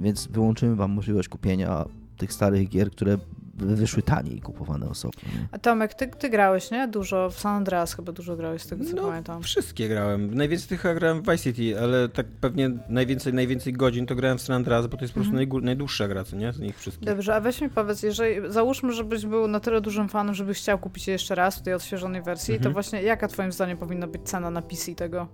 więc 0.00 0.26
wyłączymy 0.26 0.76
wam 0.76 0.90
możliwość 0.90 1.28
kupienia 1.28 1.84
tych 2.16 2.32
starych 2.32 2.68
gier, 2.68 2.90
które 2.90 3.18
wyszły 3.56 4.02
taniej 4.02 4.40
kupowane 4.40 4.88
osobno. 4.88 5.22
A 5.52 5.58
Tomek, 5.58 5.94
ty, 5.94 6.06
ty 6.06 6.30
grałeś, 6.30 6.70
nie? 6.70 6.88
Dużo, 6.88 7.30
w 7.30 7.40
San 7.40 7.56
Andreas 7.56 7.94
chyba 7.94 8.12
dużo 8.12 8.36
grałeś 8.36 8.62
z 8.62 8.66
tego, 8.66 8.84
co 8.84 8.96
no, 8.96 9.02
pamiętam. 9.02 9.42
wszystkie 9.42 9.88
grałem. 9.88 10.34
Najwięcej 10.34 10.68
tych 10.68 10.82
grałem 10.94 11.22
w 11.22 11.30
Vice 11.30 11.38
City, 11.38 11.80
ale 11.80 12.08
tak 12.08 12.26
pewnie 12.26 12.70
najwięcej, 12.88 13.34
najwięcej 13.34 13.72
godzin 13.72 14.06
to 14.06 14.14
grałem 14.14 14.38
w 14.38 14.42
San 14.42 14.56
Andreas, 14.56 14.86
bo 14.86 14.96
to 14.96 15.04
jest 15.04 15.14
po 15.14 15.20
prostu 15.20 15.36
mhm. 15.38 15.64
najdłuższa 15.64 16.08
gra, 16.08 16.24
co 16.24 16.36
nie? 16.36 16.52
Z 16.52 16.60
nich 16.60 16.78
wszystkich. 16.78 17.08
Dobrze, 17.08 17.34
a 17.34 17.40
weź 17.40 17.60
mi 17.60 17.70
powiedz, 17.70 18.02
jeżeli, 18.02 18.52
załóżmy, 18.52 18.92
żebyś 18.92 19.26
był 19.26 19.48
na 19.48 19.60
tyle 19.60 19.80
dużym 19.80 20.08
fanem, 20.08 20.34
żebyś 20.34 20.58
chciał 20.58 20.78
kupić 20.78 21.06
je 21.06 21.12
jeszcze 21.12 21.34
raz 21.34 21.58
w 21.58 21.62
tej 21.62 21.74
odświeżonej 21.74 22.22
wersji, 22.22 22.54
mhm. 22.54 22.64
to 22.64 22.72
właśnie 22.72 23.02
jaka 23.02 23.28
twoim 23.28 23.52
zdaniem 23.52 23.78
powinna 23.78 24.06
być 24.06 24.22
cena 24.22 24.50
na 24.50 24.62
PC 24.62 24.94
tego? 24.94 25.28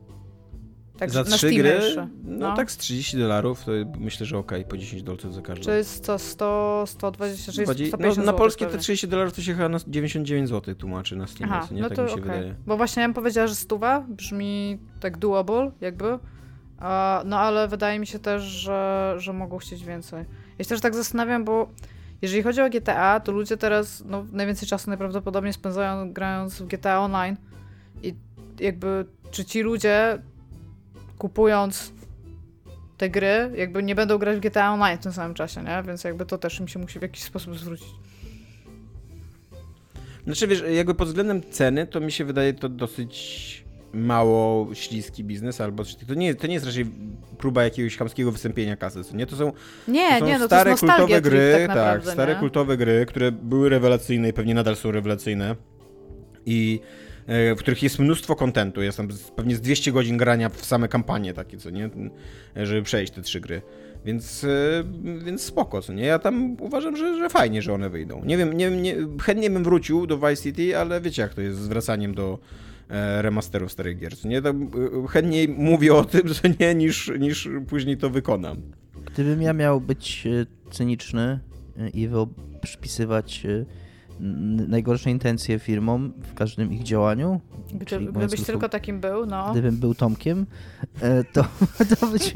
Tak, 1.00 1.10
za 1.10 1.24
trzy 1.24 1.50
gry? 1.50 1.68
Jeszcze. 1.68 2.08
No. 2.24 2.48
no. 2.48 2.56
tak 2.56 2.70
z 2.70 2.76
30 2.76 3.18
dolarów, 3.18 3.64
to 3.64 3.72
myślę, 3.98 4.26
że 4.26 4.38
ok, 4.38 4.52
po 4.68 4.76
10 4.76 5.02
dolców 5.02 5.34
za 5.34 5.42
każdą. 5.42 5.64
Czy 5.64 5.76
jest 5.76 6.06
to 6.06 6.18
100, 6.18 6.84
120, 6.86 7.52
150 7.52 8.16
no, 8.16 8.24
Na 8.24 8.32
polskie 8.32 8.66
te 8.66 8.78
30 8.78 9.08
dolarów 9.08 9.32
to 9.32 9.42
się 9.42 9.54
chyba 9.54 9.68
na 9.68 9.78
99 9.86 10.48
zł 10.48 10.74
tłumaczy 10.74 11.16
na 11.16 11.26
Steamie, 11.26 11.52
Aha, 11.52 11.68
nie? 11.70 11.82
No 11.82 11.88
tak 11.88 11.96
to 11.96 12.02
mi 12.02 12.08
się 12.08 12.14
okay. 12.14 12.24
wydaje. 12.24 12.54
Bo 12.66 12.76
właśnie 12.76 13.02
ja 13.02 13.08
bym 13.08 13.14
powiedziała, 13.14 13.46
że 13.46 13.54
stuwa 13.54 14.04
brzmi 14.08 14.78
tak 15.00 15.18
doable, 15.18 15.70
jakby. 15.80 16.18
no 17.24 17.38
ale 17.38 17.68
wydaje 17.68 17.98
mi 17.98 18.06
się 18.06 18.18
też, 18.18 18.42
że, 18.42 19.14
że 19.18 19.32
mogą 19.32 19.58
chcieć 19.58 19.84
więcej. 19.84 20.24
Ja 20.58 20.64
się 20.64 20.68
też 20.68 20.80
tak 20.80 20.94
zastanawiam, 20.94 21.44
bo 21.44 21.68
jeżeli 22.22 22.42
chodzi 22.42 22.60
o 22.62 22.70
GTA, 22.70 23.20
to 23.20 23.32
ludzie 23.32 23.56
teraz 23.56 24.02
no, 24.06 24.26
najwięcej 24.32 24.68
czasu 24.68 24.90
najprawdopodobniej 24.90 25.52
spędzają 25.52 26.12
grając 26.12 26.62
w 26.62 26.66
GTA 26.66 27.00
Online 27.00 27.36
i 28.02 28.14
jakby 28.60 29.04
czy 29.30 29.44
ci 29.44 29.60
ludzie 29.60 30.18
kupując 31.20 31.92
te 32.96 33.10
gry, 33.10 33.50
jakby 33.56 33.82
nie 33.82 33.94
będą 33.94 34.18
grać 34.18 34.36
w 34.36 34.40
GTA 34.40 34.72
Online 34.72 34.98
w 34.98 35.02
tym 35.02 35.12
samym 35.12 35.34
czasie, 35.34 35.62
nie? 35.62 35.82
Więc 35.86 36.04
jakby 36.04 36.26
to 36.26 36.38
też 36.38 36.60
im 36.60 36.68
się 36.68 36.78
musi 36.78 36.98
w 36.98 37.02
jakiś 37.02 37.22
sposób 37.22 37.58
zwrócić. 37.58 37.88
Znaczy 40.24 40.46
wiesz, 40.46 40.64
jakby 40.70 40.94
pod 40.94 41.08
względem 41.08 41.42
ceny, 41.50 41.86
to 41.86 42.00
mi 42.00 42.12
się 42.12 42.24
wydaje 42.24 42.54
to 42.54 42.68
dosyć 42.68 43.64
mało 43.92 44.74
śliski 44.74 45.24
biznes, 45.24 45.60
albo 45.60 45.84
to 46.08 46.14
nie, 46.14 46.34
to 46.34 46.46
nie 46.46 46.54
jest 46.54 46.66
raczej 46.66 46.86
próba 47.38 47.64
jakiegoś 47.64 47.96
chamskiego 47.96 48.32
wystąpienia 48.32 48.76
kasy, 48.76 49.00
nie? 49.14 49.26
To 49.26 49.36
są, 49.36 49.52
nie, 49.88 50.12
to 50.12 50.18
są 50.18 50.26
nie, 50.26 50.38
no 50.38 50.46
stare 50.46 50.74
to 50.74 50.78
kultowe 50.78 51.20
gry, 51.20 51.52
tak, 51.52 51.68
naprawdę, 51.68 52.06
tak, 52.06 52.14
stare 52.14 52.34
nie? 52.34 52.40
kultowe 52.40 52.76
gry, 52.76 53.06
które 53.06 53.32
były 53.32 53.68
rewelacyjne 53.68 54.28
i 54.28 54.32
pewnie 54.32 54.54
nadal 54.54 54.76
są 54.76 54.90
rewelacyjne. 54.90 55.56
I 56.46 56.80
w 57.26 57.56
których 57.58 57.82
jest 57.82 57.98
mnóstwo 57.98 58.36
kontentu. 58.36 58.82
Jest 58.82 58.96
tam 58.96 59.08
pewnie 59.36 59.56
z 59.56 59.60
200 59.60 59.92
godzin 59.92 60.16
grania 60.16 60.48
w 60.48 60.64
same 60.64 60.88
kampanie 60.88 61.34
takie, 61.34 61.56
co 61.58 61.70
nie? 61.70 61.90
E, 62.56 62.66
żeby 62.66 62.82
przejść 62.82 63.12
te 63.12 63.22
trzy 63.22 63.40
gry. 63.40 63.62
Więc, 64.04 64.44
e, 64.44 64.48
więc 65.24 65.42
spoko, 65.42 65.82
co 65.82 65.92
nie? 65.92 66.04
Ja 66.04 66.18
tam 66.18 66.56
uważam, 66.60 66.96
że, 66.96 67.16
że 67.16 67.30
fajnie, 67.30 67.62
że 67.62 67.74
one 67.74 67.90
wyjdą. 67.90 68.24
Nie 68.24 68.36
wiem, 68.36 68.52
nie, 68.52 68.70
nie, 68.70 68.96
chętnie 69.22 69.50
bym 69.50 69.64
wrócił 69.64 70.06
do 70.06 70.18
Vice 70.18 70.42
City, 70.42 70.78
ale 70.78 71.00
wiecie 71.00 71.22
jak 71.22 71.34
to 71.34 71.40
jest 71.40 71.58
z 71.58 71.68
wracaniem 71.68 72.14
do 72.14 72.38
remasterów 73.20 73.72
starych 73.72 73.98
gier, 73.98 74.16
co 74.16 74.28
nie? 74.28 74.42
Chętniej 75.08 75.48
mówię 75.48 75.94
o 75.94 76.04
tym, 76.04 76.28
że 76.34 76.40
nie, 76.60 76.74
niż, 76.74 77.12
niż 77.18 77.48
później 77.68 77.96
to 77.96 78.10
wykonam. 78.10 78.56
Gdybym 79.12 79.42
ja 79.42 79.52
miał 79.52 79.80
być 79.80 80.28
cyniczny 80.70 81.40
i 81.94 82.08
przypisywać 82.60 83.46
najgorsze 84.68 85.10
intencje 85.10 85.58
firmom 85.58 86.12
w 86.22 86.34
każdym 86.34 86.72
ich 86.72 86.82
działaniu. 86.82 87.40
Gdy, 87.74 88.00
gdybyś 88.00 88.42
tylko 88.42 88.68
takim 88.68 89.00
był, 89.00 89.26
no. 89.26 89.52
Gdybym 89.52 89.76
był 89.76 89.94
Tomkiem, 89.94 90.46
e, 91.00 91.24
to, 91.24 91.44
to, 92.00 92.06
być, 92.06 92.32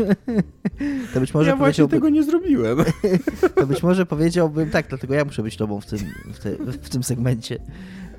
to 1.14 1.20
być 1.20 1.34
może 1.34 1.50
ja 1.50 1.56
właśnie 1.56 1.88
tego 1.88 2.08
nie 2.08 2.22
zrobiłem. 2.22 2.78
To 3.54 3.66
być 3.66 3.82
może 3.82 4.06
powiedziałbym, 4.06 4.70
tak, 4.70 4.88
dlatego 4.88 5.14
ja 5.14 5.24
muszę 5.24 5.42
być 5.42 5.56
tobą 5.56 5.80
w 5.80 5.86
tym, 5.86 5.98
w, 6.34 6.38
te, 6.38 6.56
w 6.72 6.88
tym 6.88 7.02
segmencie, 7.02 7.58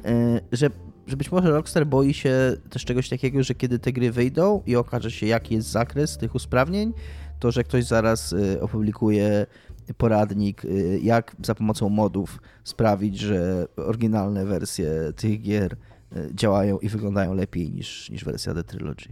e, 0.05 0.41
że 0.51 0.69
że 1.07 1.17
być 1.17 1.31
może 1.31 1.51
Rockstar 1.51 1.87
boi 1.87 2.13
się 2.13 2.57
też 2.69 2.85
czegoś 2.85 3.09
takiego, 3.09 3.43
że 3.43 3.55
kiedy 3.55 3.79
te 3.79 3.91
gry 3.91 4.11
wyjdą 4.11 4.61
i 4.65 4.75
okaże 4.75 5.11
się, 5.11 5.25
jaki 5.25 5.55
jest 5.55 5.67
zakres 5.67 6.17
tych 6.17 6.35
usprawnień, 6.35 6.93
to 7.39 7.51
że 7.51 7.63
ktoś 7.63 7.85
zaraz 7.85 8.33
e, 8.33 8.61
opublikuje 8.61 9.45
poradnik, 9.93 10.65
y, 10.65 10.99
jak 11.03 11.35
za 11.43 11.55
pomocą 11.55 11.89
modów 11.89 12.41
sprawić, 12.63 13.19
że 13.19 13.67
oryginalne 13.75 14.45
wersje 14.45 14.91
tych 15.15 15.41
gier 15.41 15.73
y, 16.15 16.29
działają 16.33 16.79
i 16.79 16.89
wyglądają 16.89 17.33
lepiej 17.33 17.71
niż, 17.71 18.09
niż 18.09 18.25
wersja 18.25 18.53
The 18.53 18.63
Trilogy. 18.63 19.09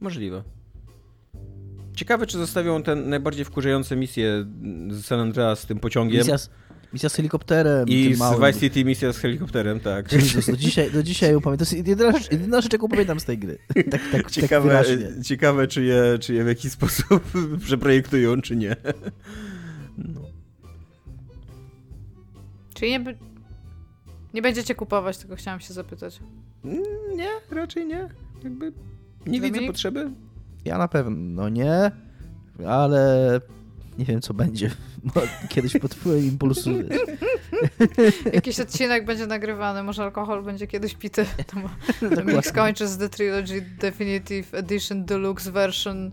Możliwe. 0.00 0.42
Ciekawe, 1.96 2.26
czy 2.26 2.38
zostawią 2.38 2.82
te 2.82 2.96
najbardziej 2.96 3.44
wkurzające 3.44 3.96
misje 3.96 4.46
z 4.90 5.04
San 5.04 5.20
Andreas 5.20 5.60
z 5.60 5.66
tym 5.66 5.78
pociągiem. 5.78 6.18
Misja, 6.18 6.36
Misja 6.92 7.08
z 7.08 7.14
helikopterem. 7.14 7.88
I 7.88 8.14
z 8.14 8.18
małym. 8.18 8.46
Vice 8.46 8.60
City 8.60 8.84
misja 8.84 9.12
z 9.12 9.18
helikopterem, 9.18 9.80
tak. 9.80 10.12
Jezus, 10.12 10.46
do 10.46 10.56
dzisiaj, 10.56 10.90
do 10.90 11.02
dzisiaj 11.02 11.32
ją 11.32 11.40
pamiętam. 11.46 11.66
To 11.66 11.76
jest 11.76 11.88
jedyna, 11.88 12.12
rzecz- 12.12 12.32
jedyna 12.32 12.60
rzecz, 12.60 12.72
jaką 12.72 12.88
pamiętam 12.88 13.20
z 13.20 13.24
tej 13.24 13.38
gry. 13.38 13.58
Tak, 13.74 13.84
tak, 13.90 14.00
tak 14.12 14.30
Ciekawe, 14.30 14.68
wyraźnie. 14.68 15.22
ciekawe 15.24 15.66
czy, 15.66 15.82
je, 15.84 16.18
czy 16.20 16.34
je 16.34 16.44
w 16.44 16.46
jakiś 16.46 16.72
sposób 16.78 17.22
przeprojektują, 17.60 18.40
czy 18.42 18.56
nie. 18.56 18.76
No. 19.98 20.20
Czyli 22.74 22.90
nie, 22.90 23.04
nie 24.34 24.42
będziecie 24.42 24.74
kupować, 24.74 25.18
tylko 25.18 25.36
chciałam 25.36 25.60
się 25.60 25.74
zapytać. 25.74 26.20
Nie, 27.16 27.28
raczej 27.50 27.86
nie. 27.86 28.08
Jakby 28.44 28.72
nie 29.26 29.40
widzę 29.40 29.48
Dominik? 29.52 29.70
potrzeby. 29.70 30.10
Ja 30.64 30.78
na 30.78 30.88
pewno 30.88 31.48
nie, 31.48 31.90
ale 32.66 33.40
nie 33.98 34.04
wiem, 34.04 34.20
co 34.20 34.34
będzie. 34.34 34.70
Bo 35.14 35.20
kiedyś 35.48 35.72
pod 35.78 35.94
wpływem 35.94 36.24
impulsu. 36.24 36.70
Jakiś 38.32 38.60
odcinek 38.60 39.04
będzie 39.04 39.26
nagrywany, 39.26 39.82
może 39.82 40.02
alkohol 40.02 40.42
będzie 40.42 40.66
kiedyś 40.66 40.94
pity. 40.94 41.26
Dominik 42.00 42.16
Dokładnie. 42.16 42.42
skończy 42.42 42.88
z 42.88 42.98
The 42.98 43.08
Trilogy 43.08 43.60
Definitive 43.80 44.54
Edition 44.54 45.04
Deluxe 45.04 45.52
Version 45.52 46.10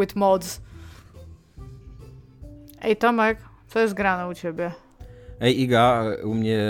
with 0.00 0.16
mods. 0.16 0.60
Ej 2.82 2.96
Tomek, 2.96 3.38
co 3.68 3.80
jest 3.80 3.94
grane 3.94 4.28
u 4.28 4.34
ciebie? 4.34 4.72
Ej, 5.40 5.60
Iga, 5.60 6.04
u 6.24 6.34
mnie 6.34 6.60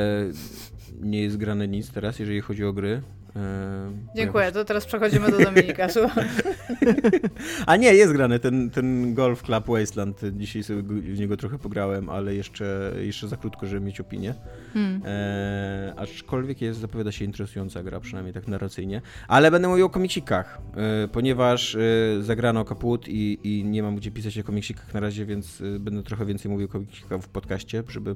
nie 1.00 1.22
jest 1.22 1.36
grane 1.36 1.68
nic 1.68 1.90
teraz, 1.90 2.18
jeżeli 2.18 2.40
chodzi 2.40 2.64
o 2.64 2.72
gry. 2.72 3.02
Ehm, 3.36 4.06
Dziękuję, 4.16 4.52
to 4.52 4.64
teraz 4.64 4.86
przechodzimy 4.86 5.30
do 5.30 5.38
Dominika. 5.38 5.86
A 7.66 7.76
nie, 7.76 7.94
jest 7.94 8.12
grany 8.12 8.38
ten, 8.38 8.70
ten 8.70 9.14
Golf 9.14 9.42
Club 9.42 9.66
Wasteland. 9.66 10.20
Dzisiaj 10.32 10.62
sobie 10.62 10.82
w 10.82 11.18
niego 11.18 11.36
trochę 11.36 11.58
pograłem, 11.58 12.08
ale 12.08 12.34
jeszcze, 12.34 12.92
jeszcze 13.00 13.28
za 13.28 13.36
krótko, 13.36 13.66
żeby 13.66 13.86
mieć 13.86 14.00
opinię. 14.00 14.34
Hmm. 14.74 15.02
Eee, 15.06 15.92
aczkolwiek 15.96 16.62
jest, 16.62 16.80
zapowiada 16.80 17.12
się 17.12 17.24
interesująca 17.24 17.82
gra, 17.82 18.00
przynajmniej 18.00 18.34
tak 18.34 18.48
narracyjnie. 18.48 19.02
Ale 19.28 19.50
będę 19.50 19.68
mówił 19.68 19.86
o 19.86 19.90
komiksikach, 19.90 20.58
e, 20.76 21.08
ponieważ 21.08 21.74
e, 21.74 21.78
zagrano 22.22 22.64
kaput 22.64 23.08
i, 23.08 23.38
i 23.42 23.64
nie 23.64 23.82
mam 23.82 23.96
gdzie 23.96 24.10
pisać 24.10 24.38
o 24.38 24.44
komiksikach 24.44 24.94
na 24.94 25.00
razie, 25.00 25.26
więc 25.26 25.60
e, 25.60 25.78
będę 25.78 26.02
trochę 26.02 26.26
więcej 26.26 26.50
mówił 26.50 26.66
o 26.66 26.70
komiksikach 26.70 27.22
w 27.22 27.28
podcaście, 27.28 27.82
żeby, 27.88 28.14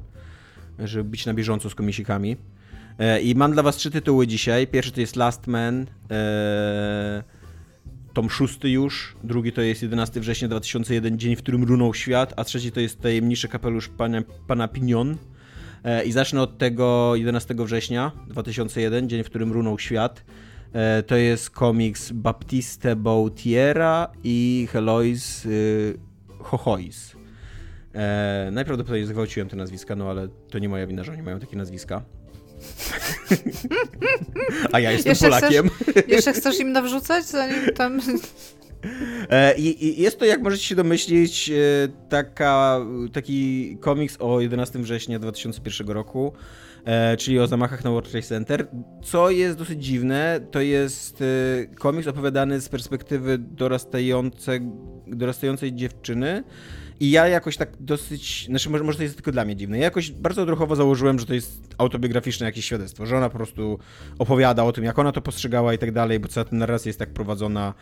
żeby 0.79 1.11
być 1.11 1.27
na 1.27 1.35
bieżąco 1.35 1.71
z 1.71 1.75
komiksikami. 1.75 2.37
E, 2.99 3.21
I 3.21 3.35
mam 3.35 3.53
dla 3.53 3.63
was 3.63 3.77
trzy 3.77 3.91
tytuły 3.91 4.27
dzisiaj. 4.27 4.67
Pierwszy 4.67 4.93
to 4.93 5.01
jest 5.01 5.17
Last 5.17 5.47
Man, 5.47 5.87
e, 6.11 7.23
tom 8.13 8.31
szósty 8.31 8.71
już, 8.71 9.17
drugi 9.25 9.53
to 9.53 9.61
jest 9.61 9.83
11 9.83 10.21
września 10.21 10.49
2001, 10.49 11.19
dzień, 11.19 11.37
w 11.37 11.39
którym 11.39 11.65
runął 11.65 11.95
świat, 11.95 12.35
a 12.37 12.45
trzeci 12.45 12.73
to 12.73 12.81
jest 12.81 13.01
tajemniczy 13.01 13.49
kapelusz 13.49 13.89
pana, 13.89 14.23
pana 14.47 14.69
Pignon. 14.69 15.17
E, 15.85 16.05
I 16.05 16.13
zacznę 16.13 16.43
od 16.43 16.59
tego 16.59 17.17
11 17.17 17.55
września 17.55 18.13
2001, 18.29 19.09
dzień, 19.09 19.25
w 19.25 19.27
którym 19.27 19.53
runął 19.53 19.79
świat. 19.79 20.25
To 21.07 21.17
jest 21.17 21.51
komiks 21.51 22.13
Baptiste 22.13 22.97
Bautiera 22.97 24.13
i 24.25 24.69
Helois 24.73 25.49
Hohois. 26.39 27.17
Najprawdopodobniej 28.53 29.07
zgwałciłem 29.07 29.49
te 29.49 29.57
nazwiska, 29.57 29.97
no 29.97 30.11
ale 30.11 30.29
to 30.29 30.59
nie 30.59 30.69
moja 30.69 30.87
wina, 30.87 31.05
że 31.05 31.13
oni 31.13 31.23
mają 31.23 31.41
takie 31.41 31.57
nazwiska. 31.57 32.03
A 34.73 34.81
ja 34.81 34.93
jestem 34.93 35.11
Jeszcze 35.11 35.29
Polakiem. 35.29 35.71
Jeszcze 36.09 36.33
chcesz 36.33 36.61
im 36.61 36.73
nawrzucać, 36.73 37.25
zanim 37.25 37.75
tam... 37.75 38.01
E, 39.31 39.57
I, 39.57 39.87
I 39.87 40.03
jest 40.03 40.19
to, 40.19 40.25
jak 40.25 40.43
możecie 40.43 40.65
się 40.65 40.75
domyślić, 40.75 41.51
e, 41.51 41.55
taka, 42.09 42.81
taki 43.13 43.77
komiks 43.81 44.17
o 44.21 44.41
11 44.41 44.79
września 44.79 45.19
2001 45.19 45.89
roku, 45.89 46.33
e, 46.85 47.17
czyli 47.17 47.39
o 47.39 47.47
zamachach 47.47 47.85
na 47.85 47.91
World 47.91 48.11
Trade 48.11 48.27
Center. 48.27 48.67
Co 49.03 49.31
jest 49.31 49.59
dosyć 49.59 49.85
dziwne, 49.85 50.41
to 50.51 50.61
jest 50.61 51.23
komiks 51.79 52.09
opowiadany 52.09 52.61
z 52.61 52.69
perspektywy 52.69 53.39
dorastające, 53.39 54.59
dorastającej 55.07 55.75
dziewczyny. 55.75 56.45
I 57.01 57.11
ja 57.11 57.29
jakoś 57.29 57.57
tak 57.57 57.69
dosyć, 57.81 58.47
znaczy 58.47 58.71
może, 58.71 58.85
może 58.85 58.97
to 58.99 59.03
jest 59.03 59.15
tylko 59.15 59.33
dla 59.33 59.45
mnie 59.45 59.57
dziwne, 59.57 59.79
ja 59.79 59.85
jakoś 59.85 60.11
bardzo 60.11 60.43
odruchowo 60.43 60.77
założyłem, 60.77 61.19
że 61.19 61.27
to 61.27 61.35
jest 61.35 61.75
autobiograficzne 61.79 62.47
jakieś 62.47 62.65
świadectwo, 62.65 63.07
że 63.07 63.17
ona 63.17 63.31
po 63.31 63.37
prostu 63.37 63.79
opowiada 64.19 64.65
o 64.65 64.73
tym, 64.73 64.85
jak 64.85 64.99
ona 64.99 65.13
to 65.13 65.21
postrzegała 65.21 65.75
i 65.75 65.79
tak 65.79 65.93
dalej, 65.93 66.21
bo 66.21 66.29
cała 66.29 66.45
ta 66.45 66.57
narracja 66.57 66.89
jest 66.89 66.99
tak 66.99 67.11
prowadzona, 67.11 67.75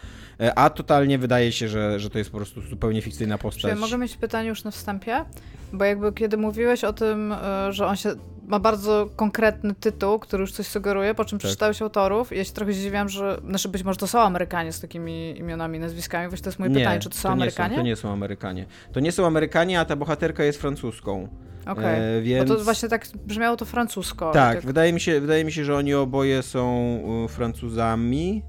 E, 0.43 0.59
a 0.59 0.71
totalnie 0.71 1.19
wydaje 1.19 1.53
się, 1.53 1.69
że, 1.69 2.01
że 2.01 2.11
to 2.11 2.19
jest 2.19 2.31
po 2.31 2.37
prostu 2.37 2.61
zupełnie 2.61 3.03
fikcyjna 3.03 3.39
Czy 3.39 3.43
postać. 3.43 3.71
ja 3.71 3.77
mogę 3.77 3.99
mieć 3.99 4.17
pytanie 4.17 4.49
już 4.49 4.65
na 4.65 4.71
wstępie? 4.71 5.25
Bo 5.73 5.85
jakby 5.85 6.13
kiedy 6.13 6.37
mówiłeś 6.37 6.85
o 6.85 6.93
tym, 6.93 7.33
e, 7.33 7.73
że 7.73 7.87
on 7.87 7.97
się 7.97 8.15
ma 8.47 8.59
bardzo 8.59 9.09
konkretny 9.17 9.75
tytuł, 9.75 10.19
który 10.19 10.41
już 10.41 10.53
coś 10.53 10.67
sugeruje, 10.67 11.15
po 11.15 11.25
czym 11.25 11.39
Tak. 11.39 11.45
przeczytałeś 11.47 11.83
autorów, 11.83 12.33
ja 12.37 12.45
się 12.45 12.53
trochę 12.53 12.73
zdziwiłam, 12.73 13.09
że, 13.09 13.41
znaczy 13.49 13.69
być 13.69 13.83
może 13.83 13.99
to 13.99 14.07
są 14.07 14.21
Amerykanie 14.21 14.73
z 14.73 14.81
takimi 14.81 15.39
imionami, 15.39 15.79
nazwiskami, 15.79 16.29
właśnie 16.29 16.45
to 16.45 16.49
jest 16.51 16.59
moje 16.59 16.71
nie, 16.71 16.79
pytanie, 16.79 17.01
czy 17.01 17.09
to 17.11 17.17
są 17.17 17.29
nie 17.29 17.33
Amerykanie? 17.33 17.71
Są, 17.75 17.77
to 17.77 17.83
nie 17.83 17.97
są 17.97 18.13
Amerykanie. 18.13 18.67
To 18.93 19.01
nie 19.01 19.13
są 19.13 19.27
Amerykanie, 19.27 19.81
a 19.81 19.85
ta 19.85 19.97
bohaterka 19.97 20.45
jest 20.45 20.61
francuską. 20.61 21.29
Okej, 21.67 22.19
E, 22.19 22.23
więc... 22.23 22.51
bo 22.51 22.57
to 22.57 22.65
właśnie 22.65 22.89
tak 22.89 23.07
brzmiało 23.27 23.57
to 23.57 23.65
francusko. 23.65 24.31
Tak, 24.33 24.55
jak- 24.55 24.65
wydaje 24.65 24.93
mi, 24.93 25.01
się, 25.01 25.21
wydaje 25.21 25.45
mi 25.45 25.53
się, 25.53 25.65
że 25.65 25.77
oni 25.77 25.95
oboje 25.95 26.43
są 26.43 26.99
Francuzami. 27.29 28.43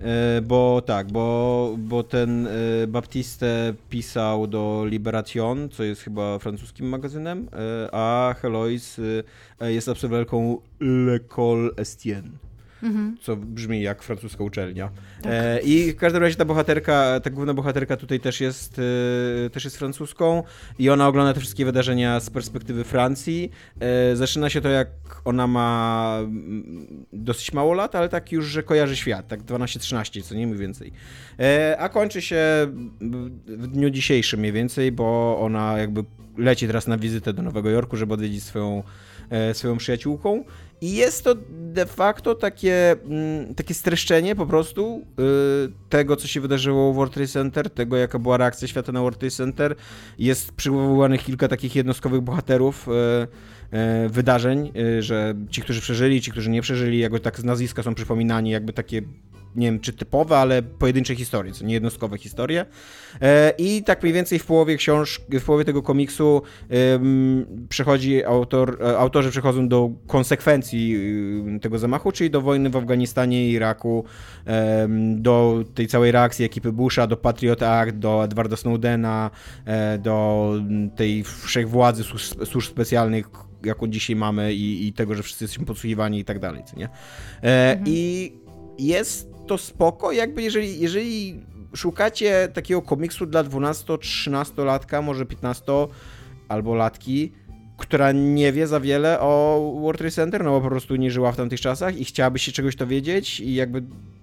E, 0.00 0.40
Bo 0.42 0.82
tak, 0.86 1.12
bo, 1.12 1.74
bo 1.78 2.02
ten 2.02 2.46
e, 2.46 2.86
Baptiste 2.86 3.74
pisał 3.90 4.46
do 4.46 4.84
Liberation, 4.84 5.68
co 5.68 5.84
jest 5.84 6.02
chyba 6.02 6.38
francuskim 6.38 6.88
magazynem, 6.88 7.48
e, 7.52 7.88
a 7.94 8.34
Helois 8.42 9.00
jest 9.60 9.88
absolwentką 9.88 10.58
L'École 10.80 11.70
Estienne. 11.76 12.45
Mhm. 12.86 13.16
co 13.20 13.36
brzmi 13.36 13.82
jak 13.82 14.02
francuska 14.02 14.44
uczelnia. 14.44 14.90
Tak. 15.22 15.32
E, 15.32 15.60
I 15.60 15.92
w 15.92 15.96
każdym 15.96 16.22
razie 16.22 16.36
ta 16.36 16.44
bohaterka, 16.44 17.20
ta 17.20 17.30
główna 17.30 17.54
bohaterka 17.54 17.96
tutaj 17.96 18.20
też 18.20 18.40
jest, 18.40 18.80
e, 19.46 19.50
też 19.50 19.64
jest 19.64 19.76
francuską 19.76 20.42
i 20.78 20.90
ona 20.90 21.08
ogląda 21.08 21.34
te 21.34 21.40
wszystkie 21.40 21.64
wydarzenia 21.64 22.20
z 22.20 22.30
perspektywy 22.30 22.84
Francji. 22.84 23.50
E, 23.80 24.16
zaczyna 24.16 24.50
się 24.50 24.60
to 24.60 24.68
jak 24.68 24.88
ona 25.24 25.46
ma 25.46 26.18
mm, 26.20 27.06
dosyć 27.12 27.52
mało 27.52 27.74
lat, 27.74 27.94
ale 27.94 28.08
tak 28.08 28.32
już, 28.32 28.46
że 28.46 28.62
kojarzy 28.62 28.96
świat, 28.96 29.28
tak 29.28 29.42
12-13, 29.42 30.22
co 30.22 30.34
nie 30.34 30.46
mniej 30.46 30.58
więcej. 30.58 30.92
E, 31.38 31.76
a 31.78 31.88
kończy 31.88 32.22
się 32.22 32.38
w 33.46 33.66
dniu 33.66 33.90
dzisiejszym 33.90 34.40
mniej 34.40 34.52
więcej, 34.52 34.92
bo 34.92 35.38
ona 35.40 35.78
jakby 35.78 36.04
leci 36.38 36.66
teraz 36.66 36.86
na 36.86 36.98
wizytę 36.98 37.32
do 37.32 37.42
Nowego 37.42 37.70
Jorku, 37.70 37.96
żeby 37.96 38.14
odwiedzić 38.14 38.44
swoją, 38.44 38.82
e, 39.30 39.54
swoją 39.54 39.76
przyjaciółką. 39.76 40.44
I 40.80 40.94
jest 40.94 41.24
to 41.24 41.34
de 41.50 41.86
facto 41.86 42.34
takie, 42.34 42.96
mm, 43.04 43.54
takie 43.54 43.74
streszczenie 43.74 44.36
po 44.36 44.46
prostu 44.46 45.02
y, 45.66 45.72
tego, 45.88 46.16
co 46.16 46.28
się 46.28 46.40
wydarzyło 46.40 46.92
w 46.92 46.96
World 46.96 47.14
Trade 47.14 47.28
Center, 47.28 47.70
tego, 47.70 47.96
jaka 47.96 48.18
była 48.18 48.36
reakcja 48.36 48.68
świata 48.68 48.92
na 48.92 49.00
World 49.00 49.18
Trade 49.18 49.34
Center. 49.34 49.76
Jest 50.18 50.52
przywoływanych 50.52 51.24
kilka 51.24 51.48
takich 51.48 51.76
jednostkowych 51.76 52.20
bohaterów 52.20 52.88
y, 52.88 52.92
y, 53.76 54.08
wydarzeń, 54.08 54.72
że 55.00 55.34
ci, 55.50 55.62
którzy 55.62 55.80
przeżyli, 55.80 56.20
ci, 56.20 56.30
którzy 56.30 56.50
nie 56.50 56.62
przeżyli, 56.62 56.98
jakby 56.98 57.20
tak 57.20 57.40
z 57.40 57.44
nazwiska 57.44 57.82
są 57.82 57.94
przypominani, 57.94 58.50
jakby 58.50 58.72
takie 58.72 59.02
nie 59.56 59.66
wiem 59.66 59.80
czy 59.80 59.92
typowe, 59.92 60.38
ale 60.38 60.62
pojedyncze 60.62 61.14
historie, 61.14 61.52
co 61.52 61.64
nie 61.64 61.74
jednostkowe 61.74 62.18
historie. 62.18 62.66
E, 63.22 63.52
I 63.58 63.82
tak 63.82 64.02
mniej 64.02 64.12
więcej 64.12 64.38
w 64.38 64.46
połowie 64.46 64.76
książ, 64.76 65.20
w 65.30 65.44
połowie 65.44 65.64
tego 65.64 65.82
komiksu 65.82 66.42
przechodzi 67.68 68.24
autor, 68.24 68.78
e, 68.82 68.98
autorzy 68.98 69.30
przechodzą 69.30 69.68
do 69.68 69.90
konsekwencji 70.06 70.96
tego 71.62 71.78
zamachu, 71.78 72.12
czyli 72.12 72.30
do 72.30 72.40
wojny 72.40 72.70
w 72.70 72.76
Afganistanie 72.76 73.48
i 73.48 73.52
Iraku, 73.52 74.04
do 75.16 75.64
tej 75.74 75.86
całej 75.86 76.12
reakcji 76.12 76.44
ekipy 76.44 76.72
Busha, 76.72 77.06
do 77.06 77.16
Patriot 77.16 77.62
Act, 77.62 77.98
do 77.98 78.24
Edwarda 78.24 78.56
Snowdena, 78.56 79.30
e, 79.64 79.98
do 79.98 80.52
tej 80.96 81.24
wszechwładzy 81.24 82.04
służb, 82.04 82.44
służb 82.44 82.70
specjalnych, 82.70 83.26
jaką 83.64 83.86
dzisiaj 83.86 84.16
mamy 84.16 84.54
i, 84.54 84.86
i 84.86 84.92
tego, 84.92 85.14
że 85.14 85.22
wszyscy 85.22 85.44
jesteśmy 85.44 85.66
podsłuchiwani 85.66 86.18
i 86.18 86.24
tak 86.24 86.38
dalej, 86.38 86.62
co 86.64 86.76
nie? 86.76 86.88
E, 87.42 87.78
I 87.84 88.32
jest 88.78 89.35
to 89.46 89.58
spoko, 89.58 90.12
jakby 90.12 90.42
jeżeli, 90.42 90.80
jeżeli 90.80 91.40
szukacie 91.74 92.48
takiego 92.52 92.82
komiksu 92.82 93.26
dla 93.26 93.44
12-13 93.44 94.64
latka, 94.64 95.02
może 95.02 95.26
15 95.26 95.72
albo 96.48 96.74
latki, 96.74 97.32
która 97.76 98.12
nie 98.12 98.52
wie 98.52 98.66
za 98.66 98.80
wiele 98.80 99.20
o 99.20 99.60
World 99.80 99.98
Trade 99.98 100.14
Center, 100.14 100.44
no 100.44 100.50
bo 100.50 100.60
po 100.60 100.68
prostu 100.68 100.96
nie 100.96 101.10
żyła 101.10 101.32
w 101.32 101.36
tamtych 101.36 101.60
czasach 101.60 101.96
i 101.96 102.04
chciałaby 102.04 102.38
się 102.38 102.52
czegoś 102.52 102.76
dowiedzieć 102.76 103.40
i 103.40 103.54
jakby 103.54 103.82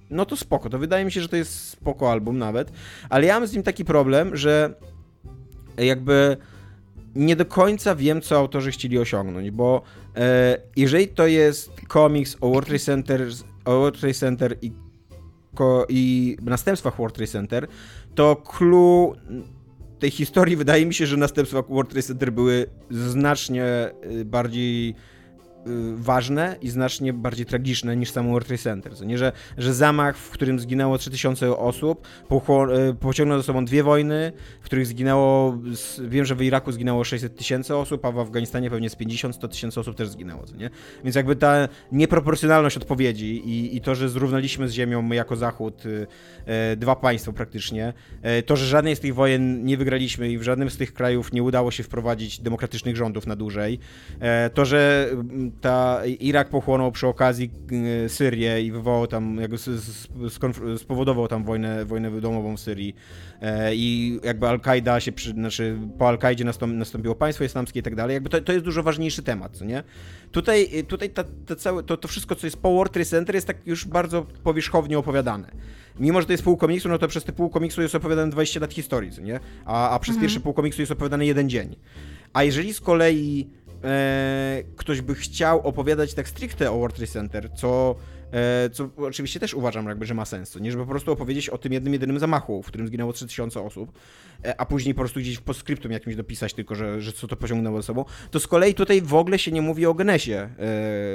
no 0.09 0.25
to 0.25 0.35
spoko, 0.35 0.69
to 0.69 0.79
wydaje 0.79 1.05
mi 1.05 1.11
się, 1.11 1.21
że 1.21 1.29
to 1.29 1.35
jest 1.35 1.69
spoko 1.69 2.11
album 2.11 2.37
nawet, 2.37 2.71
ale 3.09 3.25
ja 3.25 3.39
mam 3.39 3.47
z 3.47 3.53
nim 3.53 3.63
taki 3.63 3.85
problem, 3.85 4.35
że 4.35 4.73
jakby 5.77 6.37
nie 7.15 7.35
do 7.35 7.45
końca 7.45 7.95
wiem, 7.95 8.21
co 8.21 8.37
autorzy 8.37 8.71
chcieli 8.71 8.99
osiągnąć, 8.99 9.51
bo 9.51 9.81
e, 10.15 10.57
jeżeli 10.75 11.07
to 11.07 11.27
jest 11.27 11.71
komiks 11.87 12.37
o 12.41 12.49
World 12.49 12.67
Trade 12.67 12.83
Center, 12.83 13.27
o 13.65 13.71
World 13.71 13.99
Trade 13.99 14.13
Center 14.13 14.57
i, 14.61 14.71
i 15.89 16.37
następstwach 16.41 16.97
World 16.97 17.15
Trade 17.15 17.31
Center, 17.31 17.67
to 18.15 18.35
clue 18.35 19.15
tej 19.99 20.11
historii 20.11 20.55
wydaje 20.55 20.85
mi 20.85 20.93
się, 20.93 21.05
że 21.05 21.17
następstwa 21.17 21.61
World 21.69 21.89
Trade 21.89 22.07
Center 22.07 22.33
były 22.33 22.65
znacznie 22.89 23.91
y, 24.11 24.25
bardziej 24.25 24.95
ważne 25.95 26.55
i 26.61 26.69
znacznie 26.69 27.13
bardziej 27.13 27.45
tragiczne 27.45 27.95
niż 27.95 28.11
samo 28.11 28.31
World 28.31 28.47
Trade 28.47 28.63
Center. 28.63 28.95
Co 28.95 29.05
nie, 29.05 29.17
że, 29.17 29.31
że 29.57 29.73
zamach, 29.73 30.17
w 30.17 30.29
którym 30.29 30.59
zginęło 30.59 30.97
3000 30.97 31.57
osób, 31.57 32.07
y, 32.31 32.95
pociągnął 32.95 33.37
za 33.37 33.43
sobą 33.43 33.65
dwie 33.65 33.83
wojny, 33.83 34.31
w 34.61 34.65
których 34.65 34.87
zginęło, 34.87 35.57
wiem, 36.01 36.25
że 36.25 36.35
w 36.35 36.41
Iraku 36.41 36.71
zginęło 36.71 37.03
600 37.03 37.37
tysięcy 37.37 37.75
osób, 37.75 38.05
a 38.05 38.11
w 38.11 38.19
Afganistanie 38.19 38.69
pewnie 38.69 38.89
z 38.89 38.95
50-100 38.95 39.47
tysięcy 39.47 39.79
osób 39.79 39.95
też 39.95 40.09
zginęło, 40.09 40.43
co 40.43 40.55
nie? 40.55 40.69
Więc 41.03 41.15
jakby 41.15 41.35
ta 41.35 41.67
nieproporcjonalność 41.91 42.77
odpowiedzi 42.77 43.49
i, 43.49 43.77
i 43.77 43.81
to, 43.81 43.95
że 43.95 44.09
zrównaliśmy 44.09 44.67
z 44.67 44.71
ziemią 44.71 45.01
my 45.01 45.15
jako 45.15 45.35
Zachód 45.35 45.85
y, 45.85 46.07
dwa 46.77 46.95
państwa 46.95 47.31
praktycznie, 47.31 47.93
to, 48.45 48.55
że 48.55 48.65
żadnej 48.65 48.95
z 48.95 48.99
tych 48.99 49.13
wojen 49.13 49.65
nie 49.65 49.77
wygraliśmy 49.77 50.29
i 50.29 50.37
w 50.37 50.43
żadnym 50.43 50.69
z 50.69 50.77
tych 50.77 50.93
krajów 50.93 51.33
nie 51.33 51.43
udało 51.43 51.71
się 51.71 51.83
wprowadzić 51.83 52.39
demokratycznych 52.39 52.95
rządów 52.95 53.27
na 53.27 53.35
dłużej, 53.35 53.79
to, 54.53 54.65
że 54.65 55.09
mm, 55.11 55.52
ta 55.61 56.01
Irak 56.05 56.49
pochłonął 56.49 56.91
przy 56.91 57.07
okazji 57.07 57.51
y, 58.05 58.09
Syrię 58.09 58.61
i 58.61 58.71
wywołał 58.71 59.07
tam, 59.07 59.37
jakby 59.41 59.57
spowodował 60.77 61.27
tam 61.27 61.43
wojnę, 61.43 61.85
wojnę 61.85 62.21
domową 62.21 62.57
w 62.57 62.59
Syrii 62.59 62.95
e, 63.41 63.75
i 63.75 64.19
jakby 64.23 64.47
Al-Kaida 64.47 64.99
się, 64.99 65.11
przy, 65.11 65.31
znaczy 65.31 65.77
po 65.99 66.07
Al-Kaidzie 66.07 66.45
nastąp, 66.45 66.73
nastąpiło 66.73 67.15
państwo 67.15 67.43
islamskie 67.43 67.79
i 67.79 67.83
tak 67.83 67.95
dalej, 67.95 68.13
jakby 68.13 68.29
to, 68.29 68.41
to 68.41 68.53
jest 68.53 68.65
dużo 68.65 68.83
ważniejszy 68.83 69.23
temat, 69.23 69.57
co 69.57 69.65
nie? 69.65 69.83
Tutaj, 70.31 70.83
tutaj 70.87 71.09
ta, 71.09 71.23
ta 71.45 71.55
całe, 71.55 71.83
to, 71.83 71.97
to 71.97 72.07
wszystko, 72.07 72.35
co 72.35 72.47
jest 72.47 72.57
po 72.57 72.73
World 72.73 72.93
Trade 72.93 73.05
Center 73.05 73.35
jest 73.35 73.47
tak 73.47 73.67
już 73.67 73.85
bardzo 73.85 74.25
powierzchownie 74.43 74.97
opowiadane. 74.97 75.51
Mimo, 75.99 76.21
że 76.21 76.27
to 76.27 76.33
jest 76.33 76.43
pół 76.43 76.57
komiksu, 76.57 76.89
no 76.89 76.97
to 76.97 77.07
przez 77.07 77.23
te 77.23 77.31
pół 77.31 77.49
komiksu 77.49 77.81
jest 77.81 77.95
opowiadane 77.95 78.31
20 78.31 78.59
lat 78.59 78.73
historii, 78.73 79.11
co 79.11 79.21
nie? 79.21 79.39
A, 79.65 79.89
a 79.89 79.99
przez 79.99 80.17
pierwszy 80.17 80.39
pół 80.39 80.53
komiksu 80.53 80.81
jest 80.81 80.91
opowiadany 80.91 81.25
jeden 81.25 81.49
dzień. 81.49 81.75
A 82.33 82.43
jeżeli 82.43 82.73
z 82.73 82.81
kolei 82.81 83.49
e, 83.83 84.63
ktoś 84.77 85.01
by 85.01 85.15
chciał 85.15 85.67
opowiadać 85.67 86.13
tak 86.13 86.27
stricte 86.27 86.71
o 86.71 86.77
World 86.77 86.95
Trade 86.95 87.11
Center, 87.11 87.49
co, 87.55 87.95
co 88.71 88.89
oczywiście 88.97 89.39
też 89.39 89.53
uważam, 89.53 89.87
jakby, 89.87 90.05
że 90.05 90.13
ma 90.13 90.25
sens, 90.25 90.49
co 90.49 90.59
nie? 90.59 90.71
Żeby 90.71 90.83
po 90.83 90.89
prostu 90.89 91.11
opowiedzieć 91.11 91.49
o 91.49 91.57
tym 91.57 91.73
jednym, 91.73 91.93
jedynym 91.93 92.19
zamachu, 92.19 92.63
w 92.63 92.67
którym 92.67 92.87
zginęło 92.87 93.13
3000 93.13 93.61
osób, 93.61 93.91
e, 94.45 94.61
a 94.61 94.65
później 94.65 94.93
po 94.95 95.01
prostu 95.01 95.19
gdzieś 95.19 95.35
w 95.37 95.41
postscriptum 95.41 95.91
jakimś 95.91 96.15
dopisać 96.15 96.53
tylko, 96.53 96.75
że, 96.75 97.01
że 97.01 97.11
co 97.11 97.27
to 97.27 97.35
pociągnęło 97.35 97.81
ze 97.81 97.85
sobą, 97.85 98.05
to 98.31 98.39
z 98.39 98.47
kolei 98.47 98.73
tutaj 98.73 99.01
w 99.01 99.13
ogóle 99.13 99.39
się 99.39 99.51
nie 99.51 99.61
mówi 99.61 99.85
o 99.85 99.93
Genesie 99.93 100.33
e, 100.33 100.49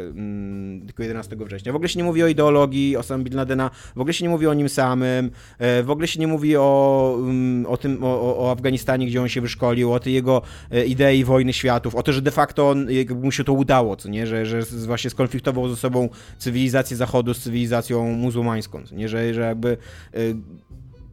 mm, 0.09 0.87
tylko 0.87 1.03
11 1.03 1.37
września. 1.37 1.73
W 1.73 1.77
ogóle 1.77 1.89
się 1.89 1.99
nie 1.99 2.05
mówi 2.05 2.23
o 2.23 2.27
ideologii, 2.27 2.97
o 2.97 3.03
Sam 3.03 3.25
Bin 3.25 3.37
Ladena, 3.37 3.71
w 3.97 4.01
ogóle 4.01 4.15
się 4.15 4.25
nie 4.25 4.29
mówi 4.29 4.47
o 4.47 4.55
nim 4.55 4.69
samym, 4.69 5.31
e, 5.59 5.83
w 5.83 5.91
ogóle 5.91 6.09
się 6.09 6.21
nie 6.21 6.27
mówi 6.27 6.57
o, 6.57 7.15
mm, 7.19 7.67
o 7.67 7.77
tym, 7.77 8.05
o, 8.05 8.39
o- 8.39 8.53
Afganistanie, 8.53 9.07
gdzie 9.07 9.23
on 9.23 9.29
się 9.29 9.41
wyszkolił, 9.41 9.93
o 9.93 10.01
tej 10.01 10.13
jego 10.15 10.43
e, 10.71 10.85
idei 10.85 11.25
wojny 11.25 11.53
światów, 11.53 11.95
o 11.95 12.03
to, 12.03 12.13
że 12.13 12.23
de 12.23 12.31
facto 12.31 12.71
on, 12.71 12.89
mu 13.23 13.33
się 13.33 13.45
to 13.45 13.53
udało, 13.53 13.97
co 13.97 14.09
nie, 14.09 14.27
że, 14.27 14.47
że 14.47 14.63
właśnie 14.87 15.11
skonfliktował 15.11 15.69
ze 15.69 15.77
sobą 15.77 16.09
cywilizację 16.39 16.97
Zachodu 17.09 17.35
z 17.35 17.41
cywilizacją 17.41 18.13
muzułmańską, 18.13 18.83
nie, 18.93 19.09
że, 19.09 19.35
że 19.35 19.41
jakby 19.41 19.77
e, 20.15 20.19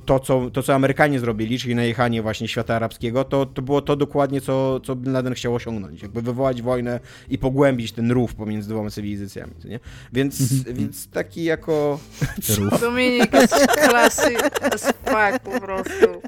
to 0.05 0.19
co, 0.19 0.49
to, 0.49 0.63
co 0.63 0.75
Amerykanie 0.75 1.19
zrobili, 1.19 1.59
czyli 1.59 1.75
najechanie 1.75 2.21
właśnie 2.21 2.47
świata 2.47 2.75
arabskiego, 2.75 3.23
to, 3.23 3.45
to 3.45 3.61
było 3.61 3.81
to 3.81 3.95
dokładnie, 3.95 4.41
co, 4.41 4.79
co 4.79 4.95
Bin 4.95 5.13
Laden 5.13 5.33
chciał 5.33 5.55
osiągnąć. 5.55 6.01
Jakby 6.01 6.21
wywołać 6.21 6.61
wojnę 6.61 6.99
i 7.29 7.37
pogłębić 7.37 7.91
ten 7.91 8.11
rów 8.11 8.35
pomiędzy 8.35 8.69
dwoma 8.69 8.89
cywilizacjami, 8.89 9.53
nie? 9.65 9.79
Więc, 10.13 10.63
więc 10.63 11.07
taki 11.09 11.43
jako... 11.43 11.99
Dominik 12.81 13.33
jest 13.33 13.67
klasy 13.67 14.37
as 14.61 14.85
fuck 14.85 15.39
po 15.43 15.59
prostu. 15.59 16.21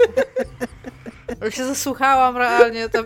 Jak 1.41 1.53
się 1.53 1.65
zasłuchałam 1.65 2.37
realnie, 2.37 2.89
to 2.89 3.03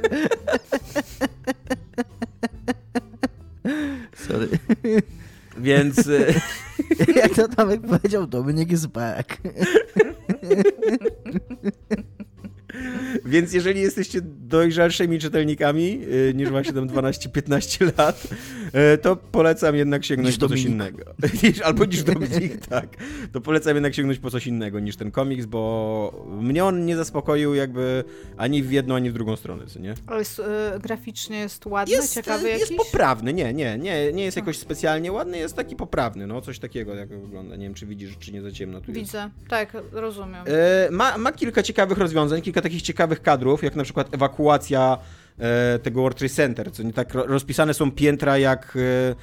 Sorry. 4.16 4.48
Więc... 5.58 6.08
e, 6.08 6.34
Jak 7.22 7.36
to 7.36 7.48
Tomek 7.48 7.82
powiedział, 7.82 8.28
Dominik 8.28 8.72
is 8.72 8.86
back. 8.86 9.38
Więc 13.26 13.54
jeżeli 13.54 13.82
jesteście 13.82 14.20
dojrzalszymi 14.24 15.20
czytelnikami 15.20 16.02
y, 16.30 16.34
niż 16.36 16.50
właśnie 16.50 16.74
tam 16.74 16.88
12-15 16.88 17.98
lat, 17.98 18.28
y, 18.94 18.98
to 18.98 19.16
polecam 19.16 19.76
jednak 19.76 20.06
sięgnąć 20.06 20.36
Niż 20.36 20.40
po 20.40 20.50
coś 20.50 20.64
innego. 20.64 21.04
Albo 21.66 21.86
niż 21.86 22.04
Dominik, 22.04 22.68
tak. 22.68 22.88
To 23.32 23.42
polecam 23.42 23.76
jednak 23.76 23.96
sięgnąć 23.96 24.20
po 24.20 24.30
coś 24.32 24.48
innego 24.48 24.80
niż 24.80 24.96
ten 24.96 25.12
komiks, 25.12 25.46
bo 25.46 26.26
mnie 26.42 26.66
on 26.66 26.86
nie 26.86 26.96
zaspokoił 26.96 27.54
jakby 27.54 28.04
ani 28.38 28.64
w 28.64 28.72
jedną, 28.72 28.96
ani 28.96 29.10
w 29.10 29.14
drugą 29.14 29.36
stronę, 29.36 29.66
co 29.68 29.80
nie? 29.80 29.94
Ale 30.08 30.20
jest, 30.20 30.40
e, 30.40 30.80
graficznie 30.84 31.40
jest 31.40 31.66
ładny, 31.66 31.96
Jest, 31.96 32.14
ciekawy 32.14 32.50
jest 32.50 32.62
jakiś? 32.62 32.78
poprawny, 32.78 33.34
nie, 33.34 33.54
nie, 33.54 33.78
nie, 33.78 34.14
nie 34.14 34.24
jest 34.24 34.38
jakoś 34.38 34.58
specjalnie 34.58 35.12
ładny, 35.12 35.38
jest 35.38 35.56
taki 35.56 35.76
poprawny, 35.76 36.28
no 36.28 36.42
coś 36.42 36.60
takiego 36.60 36.96
jak 36.96 37.10
wygląda. 37.10 37.56
Nie 37.56 37.64
wiem, 37.64 37.74
czy 37.74 37.86
widzisz, 37.86 38.18
czy 38.20 38.32
nie 38.32 38.42
za 38.42 38.52
ciemno 38.52 38.82
tu 38.82 38.92
jest. 38.92 39.02
Widzę, 39.02 39.30
tak, 39.50 39.78
rozumiem. 39.92 40.46
E, 40.48 40.92
ma, 40.92 41.18
ma 41.18 41.32
kilka 41.32 41.64
ciekawych 41.64 41.98
rozwiązań, 41.98 42.42
kilka 42.42 42.61
takich 42.62 42.82
ciekawych 42.82 43.22
kadrów, 43.22 43.64
jak 43.64 43.76
na 43.76 43.84
przykład 43.84 44.14
ewakuacja 44.14 44.98
e, 45.40 45.80
tego 45.80 46.02
World 46.02 46.18
Trade 46.18 46.34
Center, 46.34 46.72
co 46.72 46.84
nie 46.84 46.94
tak 46.94 47.14
ro- 47.14 47.26
rozpisane 47.28 47.74
są 47.74 47.92
piętra 47.92 48.38
jak 48.38 48.78
e, 48.78 49.16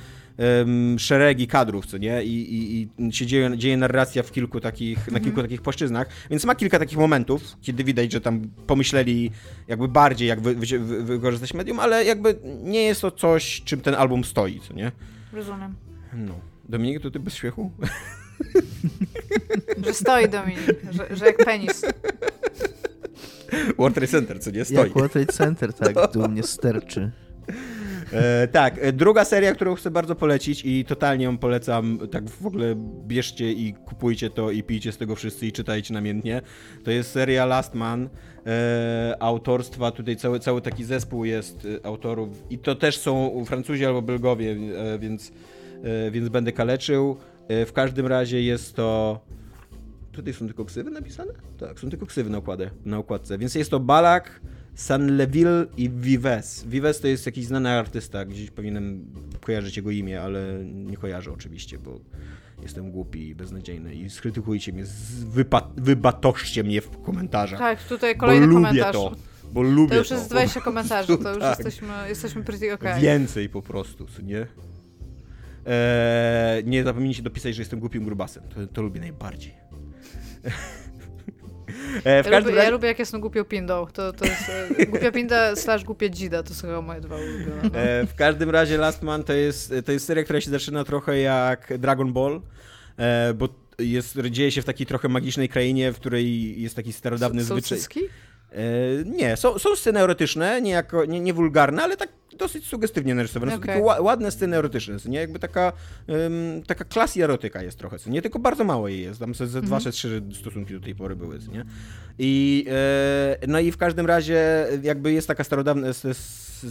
szeregi 0.98 1.47
kadrów, 1.47 1.86
co 1.86 1.98
nie? 1.98 2.24
I, 2.24 2.55
i, 2.55 2.89
i 3.09 3.12
się 3.12 3.27
dzieje, 3.27 3.51
dzieje 3.56 3.77
narracja 3.77 4.23
w 4.23 4.32
kilku 4.32 4.60
takich, 4.60 5.10
na 5.12 5.20
kilku 5.20 5.43
takich 5.43 5.62
płaszczyznach, 5.62 6.09
więc 6.31 6.44
ma 6.44 6.55
kilka 6.55 6.78
takich 6.78 6.98
momentów, 6.98 7.43
kiedy 7.62 7.85
widać, 7.85 8.12
że 8.12 8.20
tam 8.20 8.43
pomyśleli 8.66 9.31
jakby 9.69 9.89
bardziej, 9.89 10.28
jak 10.28 10.40
wy, 10.40 10.55
wy, 10.55 10.78
wy, 10.78 11.05
wykorzystać 11.05 11.55
medium, 11.55 11.81
ale 11.81 12.05
jakby 12.05 12.39
nie 12.62 12.82
jest 12.82 13.01
to 13.01 13.10
coś, 13.10 13.62
czym 13.65 13.81
ten 13.81 13.94
album 13.94 14.24
stoi, 14.24 14.60
co 14.60 14.74
nie? 14.74 14.93
Rozumiem. 15.32 15.74
No. 16.12 16.35
Dominik, 16.69 17.02
to 17.02 17.10
ty 17.10 17.20
bez 17.20 17.35
śmiechu? 17.35 17.70
Że 19.86 19.94
stoi 19.94 20.28
Dominik, 20.28 20.77
że, 20.90 21.16
że 21.16 21.27
jak 21.27 21.36
penis. 21.36 21.85
World 23.79 23.95
Trade 23.95 24.11
Center, 24.11 24.41
co 24.41 24.51
nie? 24.51 24.65
Stoi. 24.65 24.77
Jak 24.77 24.93
World 24.93 25.12
Trade 25.12 25.33
Center, 25.33 25.73
tak, 25.73 26.12
dumnie 26.12 26.43
sterczy. 26.43 27.11
E, 28.12 28.49
tak, 28.49 28.79
e, 28.81 28.93
druga 28.93 29.25
seria, 29.25 29.55
którą 29.55 29.75
chcę 29.75 29.91
bardzo 29.91 30.15
polecić 30.15 30.65
i 30.65 30.85
totalnie 30.85 31.25
ją 31.25 31.39
polecam, 31.39 31.99
tak 32.11 32.31
w 32.31 32.47
ogóle 32.47 32.75
bierzcie 33.07 33.53
i 33.53 33.75
kupujcie 33.75 34.31
to 34.31 34.51
i 34.51 34.62
pijcie 34.62 34.93
z 34.93 34.97
tego 34.97 35.15
wszyscy 35.15 35.47
i 35.47 35.53
czytajcie 35.53 35.95
namiętnie, 35.95 36.43
to 36.85 36.91
jest 36.91 37.11
seria 37.11 37.47
Last 37.47 37.75
Man 37.75 38.09
e, 38.47 39.16
autorstwa, 39.20 39.91
tutaj 39.91 40.16
cały, 40.16 40.41
cały 40.41 40.61
taki 40.61 40.85
zespół 40.85 41.25
jest 41.25 41.66
e, 41.83 41.87
autorów 41.87 42.29
i 42.51 42.59
to 42.59 42.75
też 42.75 42.99
są 42.99 43.45
Francuzi 43.45 43.87
albo 43.87 44.03
Belgowie, 44.03 44.57
e, 44.77 44.99
więc, 44.99 45.33
więc 46.11 46.29
będę 46.29 46.53
kaleczył. 46.53 47.16
W 47.49 47.73
każdym 47.73 48.07
razie 48.07 48.43
jest 48.43 48.77
to... 48.77 49.20
Tutaj 50.19 50.32
są 50.35 50.47
tylko 50.47 50.65
ksywy 50.65 50.90
napisane? 50.90 51.32
Tak, 51.59 51.81
są 51.81 51.90
tylko 51.90 52.07
ksywy 52.07 52.31
na, 52.31 52.39
układzie, 52.39 52.70
na 52.85 52.99
układce. 52.99 53.39
Więc 53.39 53.55
jest 53.55 53.70
to 53.70 53.81
Balak, 53.81 54.40
Sanleville 54.74 55.66
i 55.77 55.90
Vives. 55.90 56.65
Vives 56.65 57.01
to 57.01 57.09
jest 57.09 57.27
jakiś 57.27 57.47
znany 57.47 57.70
artysta, 57.70 58.24
gdzieś 58.24 58.51
powinienem 58.51 59.05
kojarzyć 59.40 59.77
jego 59.77 59.90
imię, 59.90 60.23
ale 60.23 60.65
nie 60.65 60.97
kojarzę 60.97 61.32
oczywiście, 61.32 61.78
bo 61.78 62.01
jestem 62.62 62.90
głupi 62.90 63.28
i 63.28 63.35
beznadziejny 63.35 63.95
i 63.95 64.11
skrytykujcie 64.11 64.73
mnie, 64.73 64.85
wypa- 65.35 65.69
wybatoszcie 65.77 66.65
mnie 66.65 66.81
w 66.81 67.03
komentarzach. 67.03 67.59
Tak, 67.59 67.82
tutaj 67.85 68.15
bo 68.15 68.20
kolejny 68.20 68.47
lubię 68.47 68.55
komentarz. 68.66 68.93
to, 68.93 69.12
bo 69.53 69.62
lubię 69.62 69.89
To 69.90 69.97
już 69.99 70.09
to. 70.09 70.15
jest 70.15 70.31
20 70.31 70.61
komentarzy, 70.61 71.19
to 71.19 71.28
już 71.35 71.39
Tak. 71.43 71.59
jesteśmy, 71.59 71.89
jesteśmy 72.09 72.43
pretty 72.45 72.73
okay. 72.74 73.01
Więcej 73.01 73.49
po 73.49 73.62
prostu, 73.62 74.07
nie? 74.23 74.47
Eee, 75.66 76.65
nie 76.65 76.85
zapomnijcie 76.85 77.23
dopisać, 77.23 77.55
że 77.55 77.62
jestem 77.62 77.81
głupim 77.81 78.05
grubasem. 78.05 78.43
To, 78.55 78.66
to 78.66 78.82
lubię 78.82 79.01
najbardziej. 79.01 79.53
Eee, 80.44 80.52
w 82.02 82.05
Ja 82.05 82.23
każdym 82.23 82.39
lubię, 82.44 82.55
razie... 82.55 82.65
ja 82.65 82.70
lubię 82.70 82.89
jak 82.89 82.98
jestem 82.98 83.20
głupią 83.20 83.44
pindą. 83.44 83.86
To, 83.93 84.12
to 84.12 84.24
jest 84.24 84.43
e, 84.78 84.86
głupia 84.86 85.12
pinda 85.12 85.56
slash 85.56 85.85
głupia 85.85 86.09
dzida, 86.09 86.43
to 86.43 86.55
są 86.55 86.82
moje 86.82 87.01
dwa 87.01 87.16
ulubione. 87.16 87.62
No. 87.73 87.78
E, 87.78 88.06
w 88.06 88.15
każdym 88.15 88.51
razie 88.51 88.77
Last 88.78 89.02
Man 89.02 89.24
to 89.24 89.32
jest, 89.32 89.74
to 89.86 89.93
jest 89.93 90.06
seria, 90.06 90.24
która 90.24 90.40
się 90.40 90.51
zaczyna 90.51 90.85
trochę 90.85 91.19
jak 91.19 91.78
Dragon 91.78 92.12
Ball, 92.12 92.40
e, 92.97 93.35
bo 93.35 93.48
jest, 93.78 94.19
dzieje 94.31 94.51
się 94.52 94.62
w 94.62 94.65
takiej 94.65 94.86
trochę 94.86 95.09
magicznej 95.09 95.48
krainie, 95.48 95.93
w 95.93 95.97
której 95.97 96.62
jest 96.62 96.77
taki 96.77 96.93
starodawny 96.93 97.44
Są 97.44 97.55
zwyczaj. 97.55 97.78
cycki? 97.78 98.01
E, 98.53 99.05
nie, 99.05 99.37
są, 99.37 99.59
są 99.59 99.77
sceny 99.77 100.01
erotyczne, 100.01 100.62
nie, 100.62 100.70
jako, 100.70 101.05
nie, 101.05 101.20
nie 101.20 101.35
wulgarne, 101.35 101.83
ale 101.83 101.97
tak 101.97 102.09
dosyć 102.39 102.66
sugestywnie 102.66 103.15
narysowane. 103.15 103.53
Są 103.53 103.59
Okej. 103.59 103.69
takie 103.69 103.83
ła, 103.83 104.01
ładne 104.01 104.31
sceny 104.31 104.57
erotyczne, 104.57 104.97
nie? 105.07 105.19
Jakby 105.19 105.39
taka, 105.39 105.73
um, 106.09 106.62
taka 106.66 106.85
klasy 106.85 107.25
erotyka 107.25 107.62
jest 107.62 107.79
trochę, 107.79 107.99
co 107.99 108.11
nie? 108.11 108.23
Tylko 108.23 108.39
bardzo 108.39 108.65
mało 108.65 108.89
jej 108.89 109.03
jest. 109.03 109.20
Tam 109.20 109.35
ze, 109.35 109.47
ze 109.47 109.62
dwa, 109.62 109.77
Mhm. 109.77 109.83
czy 109.93 109.99
trzy 109.99 110.23
stosunki 110.41 110.75
do 110.75 110.81
tej 110.81 110.95
pory 110.95 111.16
były, 111.16 111.39
nie? 111.53 111.65
I, 112.19 112.65
e, 112.70 113.47
no 113.49 113.61
i 113.61 113.73
w 113.73 113.77
każdym 113.77 114.07
razie 114.07 114.66
jakby 114.82 115.12
jest 115.12 115.28
taka 115.28 115.45
starodawna, 115.45 115.86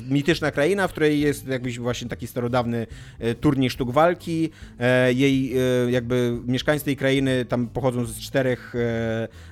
mityczna 0.09 0.51
kraina, 0.51 0.87
w 0.87 0.91
której 0.91 1.19
jest 1.19 1.47
jakiś 1.47 1.79
właśnie 1.79 2.09
taki 2.09 2.27
starodawny 2.27 2.87
e, 3.19 3.35
turniej 3.35 3.69
sztuk 3.69 3.91
walki. 3.91 4.49
E, 4.79 5.13
Jej 5.13 5.55
jakby 5.89 6.37
mieszkańcy 6.47 6.85
tej 6.85 6.97
krainy 6.97 7.45
tam 7.45 7.67
pochodzą 7.67 8.05
z 8.05 8.19
czterech, 8.19 8.73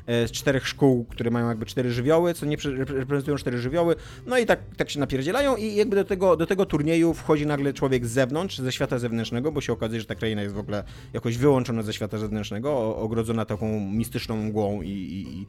z 0.08 0.32
czterech 0.32 0.68
szkół, 0.68 1.06
które 1.06 1.32
mają 1.32 1.48
jakby 1.48 1.66
cztery 1.66 1.92
żywioły, 1.92 2.34
co 2.34 2.46
nie 2.46 2.58
reprezentują 2.88 3.38
cztery 3.38 3.58
żywioły. 3.58 3.96
No 4.26 4.38
i 4.38 4.46
tak, 4.46 4.60
tak 4.78 4.90
się 4.90 5.00
napierdzielają 5.00 5.56
i 5.56 5.76
jakby 5.76 5.96
do 5.96 6.04
tego, 6.04 6.38
do 6.38 6.46
tego 6.46 6.66
turnieju 6.66 7.14
wchodzi 7.14 7.46
nagle 7.46 7.74
człowiek 7.74 8.06
z 8.06 8.12
zewnątrz, 8.12 8.58
ze 8.58 8.72
świata 8.72 9.00
zewnętrznego, 9.00 9.52
bo 9.52 9.62
się 9.62 9.74
okazuje, 9.74 10.02
że 10.02 10.08
ta 10.08 10.16
kraina 10.16 10.42
jest 10.42 10.56
w 10.56 10.60
ogóle 10.60 10.84
jakoś 11.14 11.38
wyłączona 11.38 11.84
ze 11.84 11.94
świata 11.94 12.18
zewnętrznego, 12.18 12.98
ogrodzona 12.98 13.46
taką 13.46 13.80
mistyczną 13.80 14.38
mgłą 14.38 14.82
i, 14.82 14.90
i, 14.90 15.40
i, 15.40 15.46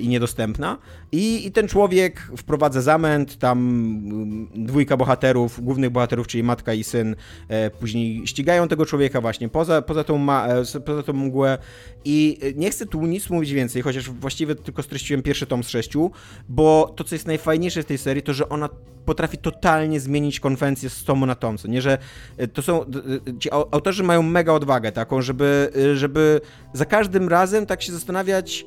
i 0.00 0.08
niedostępna. 0.08 0.78
I, 1.12 1.46
I 1.46 1.52
ten 1.52 1.68
człowiek 1.68 2.30
wprowadza 2.36 2.80
zamęt, 2.80 3.38
tam 3.38 3.58
mm, 3.58 4.66
dwójka 4.66 4.96
bohaterów, 4.96 5.64
głównych 5.64 5.90
bohaterów, 5.90 6.26
czyli 6.26 6.42
matka 6.42 6.74
i 6.74 6.84
syn, 6.84 7.16
e, 7.48 7.70
później 7.70 8.26
ścigają 8.26 8.68
tego 8.68 8.86
człowieka 8.86 9.20
właśnie 9.20 9.48
poza, 9.48 9.82
poza, 9.82 10.04
tą, 10.04 10.18
ma, 10.18 10.46
e, 10.48 10.80
poza 10.80 11.02
tą 11.02 11.12
mgłę 11.12 11.58
i 12.04 12.38
e, 12.42 12.52
nie 12.52 12.70
chcę 12.70 12.86
tu 12.86 13.06
nic 13.06 13.30
mówić 13.30 13.52
więcej, 13.52 13.82
chociaż 13.82 14.10
właściwie 14.10 14.54
tylko 14.54 14.82
streściłem 14.82 15.22
pierwszy 15.22 15.46
tom 15.46 15.64
z 15.64 15.68
sześciu, 15.68 16.10
bo 16.48 16.92
to, 16.96 17.04
co 17.04 17.14
jest 17.14 17.26
najfajniejsze 17.26 17.82
w 17.82 17.86
tej 17.86 17.98
serii, 17.98 18.22
to, 18.22 18.32
że 18.32 18.48
ona 18.48 18.68
potrafi 19.04 19.38
totalnie 19.38 20.00
zmienić 20.00 20.40
konwencję 20.40 20.90
z 20.90 21.04
tomu 21.04 21.26
na 21.26 21.34
tom, 21.34 21.58
co 21.58 21.68
nie, 21.68 21.82
że 21.82 21.98
e, 22.36 22.48
to 22.48 22.62
są, 22.62 22.84
ci 23.40 23.50
au- 23.50 23.68
autorzy 23.70 24.02
mają 24.02 24.22
mega 24.22 24.52
odwagę 24.52 24.92
taką, 24.92 25.22
żeby, 25.22 25.72
e, 25.92 25.96
żeby 25.96 26.40
za 26.72 26.84
każdym 26.84 27.28
razem 27.28 27.66
tak 27.66 27.82
się 27.82 27.92
zastanawiać, 27.92 28.66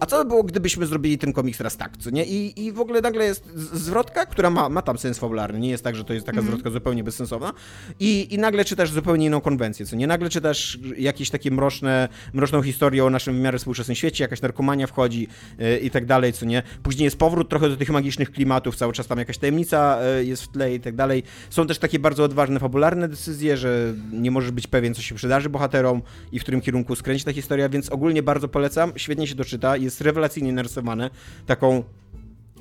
a 0.00 0.06
co 0.06 0.24
by 0.24 0.28
było, 0.28 0.42
gdybyśmy 0.42 0.86
zrobili 0.86 1.18
ten 1.18 1.32
komiks 1.32 1.58
teraz 1.58 1.76
tak, 1.76 1.96
co 1.96 2.10
nie? 2.10 2.24
I, 2.24 2.64
i 2.66 2.72
w 2.72 2.80
ogóle 2.80 3.00
nagle 3.00 3.24
jest 3.24 3.50
zwrotka, 3.72 4.26
która 4.26 4.50
ma, 4.50 4.68
ma 4.68 4.82
tam 4.82 4.98
sens 4.98 5.18
fabularny, 5.18 5.60
nie 5.60 5.70
jest 5.70 5.84
tak, 5.84 5.96
że 5.96 6.04
to 6.04 6.12
jest 6.12 6.26
taka 6.26 6.42
zwrotka 6.42 6.70
zupełnie 6.70 7.04
bezsensowna 7.04 7.52
i, 8.00 8.34
i 8.34 8.38
nagle 8.38 8.64
czytasz 8.64 8.90
zupełnie 8.90 9.26
inną 9.26 9.40
konwencję, 9.40 9.86
co 9.86 9.96
nie? 9.96 10.06
Nagle 10.06 10.30
czytasz 10.30 10.78
jakieś 10.96 11.30
takie 11.30 11.50
mroczne, 11.50 12.08
mroczną 12.32 12.62
historię 12.62 13.04
o 13.04 13.10
naszym 13.10 13.36
w 13.36 13.40
miarę 13.40 13.58
współczesnym 13.58 13.94
świecie, 13.94 14.24
jakaś 14.24 14.42
narkomania 14.42 14.86
wchodzi 14.86 15.28
yy, 15.58 15.78
i 15.78 15.90
tak 15.90 16.06
dalej, 16.06 16.32
co 16.32 16.46
nie? 16.46 16.62
Później 16.82 17.04
jest 17.04 17.16
powrót 17.16 17.48
trochę 17.48 17.68
do 17.68 17.76
tych 17.76 17.90
magicznych 17.90 18.32
klimatów, 18.32 18.76
cały 18.76 18.92
czas 18.92 19.06
tam 19.06 19.18
jakaś 19.18 19.38
tajemnica 19.38 19.98
yy, 20.16 20.24
jest 20.24 20.42
w 20.42 20.48
tle 20.48 20.74
i 20.74 20.80
tak 20.80 20.96
dalej. 20.96 21.22
Są 21.50 21.66
też 21.66 21.78
takie 21.78 21.98
bardzo 21.98 22.24
odważne, 22.24 22.60
fabularne 22.60 23.08
decyzje, 23.08 23.56
że 23.56 23.94
nie 24.12 24.30
możesz 24.30 24.50
być 24.50 24.66
pewien, 24.66 24.94
co 24.94 25.02
się 25.02 25.14
przydarzy 25.14 25.48
bohaterom 25.48 26.02
i 26.32 26.38
w 26.38 26.42
którym 26.42 26.60
kierunku 26.60 26.96
skręci 26.96 27.24
ta 27.24 27.32
historia, 27.32 27.68
więc 27.68 27.90
ogólnie 27.90 28.22
bardzo 28.22 28.48
polecam, 28.48 28.92
świetnie 28.96 29.26
się 29.26 29.34
to 29.34 29.44
czyta, 29.44 29.76
jest 29.90 30.00
rewelacyjnie 30.00 30.52
narysowane, 30.52 31.10
taką 31.46 31.82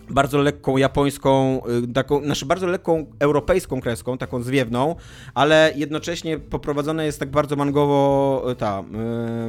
bardzo 0.09 0.37
lekką 0.37 0.77
japońską, 0.77 1.61
y, 1.83 1.93
taką, 1.93 2.23
znaczy 2.23 2.45
bardzo 2.45 2.67
lekką 2.67 3.05
europejską 3.19 3.81
kreską, 3.81 4.17
taką 4.17 4.43
zwiewną, 4.43 4.95
ale 5.33 5.73
jednocześnie 5.75 6.39
poprowadzona 6.39 7.03
jest 7.03 7.19
tak 7.19 7.31
bardzo 7.31 7.55
mangowo 7.55 8.45
y, 8.51 8.55
ta 8.55 8.83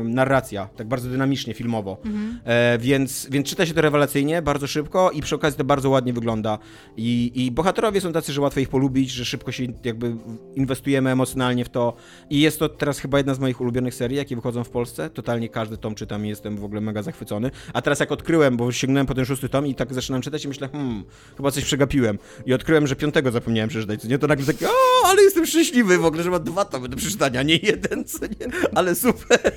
y, 0.01 0.05
narracja, 0.05 0.69
tak 0.77 0.89
bardzo 0.89 1.09
dynamicznie, 1.09 1.55
filmowo. 1.55 1.97
E, 2.45 2.79
więc, 2.79 3.29
więc 3.31 3.49
czyta 3.49 3.67
się 3.67 3.75
to 3.75 3.81
rewelacyjnie, 3.81 4.43
bardzo 4.43 4.67
szybko 4.67 5.11
i 5.11 5.21
przy 5.21 5.35
okazji 5.35 5.59
to 5.59 5.65
bardzo 5.65 5.91
ładnie 5.91 6.13
wygląda. 6.13 6.59
I, 6.97 7.33
I 7.35 7.51
bohaterowie 7.51 8.01
są 8.01 8.13
tacy, 8.13 8.33
że 8.33 8.41
łatwo 8.41 8.61
ich 8.61 8.69
polubić, 8.69 9.11
że 9.11 9.25
szybko 9.25 9.53
się 9.53 9.65
jakby 9.85 10.17
inwestujemy 10.55 11.11
emocjonalnie 11.11 11.65
w 11.65 11.69
to. 11.69 11.95
I 12.31 12.41
jest 12.41 12.59
to 12.59 12.69
teraz 12.69 12.99
chyba 12.99 13.19
jedna 13.19 13.35
z 13.35 13.39
moich 13.39 13.61
ulubionych 13.61 13.95
serii, 13.95 14.17
jakie 14.17 14.37
wychodzą 14.37 14.65
w 14.65 14.71
Polsce. 14.71 15.11
Totalnie 15.11 15.49
każdy 15.49 15.77
tom 15.77 15.95
czytam 15.95 16.27
i 16.27 16.29
jestem 16.29 16.57
w 16.57 16.65
ogóle 16.65 16.81
mega 16.81 17.03
zachwycony. 17.03 17.51
A 17.73 17.83
teraz 17.83 18.01
jak 18.01 18.13
odkryłem, 18.13 18.57
bo 18.57 18.73
sięgnąłem 18.73 19.07
po 19.07 19.15
ten 19.15 19.25
szósty 19.25 19.49
tom 19.49 19.67
i 19.67 19.75
tak 19.75 19.95
zaczynam 19.95 20.23
czytać 20.23 20.45
i 20.45 20.49
myślę, 20.51 20.69
hmm, 20.69 21.05
chyba 21.37 21.51
coś 21.51 21.65
przegapiłem. 21.65 22.19
I 22.47 22.55
odkryłem, 22.55 22.87
że 22.87 22.97
piątego 22.97 23.31
zapomniałem 23.31 23.69
przeczytać, 23.69 24.03
co 24.03 24.09
nie? 24.09 24.19
To 24.19 24.27
nagle 24.27 24.47
takie, 24.47 24.69
o, 24.69 25.07
ale 25.07 25.23
jestem 25.23 25.47
szczęśliwy 25.47 25.99
w 25.99 26.05
ogóle, 26.05 26.23
że 26.23 26.31
mam 26.31 26.45
dwa 26.45 26.65
tomy 26.65 26.89
do 26.89 26.97
przeczytania, 26.97 27.43
nie 27.43 27.57
jeden, 27.57 28.05
co 28.05 28.27
nie? 28.27 28.69
Ale 28.75 28.95
super. 28.95 29.41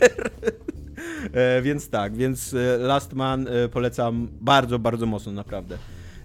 E, 1.33 1.61
więc 1.61 1.89
tak, 1.89 2.15
więc 2.15 2.53
e, 2.53 2.77
Last 2.77 3.13
Man 3.13 3.47
e, 3.47 3.69
polecam 3.69 4.27
bardzo, 4.41 4.79
bardzo 4.79 5.05
mocno, 5.05 5.31
naprawdę. 5.31 5.77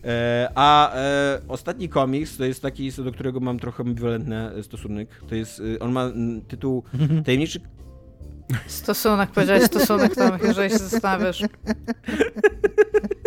E, 0.05 0.51
a 0.55 0.95
e, 0.95 1.41
ostatni 1.49 1.89
komiks 1.89 2.37
to 2.37 2.45
jest 2.45 2.63
taki, 2.63 2.93
do 2.93 3.13
którego 3.13 3.41
mam 3.41 3.59
trochę 3.59 3.83
ambiwalentny 3.83 4.37
e, 4.37 4.63
stosunek. 4.63 5.09
To 5.29 5.35
jest, 5.35 5.63
on 5.81 5.93
ma 5.93 6.11
tytuł 6.49 6.83
Tajemniczy 7.25 7.61
Stosunek, 8.67 9.31
powiedziałeś 9.31 9.65
stosunek, 9.65 10.15
to 10.15 10.47
jeżeli 10.47 10.71
się 10.71 10.79
zastanawiasz. 10.79 11.43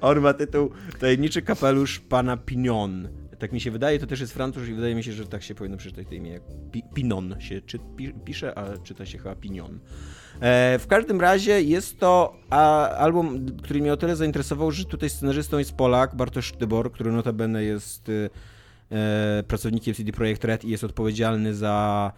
On 0.00 0.20
ma 0.20 0.34
tytuł 0.34 0.70
Tajemniczy 1.00 1.42
kapelusz 1.42 2.00
pana 2.00 2.36
Pinon. 2.36 3.08
Tak 3.38 3.52
mi 3.52 3.60
się 3.60 3.70
wydaje, 3.70 3.98
to 3.98 4.06
też 4.06 4.20
jest 4.20 4.32
Francuz 4.32 4.68
i 4.68 4.74
wydaje 4.74 4.94
mi 4.94 5.04
się, 5.04 5.12
że 5.12 5.26
tak 5.26 5.42
się 5.42 5.54
powinno 5.54 5.76
przeczytać 5.76 6.06
to 6.08 6.14
imię. 6.14 6.40
Pinon 6.94 7.36
się 7.40 7.60
czy, 7.60 7.78
pi 7.96 8.14
pisze, 8.24 8.58
a 8.58 8.78
czyta 8.78 9.06
się 9.06 9.18
chyba 9.18 9.34
Pinion. 9.34 9.78
E, 10.40 10.78
w 10.78 10.86
każdym 10.86 11.20
razie 11.20 11.62
jest 11.62 11.98
to 11.98 12.36
a, 12.50 12.88
album, 12.88 13.46
który 13.62 13.80
mnie 13.80 13.92
o 13.92 13.96
tyle 13.96 14.16
zainteresował, 14.16 14.70
że 14.70 14.84
tutaj 14.84 15.10
scenarzystą 15.10 15.58
jest 15.58 15.72
Polak, 15.72 16.14
Bartosz 16.14 16.52
Tybor, 16.52 16.92
który 16.92 17.12
notabene 17.12 17.64
jest 17.64 18.10
e, 18.90 19.42
pracownikiem 19.42 19.94
CD 19.94 20.12
Projekt 20.12 20.44
Red 20.44 20.64
i 20.64 20.68
jest 20.68 20.84
odpowiedzialny 20.84 21.54
za 21.54 22.12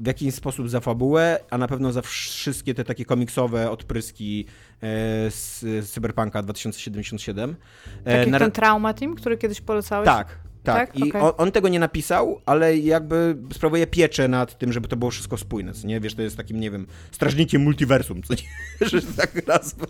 w 0.00 0.06
jakiś 0.06 0.34
sposób 0.34 0.68
za 0.68 0.80
fabułę, 0.80 1.38
a 1.50 1.58
na 1.58 1.68
pewno 1.68 1.92
za 1.92 2.02
wszystkie 2.02 2.74
te 2.74 2.84
takie 2.84 3.04
komiksowe 3.04 3.70
odpryski 3.70 4.46
e, 4.82 4.86
z, 5.30 5.60
z 5.60 5.90
Cyberpunka 5.90 6.42
2077. 6.42 7.56
Tak 8.04 8.14
jak 8.18 8.28
na- 8.28 8.38
ten 8.38 8.50
Trauma 8.50 8.94
Team, 8.94 9.14
który 9.14 9.38
kiedyś 9.38 9.60
polecałeś? 9.60 10.06
tak, 10.06 10.38
tak. 10.62 10.92
Tak? 10.92 10.98
I 10.98 11.08
Okej. 11.10 11.20
on, 11.22 11.32
on 11.36 11.52
tego 11.52 11.68
nie 11.68 11.78
napisał, 11.78 12.40
ale 12.46 12.78
jakby 12.78 13.36
sprawuje 13.52 13.86
pieczę 13.86 14.28
nad 14.28 14.58
tym, 14.58 14.72
żeby 14.72 14.88
to 14.88 14.96
było 14.96 15.10
wszystko 15.10 15.36
spójne, 15.36 15.72
co 15.72 15.86
nie? 15.86 16.00
Wiesz, 16.00 16.14
to 16.14 16.22
jest 16.22 16.36
takim, 16.36 16.60
nie 16.60 16.70
wiem, 16.70 16.86
strażnikiem 17.10 17.62
multiversum, 17.62 18.22
co 18.22 18.34
nie? 18.34 18.40
Że 18.88 19.02
tak 19.02 19.46
nazwę. 19.46 19.86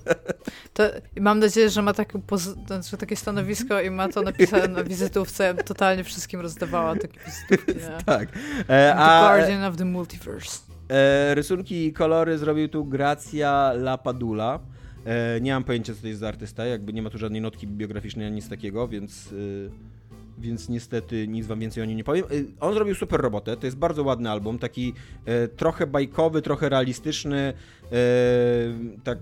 To, 0.74 0.82
mam 1.20 1.38
nadzieję, 1.38 1.70
że 1.70 1.82
ma 1.82 1.92
takie, 1.92 2.18
poz- 2.18 2.66
znaczy 2.66 2.96
takie 2.96 3.16
stanowisko 3.16 3.80
i 3.80 3.90
ma 3.90 4.08
to 4.08 4.22
napisane 4.22 4.68
na 4.68 4.84
wizytówce. 4.84 5.54
Totalnie 5.54 6.04
wszystkim 6.04 6.40
rozdawała 6.40 6.96
takie 6.96 7.20
wizytówki. 7.26 7.72
Tak. 8.06 8.28
E, 8.58 8.66
The 8.66 8.94
a 8.94 9.20
Guardian 9.36 9.64
of 9.64 9.76
the 9.76 9.84
Multiverse. 9.84 10.60
e, 10.88 11.34
rysunki 11.34 11.86
i 11.86 11.92
kolory 11.92 12.38
zrobił 12.38 12.68
tu 12.68 12.84
Gracia 12.84 13.72
Lapadula. 13.72 14.58
E, 15.06 15.40
nie 15.40 15.52
mam 15.52 15.64
pojęcia, 15.64 15.94
co 15.94 16.00
to 16.00 16.06
jest 16.08 16.20
za 16.20 16.28
artysta, 16.28 16.64
jakby 16.66 16.92
nie 16.92 17.02
ma 17.02 17.10
tu 17.10 17.18
żadnej 17.18 17.40
notki 17.40 17.66
biograficznej 17.66 18.26
ani 18.26 18.34
nic 18.34 18.48
takiego, 18.48 18.88
więc... 18.88 19.32
E, 19.32 19.88
więc 20.40 20.68
niestety 20.68 21.28
nic 21.28 21.46
wam 21.46 21.60
więcej 21.60 21.82
o 21.82 21.86
nim 21.86 21.96
nie 21.96 22.04
powiem. 22.04 22.24
Y, 22.32 22.46
On 22.60 22.74
zrobił 22.74 22.94
super 22.94 23.20
robotę, 23.20 23.56
to 23.56 23.66
jest 23.66 23.76
bardzo 23.76 24.04
ładny 24.04 24.30
album, 24.30 24.58
taki 24.58 24.92
e, 25.24 25.48
trochę 25.48 25.86
bajkowy, 25.86 26.42
trochę 26.42 26.68
realistyczny, 26.68 27.38
e, 27.38 27.52
tak 29.04 29.18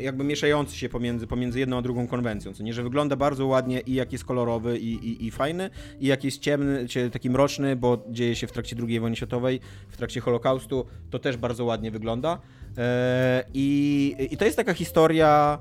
jakby 0.00 0.24
mieszający 0.24 0.76
się 0.76 0.88
pomiędzy, 0.88 1.26
pomiędzy 1.26 1.58
jedną 1.58 1.78
a 1.78 1.82
drugą 1.82 2.06
konwencją, 2.06 2.54
co 2.54 2.62
nie, 2.62 2.74
że 2.74 2.82
wygląda 2.82 3.16
bardzo 3.16 3.46
ładnie 3.46 3.80
i 3.80 3.94
jak 3.94 4.12
jest 4.12 4.24
kolorowy 4.24 4.78
i, 4.78 4.92
i, 4.92 5.26
i 5.26 5.30
fajny, 5.30 5.70
i 6.00 6.06
jak 6.06 6.24
jest 6.24 6.38
ciemny, 6.38 6.86
taki 7.12 7.30
mroczny, 7.30 7.76
bo 7.76 8.04
dzieje 8.10 8.36
się 8.36 8.46
w 8.46 8.52
trakcie 8.52 8.76
II 8.88 9.00
wojny 9.00 9.16
światowej, 9.16 9.60
w 9.88 9.96
trakcie 9.96 10.20
Holokaustu, 10.20 10.86
to 11.10 11.18
też 11.18 11.36
bardzo 11.36 11.64
ładnie 11.64 11.90
wygląda. 11.90 12.40
E, 12.78 13.44
I, 13.54 14.16
I 14.30 14.36
to 14.36 14.44
jest 14.44 14.56
taka 14.56 14.74
historia 14.74 15.58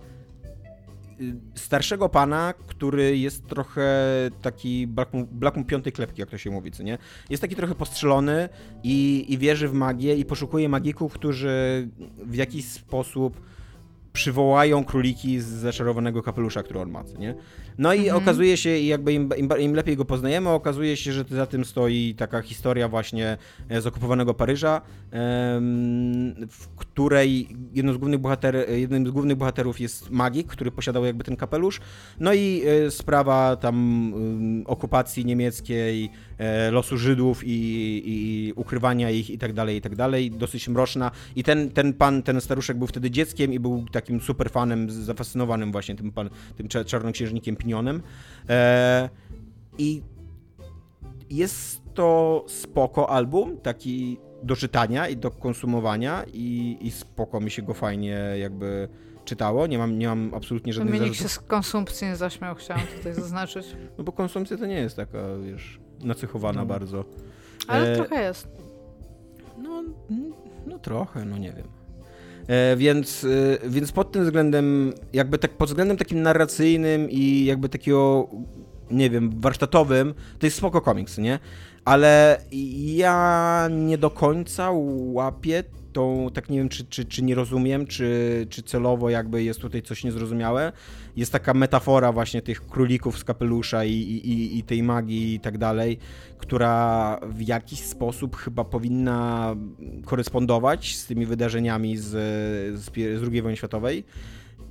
starszego 1.55 2.09
pana, 2.09 2.53
który 2.67 3.17
jest 3.17 3.47
trochę 3.47 3.91
taki 4.41 4.87
blakum 5.31 5.65
piątej 5.65 5.93
klepki, 5.93 6.21
jak 6.21 6.29
to 6.29 6.37
się 6.37 6.51
mówi, 6.51 6.71
co 6.71 6.83
nie? 6.83 6.97
Jest 7.29 7.41
taki 7.41 7.55
trochę 7.55 7.75
postrzelony 7.75 8.49
i, 8.83 9.25
i 9.29 9.37
wierzy 9.37 9.67
w 9.67 9.73
magię 9.73 10.15
i 10.15 10.25
poszukuje 10.25 10.69
magików, 10.69 11.13
którzy 11.13 11.87
w 12.25 12.35
jakiś 12.35 12.65
sposób 12.65 13.41
przywołają 14.13 14.85
króliki 14.85 15.39
z 15.39 15.45
zaczarowanego 15.45 16.23
kapelusza, 16.23 16.63
który 16.63 16.79
on 16.79 16.89
ma, 16.89 17.03
co 17.03 17.17
nie? 17.17 17.35
No 17.77 17.93
i 17.93 17.99
Mhm. 17.99 18.23
okazuje 18.23 18.57
się, 18.57 18.79
jakby 18.79 19.13
im, 19.13 19.29
im, 19.37 19.49
im 19.59 19.73
lepiej 19.73 19.97
go 19.97 20.05
poznajemy, 20.05 20.49
okazuje 20.49 20.97
się, 20.97 21.13
że 21.13 21.25
za 21.29 21.45
tym 21.45 21.65
stoi 21.65 22.15
taka 22.17 22.41
historia 22.41 22.87
właśnie 22.89 23.37
e, 23.69 23.81
z 23.81 23.87
okupowanego 23.87 24.33
Paryża, 24.33 24.81
w 26.49 26.67
której 26.75 27.47
jednym 27.73 27.95
z 27.95 27.97
głównych, 27.97 28.19
bohater, 28.19 28.55
jednym 28.69 29.07
z 29.07 29.11
głównych 29.11 29.37
bohaterów 29.37 29.79
jest 29.79 30.09
magik, 30.11 30.47
który 30.47 30.71
posiadał 30.71 31.05
jakby 31.05 31.23
ten 31.23 31.35
kapelusz. 31.35 31.79
No 32.19 32.33
i 32.33 32.63
e, 32.85 32.91
sprawa 32.91 33.55
tam 33.55 34.13
okupacji 34.65 35.25
niemieckiej, 35.25 36.05
e, 36.05 36.09
losu 36.71 36.97
Żydów 36.97 37.41
i, 37.43 37.49
i 38.05 38.53
ukrywania 38.53 39.09
ich 39.09 39.29
i 39.29 39.37
tak 39.37 39.53
dalej, 39.53 39.77
i 39.77 39.81
tak 39.81 39.95
dalej, 39.95 40.31
dosyć 40.31 40.67
mroczna. 40.69 41.11
I 41.35 41.43
ten, 41.43 41.69
ten 41.71 41.93
pan, 41.93 42.23
ten 42.23 42.41
staruszek 42.41 42.77
był 42.77 42.87
wtedy 42.87 43.11
dzieckiem 43.11 43.53
i 43.53 43.59
był 43.59 43.85
takim 43.91 44.21
super 44.21 44.49
fanem, 44.49 44.89
zafascynowanym 44.91 45.71
właśnie 45.71 45.95
tym, 45.95 46.11
pan, 46.11 46.29
tym 46.57 46.67
cza- 46.67 46.85
czarnoksiężnikiem 46.85 47.55
Pinionem. 47.55 48.01
E, 48.49 49.09
I 49.77 50.01
jest 51.29 51.81
to 51.93 52.45
spoko 52.47 53.09
album, 53.09 53.57
taki 53.57 54.17
do 54.43 54.55
czytania 54.55 55.07
i 55.07 55.17
do 55.17 55.31
konsumowania 55.31 56.23
i, 56.33 56.77
i 56.81 56.91
spoko 56.91 57.39
mi 57.39 57.51
się 57.51 57.61
go 57.61 57.73
fajnie 57.73 58.19
jakby 58.39 58.89
czytało. 59.25 59.67
Nie 59.67 59.77
mam, 59.77 59.99
nie 59.99 60.07
mam 60.07 60.31
absolutnie 60.33 60.73
żadnych 60.73 60.93
Dominik 60.95 61.13
zarzutów. 61.13 61.31
się 61.31 61.39
z 61.45 61.47
konsumpcji 61.47 62.07
nie 62.07 62.15
zaśmiał, 62.15 62.55
chciałam 62.55 62.83
tutaj 62.97 63.13
zaznaczyć. 63.13 63.65
No 63.97 64.03
bo 64.03 64.11
konsumpcja 64.11 64.57
to 64.57 64.65
nie 64.65 64.75
jest 64.75 64.95
taka, 64.95 65.19
wiesz, 65.45 65.79
nacechowana 66.03 66.61
No. 66.61 66.65
bardzo. 66.65 67.05
Ale 67.67 67.91
E, 67.93 67.95
trochę 67.95 68.23
jest. 68.23 68.47
No, 69.57 69.83
no 70.67 70.79
trochę, 70.79 71.25
no 71.25 71.37
nie 71.37 71.53
wiem. 71.53 71.67
E, 72.47 72.75
więc, 72.77 73.23
e, 73.63 73.69
więc 73.69 73.91
pod 73.91 74.11
tym 74.11 74.23
względem, 74.23 74.93
jakby 75.13 75.37
tak 75.37 75.51
pod 75.51 75.69
względem 75.69 75.97
takim 75.97 76.21
narracyjnym 76.21 77.09
i 77.09 77.45
jakby 77.45 77.69
takiego, 77.69 78.27
nie 78.91 79.09
wiem, 79.09 79.31
warsztatowym, 79.41 80.13
to 80.39 80.45
jest 80.47 80.57
spoko 80.57 80.81
komiks, 80.81 81.17
nie? 81.17 81.39
Ale 81.85 82.41
ja 82.85 83.67
nie 83.71 83.97
do 83.97 84.09
końca 84.09 84.69
łapię 85.11 85.63
tą, 85.97 86.27
tak 86.33 86.49
nie 86.49 86.57
wiem, 86.57 86.69
czy, 86.69 86.85
czy, 86.85 87.05
czy 87.05 87.23
nie 87.23 87.35
rozumiem, 87.35 87.87
czy, 87.87 88.47
czy 88.49 88.63
celowo 88.63 89.09
jakby 89.09 89.43
jest 89.43 89.59
tutaj 89.61 89.81
coś 89.81 90.03
niezrozumiałe. 90.03 90.71
Jest 91.15 91.31
taka 91.31 91.53
metafora 91.53 92.11
właśnie 92.11 92.41
tych 92.41 92.67
królików 92.67 93.17
z 93.19 93.23
kapelusza 93.23 93.85
i, 93.85 93.91
i, 93.93 94.57
i- 94.57 94.63
tej 94.63 94.83
magii 94.83 95.33
i 95.33 95.39
tak 95.39 95.57
dalej, 95.57 95.97
która 96.37 97.19
w 97.29 97.41
jakiś 97.41 97.79
sposób 97.79 98.35
chyba 98.35 98.63
powinna 98.63 99.55
korespondować 100.05 100.95
z 100.97 101.05
tymi 101.05 101.25
wydarzeniami 101.25 101.97
z, 101.97 102.03
z, 102.79 102.85
z 102.95 103.23
II 103.31 103.41
wojny 103.41 103.57
światowej. 103.57 104.03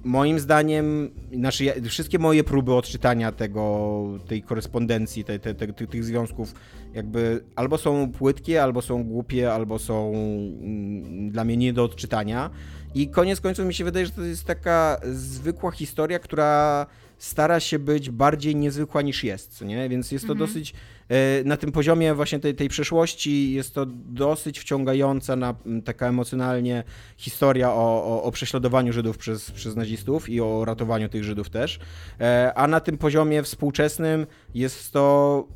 Moim 0.05 0.41
zdaniem, 0.41 1.11
znaczy 1.33 1.83
wszystkie 1.89 2.19
moje 2.19 2.45
próby 2.45 2.75
odczytania 2.75 3.33
tego, 3.33 4.03
tej 4.29 4.43
korespondencji, 4.43 5.25
te, 5.25 5.39
te, 5.39 5.55
te, 5.55 5.73
tych, 5.73 5.89
tych 5.89 6.05
związków, 6.05 6.55
jakby 6.95 7.45
albo 7.57 7.79
są 7.79 8.13
płytkie, 8.13 8.63
albo 8.63 8.83
są 8.83 9.05
głupie, 9.05 9.53
albo 9.53 9.79
są 9.79 10.13
mm, 10.15 11.31
dla 11.31 11.45
mnie 11.45 11.57
nie 11.57 11.73
do 11.73 11.85
odczytania. 11.85 12.51
I 12.95 13.09
koniec 13.09 13.41
końców 13.41 13.67
mi 13.67 13.75
się 13.75 13.85
wydaje, 13.85 14.07
że 14.07 14.13
to 14.13 14.23
jest 14.23 14.45
taka 14.45 15.01
zwykła 15.13 15.71
historia, 15.71 16.19
która 16.19 16.87
stara 17.19 17.61
się 17.61 17.79
być 17.79 18.11
bardziej 18.11 18.57
niezwykła 18.57 19.03
niż 19.03 19.25
jest, 19.25 19.63
nie? 19.63 19.89
Więc 19.89 20.13
jest 20.13 20.27
to 20.27 20.33
Mhm. 20.33 20.49
dosyć 20.49 20.75
e, 21.09 21.45
na 21.45 21.57
tym 21.57 21.73
poziomie 21.73 22.15
właśnie 22.15 22.39
tej, 22.39 22.55
tej 22.55 22.69
przeszłości 22.69 23.53
jest 23.53 23.75
to 23.75 23.87
dosyć 24.07 24.59
wciągająca 24.59 25.37
na 25.37 25.55
taka 25.85 26.09
emocjonalnie 26.09 26.85
historia 27.17 27.73
o, 27.73 28.05
o, 28.05 28.23
o 28.23 28.33
prześladowaniu 28.33 28.93
Żydów 28.93 29.19
przez, 29.19 29.51
przez 29.51 29.77
nazistów 29.77 30.29
i 30.29 30.41
o 30.41 30.65
ratowaniu 30.65 31.09
tych 31.09 31.25
Żydów 31.25 31.51
też. 31.51 31.79
E, 32.21 32.53
a 32.55 32.69
na 32.69 32.81
tym 32.81 32.99
poziomie 32.99 33.43
współczesnym 33.43 34.27
jest 34.55 34.93
to 34.93 35.47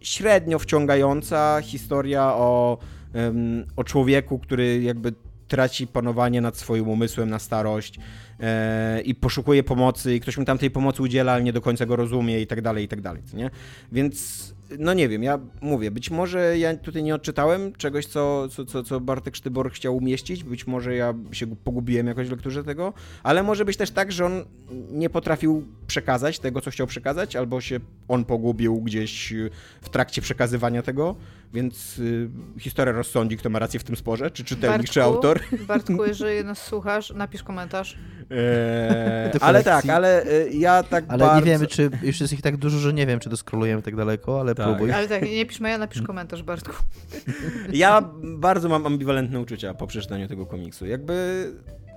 średnio 0.00 0.58
wciągająca 0.58 1.58
historia 1.62 2.22
o, 2.34 2.78
o 3.76 3.84
człowieku, 3.84 4.38
który 4.38 4.82
jakby 4.82 5.12
traci 5.48 5.86
panowanie 5.86 6.40
nad 6.40 6.56
swoim 6.56 6.88
umysłem 6.88 7.30
na 7.30 7.38
starość 7.38 7.98
e, 8.40 9.00
i 9.00 9.14
poszukuje 9.14 9.62
pomocy 9.62 10.14
i 10.14 10.20
ktoś 10.20 10.38
mu 10.38 10.44
tam 10.44 10.58
tej 10.58 10.70
pomocy 10.70 11.02
udziela, 11.02 11.32
ale 11.32 11.42
nie 11.42 11.52
do 11.52 11.60
końca 11.60 11.86
go 11.86 11.96
rozumie 11.96 12.40
i 12.40 12.46
tak 12.46 12.62
dalej, 12.62 12.84
i 12.84 12.88
tak 12.88 13.00
dalej, 13.00 13.22
nie? 13.34 13.50
Więc 13.92 14.56
no 14.78 14.94
nie 14.94 15.08
wiem, 15.08 15.22
ja 15.22 15.38
mówię, 15.60 15.90
być 15.90 16.10
może 16.10 16.58
ja 16.58 16.76
tutaj 16.76 17.02
nie 17.02 17.14
odczytałem 17.14 17.72
czegoś, 17.72 18.06
co, 18.06 18.48
co, 18.48 18.82
co, 18.82 19.00
Bartek 19.00 19.36
Sztybor 19.36 19.72
chciał 19.72 19.96
umieścić, 19.96 20.44
być 20.44 20.66
może 20.66 20.94
ja 20.94 21.14
się 21.32 21.56
pogubiłem 21.56 22.06
jakoś 22.06 22.28
w 22.28 22.30
lekturze 22.30 22.64
tego, 22.64 22.92
ale 23.22 23.42
może 23.42 23.64
być 23.64 23.76
też 23.76 23.90
tak, 23.90 24.12
że 24.12 24.26
on 24.26 24.44
nie 24.90 25.10
potrafił 25.10 25.66
przekazać 25.86 26.38
tego, 26.38 26.60
co 26.60 26.70
chciał 26.70 26.86
przekazać, 26.86 27.36
albo 27.36 27.60
się 27.60 27.80
on 28.08 28.24
pogubił 28.24 28.80
gdzieś 28.80 29.34
w 29.82 29.88
trakcie 29.88 30.22
przekazywania 30.22 30.82
tego, 30.82 31.16
więc 31.52 31.98
y, 31.98 32.28
historia 32.58 32.92
rozsądzi, 32.92 33.36
kto 33.36 33.50
ma 33.50 33.58
rację 33.58 33.80
w 33.80 33.84
tym 33.84 33.96
sporze, 33.96 34.30
czy 34.30 34.44
czytelnik, 34.44 34.90
czy 34.90 35.00
Bartku, 35.00 35.14
autor. 35.14 35.40
Bartku, 35.66 36.04
jeżeli 36.08 36.44
nas 36.44 36.62
słuchasz, 36.62 37.10
napisz 37.10 37.42
komentarz. 37.42 37.98
Eee, 38.30 39.32
ale 39.40 39.64
tak, 39.64 39.86
ale 39.86 40.26
y, 40.26 40.50
ja 40.52 40.82
tak 40.82 41.04
Ale 41.08 41.18
bardzo... 41.18 41.40
nie 41.40 41.46
wiemy, 41.46 41.66
czy 41.66 41.90
już 42.02 42.20
jest 42.20 42.32
ich 42.32 42.42
tak 42.42 42.56
dużo, 42.56 42.78
że 42.78 42.92
nie 42.92 43.06
wiem, 43.06 43.20
czy 43.20 43.30
to 43.30 43.36
skrolujemy 43.36 43.82
tak 43.82 43.96
daleko, 43.96 44.40
ale 44.40 44.54
Tak. 44.54 44.66
próbuj. 44.66 44.92
Ale 44.92 45.08
tak, 45.08 45.22
nie 45.22 45.46
pisz 45.46 45.60
maila, 45.60 45.78
napisz 45.78 46.02
komentarz, 46.02 46.42
Bartku. 46.42 46.74
Ja 47.72 48.10
bardzo 48.22 48.68
mam 48.68 48.86
ambiwalentne 48.86 49.40
uczucia 49.40 49.74
po 49.74 49.86
przeczytaniu 49.86 50.28
tego 50.28 50.46
komiksu. 50.46 50.86
Jakby. 50.86 51.46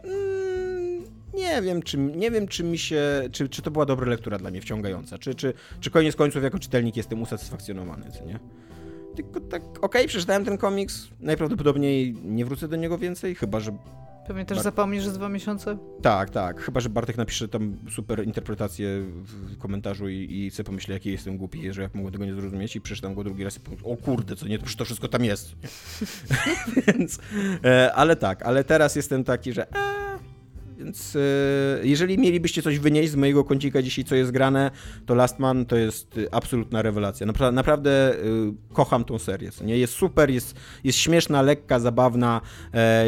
Mm, 0.04 1.04
nie 1.34 1.62
wiem, 1.62 1.82
czy, 1.84 1.98
nie 1.98 2.32
wiem, 2.32 2.48
czy 2.48 2.64
mi 2.64 2.78
się. 2.78 3.02
Czy, 3.32 3.50
czy 3.50 3.62
to 3.62 3.72
była 3.72 3.86
dobra 3.86 4.10
lektura 4.10 4.38
dla 4.38 4.50
mnie, 4.52 4.62
wciągająca. 4.62 5.18
Czy, 5.18 5.36
czy, 5.36 5.54
czy 5.80 5.92
koniec 5.92 6.16
końców, 6.16 6.44
jako 6.44 6.60
czytelnik, 6.60 6.98
jestem 6.98 7.22
usatysfakcjonowany, 7.22 8.12
co 8.12 8.26
nie? 8.26 8.40
Tylko 9.24 9.40
tak, 9.40 9.62
okej, 9.82 10.08
przeczytałem 10.08 10.46
ten 10.46 10.58
komiks. 10.58 11.08
Najprawdopodobniej 11.20 12.14
nie 12.24 12.46
wrócę 12.46 12.68
do 12.68 12.76
niego 12.76 12.98
więcej, 12.98 13.36
chyba 13.36 13.60
że. 13.60 13.78
Pewnie 14.28 14.46
też 14.46 14.58
Bar- 14.58 14.64
zapomnisz, 14.64 15.04
że 15.04 15.12
dwa 15.12 15.30
miesiące. 15.30 15.78
Tak, 16.02 16.30
tak. 16.30 16.62
Chyba, 16.62 16.80
że 16.80 16.90
Bartek 16.90 17.18
napisze 17.18 17.48
tam 17.48 17.78
super 17.92 18.26
interpretację 18.26 18.88
w 19.24 19.58
komentarzu 19.58 20.10
i, 20.10 20.16
i 20.46 20.52
sobie 20.52 20.66
pomyślę, 20.66 20.94
jaki 20.94 21.12
jestem 21.12 21.38
głupi, 21.38 21.74
że 21.74 21.82
jak 21.82 21.96
mogłem 21.96 22.14
tego 22.14 22.26
nie 22.26 22.34
zrozumieć 22.34 22.76
i 22.76 22.82
przeczytam 22.82 23.14
go 23.14 23.24
drugi 23.24 23.44
raz 23.44 23.58
i 23.58 23.60
pomyślę, 23.60 23.90
o 23.90 23.98
kurde, 23.98 24.36
co 24.36 24.48
nie, 24.48 24.60
to 24.60 24.66
to 24.78 24.86
wszystko 24.86 25.08
tam 25.08 25.26
jest. 25.26 25.56
Więc, 26.88 27.20
e, 27.64 27.94
ale 27.94 28.16
tak, 28.16 28.44
ale 28.44 28.64
teraz 28.64 28.96
jestem 28.96 29.24
taki, 29.24 29.54
że 29.54 29.68
e, 29.68 30.09
więc 30.80 31.16
e, 31.16 31.20
jeżeli 31.84 32.18
mielibyście 32.18 32.62
coś 32.62 32.80
wynieść 32.80 33.12
z 33.12 33.16
mojego 33.16 33.44
kącika 33.44 33.82
dzisiaj, 33.82 34.06
co 34.06 34.16
jest 34.16 34.32
grane, 34.32 34.72
to 35.06 35.16
Last 35.16 35.40
Man 35.40 35.66
to 35.66 35.76
jest 35.76 36.18
e, 36.18 36.34
absolutna 36.34 36.82
rewelacja. 36.82 37.26
Napra 37.26 37.52
naprawdę 37.52 38.14
e, 38.14 38.18
kocham 38.74 39.04
tą 39.04 39.20
serię. 39.20 39.50
Nie? 39.62 39.78
Jest 39.78 39.94
super, 39.94 40.30
jest, 40.30 40.56
jest 40.84 40.98
śmieszna, 40.98 41.42
lekka, 41.42 41.80
zabawna. 41.80 42.42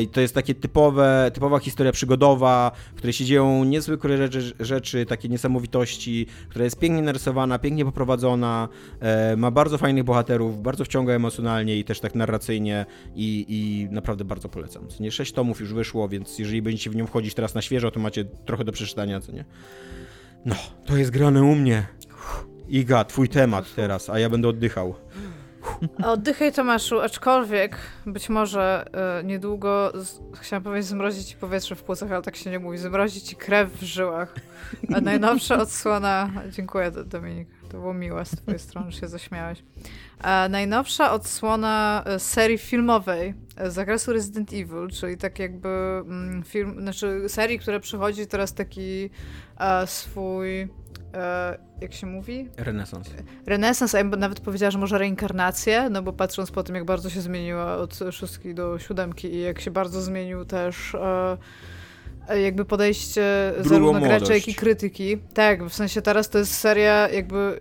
I 0.01 0.07
to 0.07 0.21
jest 0.21 0.33
takie 0.33 0.55
typowe, 0.55 1.31
typowa 1.33 1.59
historia 1.59 1.91
przygodowa, 1.91 2.71
w 2.93 2.97
której 2.97 3.13
się 3.13 3.25
dzieją 3.25 3.63
niezwykłe 3.63 4.17
rzeczy, 4.17 4.53
rzeczy, 4.59 5.05
takie 5.05 5.29
niesamowitości, 5.29 6.27
która 6.49 6.65
jest 6.65 6.79
pięknie 6.79 7.01
narysowana, 7.01 7.59
pięknie 7.59 7.85
poprowadzona, 7.85 8.69
ma 9.37 9.51
bardzo 9.51 9.77
fajnych 9.77 10.03
bohaterów, 10.03 10.61
bardzo 10.61 10.85
wciąga 10.85 11.13
emocjonalnie 11.13 11.77
i 11.77 11.83
też 11.83 11.99
tak 11.99 12.15
narracyjnie 12.15 12.85
i, 13.15 13.45
i 13.49 13.87
naprawdę 13.93 14.25
bardzo 14.25 14.49
polecam. 14.49 14.87
Nie 14.99 15.11
sześć 15.11 15.31
tomów 15.31 15.59
już 15.59 15.73
wyszło, 15.73 16.09
więc 16.09 16.39
jeżeli 16.39 16.61
będziecie 16.61 16.89
w 16.89 16.95
nią 16.95 17.07
wchodzić 17.07 17.33
teraz 17.33 17.55
na 17.55 17.60
świeżo, 17.61 17.91
to 17.91 17.99
macie 17.99 18.25
trochę 18.25 18.63
do 18.63 18.71
przeczytania, 18.71 19.21
co 19.21 19.31
nie? 19.31 19.45
No, 20.45 20.55
to 20.85 20.97
jest 20.97 21.11
grane 21.11 21.43
u 21.43 21.55
mnie. 21.55 21.85
Iga, 22.69 23.05
twój 23.05 23.29
temat 23.29 23.75
teraz, 23.75 24.09
a 24.09 24.19
ja 24.19 24.29
będę 24.29 24.47
oddychał. 24.47 24.95
Oddychaj 26.03 26.53
Tomaszu, 26.53 26.99
aczkolwiek 27.01 27.77
być 28.05 28.29
może 28.29 28.85
e, 29.19 29.23
niedługo, 29.23 29.91
z, 29.95 30.19
chciałam 30.39 30.63
powiedzieć 30.63 30.87
zmrozić 30.87 31.27
ci 31.27 31.35
powietrze 31.35 31.75
w 31.75 31.83
płucach, 31.83 32.11
ale 32.11 32.21
tak 32.21 32.35
się 32.35 32.49
nie 32.49 32.59
mówi, 32.59 32.77
zmrozić 32.77 33.23
ci 33.23 33.35
krew 33.35 33.71
w 33.79 33.83
żyłach. 33.83 34.35
A 34.95 35.01
najnowsza 35.01 35.57
odsłona, 35.61 36.29
dziękuję 36.49 36.91
Do- 36.91 37.03
Dominik, 37.03 37.47
to 37.71 37.77
było 37.77 37.93
miłe 37.93 38.25
z 38.25 38.29
twojej 38.29 38.59
strony, 38.59 38.91
że 38.91 38.99
się 38.99 39.07
zaśmiałeś. 39.07 39.63
A 40.19 40.47
najnowsza 40.49 41.11
odsłona 41.11 42.03
e, 42.05 42.19
serii 42.19 42.57
filmowej 42.57 43.33
e, 43.57 43.71
z 43.71 43.73
zakresu 43.73 44.13
Resident 44.13 44.53
Evil, 44.53 44.87
czyli 44.93 45.17
tak 45.17 45.39
jakby 45.39 45.69
mm, 45.69 46.43
film, 46.43 46.81
znaczy 46.81 47.23
serii, 47.27 47.59
która 47.59 47.79
przychodzi 47.79 48.27
teraz 48.27 48.53
taki 48.53 49.09
e, 49.59 49.87
swój, 49.87 50.61
e, 50.61 50.67
jak 51.81 51.93
się 51.93 52.07
mówi? 52.07 52.49
Renesans. 52.57 53.09
renesans, 53.45 53.95
a 53.95 53.97
ja 53.97 54.03
bym 54.03 54.19
nawet 54.19 54.39
powiedziała, 54.39 54.71
że 54.71 54.79
może 54.79 54.97
reinkarnację, 54.97 55.89
no 55.89 56.01
bo 56.01 56.13
patrząc 56.13 56.51
po 56.51 56.63
tym, 56.63 56.75
jak 56.75 56.85
bardzo 56.85 57.09
się 57.09 57.21
zmieniła 57.21 57.77
od 57.77 57.99
szóstki 58.11 58.53
do 58.53 58.79
siódemki 58.79 59.33
i 59.33 59.41
jak 59.41 59.61
się 59.61 59.71
bardzo 59.71 60.01
zmienił 60.01 60.45
też 60.45 60.95
e, 60.95 60.99
e, 60.99 61.37
jakby 62.35 62.65
podejście 62.65 63.53
Drugą 63.57 63.69
zarówno 63.69 63.99
graczy, 63.99 64.19
młodość. 64.19 64.47
jak 64.47 64.55
i 64.55 64.59
krytyki. 64.59 65.17
Tak, 65.33 65.65
w 65.65 65.73
sensie 65.73 66.01
teraz 66.01 66.29
to 66.29 66.37
jest 66.37 66.53
seria 66.53 67.09
jakby 67.09 67.59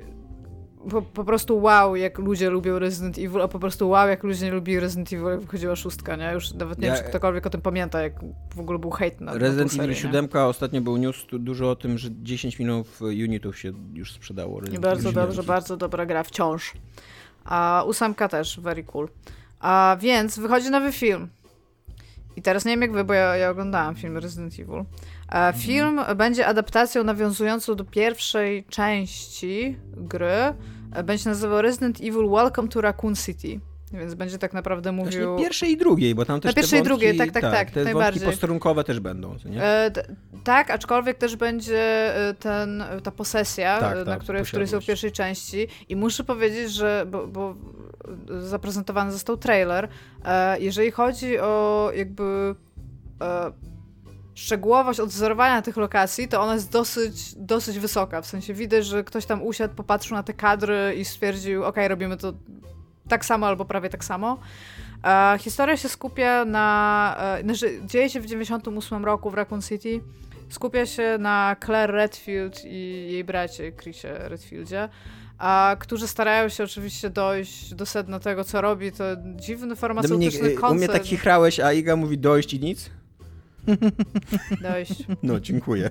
po, 0.90 1.02
po 1.02 1.24
prostu 1.24 1.62
wow, 1.62 1.96
jak 1.96 2.18
ludzie 2.18 2.50
lubią 2.50 2.78
Resident 2.78 3.18
Evil, 3.18 3.42
a 3.42 3.48
po 3.48 3.58
prostu 3.58 3.88
wow, 3.88 4.08
jak 4.08 4.22
ludzie 4.22 4.46
nie 4.46 4.52
lubili 4.52 4.80
Resident 4.80 5.12
Evil, 5.12 5.26
jak 5.26 5.40
wychodziła 5.40 5.76
szóstka, 5.76 6.16
nie? 6.16 6.30
Już 6.34 6.54
nawet 6.54 6.78
nie 6.78 6.86
Ja- 6.86 6.94
wiem, 6.94 7.02
czy 7.04 7.08
ktokolwiek 7.10 7.46
o 7.46 7.50
tym 7.50 7.60
pamięta, 7.60 8.02
jak 8.02 8.12
w 8.54 8.60
ogóle 8.60 8.78
był 8.78 8.90
hejt 8.90 9.20
na, 9.20 9.32
Resident 9.34 9.70
Evil 9.72 9.80
serię, 9.80 9.94
nie? 9.94 10.00
7 10.00 10.28
ostatnio 10.48 10.80
był 10.80 10.96
news 10.96 11.26
dużo 11.32 11.70
o 11.70 11.76
tym, 11.76 11.98
że 11.98 12.08
10 12.22 12.58
milionów 12.58 13.00
unitów 13.02 13.58
się 13.58 13.72
już 13.94 14.12
sprzedało. 14.12 14.58
I 14.58 14.60
Resident 14.60 14.82
bardzo 14.84 15.08
Evil 15.08 15.14
dobrze, 15.20 15.34
7. 15.36 15.46
bardzo 15.46 15.76
dobra 15.76 16.06
gra 16.06 16.22
wciąż. 16.22 16.72
A 17.44 17.84
ósemka 17.86 18.28
też, 18.28 18.60
very 18.60 18.84
cool. 18.84 19.08
A 19.60 19.96
więc 20.00 20.38
wychodzi 20.38 20.70
nowy 20.70 20.92
film. 20.92 21.28
I 22.36 22.42
teraz 22.42 22.64
nie 22.64 22.72
wiem 22.72 22.82
jak 22.82 22.92
wy, 22.92 23.04
bo 23.04 23.14
ja, 23.14 23.36
ja 23.36 23.50
oglądałam 23.50 23.94
film 23.94 24.18
Resident 24.18 24.52
Evil. 24.54 24.84
A 25.28 25.52
film 25.52 26.00
będzie 26.16 26.46
adaptacją 26.46 27.04
nawiązującą 27.04 27.74
do 27.74 27.84
pierwszej 27.84 28.64
części 28.64 29.76
gry. 29.96 30.54
E, 30.92 31.02
Będzie 31.02 31.30
nazywał 31.30 31.62
Resident 31.62 32.00
Evil 32.00 32.30
Welcome 32.30 32.68
to 32.68 32.80
Raccoon 32.80 33.14
City. 33.14 33.60
Więc 33.92 34.14
będzie 34.14 34.38
tak 34.38 34.52
naprawdę 34.52 34.92
mówił... 34.92 35.12
Znaczy 35.12 35.42
pierwszej 35.42 35.70
i 35.70 35.76
drugiej, 35.76 36.14
bo 36.14 36.24
tam 36.24 36.40
też 36.40 36.50
Na 36.50 36.54
pierwszej 36.54 36.80
i 36.80 36.82
drugiej, 36.82 37.16
tak, 37.16 37.30
tak, 37.30 37.42
tak, 37.42 37.70
te 37.70 37.84
najbardziej. 37.84 38.26
posterunkowe 38.26 38.84
też 38.84 39.00
będą, 39.00 39.36
nie? 39.44 39.62
E, 39.64 39.90
t- 39.90 40.16
tak, 40.44 40.70
aczkolwiek 40.70 41.18
też 41.18 41.36
będzie 41.36 42.16
e, 42.28 42.34
ten, 42.34 42.84
ta 43.02 43.10
posesja, 43.10 43.80
Tak, 43.80 43.96
e, 43.96 43.98
na 43.98 44.04
tak, 44.04 44.20
której, 44.20 44.44
w 44.44 44.48
której 44.48 44.68
są 44.68 44.80
w 44.80 44.86
pierwszej 44.86 45.12
części. 45.12 45.68
I 45.88 45.96
muszę 45.96 46.24
powiedzieć, 46.24 46.72
że 46.72 47.06
bo, 47.10 47.26
bo 47.26 47.54
zaprezentowany 48.40 49.12
został 49.12 49.36
trailer. 49.36 49.88
E, 50.24 50.60
jeżeli 50.60 50.90
chodzi 50.90 51.38
o 51.38 51.90
jakby 51.94 52.54
e, 53.22 53.52
szczegółowość 54.34 55.00
odwzorowania 55.00 55.62
tych 55.62 55.76
lokacji, 55.76 56.28
to 56.28 56.40
ona 56.40 56.54
jest 56.54 56.72
dosyć, 56.72 57.34
dosyć 57.36 57.78
wysoka. 57.78 58.22
W 58.22 58.26
sensie 58.26 58.54
widać, 58.54 58.86
że 58.86 59.04
ktoś 59.04 59.26
tam 59.26 59.42
usiadł, 59.42 59.74
popatrzył 59.74 60.16
na 60.16 60.22
te 60.22 60.32
kadry 60.34 60.94
i 60.98 61.04
stwierdził, 61.04 61.64
ok, 61.64 61.76
robimy 61.88 62.16
to 62.16 62.32
tak 63.10 63.24
samo 63.24 63.46
albo 63.46 63.64
prawie 63.64 63.88
tak 63.88 64.04
samo. 64.04 64.38
E, 65.04 65.38
historia 65.38 65.76
się 65.76 65.88
skupia 65.88 66.44
na. 66.44 67.16
E, 67.38 67.42
znaczy, 67.42 67.80
dzieje 67.86 68.10
się 68.10 68.20
w 68.20 68.26
98 68.26 69.04
roku 69.04 69.30
w 69.30 69.34
Raccoon 69.34 69.62
City. 69.62 70.00
Skupia 70.48 70.86
się 70.86 71.16
na 71.18 71.56
Claire 71.64 71.90
Redfield 71.90 72.64
i 72.64 73.08
jej 73.12 73.24
bracie 73.24 73.72
Chrisie 73.72 74.08
Redfieldzie, 74.18 74.88
a, 75.38 75.76
którzy 75.80 76.08
starają 76.08 76.48
się 76.48 76.64
oczywiście 76.64 77.10
dojść 77.10 77.74
do 77.74 77.86
sedna 77.86 78.20
tego, 78.20 78.44
co 78.44 78.60
robi. 78.60 78.92
To 78.92 79.04
dziwny 79.36 79.76
farmaceutyczny 79.76 80.48
y, 80.48 80.60
u 80.70 80.74
mnie 80.74 80.88
tak 80.88 81.04
chichrałeś, 81.04 81.60
a 81.60 81.72
Iga 81.72 81.96
mówi 81.96 82.18
dojść 82.18 82.54
i 82.54 82.60
nic? 82.60 82.90
Dojść. 84.72 85.04
No, 85.22 85.40
dziękuję. 85.40 85.90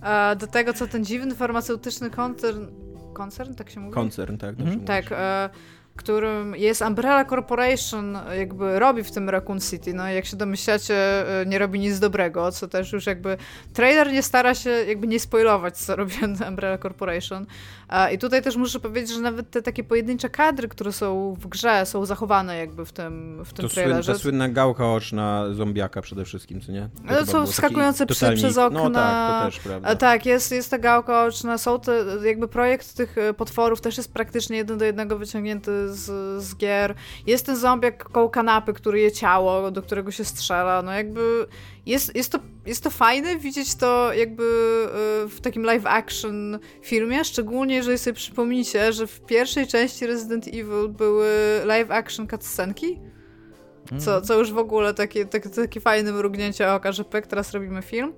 A, 0.00 0.34
do 0.40 0.46
tego, 0.46 0.74
co 0.74 0.86
ten 0.86 1.04
dziwny 1.04 1.34
farmaceutyczny 1.34 2.10
koncern. 2.10 2.66
Koncern, 3.14 3.54
tak 3.54 3.70
się 3.70 3.80
mówi? 3.80 3.94
Koncern, 3.94 4.36
tak? 4.36 4.54
Dobrze 4.56 4.72
Mhm. 4.72 4.86
Tak, 4.86 5.12
e, 5.12 5.50
którym 5.96 6.56
jest 6.56 6.82
Umbrella 6.82 7.24
Corporation, 7.24 8.18
jakby 8.38 8.78
robi 8.78 9.02
w 9.02 9.10
tym 9.10 9.30
Raccoon 9.30 9.60
City. 9.60 9.94
No 9.94 10.10
i 10.10 10.14
jak 10.14 10.26
się 10.26 10.36
domyślacie, 10.36 10.94
e, 11.40 11.46
nie 11.46 11.58
robi 11.58 11.80
nic 11.80 11.98
dobrego, 11.98 12.52
co 12.52 12.68
też 12.68 12.92
już 12.92 13.06
jakby 13.06 13.36
trailer 13.72 14.12
nie 14.12 14.22
stara 14.22 14.54
się 14.54 14.70
jakby 14.70 15.06
nie 15.06 15.20
spoilować, 15.20 15.76
co 15.76 15.96
robi 15.96 16.14
Umbrella 16.48 16.78
Corporation. 16.78 17.46
I 18.14 18.18
tutaj 18.18 18.42
też 18.42 18.56
muszę 18.56 18.80
powiedzieć, 18.80 19.14
że 19.14 19.20
nawet 19.20 19.50
te 19.50 19.62
takie 19.62 19.84
pojedyncze 19.84 20.30
kadry, 20.30 20.68
które 20.68 20.92
są 20.92 21.34
w 21.40 21.46
grze, 21.46 21.86
są 21.86 22.04
zachowane 22.04 22.56
jakby 22.56 22.84
w 22.84 22.92
tym, 22.92 23.44
w 23.44 23.52
tym 23.52 23.62
To 23.62 23.68
słyn, 23.68 23.84
trailerze. 23.84 24.12
ta 24.12 24.18
słynna 24.18 24.48
gałka 24.48 24.92
oczna 24.92 25.44
zombiaka 25.52 26.02
przede 26.02 26.24
wszystkim, 26.24 26.60
co 26.60 26.72
nie? 26.72 26.88
To 27.08 27.14
chyba 27.14 27.26
są 27.26 27.46
wskakujące 27.46 28.06
psy 28.06 28.20
totalnik. 28.20 28.44
przez 28.44 28.58
okna. 28.58 28.82
No 28.84 28.90
tak, 28.90 29.42
to 29.44 29.50
też, 29.50 29.60
prawda. 29.60 29.88
A 29.88 29.96
tak, 29.96 30.26
jest, 30.26 30.52
jest 30.52 30.70
ta 30.70 30.78
gałka 30.78 31.24
oczna, 31.24 31.58
są 31.58 31.80
te, 31.80 32.04
jakby 32.24 32.48
projekt 32.48 32.94
tych 32.94 33.18
e, 33.18 33.34
potworów 33.34 33.80
też 33.80 33.96
jest 33.96 34.12
praktycznie 34.12 34.56
jeden 34.56 34.78
do 34.78 34.84
jednego 34.84 35.18
wyciągnięty 35.18 35.94
z, 35.94 36.02
z 36.42 36.56
gier. 36.56 36.94
Jest 37.26 37.46
ten 37.46 37.56
zombiak 37.56 38.04
koło 38.04 38.28
kanapy, 38.30 38.72
który 38.72 39.00
je 39.00 39.12
ciało, 39.12 39.70
do 39.70 39.82
którego 39.82 40.10
się 40.10 40.24
strzela, 40.24 40.82
no 40.82 40.92
jakby 40.92 41.46
jest, 41.86 42.16
jest, 42.16 42.32
to, 42.32 42.38
jest 42.66 42.82
to 42.82 42.90
fajne 42.90 43.36
widzieć 43.36 43.74
to 43.74 44.12
jakby 44.12 44.44
e, 44.44 45.28
w 45.28 45.40
takim 45.40 45.62
live 45.62 45.86
action 45.86 46.58
filmie, 46.82 47.24
szczególnie 47.24 47.74
jeżeli 47.74 47.98
sobie 47.98 48.14
przypomnicie, 48.14 48.92
że 48.92 49.06
w 49.06 49.20
pierwszej 49.20 49.66
części 49.66 50.06
Resident 50.06 50.48
Evil 50.48 50.88
były 50.88 51.28
live 51.64 51.90
action 51.90 52.28
cutscenki, 52.28 53.00
co, 53.98 54.20
co 54.20 54.38
już 54.38 54.52
w 54.52 54.58
ogóle 54.58 54.94
takie, 54.94 55.24
takie, 55.24 55.48
takie 55.50 55.80
fajne 55.80 56.12
mrugnięcie 56.12 56.72
oka, 56.72 56.92
że 56.92 57.04
pyk, 57.04 57.26
teraz 57.26 57.52
robimy 57.52 57.82
film. 57.82 58.12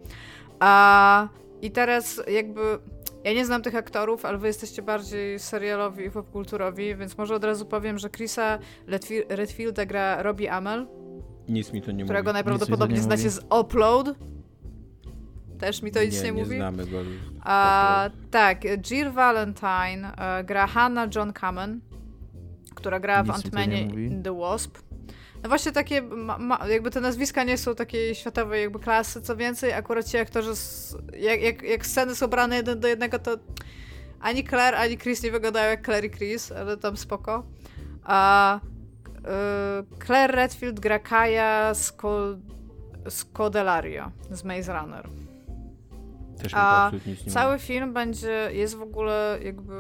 A, 0.61 1.29
I 1.63 1.71
teraz 1.71 2.23
jakby... 2.29 2.79
Ja 3.25 3.33
nie 3.33 3.47
znam 3.47 3.63
tych 3.63 3.75
aktorów, 3.75 4.25
ale 4.25 4.39
wy 4.39 4.47
jesteście 4.47 4.83
bardziej 4.83 5.39
serialowi 5.39 6.05
i 6.05 6.11
popkulturowi, 6.11 6.97
więc 6.97 7.19
może 7.19 7.35
od 7.35 7.45
razu 7.45 7.67
powiem, 7.67 7.99
że 7.99 8.11
Chrisa 8.11 8.59
Redfi- 8.89 9.25
Redfielda 9.29 9.87
gra 9.87 10.23
Robbie 10.23 10.53
Amell, 10.53 10.87
Nic 11.49 11.73
mi 11.73 11.83
to 11.83 11.93
nie 11.93 12.05
którego 12.05 12.29
mówi. 12.29 12.35
najprawdopodobniej 12.35 12.99
nie 12.99 13.03
znacie 13.03 13.25
mówi. 13.25 13.37
z 13.37 13.41
Upload. 13.61 14.15
Też 15.59 15.83
mi 15.83 15.91
to 15.91 16.05
nic 16.05 16.23
nie, 16.23 16.33
nie, 16.33 16.43
mówi. 16.43 16.57
znamy 16.57 16.87
go. 16.87 16.99
A, 17.41 18.11
tak, 18.31 18.65
Jill 18.91 19.11
Valentine 19.11 20.13
e, 20.19 20.45
gra 20.45 20.67
Hannah 20.67 21.15
John 21.15 21.33
Kamen, 21.33 21.81
która 22.75 23.01
gra 23.01 23.23
w 23.23 23.27
Nic 23.27 23.37
Ant-Manie 23.37 23.87
nie 23.87 24.07
in 24.07 24.23
the 24.23 24.39
Wasp. 24.39 24.79
No 25.43 25.49
właśnie 25.49 25.73
takie, 25.73 26.03
ma, 26.03 26.39
ma, 26.39 26.69
jakby 26.69 26.91
te 26.91 27.01
nazwiska 27.01 27.45
nie 27.45 27.59
są 27.59 27.75
takiej 27.75 28.15
światowej 28.15 28.63
jakby 28.63 28.79
klasy, 28.79 29.23
co 29.23 29.37
więcej, 29.37 29.73
akurat 29.73 30.09
ci 30.09 30.19
aktorzy, 30.19 30.57
z, 30.57 30.97
jak, 31.19 31.43
jak, 31.43 31.63
jak 31.63 31.87
sceny 31.87 32.15
są 32.15 32.27
brane 32.29 32.57
jeden 32.57 32.81
do 32.81 32.89
jednego, 32.89 33.19
to 33.19 33.37
ani 34.21 34.45
Claire, 34.45 34.79
ani 34.79 34.99
Chris 34.99 35.23
nie 35.23 35.31
wyglądają 35.31 35.71
jak 35.71 35.85
Claire 35.85 36.05
i 36.05 36.11
Chris, 36.11 36.53
ale 36.53 36.77
tam 36.77 36.97
spoko. 36.97 37.47
A 38.05 38.61
Claire 40.07 40.35
Redfield 40.35 40.81
gra 40.81 40.99
Kaja 40.99 41.73
Sco- 41.73 42.39
Scodelario 43.09 44.11
z 44.31 44.45
Maze 44.45 44.81
Runner. 44.81 45.09
Też 46.43 46.53
A 46.55 46.91
Cały 47.29 47.59
film 47.59 47.93
będzie, 47.93 48.49
jest 48.53 48.75
w 48.77 48.83
ogóle 48.83 49.39
jakby 49.45 49.75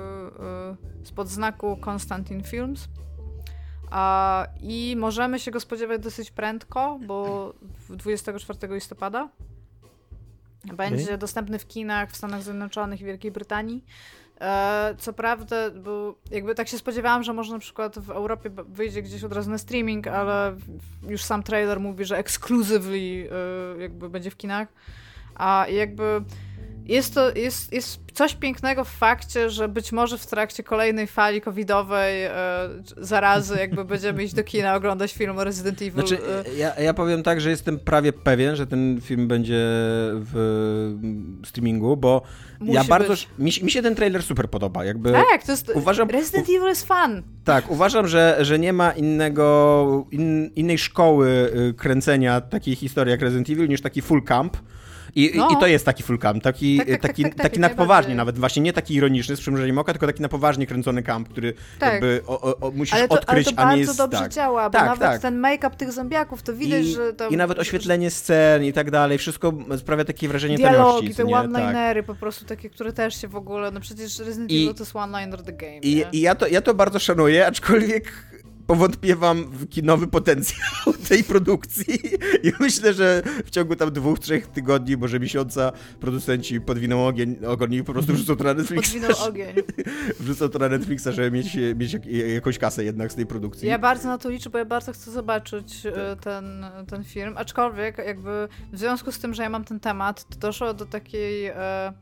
y, 1.03 1.07
spod 1.07 1.29
znaku 1.29 1.77
Constantine 1.77 2.43
Films. 2.43 2.89
A, 3.91 4.47
I 4.61 4.95
możemy 4.99 5.39
się 5.39 5.51
go 5.51 5.61
spodziewać 5.61 6.03
dosyć 6.03 6.31
prędko, 6.31 6.99
bo 7.07 7.53
w 7.89 7.97
24 7.97 8.75
listopada 8.75 9.29
będzie 10.75 11.19
dostępny 11.19 11.59
w 11.59 11.67
kinach 11.67 12.11
w 12.11 12.17
Stanach 12.17 12.43
Zjednoczonych 12.43 13.01
i 13.01 13.05
Wielkiej 13.05 13.31
Brytanii. 13.33 13.85
E, 14.41 14.95
co 14.99 15.13
prawda, 15.13 15.71
bo 15.71 16.15
jakby 16.31 16.55
tak 16.55 16.69
się 16.69 16.79
spodziewałam, 16.79 17.23
że 17.23 17.33
może 17.33 17.53
na 17.53 17.59
przykład 17.59 17.99
w 17.99 18.11
Europie 18.11 18.51
wyjdzie 18.69 19.03
gdzieś 19.03 19.25
od 19.25 19.33
razu 19.33 19.51
na 19.51 19.59
streaming, 19.59 20.07
ale 20.07 20.57
już 21.09 21.23
sam 21.23 21.43
trailer 21.43 21.81
mówi, 21.81 22.05
że 22.05 22.19
y, 23.77 23.81
jakby 23.81 24.09
będzie 24.09 24.31
w 24.31 24.37
kinach. 24.37 24.69
A 25.35 25.67
jakby 25.69 26.23
jest 26.89 27.15
to 27.15 27.31
jest, 27.35 27.73
jest 27.73 27.99
coś 28.15 28.35
pięknego 28.35 28.85
w 28.85 28.89
fakcie, 28.89 29.51
że 29.51 29.69
być 29.69 29.93
może 29.93 30.19
w 30.19 30.27
trakcie 30.27 30.63
kolejnej 30.63 31.07
fali 31.07 31.41
covidowej 31.41 32.25
e, 32.25 32.33
zarazy 32.97 33.57
jakby 33.59 33.85
będziemy 33.85 34.25
iść 34.25 34.35
do 34.35 34.45
kina 34.45 34.75
oglądać 34.75 35.15
film 35.15 35.41
Resident 35.41 35.83
Evil. 35.83 35.93
Znaczy, 35.93 36.19
e, 36.47 36.55
ja, 36.55 36.75
ja 36.81 36.95
powiem 36.95 37.23
tak, 37.23 37.41
że 37.41 37.51
jestem 37.51 37.79
prawie 37.79 38.13
pewien, 38.13 38.57
że 38.57 38.67
ten 38.67 39.01
film 39.01 39.29
będzie 39.29 39.57
w 40.33 40.95
streamingu, 41.47 41.97
bo 41.97 42.23
ja 42.61 42.79
Musi 42.81 42.89
bardzo. 42.89 43.09
być. 43.09 43.29
Mi, 43.39 43.53
się- 43.53 43.65
mi 43.65 43.71
się 43.71 43.83
ten 43.83 43.95
trailer 43.95 44.23
super 44.23 44.51
podoba. 44.51 44.85
Jakby, 44.85 45.13
tak, 45.13 45.43
to 45.47 45.53
jest. 45.53 45.73
uważam- 45.75 46.11
Resident 46.11 46.49
Evil 46.49 46.69
jest 46.69 46.87
fun. 46.87 47.23
Tak, 47.45 47.71
uważam, 47.71 48.09
że, 48.09 48.37
że 48.41 48.59
nie 48.59 48.73
ma 48.73 48.91
innego, 48.93 50.07
in, 50.11 50.51
innej 50.57 50.79
szkoły 50.79 51.53
y, 51.71 51.75
kręcenia 51.75 52.41
takiej 52.41 52.75
historii 52.77 53.11
jak 53.11 53.21
Resident 53.21 53.51
Evil 53.51 53.69
niż 53.69 53.81
taki 53.81 54.03
full 54.03 54.23
camp. 54.25 54.57
I, 55.17 55.33
No. 55.35 55.49
I 55.51 55.57
to 55.57 55.67
jest 55.67 55.85
taki 55.85 56.03
full 56.03 56.19
camp, 56.19 56.43
taki, 56.43 56.79
Tak, 56.79 56.89
tak, 56.89 57.01
taki, 57.01 57.23
tak, 57.23 57.35
tak, 57.35 57.43
taki 57.43 57.61
na 57.61 57.69
poważnie 57.69 58.15
nawet, 58.15 58.39
właśnie 58.39 58.63
nie 58.63 58.73
taki 58.73 58.95
ironiczny 58.95 59.37
z 59.37 59.41
przymrużeniem 59.41 59.79
oka, 59.79 59.93
tylko 59.93 60.07
taki 60.07 60.23
na 60.23 60.29
poważnie 60.29 60.67
kręcony 60.67 61.03
camp, 61.03 61.29
który 61.29 61.55
Tak. 61.79 61.93
jakby 61.93 62.23
o, 62.27 62.41
o, 62.41 62.59
o, 62.61 62.71
musisz 62.71 62.95
Ale 62.95 63.09
to, 63.09 63.13
ale 63.15 63.21
odkryć, 63.21 63.47
to 63.47 63.51
a 63.51 63.65
nie 63.65 63.69
bardzo 63.69 63.79
jest 63.79 63.99
dobrze 63.99 64.19
tak. 64.19 64.33
działa, 64.33 64.71
bo 64.71 64.79
Tak, 64.79 64.87
nawet 64.87 65.01
tak. 65.01 65.23
ten 65.23 65.39
make-up 65.39 65.77
tych 65.77 65.93
zombiaków, 65.93 66.43
to 66.43 66.55
widać, 66.55 66.85
I, 66.85 66.93
że 66.93 67.13
tam... 67.13 67.33
I 67.33 67.37
nawet 67.37 67.59
oświetlenie 67.59 68.11
scen 68.11 68.65
i 68.65 68.73
tak 68.73 68.91
dalej, 68.91 69.19
wszystko 69.19 69.53
sprawia 69.79 70.05
takie 70.05 70.29
wrażenie 70.29 70.57
Dialogi, 70.57 71.09
te 71.09 71.15
co 71.15 71.23
nie? 71.23 71.33
Tak. 71.33 71.45
one-linery 71.45 72.03
po 72.03 72.15
prostu 72.15 72.45
takie, 72.45 72.71
które 72.71 72.93
też 72.93 73.21
się 73.21 73.29
w 73.29 73.37
ogóle, 73.37 73.71
no 73.71 73.81
przecież 73.81 74.19
Resident 74.19 74.51
Evil 74.51 74.75
to 74.75 74.83
jest 74.83 74.97
one-liner 74.97 75.43
the 75.43 75.53
game, 75.53 75.79
I, 75.79 76.05
i 76.13 76.21
ja, 76.21 76.35
to, 76.35 76.47
ja 76.47 76.61
to 76.61 76.75
bardzo 76.75 76.99
szanuję, 76.99 77.47
aczkolwiek 77.47 78.13
powątpiewam 78.67 79.45
w 79.45 79.69
kinowy 79.69 80.07
potencjał 80.07 80.95
tej 81.09 81.25
produkcji 81.25 82.01
i 82.43 82.53
myślę, 82.61 82.95
że 82.95 83.23
w 83.45 83.51
ciągu 83.51 83.77
tam 83.77 83.93
dwóch, 83.93 84.19
trzech 84.19 84.47
tygodni, 84.47 84.97
może 84.97 85.21
miesiąca 85.21 85.73
producenci 86.01 86.61
podwiną 86.61 87.07
ogień, 87.07 87.37
ogon 87.47 87.73
i 87.73 87.83
po 87.83 87.93
prostu 87.93 88.13
wrzucą 88.13 88.37
to 88.37 88.45
na 88.45 88.55
Netflixa, 88.55 88.93
Podwinął 88.93 89.29
ogień. 89.29 89.55
wrzucą 90.21 90.49
to 90.49 90.59
na 90.59 90.69
Netflixa, 90.69 91.09
żeby 91.11 91.31
mieć, 91.31 91.57
mieć 91.77 91.93
jak, 91.93 92.07
jakąś 92.07 92.59
kasę 92.59 92.85
jednak 92.85 93.13
z 93.13 93.15
tej 93.15 93.27
produkcji. 93.27 93.69
Ja 93.69 93.79
bardzo 93.79 94.09
na 94.09 94.19
to 94.19 94.31
liczę, 94.31 94.51
bo 94.51 94.59
ja 94.59 94.65
bardzo 94.65 94.93
chcę 94.93 95.11
zobaczyć 95.11 95.87
e, 95.87 96.17
ten, 96.17 96.67
ten 96.89 97.05
film. 97.05 97.35
Aczkolwiek, 97.37 97.99
jakby 97.99 98.49
w 98.73 98.79
związku 98.79 99.13
z 99.13 99.19
tym, 99.19 99.35
że 99.35 99.43
ja 99.43 99.51
mam 99.51 99.65
ten 99.65 99.81
temat, 99.81 100.29
to 100.29 100.39
doszło 100.39 100.75
do 100.75 100.87
takiej, 100.87 101.47
e, 101.47 101.93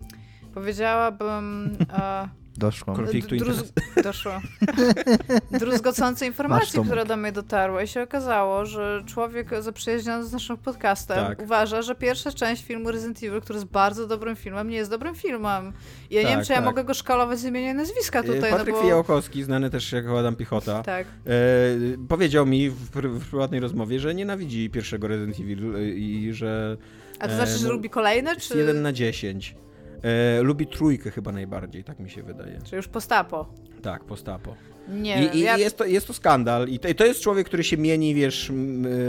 powiedziałabym, 0.54 1.76
e, 1.92 2.43
Doszło. 2.56 2.94
Konfliktu 2.94 3.36
druz- 3.36 3.72
doszło. 4.02 4.32
druzgocącej 5.60 6.28
informacji, 6.28 6.72
Tomek. 6.72 6.86
która 6.88 7.04
do 7.04 7.16
mnie 7.16 7.32
dotarła 7.32 7.82
i 7.82 7.88
się 7.88 8.02
okazało, 8.02 8.66
że 8.66 9.02
człowiek 9.06 9.48
zaprzyjaźniony 9.62 10.24
z 10.24 10.32
naszym 10.32 10.56
podcastem 10.56 11.16
Tak. 11.16 11.42
uważa, 11.42 11.82
że 11.82 11.94
pierwsza 11.94 12.32
część 12.32 12.64
filmu 12.64 12.90
Resident 12.90 13.22
Evil, 13.22 13.40
który 13.40 13.56
jest 13.56 13.70
bardzo 13.70 14.06
dobrym 14.06 14.36
filmem, 14.36 14.68
nie 14.70 14.76
jest 14.76 14.90
dobrym 14.90 15.14
filmem. 15.14 15.72
Ja 16.10 16.20
nie 16.20 16.26
Tak, 16.26 16.36
wiem, 16.36 16.44
czy 16.46 16.52
ja 16.52 16.58
tak. 16.58 16.64
mogę 16.64 16.84
go 16.84 16.94
szkalować 16.94 17.38
z 17.38 17.44
imienia 17.44 17.70
i 17.70 17.74
nazwiska 17.74 18.20
E, 18.20 18.24
tutaj, 18.24 18.50
Patryk 18.50 18.68
no 18.68 18.74
bo... 18.74 18.82
Fijałkowski, 18.82 19.42
znany 19.42 19.70
też 19.70 19.92
jako 19.92 20.18
Adam 20.18 20.36
Piechota, 20.36 20.82
Tak. 20.92 21.06
e, 21.06 21.30
powiedział 22.08 22.46
mi 22.46 22.70
w, 22.70 22.90
pr- 22.90 23.18
w 23.18 23.28
prywatnej 23.30 23.60
rozmowie, 23.60 24.00
że 24.00 24.14
nienawidzi 24.14 24.70
pierwszego 24.70 25.08
Resident 25.08 25.40
Evil 25.40 25.76
e, 25.76 25.84
i 25.88 26.32
że 26.32 26.76
A 27.18 27.26
to 27.28 27.32
E, 27.32 27.36
znaczy, 27.36 27.52
że 27.58 27.66
no, 27.66 27.72
lubi 27.72 27.90
kolejne, 27.90 28.36
czy... 28.36 28.58
1 28.58 28.82
na 28.82 28.92
10. 28.92 29.56
E, 30.04 30.42
lubi 30.42 30.66
trójkę 30.66 31.10
chyba 31.10 31.32
najbardziej, 31.32 31.84
tak 31.84 31.98
mi 31.98 32.10
się 32.10 32.22
wydaje. 32.22 32.58
Czy 32.64 32.76
już 32.76 32.88
postapo? 32.88 33.46
Tak, 33.82 34.04
postapo. 34.04 34.56
Nie, 34.88 35.24
I, 35.24 35.36
i 35.36 35.40
ja... 35.40 35.56
jest, 35.56 35.76
to, 35.76 35.84
jest 35.84 36.06
to 36.06 36.12
skandal. 36.12 36.68
I 36.68 36.78
to, 36.78 36.88
I 36.88 36.94
to 36.94 37.04
jest 37.04 37.20
człowiek, 37.20 37.46
który 37.46 37.64
się 37.64 37.76
mieni, 37.76 38.14
wiesz, 38.14 38.50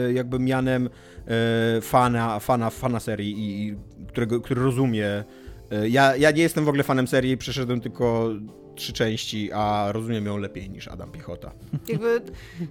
e, 0.07 0.13
jakby 0.13 0.39
mianem 0.39 0.89
e, 1.27 1.81
fana, 1.81 2.39
fana, 2.39 2.69
fana 2.69 2.99
serii, 2.99 3.39
i, 3.39 3.67
i 3.67 3.75
którego, 4.07 4.41
który 4.41 4.61
rozumie. 4.61 5.23
E, 5.81 5.89
ja, 5.89 6.15
ja 6.15 6.31
nie 6.31 6.41
jestem 6.41 6.65
w 6.65 6.69
ogóle 6.69 6.83
fanem 6.83 7.07
serii, 7.07 7.37
przeszedłem 7.37 7.81
tylko 7.81 8.29
trzy 8.75 8.93
części, 8.93 9.51
a 9.53 9.87
rozumiem 9.91 10.25
ją 10.25 10.37
lepiej 10.37 10.69
niż 10.69 10.87
Adam 10.87 11.11
Piechota. 11.11 11.51
Jakby 11.87 12.21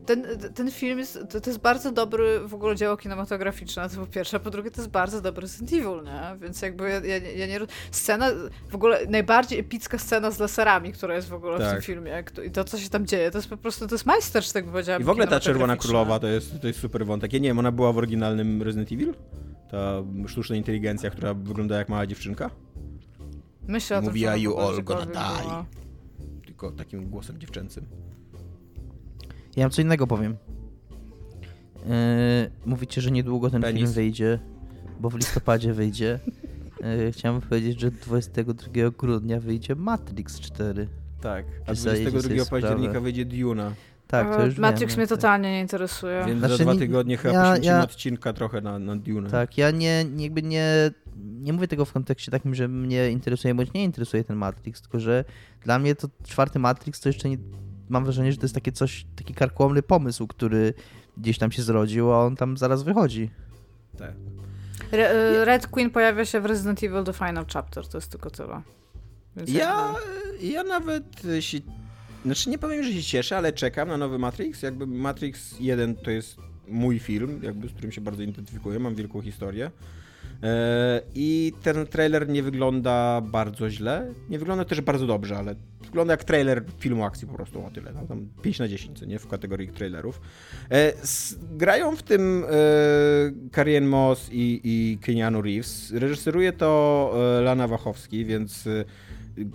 ten, 0.06 0.26
ten 0.55 0.70
film 0.70 0.98
jest, 0.98 1.18
to, 1.31 1.40
to 1.40 1.51
jest 1.51 1.60
bardzo 1.60 1.93
dobry 1.93 2.40
w 2.48 2.55
ogóle 2.55 2.76
dzieło 2.76 2.97
kinematograficzne, 2.97 3.89
to 3.89 3.97
po 4.01 4.06
pierwsze, 4.06 4.36
a 4.36 4.40
po 4.40 4.51
drugie 4.51 4.70
to 4.70 4.81
jest 4.81 4.90
bardzo 4.90 5.20
dobry 5.20 5.40
Resident 5.43 5.72
Evil, 5.72 6.02
nie? 6.05 6.39
Więc 6.40 6.62
jakby 6.62 6.90
ja, 6.90 7.01
ja, 7.01 7.18
ja 7.18 7.47
nie... 7.47 7.60
Scena, 7.90 8.31
w 8.70 8.74
ogóle 8.74 9.06
najbardziej 9.09 9.59
epicka 9.59 9.98
scena 9.98 10.31
z 10.31 10.39
laserami, 10.39 10.93
która 10.93 11.16
jest 11.16 11.28
w 11.28 11.35
ogóle 11.35 11.59
Tak. 11.59 11.68
w 11.68 11.72
tym 11.72 11.82
filmie 11.82 12.24
i 12.47 12.51
to, 12.51 12.64
co 12.64 12.78
się 12.78 12.89
tam 12.89 13.06
dzieje, 13.06 13.31
to 13.31 13.39
jest 13.39 13.48
po 13.48 13.56
prostu, 13.56 13.86
to 13.86 13.94
jest 13.94 14.06
majstersztyk, 14.06 14.66
powiedziałabym, 14.66 15.05
I 15.05 15.06
w 15.06 15.10
ogóle 15.10 15.26
ta 15.26 15.40
Czerwona. 15.40 15.76
Królowa 15.76 16.18
to 16.18 16.26
jest, 16.26 16.60
to 16.60 16.66
jest 16.66 16.81
super 16.81 17.06
wątek. 17.06 17.32
Ja 17.32 17.39
nie 17.39 17.48
wiem, 17.48 17.59
ona 17.59 17.72
była 17.72 17.93
w 17.93 17.98
oryginalnym 17.98 18.62
Resident 18.62 18.93
Evil? 18.93 19.14
Ta 19.70 20.02
sztuczna 20.26 20.56
inteligencja, 20.56 21.10
która 21.10 21.35
wygląda 21.35 21.78
jak 21.78 21.89
mała 21.89 22.06
dziewczynka? 22.06 22.51
Myślę 23.68 23.96
o 23.96 24.00
tym, 24.00 24.08
Mówiła, 24.08 24.32
że 24.32 24.38
"You 24.40 24.58
all 24.58 24.82
gonna 24.84 25.06
die". 25.06 25.64
Tylko 26.46 26.70
takim 26.70 27.10
głosem 27.10 27.38
dziewczęcym. 27.38 27.86
Ja 29.56 29.64
wam 29.64 29.70
co 29.70 29.82
innego 29.82 30.06
powiem. 30.06 30.36
Yy, 31.76 31.90
mówicie, 32.66 33.00
że 33.00 33.10
niedługo 33.10 33.50
ten 33.50 33.62
Penis. 33.62 33.80
film 33.82 33.92
wyjdzie, 33.92 34.38
bo 35.00 35.10
w 35.10 35.14
listopadzie 35.16 35.72
wyjdzie. 35.72 36.18
Yy, 36.80 37.12
chciałem 37.12 37.40
powiedzieć, 37.40 37.80
że 37.80 37.90
22 37.90 38.90
grudnia 38.98 39.40
wyjdzie 39.40 39.74
Matrix 39.74 40.40
4. 40.40 40.88
Tak. 41.20 41.46
A 41.66 41.74
Czy 41.74 41.80
zdajecie 41.80 42.10
22 42.10 42.44
sobie 42.44 42.50
października 42.50 42.90
sprawę? 42.90 43.00
wyjdzie 43.04 43.24
Duna. 43.24 43.72
Tak, 44.18 44.36
to 44.36 44.42
E, 44.42 44.46
już 44.46 44.58
Matrix 44.58 44.92
wiem, 44.92 44.98
mnie 44.98 45.06
tak. 45.08 45.18
totalnie 45.18 45.50
nie 45.52 45.60
interesuje. 45.60 46.24
Więc 46.26 46.38
Znaczy, 46.38 46.56
za 46.56 46.62
dwa 46.64 46.72
nie- 46.72 46.78
tygodnie 46.78 47.16
chyba 47.16 47.34
ja- 47.34 47.40
poświęcimy 47.42 47.76
ja- 47.76 47.82
odcinka 47.84 48.32
trochę 48.32 48.60
na, 48.60 48.78
na 48.78 48.96
Dune. 48.96 49.30
Tak, 49.30 49.58
ja 49.58 49.70
nie, 49.70 50.04
nie- 50.04 50.24
jakby 50.24 50.42
nie, 50.42 50.90
nie 51.16 51.52
mówię 51.52 51.68
tego 51.68 51.84
w 51.84 51.92
kontekście 51.92 52.30
takim, 52.30 52.54
że 52.54 52.68
mnie 52.68 53.10
interesuje 53.10 53.54
bądź 53.54 53.72
nie 53.72 53.84
interesuje 53.84 54.24
ten 54.24 54.36
Matrix, 54.36 54.80
tylko 54.82 55.00
że 55.00 55.24
dla 55.62 55.78
mnie 55.78 55.94
to 55.94 56.08
czwarty 56.26 56.58
Matrix 56.58 57.00
to 57.00 57.08
jeszcze 57.08 57.28
nie, 57.28 57.36
mam 57.88 58.04
wrażenie, 58.04 58.32
że 58.32 58.38
to 58.38 58.44
jest 58.44 58.54
takie 58.54 58.72
coś, 58.72 59.06
taki 59.16 59.34
karkołomny 59.34 59.82
pomysł, 59.82 60.26
który 60.26 60.74
gdzieś 61.16 61.38
tam 61.38 61.52
się 61.52 61.62
zrodził, 61.62 62.12
a 62.12 62.24
on 62.26 62.36
tam 62.36 62.56
zaraz 62.56 62.82
wychodzi. 62.82 63.30
tak. 63.98 64.12
Re, 64.92 65.10
e, 65.10 65.44
Red 65.44 65.66
Queen 65.66 65.90
pojawia 65.90 66.24
się 66.24 66.40
w 66.40 66.46
Resident 66.46 66.82
Evil 66.82 67.04
The 67.04 67.12
Final 67.12 67.44
Chapter, 67.52 67.86
to 67.88 67.98
jest 67.98 68.10
tylko 68.10 68.30
tyle. 68.30 68.62
Więc 69.36 69.50
Ja, 69.50 69.94
ja 70.42 70.62
nawet 70.62 71.04
się... 71.40 71.58
Znaczy 72.24 72.51
nie 72.51 72.59
powiem, 72.59 72.84
że 72.84 72.92
się 72.92 73.02
cieszę, 73.02 73.36
ale 73.36 73.52
czekam 73.52 73.88
na 73.88 73.96
nowy 73.96 74.18
Matrix. 74.18 74.62
Jakby 74.62 74.86
Matrix 74.86 75.60
1 75.60 75.96
to 75.96 76.10
jest 76.10 76.36
mój 76.68 76.98
film, 76.98 77.40
jakby 77.42 77.68
z 77.68 77.72
którym 77.72 77.92
się 77.92 78.01
bardzo 78.01 78.22
identyfikuję, 78.22 78.78
mam 78.78 78.94
wielką 78.94 79.20
historię. 79.22 79.70
E, 80.42 81.01
I 81.14 81.52
ten 81.62 81.86
trailer 81.86 82.28
nie 82.28 82.42
wygląda 82.42 83.20
bardzo 83.20 83.70
źle. 83.70 84.14
Nie 84.28 84.38
wygląda 84.38 84.64
też 84.64 84.80
bardzo 84.80 85.06
dobrze, 85.06 85.36
ale 85.36 85.55
wygląda 85.84 86.12
jak 86.12 86.24
trailer 86.24 86.64
filmu 86.78 87.05
akcji 87.05 87.28
po 87.28 87.34
prostu 87.34 87.66
o 87.66 87.70
tyle. 87.70 87.92
No, 87.92 88.06
tam 88.06 88.28
5 88.42 88.59
na 88.59 88.68
10, 88.68 88.98
co 88.98 89.05
nie? 89.05 89.18
W 89.18 89.28
kategorii 89.28 89.68
trailerów. 89.68 90.20
E, 90.70 90.92
grają 91.52 91.96
w 91.96 92.02
tym 92.02 92.44
e, 92.44 92.51
Carrie 93.55 93.80
Moss 93.80 94.28
i, 94.32 94.60
i 94.64 94.98
Keanu 94.98 95.42
Reeves. 95.42 95.92
Reżyseruje 95.92 96.52
to 96.52 97.12
Lana 97.42 97.68
Wachowski, 97.68 98.24
więc 98.24 98.68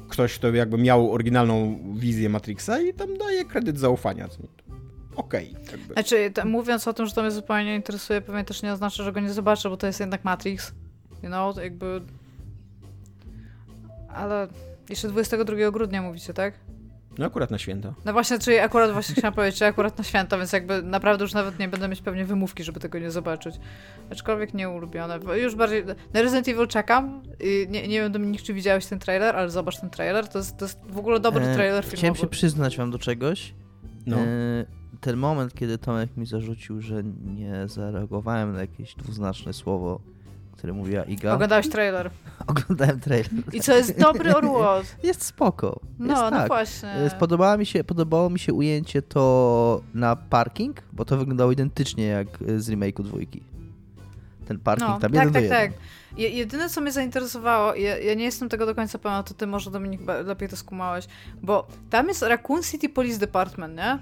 ktoś, 0.09 0.35
kto 0.35 0.53
jakby 0.53 0.77
miał 0.77 1.11
oryginalną 1.11 1.79
wizję 1.93 2.29
Matrixa 2.29 2.79
i 2.79 2.93
tam 2.93 3.17
daje 3.17 3.45
kredyt 3.45 3.79
zaufania. 3.79 4.27
Okej. 5.15 5.55
jakby. 5.71 5.93
Znaczy, 5.93 6.31
mówiąc 6.45 6.87
o 6.87 6.93
tym, 6.93 7.05
że 7.05 7.13
to 7.13 7.21
mnie 7.21 7.31
zupełnie 7.31 7.65
nie 7.65 7.75
interesuje, 7.75 8.21
pewnie 8.21 8.43
też 8.43 8.63
nie 8.63 8.73
oznacza, 8.73 9.03
że 9.03 9.11
go 9.11 9.19
nie 9.19 9.33
zobaczę, 9.33 9.69
bo 9.69 9.77
to 9.77 9.87
jest 9.87 9.99
jednak 9.99 10.23
Matrix. 10.23 10.73
You 11.23 11.27
know, 11.29 11.57
jakby... 11.57 12.01
Ale 14.09 14.47
jeszcze 14.89 15.07
22 15.07 15.71
grudnia 15.71 16.01
mówicie, 16.01 16.33
tak? 16.33 16.53
No 17.19 17.25
akurat 17.25 17.51
na 17.51 17.57
święta. 17.57 17.93
No 18.05 18.13
właśnie, 18.13 18.39
czyli 18.39 18.57
akurat 18.57 18.91
właśnie 18.91 19.15
chciałam 19.15 19.33
powiedzieć, 19.33 19.59
że 19.59 19.67
akurat 19.67 19.97
na 19.97 20.03
święta, 20.03 20.37
więc 20.37 20.53
jakby 20.53 20.83
naprawdę 20.83 21.23
już 21.23 21.33
nawet 21.33 21.59
nie 21.59 21.67
będę 21.67 21.87
mieć 21.87 22.01
pewnie 22.01 22.25
wymówki, 22.25 22.63
żeby 22.63 22.79
tego 22.79 22.99
nie 22.99 23.11
zobaczyć. 23.11 23.55
Aczkolwiek 24.11 24.53
nie 24.53 24.69
ulubione. 24.69 25.19
bo 25.19 25.35
Już 25.35 25.55
bardziej... 25.55 25.85
Na 26.13 26.21
Resident 26.21 26.47
Evil 26.47 26.67
czekam. 26.67 27.23
I 27.39 27.67
nie, 27.69 27.87
nie 27.87 28.01
wiem, 28.01 28.11
Dominik, 28.11 28.41
czy 28.41 28.53
widziałeś 28.53 28.85
ten 28.85 28.99
trailer, 28.99 29.35
ale 29.35 29.49
zobacz 29.49 29.79
ten 29.79 29.89
trailer. 29.89 30.27
To 30.27 30.37
jest, 30.37 30.57
to 30.57 30.65
jest 30.65 30.79
w 30.89 30.97
ogóle 30.97 31.19
dobry 31.19 31.45
E, 31.45 31.55
trailer 31.55 31.83
filmowy. 31.83 31.97
Chciałem 31.97 32.15
się 32.15 32.27
przyznać 32.27 32.77
wam 32.77 32.91
do 32.91 32.99
czegoś. 32.99 33.53
No. 34.05 34.17
E, 34.17 34.25
ten 35.01 35.17
moment, 35.17 35.53
kiedy 35.53 35.77
Tomek 35.77 36.17
mi 36.17 36.25
zarzucił, 36.25 36.81
że 36.81 37.03
nie 37.25 37.67
zareagowałem 37.67 38.53
na 38.53 38.61
jakieś 38.61 38.95
dwuznaczne 38.95 39.53
słowo, 39.53 40.01
które 40.59 40.73
mówiła 40.73 41.03
Iga. 41.03 41.33
Oglądałeś 41.33 41.69
trailer. 41.69 42.09
Oglądałem 42.47 42.99
trailer. 42.99 43.31
I 43.53 43.61
co 43.61 43.75
jest 43.75 43.99
dobry 43.99 44.35
orłot. 44.35 44.95
Jest 45.03 45.25
spoko. 45.25 45.79
No, 45.99 46.07
jest 46.07 46.21
no 46.21 46.29
tak. 46.31 46.47
właśnie. 46.47 46.89
E, 46.89 47.09
Spodobała 47.09 47.57
mi 47.57 47.65
się, 47.65 47.83
podobało 47.83 48.29
mi 48.29 48.39
się 48.39 48.53
ujęcie 48.53 49.01
to 49.01 49.81
na 49.93 50.15
parking, 50.15 50.81
bo 50.93 51.05
to 51.05 51.17
wyglądało 51.17 51.51
identycznie 51.51 52.05
jak 52.05 52.27
e, 52.47 52.59
z 52.59 52.69
remake'u 52.69 53.03
dwójki. 53.03 53.43
Ten 54.47 54.59
parking 54.59 54.89
No, 54.89 54.99
tam 54.99 55.11
tak, 55.11 55.13
jeden 55.13 55.27
do 55.27 55.33
tak, 55.33 55.43
jeden. 55.43 55.71
tak. 55.71 55.79
Je, 56.17 56.29
jedyne, 56.29 56.69
co 56.69 56.81
mnie 56.81 56.91
zainteresowało, 56.91 57.75
ja, 57.75 57.97
ja 57.97 58.13
nie 58.13 58.23
jestem 58.23 58.49
tego 58.49 58.65
do 58.65 58.75
końca 58.75 58.99
pewna, 58.99 59.23
to 59.23 59.33
ty 59.33 59.47
może, 59.47 59.71
Dominik, 59.71 60.01
lepiej 60.25 60.49
to 60.49 60.55
skumałeś, 60.55 61.05
bo 61.41 61.67
tam 61.89 62.07
jest 62.07 62.21
Raccoon 62.21 62.63
City 62.63 62.89
Police 62.89 63.19
Department, 63.19 63.77
nie? 63.77 63.99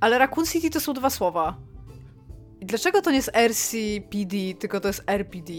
Ale 0.00 0.18
Raccoon 0.18 0.46
City 0.46 0.70
to 0.70 0.80
są 0.80 0.92
dwa 0.92 1.10
słowa. 1.10 1.56
I 2.64 2.66
dlaczego 2.66 3.02
to 3.02 3.10
nie 3.10 3.16
jest 3.16 3.30
RCPD, 3.34 4.36
tylko 4.58 4.80
to 4.80 4.88
jest 4.88 5.02
RPD? 5.06 5.52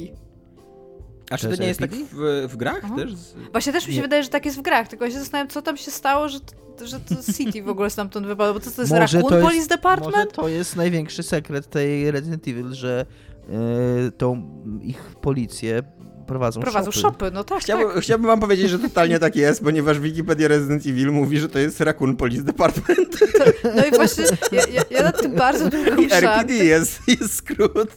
A 1.32 1.38
czy 1.38 1.50
To 1.50 1.56
to 1.56 1.62
nie 1.62 1.68
jest 1.68 1.80
tak 1.80 1.92
w, 1.96 2.46
w 2.50 2.56
grach 2.58 2.82
Aha. 2.84 2.96
też? 2.96 3.16
Z- 3.16 3.36
Właśnie 3.52 3.74
też 3.74 3.88
mi 3.88 3.94
się 3.94 3.98
Nie. 3.98 4.02
wydaje, 4.04 4.24
że 4.24 4.30
tak 4.30 4.46
jest 4.46 4.58
w 4.58 4.62
grach, 4.62 4.88
tylko 4.88 5.06
ja 5.06 5.12
się 5.12 5.20
zastanawiam, 5.20 5.48
co 5.50 5.62
tam 5.62 5.78
się 5.78 5.92
stało, 5.92 6.30
że, 6.30 6.40
to- 6.78 6.88
że 6.88 7.00
to 7.00 7.16
City 7.38 7.64
w 7.64 7.70
ogóle 7.70 7.90
stamtąd 7.90 8.28
wypadło, 8.28 8.54
bo 8.54 8.60
co 8.60 8.72
to 8.72 8.82
jest 8.82 8.92
Może 8.92 9.00
Raccoon 9.02 9.24
to 9.24 9.36
jest- 9.38 9.48
Police 9.48 9.68
Department? 9.68 10.16
Może 10.16 10.28
to 10.28 10.48
jest 10.48 10.76
największy 10.76 11.24
sekret 11.24 11.70
tej 11.70 12.12
Resident 12.12 12.48
Evil, 12.48 12.74
że 12.74 13.06
e, 14.08 14.12
tą 14.12 14.50
ich 14.84 15.16
policję 15.22 15.84
prowadzą, 16.28 16.62
Prowadzą 16.62 16.92
shopy. 16.92 17.02
shopy, 17.02 17.32
no 17.34 17.44
tak, 17.44 17.60
Chciałbym, 17.62 17.88
tak. 17.94 18.04
chciałbym 18.04 18.28
wam 18.28 18.40
powiedzieć, 18.40 18.70
że 18.70 18.80
totalnie 18.80 19.20
tak 19.20 19.36
jest, 19.36 19.64
ponieważ 19.64 20.00
Wikipedia 20.00 20.48
Resident 20.48 20.86
Evil 20.86 21.12
mówi, 21.12 21.40
że 21.40 21.50
to 21.50 21.60
jest 21.60 21.82
Raccoon 21.82 22.16
Police 22.16 22.44
Department 22.44 23.18
No 23.76 23.86
i 23.86 23.92
właśnie, 23.92 24.26
ja, 24.52 24.62
ja, 24.74 24.82
ja 24.92 25.04
nad 25.04 25.22
tym 25.22 25.36
bardzo 25.36 25.70
długo 25.70 25.90
i 25.96 26.02
myślałam. 26.06 26.40
RPD 26.40 26.54
jest, 26.54 27.00
jest 27.08 27.36
skrót. 27.36 27.90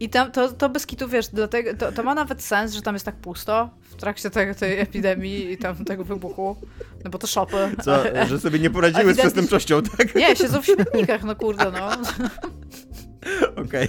I 0.00 0.08
tam 0.08 0.32
to, 0.32 0.52
to 0.52 0.68
bez 0.68 0.86
kitu, 0.86 1.08
wiesz, 1.08 1.28
dlatego, 1.28 1.74
to, 1.74 1.92
to 1.92 2.02
ma 2.02 2.14
nawet 2.14 2.42
sens, 2.42 2.72
że 2.72 2.82
tam 2.82 2.94
jest 2.94 3.04
tak 3.04 3.16
pusto 3.16 3.70
w 3.90 3.94
trakcie 3.96 4.30
tego, 4.30 4.54
tej 4.54 4.80
epidemii 4.80 5.52
i 5.52 5.58
tam 5.58 5.84
tego 5.84 6.04
wybuchu, 6.04 6.56
no 7.04 7.10
bo 7.10 7.18
to 7.18 7.26
shopy. 7.26 7.56
Co, 7.84 8.02
że 8.28 8.40
sobie 8.40 8.58
nie 8.58 8.70
poradziły 8.70 9.02
z 9.04 9.06
Ewidentnie- 9.06 9.20
przestępczością, 9.20 9.82
tak? 9.82 10.14
Nie, 10.14 10.36
siedzą 10.36 10.62
w 10.62 10.66
śmietnikach, 10.66 11.24
no 11.24 11.36
kurde, 11.36 11.72
no. 11.72 11.90
Okej. 13.64 13.88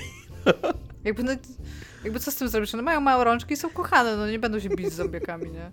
Jakby, 1.04 1.24
no, 1.24 1.32
jakby 2.04 2.20
co 2.20 2.32
z 2.32 2.36
tym 2.36 2.48
zrobić? 2.48 2.74
No 2.74 2.84
mają 2.84 3.02
małe 3.02 3.24
rączki 3.24 3.54
i 3.54 3.58
są 3.58 3.70
kochane, 3.70 4.18
no 4.18 4.28
nie 4.28 4.40
będą 4.40 4.60
się 4.60 4.70
bić 4.70 4.90
z 4.90 4.96
zombiekami, 4.96 5.52
nie? 5.52 5.72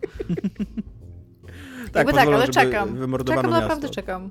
Tak, 1.92 1.94
jakby 1.94 2.12
tak, 2.12 2.28
ale 2.28 2.40
żeby 2.40 2.52
czekam. 2.52 2.88
Czekam, 3.24 3.44
miasto. 3.44 3.60
naprawdę 3.60 3.88
czekam. 3.88 4.30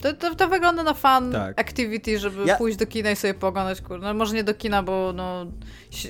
To, 0.00 0.12
to, 0.12 0.34
to 0.34 0.48
wygląda 0.48 0.82
na 0.82 0.94
fan 0.94 1.32
Tak. 1.32 1.60
activity, 1.60 2.18
żeby 2.18 2.44
Ja- 2.46 2.56
pójść 2.56 2.78
do 2.78 2.86
kina 2.86 3.10
i 3.10 3.16
sobie 3.16 3.34
pooglądać, 3.34 3.80
kurde. 3.80 4.06
No 4.06 4.14
może 4.14 4.34
nie 4.34 4.44
do 4.44 4.54
kina, 4.54 4.82
bo 4.82 5.12
no, 5.16 5.46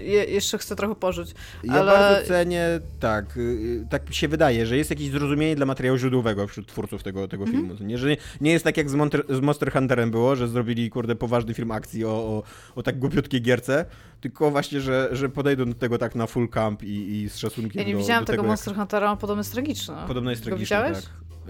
je, 0.02 0.24
jeszcze 0.24 0.58
chcę 0.58 0.76
trochę 0.76 0.94
pożyć. 0.94 1.34
Ja 1.64 1.72
ale- 1.72 1.92
bardzo 1.92 2.28
cenię, 2.28 2.80
tak, 3.00 3.36
y, 3.36 3.86
tak 3.90 4.08
mi 4.08 4.14
się 4.14 4.28
wydaje, 4.28 4.66
że 4.66 4.76
jest 4.76 4.90
jakieś 4.90 5.10
zrozumienie 5.10 5.56
dla 5.56 5.66
materiału 5.66 5.98
źródłowego 5.98 6.46
wśród 6.46 6.66
twórców 6.66 7.02
tego, 7.02 7.28
tego 7.28 7.44
Mhm. 7.44 7.62
filmu. 7.68 7.84
Nie, 7.84 7.98
że 7.98 8.08
nie, 8.08 8.16
nie 8.40 8.52
jest 8.52 8.64
tak 8.64 8.76
jak 8.76 8.90
z, 8.90 8.94
Monter, 8.94 9.22
z 9.28 9.40
Monster 9.40 9.72
Hunterem 9.72 10.10
było, 10.10 10.36
że 10.36 10.48
zrobili, 10.48 10.90
kurde, 10.90 11.14
poważny 11.16 11.54
film 11.54 11.70
akcji 11.70 12.04
o, 12.04 12.08
o, 12.10 12.42
o 12.74 12.82
tak 12.82 12.98
głupiutkiej 12.98 13.42
gierce, 13.42 13.84
tylko 14.20 14.50
właśnie, 14.50 14.80
że, 14.80 15.08
że 15.12 15.28
podejdą 15.28 15.64
do 15.64 15.74
tego 15.74 15.98
tak 15.98 16.14
na 16.14 16.26
full 16.26 16.48
camp 16.48 16.82
i, 16.82 17.10
i 17.22 17.28
z 17.28 17.36
szacunkiem 17.36 17.80
Ja 17.82 17.86
nie 17.88 17.92
do, 17.94 17.98
widziałam 17.98 18.22
do 18.22 18.26
tego, 18.26 18.42
tego, 18.42 18.48
Monster 18.48 18.74
Huntera, 18.74 19.12
on 19.12 19.18
podobno 19.18 19.40
jest 19.40 19.52
tragiczny. 19.52 19.94
Podobno 20.06 20.30
jest 20.30 20.44
tragiczny, 20.44 20.76
tak. 20.76 21.02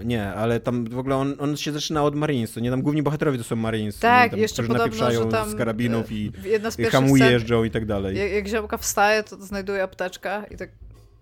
Nie, 0.05 0.33
ale 0.33 0.59
tam 0.59 0.85
w 0.85 0.99
ogóle 0.99 1.15
on, 1.15 1.35
on 1.39 1.57
się 1.57 1.71
zaczyna 1.71 2.03
od 2.03 2.15
Marines, 2.15 2.53
to 2.53 2.59
nie 2.59 2.69
tam 2.69 2.81
główni 2.81 3.03
bohaterowie 3.03 3.37
to 3.37 3.43
są 3.43 3.55
Marines, 3.55 3.99
Tak, 3.99 4.31
tam, 4.31 4.39
jeszcze 4.39 4.63
którzy 4.63 4.79
podobno, 4.79 5.11
że 5.11 5.25
tam 5.25 5.49
z 5.49 5.55
karabinów 5.55 6.11
e, 6.11 6.13
i, 6.13 6.31
jedna 6.43 6.71
z 6.71 6.79
i 6.79 6.85
hamu 6.85 7.17
jeżdżą 7.17 7.63
i 7.63 7.71
tak 7.71 7.85
dalej. 7.85 8.17
jak, 8.17 8.31
jak 8.31 8.47
ziomka 8.47 8.77
wstaje, 8.77 9.23
to 9.23 9.45
znajduje 9.45 9.83
apteczkę 9.83 10.43
i 10.51 10.57
tak... 10.57 10.69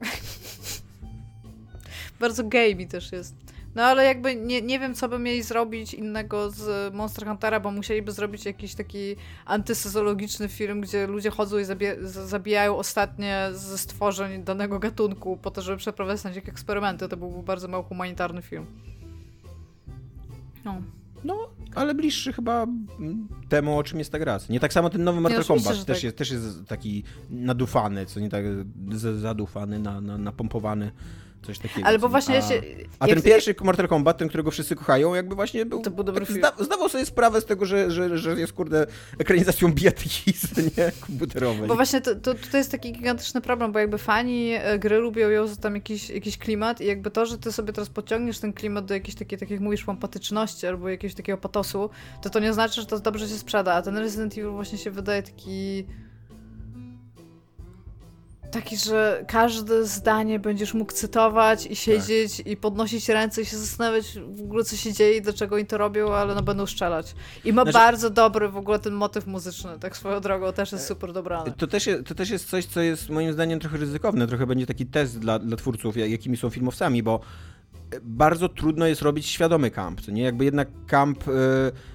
Bardzo 2.20 2.44
gay 2.44 2.76
mi 2.76 2.88
też 2.88 3.12
jest. 3.12 3.36
No 3.76 3.84
ale 3.84 4.06
jakby 4.06 4.36
nie, 4.36 4.62
nie 4.62 4.80
wiem, 4.80 4.96
co 4.96 5.10
by 5.10 5.20
mieli 5.20 5.44
zrobić 5.44 5.94
innego 5.94 6.52
z 6.52 6.94
Monster 6.94 7.28
Huntera, 7.28 7.60
bo 7.60 7.72
musieliby 7.72 8.12
zrobić 8.12 8.46
jakiś 8.46 8.76
taki 8.76 9.16
antysyzologiczny 9.46 10.50
film, 10.50 10.82
gdzie 10.82 11.08
ludzie 11.08 11.30
chodzą 11.30 11.58
i 11.58 11.66
zabijają 12.26 12.78
ostatnie 12.78 13.50
ze 13.54 13.78
stworzeń 13.78 14.44
danego 14.44 14.80
gatunku 14.80 15.38
po 15.38 15.52
to, 15.52 15.62
żeby 15.62 15.78
przeprowadzać 15.78 16.36
jakieś 16.36 16.50
eksperymenty. 16.50 17.10
To 17.10 17.18
byłby 17.18 17.44
bardzo 17.44 17.68
mało 17.68 17.84
humanitarny 17.84 18.42
film. 18.42 18.66
No. 20.66 20.82
No, 21.24 21.50
ale 21.76 21.96
bliższy 21.96 22.34
chyba 22.34 22.68
temu, 23.50 23.78
o 23.78 23.84
czym 23.84 24.00
jest 24.00 24.12
ta 24.12 24.20
gra. 24.20 24.40
Nie 24.50 24.60
tak 24.60 24.74
samo 24.74 24.90
ten 24.90 25.04
nowy 25.04 25.22
Mortal 25.22 25.46
Kombat 25.46 25.74
też, 25.74 25.86
tak. 25.86 26.04
jest, 26.04 26.18
też 26.18 26.32
jest 26.32 26.66
taki 26.68 27.04
nadufany, 27.30 28.06
co 28.06 28.20
nie 28.20 28.30
tak 28.30 28.46
zadufany, 29.16 29.80
na, 29.80 30.02
na, 30.02 30.18
napompowany. 30.18 30.92
Coś 31.46 31.60
takiego. 31.60 31.88
Albo 31.88 32.10
właśnie 32.10 32.38
a, 32.38 32.42
się, 32.42 32.62
a 33.00 33.08
ten 33.08 33.22
pierwszy 33.22 33.56
Mortal 33.64 33.88
Kombat, 33.88 34.18
ten, 34.18 34.28
którego 34.28 34.52
wszyscy 34.52 34.76
kochają, 34.76 35.14
jakby 35.14 35.36
właśnie 35.36 35.66
był. 35.66 35.82
To 35.82 35.92
był 35.92 36.04
dobry 36.04 36.26
tak, 36.26 36.36
zda, 36.36 36.54
zdawał 36.60 36.90
sobie 36.90 37.06
sprawę 37.06 37.42
z 37.42 37.46
tego, 37.46 37.66
że, 37.66 37.92
że, 37.92 38.18
że 38.18 38.40
jest 38.40 38.54
kurde 38.54 38.88
ekranizacją 39.20 39.74
bijatyki, 39.74 40.34
nie 40.78 40.92
komputerowej. 41.00 41.68
Bo 41.68 41.76
właśnie 41.76 42.02
to, 42.02 42.16
to, 42.16 42.34
to 42.52 42.58
jest 42.58 42.72
taki 42.72 42.94
gigantyczny 42.94 43.42
problem, 43.42 43.72
bo 43.72 43.80
jakby 43.80 43.98
fani 43.98 44.52
e, 44.54 44.80
gry 44.80 44.98
lubią 44.98 45.30
ją 45.30 45.48
za 45.48 45.56
tam 45.56 45.76
jakiś, 45.76 46.10
jakiś 46.10 46.38
klimat 46.38 46.82
i 46.82 46.86
jakby 46.86 47.12
to, 47.12 47.26
że 47.26 47.38
ty 47.38 47.52
sobie 47.52 47.74
teraz 47.74 47.90
podciągniesz 47.90 48.40
ten 48.40 48.54
klimat 48.54 48.86
do 48.86 48.94
jakiejś 48.94 49.16
takiej, 49.16 49.40
tak 49.40 49.52
jak 49.52 49.60
mówisz, 49.60 49.84
pompatyczności 49.84 50.68
albo 50.68 50.90
jakiegoś 50.90 51.16
takiego 51.16 51.38
patosu, 51.38 51.90
to 52.22 52.30
to 52.30 52.40
nie 52.40 52.54
znaczy, 52.54 52.82
że 52.82 52.88
to 52.88 53.00
dobrze 53.00 53.28
się 53.28 53.36
sprzeda, 53.36 53.74
a 53.74 53.82
ten 53.82 53.98
Resident 53.98 54.34
Evil 54.34 54.50
właśnie 54.50 54.78
się 54.78 54.92
wydaje 54.92 55.24
taki 55.24 55.86
taki, 58.52 58.78
że 58.78 59.26
każde 59.28 59.86
zdanie 59.86 60.40
będziesz 60.40 60.74
mógł 60.74 60.92
cytować 60.92 61.66
i 61.66 61.76
siedzieć 61.76 62.38
tak. 62.38 62.48
i 62.48 62.58
podnosić 62.58 63.10
ręce 63.10 63.42
i 63.42 63.46
się 63.46 63.58
zastanawiać 63.58 64.20
w 64.28 64.42
ogóle 64.42 64.64
co 64.64 64.76
się 64.76 64.94
dzieje 64.94 65.18
i 65.18 65.22
dlaczego 65.22 65.56
oni 65.56 65.66
to 65.66 65.78
robią, 65.78 66.14
ale 66.14 66.36
no 66.36 66.42
będą 66.42 66.66
strzelać. 66.66 67.16
I 67.46 67.54
ma 67.54 67.64
znaczy... 67.64 67.78
bardzo 67.78 68.10
dobry 68.10 68.50
w 68.50 68.58
ogóle 68.58 68.80
ten 68.80 68.94
motyw 68.94 69.28
muzyczny, 69.28 69.80
tak 69.80 69.98
swoją 69.98 70.20
drogą 70.20 70.54
też 70.54 70.72
jest 70.72 70.88
super 70.88 71.14
dobrany. 71.14 71.52
To 71.58 71.68
też, 71.68 71.88
jest, 71.88 72.06
to 72.06 72.16
też 72.16 72.30
jest 72.30 72.50
coś, 72.50 72.66
co 72.66 72.82
jest 72.82 73.10
moim 73.10 73.34
zdaniem 73.34 73.60
trochę 73.60 73.78
ryzykowne, 73.78 74.28
trochę 74.28 74.48
będzie 74.48 74.66
taki 74.66 74.86
test 74.86 75.20
dla, 75.20 75.40
dla 75.40 75.58
twórców, 75.58 75.98
jakimi 75.98 76.38
są 76.38 76.50
filmowcami, 76.50 77.04
bo 77.04 77.20
bardzo 78.02 78.50
trudno 78.50 78.88
jest 78.88 79.02
robić 79.02 79.26
świadomy 79.26 79.72
kamp, 79.72 80.08
nie? 80.08 80.24
Jakby 80.24 80.46
jednak 80.46 80.68
kamp... 80.88 81.28
Yy 81.28 81.95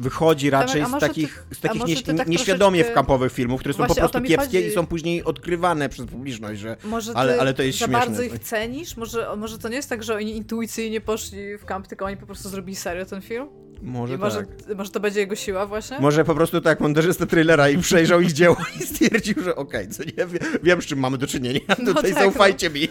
wychodzi 0.00 0.50
raczej 0.50 0.84
z 0.86 1.00
takich, 1.00 1.44
ty, 1.48 1.54
z 1.54 1.60
takich 1.60 1.84
nie, 1.86 2.14
tak 2.14 2.28
nieświadomie 2.28 2.78
troszeczkę... 2.78 2.92
wkampowych 2.92 3.32
filmów, 3.32 3.60
które 3.60 3.74
są 3.74 3.86
po 3.86 3.94
prostu 3.94 4.20
kiepskie 4.20 4.58
chodzi. 4.58 4.70
i 4.70 4.74
są 4.74 4.86
później 4.86 5.24
odkrywane 5.24 5.88
przez 5.88 6.06
publiczność, 6.06 6.60
że 6.60 6.76
może 6.84 7.12
ale, 7.14 7.40
ale 7.40 7.54
to 7.54 7.62
jest 7.62 7.78
za 7.78 7.86
śmieszne. 7.86 8.06
bardzo 8.06 8.22
ich 8.22 8.38
cenisz? 8.38 8.96
Może, 8.96 9.36
może 9.36 9.58
to 9.58 9.68
nie 9.68 9.76
jest 9.76 9.88
tak, 9.88 10.02
że 10.02 10.14
oni 10.14 10.36
intuicyjnie 10.36 11.00
poszli 11.00 11.58
w 11.58 11.64
kamp, 11.64 11.86
tylko 11.86 12.04
oni 12.04 12.16
po 12.16 12.26
prostu 12.26 12.48
zrobili 12.48 12.76
serio 12.76 13.06
ten 13.06 13.20
film? 13.20 13.48
Może, 13.82 14.18
tak. 14.18 14.20
może, 14.20 14.44
może 14.76 14.90
to 14.90 15.00
będzie 15.00 15.20
jego 15.20 15.36
siła 15.36 15.66
właśnie? 15.66 15.98
Może 16.00 16.24
po 16.24 16.34
prostu 16.34 16.60
tak, 16.60 16.80
montażysta 16.80 17.26
thrillera 17.26 17.68
i 17.68 17.78
przejrzał 17.78 18.20
ich 18.20 18.32
dzieło 18.32 18.56
i 18.80 18.86
stwierdził, 18.86 19.34
że 19.42 19.56
okej, 19.56 19.80
okay, 19.80 19.94
co 19.94 20.04
nie, 20.04 20.40
wiem 20.62 20.82
z 20.82 20.86
czym 20.86 20.98
mamy 20.98 21.18
do 21.18 21.26
czynienia, 21.26 21.60
no 21.68 21.94
tutaj 21.94 22.14
tak, 22.14 22.22
zaufajcie 22.22 22.68
no. 22.68 22.74
mi. 22.74 22.88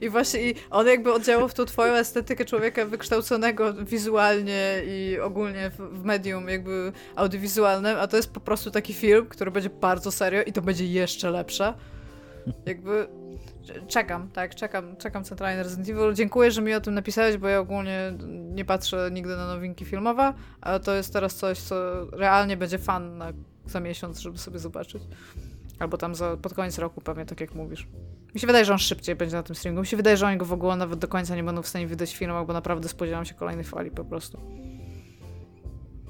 I 0.00 0.08
właśnie 0.08 0.50
i 0.50 0.54
on 0.70 0.86
jakby 0.86 1.12
oddziałał 1.12 1.48
w 1.48 1.54
tą 1.54 1.64
twoją 1.64 1.94
estetykę 1.94 2.44
człowieka 2.44 2.84
wykształconego 2.84 3.74
wizualnie 3.74 4.82
i 4.86 5.18
ogólnie 5.22 5.70
w, 5.78 6.04
medium 6.04 6.48
jakby 6.48 6.92
audiowizualnym, 7.16 7.96
a 7.98 8.06
to 8.06 8.16
jest 8.16 8.32
po 8.32 8.40
prostu 8.40 8.70
taki 8.70 8.94
film, 8.94 9.26
który 9.26 9.50
będzie 9.50 9.70
bardzo 9.70 10.10
serio 10.10 10.42
i 10.42 10.52
to 10.52 10.62
będzie 10.62 10.86
jeszcze 10.86 11.30
lepsze. 11.30 11.74
Jakby 12.66 13.08
czekam, 13.88 14.28
tak, 14.28 14.54
czekam, 14.54 14.96
czekam 14.96 15.24
centralnie 15.24 15.62
Resident 15.62 15.88
Evil. 15.88 16.14
Dziękuję, 16.14 16.50
że 16.50 16.62
mi 16.62 16.74
o 16.74 16.80
tym 16.80 16.94
napisałeś, 16.94 17.36
bo 17.36 17.48
ja 17.48 17.58
ogólnie 17.58 18.12
nie 18.28 18.64
patrzę 18.64 19.10
nigdy 19.12 19.36
na 19.36 19.46
nowinki 19.46 19.84
filmowe, 19.84 20.34
ale 20.60 20.80
to 20.80 20.94
jest 20.94 21.12
teraz 21.12 21.34
coś, 21.34 21.58
co 21.58 22.06
realnie 22.12 22.56
będzie 22.56 22.78
fan 22.78 23.18
na, 23.18 23.32
za 23.66 23.80
miesiąc, 23.80 24.18
żeby 24.18 24.38
sobie 24.38 24.58
zobaczyć. 24.58 25.02
Albo 25.78 25.96
tam 25.96 26.14
za, 26.14 26.36
pod 26.36 26.54
koniec 26.54 26.78
roku 26.78 27.00
pewnie, 27.00 27.26
tak 27.26 27.40
jak 27.40 27.54
mówisz. 27.54 27.88
Mi 28.34 28.40
się 28.40 28.46
wydaje, 28.46 28.64
że 28.64 28.72
on 28.72 28.78
szybciej 28.78 29.16
będzie 29.16 29.36
na 29.36 29.42
tym 29.42 29.56
streamingu. 29.56 29.80
Mi 29.80 29.86
się 29.86 29.96
wydaje, 29.96 30.16
że 30.16 30.26
oni 30.26 30.36
go 30.36 30.44
w 30.44 30.52
ogóle 30.52 30.76
nawet 30.76 30.98
do 30.98 31.08
końca 31.08 31.36
nie 31.36 31.44
będą 31.44 31.62
w 31.62 31.68
stanie 31.68 31.86
wydać 31.86 32.16
filmach, 32.16 32.46
bo 32.46 32.52
naprawdę 32.52 32.88
spodziewam 32.88 33.24
się 33.24 33.34
kolejnej 33.34 33.64
fali 33.64 33.90
po 33.90 34.04
prostu. 34.04 34.40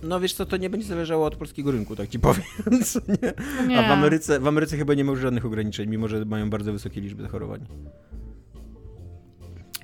No 0.02 0.20
wiesz 0.20 0.34
co, 0.34 0.46
to 0.46 0.56
nie 0.56 0.70
będzie 0.70 0.86
zależało 0.86 1.26
od 1.26 1.36
polskiego 1.36 1.70
rynku, 1.70 1.96
tak 1.96 2.08
ci 2.08 2.18
powiem. 2.18 2.42
nie? 3.22 3.32
nie. 3.66 3.78
A 3.78 3.88
w 3.88 3.90
Ameryce, 3.90 4.40
w 4.40 4.46
Ameryce 4.46 4.76
chyba 4.76 4.94
nie 4.94 5.04
ma 5.04 5.10
już 5.10 5.20
żadnych 5.20 5.46
ograniczeń, 5.46 5.88
mimo 5.88 6.08
że 6.08 6.24
mają 6.24 6.50
bardzo 6.50 6.72
wysokie 6.72 7.00
liczby 7.00 7.22
zachorowań. 7.22 7.66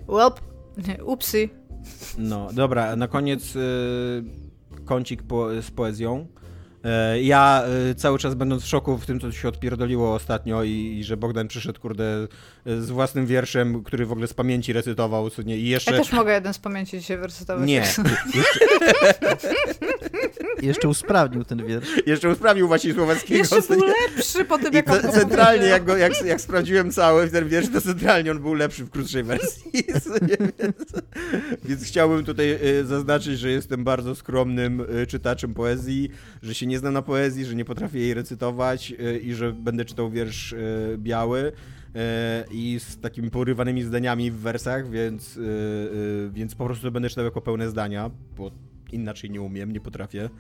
Welp, 0.09 0.41
upsi. 1.05 1.51
No, 2.19 2.49
dobra, 2.53 2.97
na 2.97 3.09
koniec 3.09 3.57
y, 3.57 3.61
kącik 4.85 5.23
po, 5.23 5.63
z 5.63 5.71
poezją. 5.71 6.27
E, 6.87 7.23
ja 7.23 7.65
e, 7.91 7.95
cały 7.95 8.19
czas 8.19 8.35
będąc 8.35 8.63
w 8.63 8.69
szoku 8.69 8.99
w 8.99 9.07
tym, 9.07 9.21
co 9.21 9.33
się 9.33 9.49
odpierdoliło 9.49 10.15
ostatnio 10.15 10.63
i, 10.63 10.71
i, 10.71 11.05
że 11.05 11.17
Bogdan 11.17 11.49
przyszedł, 11.49 11.81
kurde, 11.81 12.29
z 12.67 12.91
własnym 12.91 13.27
wierszem, 13.27 13.85
który 13.85 14.07
w 14.07 14.13
ogóle 14.13 14.27
z 14.27 14.35
pamięci 14.35 14.73
recytował, 14.73 15.31
co 15.31 15.43
nie, 15.43 15.59
i 15.59 15.69
jeszcze... 15.69 15.93
Ja 15.93 15.99
też 15.99 16.13
mogę 16.13 16.33
jeden 16.33 16.55
z 16.55 16.59
pamięci 16.59 16.99
dzisiaj 16.99 17.17
recytować. 17.17 17.69
Nie. 17.69 17.75
Jeszcze... 17.75 18.03
jeszcze 20.63 20.89
usprawnił 20.89 21.45
ten 21.45 21.67
wiersz. 21.67 21.89
Jeszcze 22.07 22.29
usprawnił 22.29 22.69
właśnie 22.69 22.95
Słowackiego. 22.95 23.39
Jeszcze 23.39 23.63
był 23.69 23.81
lepszy 23.81 24.45
po 24.45 24.59
tym, 24.59 24.75
jak 24.75 24.91
on 24.91 25.13
Centralnie, 25.13 25.67
jak, 25.67 25.85
go, 25.85 25.97
jak, 25.97 26.25
jak 26.25 26.41
sprawdziłem 26.41 26.91
cały 26.91 27.31
ten 27.31 27.49
wiersz, 27.49 27.69
to 27.73 27.81
centralnie 27.81 28.31
on 28.31 28.39
był 28.39 28.55
lepszy 28.55 28.85
w 28.85 28.91
krótszej 28.91 29.23
wersji. 29.23 29.73
więc, 29.89 30.09
więc 31.65 31.85
chciałbym 31.85 32.25
tutaj 32.25 32.53
e, 32.53 32.85
zaznaczyć, 32.85 33.39
że 33.39 33.51
jestem 33.51 33.85
bardzo 33.85 34.15
skromnym 34.15 34.87
czytaczem 35.09 35.55
poezji, 35.55 36.11
że 36.43 36.55
się 36.55 36.67
nie 36.67 36.79
znam 36.79 36.93
na 36.93 37.03
poezji, 37.03 37.45
że 37.45 37.55
nie 37.55 37.65
potrafię 37.65 37.99
jej 37.99 38.15
recytować 38.15 38.95
i 39.23 39.35
że 39.35 39.53
będę 39.53 39.85
czytał 39.85 40.11
wiersz 40.11 40.55
biały. 40.97 41.53
E, 41.97 42.45
i 42.51 42.81
z 42.81 43.01
takimi 43.01 43.31
porywanymi 43.31 43.83
zdaniami 43.83 44.31
w 44.31 44.37
wersach, 44.37 44.91
więc, 44.91 45.37
e, 45.37 45.41
e, 45.41 46.31
więc 46.31 46.55
po 46.55 46.65
prostu 46.65 46.93
będę 46.93 47.09
czytał 47.09 47.25
jako 47.25 47.41
pełne 47.41 47.71
zdania, 47.71 48.11
bo 48.37 48.51
inaczej 48.93 49.31
nie 49.31 49.41
umiem, 49.41 49.73
nie 49.73 49.81
potrafię. 49.81 50.31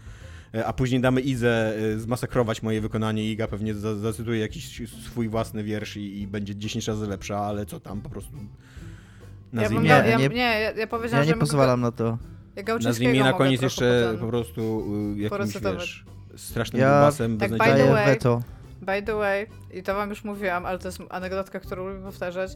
A 0.66 0.72
później 0.72 1.00
damy 1.00 1.20
Izę 1.20 1.74
zmasakrować 1.96 2.62
moje 2.62 2.80
wykonanie. 2.80 3.30
Iga 3.30 3.48
pewnie 3.48 3.74
zacytuje 3.74 4.40
jakiś 4.40 4.88
swój 5.04 5.28
własny 5.28 5.64
wiersz 5.64 5.96
i, 5.96 6.20
i 6.20 6.26
będzie 6.26 6.56
10 6.56 6.88
razy 6.88 7.06
lepsza, 7.06 7.38
ale 7.38 7.66
co 7.66 7.80
tam, 7.80 8.00
po 8.00 8.10
prostu 8.10 8.36
nazwijmy. 9.52 9.88
Ja, 9.88 10.06
ja, 10.06 10.18
nie, 10.18 10.28
nie, 10.28 10.36
ja, 10.36 10.72
ja 10.72 10.86
powiedziałam, 10.86 11.26
ja 11.26 11.34
nie 11.34 11.40
pozwalam 11.40 11.80
na 11.80 11.92
to. 11.92 12.18
Ja 12.56 12.78
Nazwijmy 12.78 13.18
na 13.18 13.32
koniec 13.32 13.62
jeszcze 13.62 14.16
po 14.20 14.26
prostu 14.26 14.84
jakimś, 15.16 15.54
wiesz, 15.54 16.04
strasznym 16.36 16.82
ja, 16.82 17.00
basem. 17.00 17.38
Tak, 17.38 17.50
by 17.50 17.58
the 17.58 17.92
way, 17.92 18.06
weto. 18.06 18.42
By 18.82 19.02
the 19.02 19.14
way, 19.14 19.46
i 19.70 19.82
to 19.82 19.94
wam 19.94 20.10
już 20.10 20.24
mówiłam, 20.24 20.66
ale 20.66 20.78
to 20.78 20.88
jest 20.88 20.98
anegdotka, 21.10 21.60
którą 21.60 21.88
lubię 21.88 22.04
powtarzać. 22.04 22.50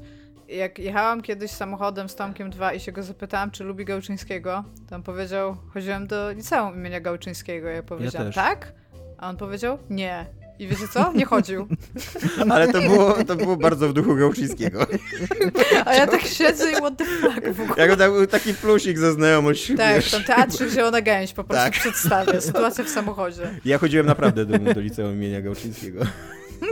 Jak 0.48 0.78
jechałam 0.78 1.22
kiedyś 1.22 1.50
samochodem 1.50 2.08
z 2.08 2.16
Tomkiem 2.16 2.50
2 2.50 2.72
i 2.72 2.80
się 2.80 2.92
go 2.92 3.02
zapytałam, 3.02 3.50
czy 3.50 3.64
lubi 3.64 3.84
Gałczyńskiego, 3.84 4.64
to 4.88 4.96
on 4.96 5.02
powiedział, 5.02 5.56
chodziłem 5.74 6.06
do 6.06 6.30
liceum 6.30 6.74
imienia 6.74 7.00
Gałczyńskiego. 7.00 7.68
Ja 7.68 7.82
powiedziałam, 7.82 8.26
ja 8.26 8.32
tak? 8.32 8.72
A 9.18 9.28
on 9.28 9.36
powiedział, 9.36 9.78
nie. 9.90 10.39
I 10.60 10.66
wiecie 10.66 10.88
co? 10.88 11.12
Nie 11.12 11.24
chodził. 11.24 11.66
Ale 12.50 12.72
to 12.72 12.80
było, 12.80 13.24
to 13.24 13.36
było 13.36 13.56
bardzo 13.56 13.88
w 13.88 13.92
duchu 13.92 14.16
Gałczyńskiego. 14.16 14.86
A 15.86 15.94
ja 15.94 16.06
tak 16.06 16.22
siedzę 16.22 16.72
i 16.72 16.74
what 16.74 16.96
the 16.96 17.04
fuck 17.04 17.48
w 17.52 17.60
ogóle. 17.60 17.86
Jak 17.86 17.98
tak, 17.98 18.10
taki 18.30 18.54
plusik 18.54 18.98
za 18.98 19.12
znajomość. 19.12 19.72
Tak, 19.76 19.94
wiesz. 19.94 20.10
tam 20.10 20.24
teatrzyk 20.24 20.70
Zielona 20.70 21.00
Gęś 21.00 21.32
po 21.32 21.44
prostu 21.44 21.64
tak. 21.64 21.72
przedstawia. 21.72 22.40
Sytuacja 22.40 22.84
w 22.84 22.88
samochodzie. 22.88 23.60
Ja 23.64 23.78
chodziłem 23.78 24.06
naprawdę 24.06 24.46
do, 24.46 24.58
do 24.74 24.80
liceum 24.80 25.14
imienia 25.14 25.42
Gałczyńskiego. 25.42 26.00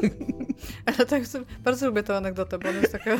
Ale 0.86 1.06
tak, 1.06 1.22
bardzo 1.64 1.86
lubię 1.86 2.02
tę 2.02 2.16
anegdotę, 2.16 2.58
bo 2.58 2.68
ona 2.68 2.78
jest 2.78 2.92
taka... 2.92 3.18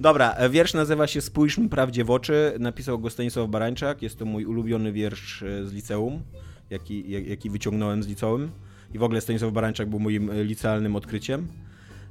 Dobra, 0.00 0.36
wiersz 0.50 0.74
nazywa 0.74 1.06
się 1.06 1.20
Spójrz 1.20 1.58
mi 1.58 1.68
prawdzie 1.68 2.04
w 2.04 2.10
oczy. 2.10 2.52
Napisał 2.58 2.98
go 2.98 3.10
Stanisław 3.10 3.50
Barańczak. 3.50 4.02
Jest 4.02 4.18
to 4.18 4.24
mój 4.24 4.44
ulubiony 4.44 4.92
wiersz 4.92 5.42
e, 5.42 5.64
z 5.64 5.72
liceum, 5.72 6.22
jaki, 6.70 7.10
jaki 7.28 7.50
wyciągnąłem 7.50 8.02
z 8.02 8.06
liceum. 8.06 8.50
I 8.94 8.98
w 8.98 9.02
ogóle 9.02 9.20
Stanisław 9.20 9.52
Barańczak 9.52 9.88
był 9.88 10.00
moim 10.00 10.30
e, 10.30 10.44
licealnym 10.44 10.96
odkryciem. 10.96 11.48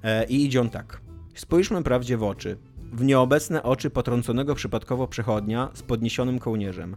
E, 0.03 0.25
I 0.25 0.45
idzie 0.45 0.61
on 0.61 0.69
tak. 0.69 1.01
Spójrzmy 1.35 1.83
prawdzie 1.83 2.17
w 2.17 2.23
oczy. 2.23 2.57
W 2.93 3.03
nieobecne 3.03 3.63
oczy 3.63 3.89
potrąconego 3.89 4.55
przypadkowo 4.55 5.07
przechodnia 5.07 5.69
z 5.73 5.81
podniesionym 5.81 6.39
kołnierzem 6.39 6.95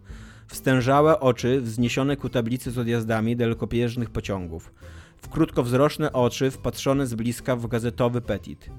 wstężałe 0.48 1.20
oczy 1.20 1.60
wzniesione 1.60 2.16
ku 2.16 2.28
tablicy 2.28 2.70
z 2.70 2.78
odjazdami 2.78 3.36
dalekobieżnych 3.36 4.10
pociągów, 4.10 4.72
w 5.16 5.28
krótkowzroczne 5.28 6.12
oczy 6.12 6.50
wpatrzone 6.50 7.06
z 7.06 7.14
bliska 7.14 7.56
w 7.56 7.66
gazetowy 7.66 8.20
petit, 8.20 8.70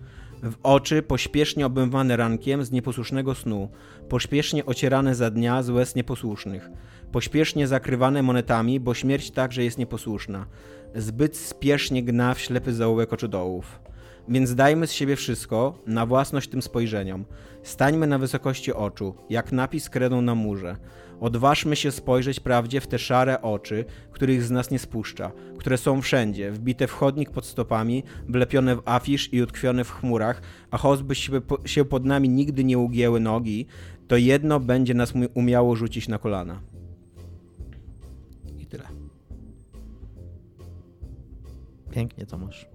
w 0.44 0.56
oczy 0.64 1.02
pośpiesznie 1.02 1.66
obmywane 1.66 2.18
rankiem 2.18 2.64
z 2.66 2.72
nieposłusznego 2.72 3.36
snu, 3.36 3.70
pośpiesznie 4.10 4.66
ocierane 4.66 5.16
za 5.16 5.32
dnia 5.32 5.64
z 5.64 5.70
łez 5.70 5.95
nieposłusznych, 5.95 6.70
pośpiesznie 7.11 7.68
zakrywane 7.68 8.24
monetami, 8.24 8.80
bo 8.80 8.94
śmierć 8.94 9.32
także 9.32 9.64
jest 9.64 9.78
nieposłuszna, 9.78 10.45
zbyt 10.95 11.38
spiesznie 11.38 12.03
gna 12.03 12.34
w 12.34 12.40
ślepy 12.40 12.74
zaułek 12.74 13.14
oczodołów 13.14 13.80
Więc 14.30 14.56
dajmy 14.56 14.88
z 14.88 14.91
siebie 14.91 15.16
wszystko 15.16 15.80
na 15.88 16.06
własność 16.06 16.49
tym 16.49 16.61
spojrzeniom. 16.61 17.26
Stańmy 17.64 18.07
na 18.07 18.18
wysokości 18.18 18.74
oczu, 18.74 19.16
jak 19.30 19.52
napis 19.52 19.90
kredą 19.90 20.22
na 20.22 20.36
murze. 20.36 20.78
Odważmy 21.20 21.76
się 21.76 21.91
spojrzeć 21.91 22.40
prawdzie 22.40 22.82
w 22.82 22.88
te 22.88 23.00
szare 23.00 23.41
oczy, 23.41 23.86
których 24.12 24.44
z 24.44 24.52
nas 24.52 24.72
nie 24.72 24.80
spuszcza, 24.80 25.32
które 25.58 25.78
są 25.78 26.02
wszędzie, 26.02 26.52
wbite 26.52 26.88
w 26.88 26.91
chodnik 26.91 27.32
pod 27.32 27.46
stopami, 27.46 28.04
wlepione 28.28 28.76
w 28.76 28.82
afisz 28.86 29.34
i 29.34 29.41
utkwione 29.41 29.84
w 29.84 29.91
chmurach, 29.91 30.41
a 30.72 30.78
choćby 30.78 31.16
się 31.16 31.41
po- 31.41 31.68
się 31.68 31.86
pod 31.86 32.06
nami 32.06 32.30
nigdy 32.30 32.64
nie 32.64 32.78
ugięły 32.78 33.20
nogi, 33.20 33.66
to 34.08 34.18
jedno 34.18 34.60
będzie 34.60 34.94
nas 34.94 35.14
umiało 35.34 35.76
rzucić 35.76 36.08
na 36.08 36.18
kolana. 36.18 36.62
I 38.58 38.66
tyle. 38.66 38.88
Pięknie, 41.91 42.26
Tomasz. 42.26 42.70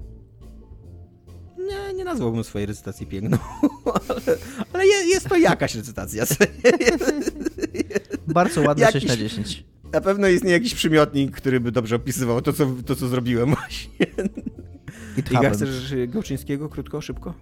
Nie, 1.68 1.94
nie 1.94 2.04
nazwałbym 2.04 2.44
swojej 2.44 2.66
recytacji 2.66 3.06
piękną, 3.06 3.38
ale, 3.94 4.36
ale 4.72 4.86
je, 4.86 4.96
jest 5.06 5.28
to 5.28 5.36
jakaś 5.36 5.74
recytacja. 5.74 6.24
Bardzo 8.26 8.60
ładne 8.60 8.84
Jakiś- 8.84 9.02
6 9.02 9.08
na 9.08 9.16
10. 9.16 9.64
Na 9.92 10.00
pewno 10.00 10.28
istnieje 10.28 10.56
jakiś 10.56 10.74
przymiotnik, 10.74 11.36
który 11.36 11.60
by 11.60 11.72
dobrze 11.72 11.96
opisywał 11.96 12.42
to, 12.42 12.52
co, 12.52 12.66
to, 12.86 12.96
co 12.96 13.08
zrobiłem 13.08 13.54
właśnie. 13.54 14.06
Iga, 15.30 15.50
chcesz 15.50 15.94
Gałczyńskiego 16.08 16.68
krótko, 16.68 17.00
szybko? 17.00 17.34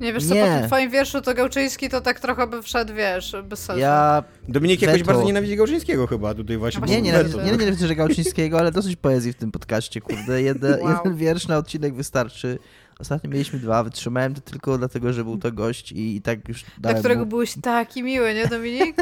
Nie, 0.00 0.12
wiesz 0.12 0.24
co, 0.24 0.34
Nie. 0.34 0.42
po 0.42 0.48
tym 0.58 0.66
twoim 0.66 0.90
wierszu 0.90 1.20
to 1.20 1.34
Gałczyński 1.34 1.88
to 1.88 2.00
tak 2.00 2.20
trochę 2.20 2.46
by 2.46 2.62
wszedł, 2.62 2.94
wiesz, 2.94 3.36
bez 3.44 3.58
sensu. 3.58 3.80
Ja 3.80 4.24
Dominik 4.48 4.82
jakoś 4.82 5.00
Weto. 5.00 5.12
bardzo 5.12 5.26
nienawidzi 5.26 5.56
Gałczyńskiego 5.56 6.06
chyba 6.06 6.34
tutaj 6.34 6.56
właśnie. 6.56 6.82
Nie, 6.86 7.02
nie, 7.02 7.12
nie, 7.12 7.24
nie, 7.44 7.56
nie, 7.66 7.70
nie, 7.70 7.86
że 7.86 7.96
Gałczyńskiego, 7.96 8.58
ale 8.58 8.72
dosyć 8.72 8.96
poezji 8.96 9.32
w 9.32 9.36
tym 9.36 9.52
podcaście, 9.52 10.00
kurde. 10.00 10.42
Jeden, 10.42 10.80
Wow. 10.80 10.88
jeden 10.96 11.16
wiersz 11.16 11.48
na 11.48 11.58
odcinek 11.58 11.94
wystarczy. 11.94 12.58
Ostatnio 13.00 13.30
mieliśmy 13.30 13.58
dwa, 13.58 13.84
wytrzymałem 13.84 14.34
to 14.34 14.40
tylko 14.40 14.78
dlatego, 14.78 15.12
że 15.12 15.24
był 15.24 15.38
to 15.38 15.52
gość 15.52 15.92
i, 15.92 16.16
i 16.16 16.22
tak 16.22 16.48
już 16.48 16.62
Dla 16.62 16.72
dałem 16.78 16.98
którego 16.98 17.20
mu... 17.20 17.26
byłeś 17.26 17.54
taki 17.62 18.02
miły, 18.02 18.34
nie 18.34 18.46
Dominik? 18.46 18.96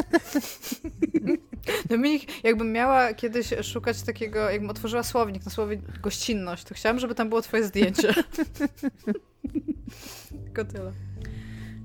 Dominik, 1.89 2.43
jakbym 2.43 2.71
miała 2.71 3.13
kiedyś 3.13 3.53
szukać 3.63 4.01
takiego, 4.01 4.49
jakbym 4.49 4.69
otworzyła 4.69 5.03
słownik 5.03 5.45
na 5.45 5.51
słowie 5.51 5.81
gościnność, 6.01 6.63
to 6.63 6.75
chciałam, 6.75 6.99
żeby 6.99 7.15
tam 7.15 7.29
było 7.29 7.41
twoje 7.41 7.63
zdjęcie. 7.63 8.13
Tylko 10.45 10.65
tyle. 10.65 10.91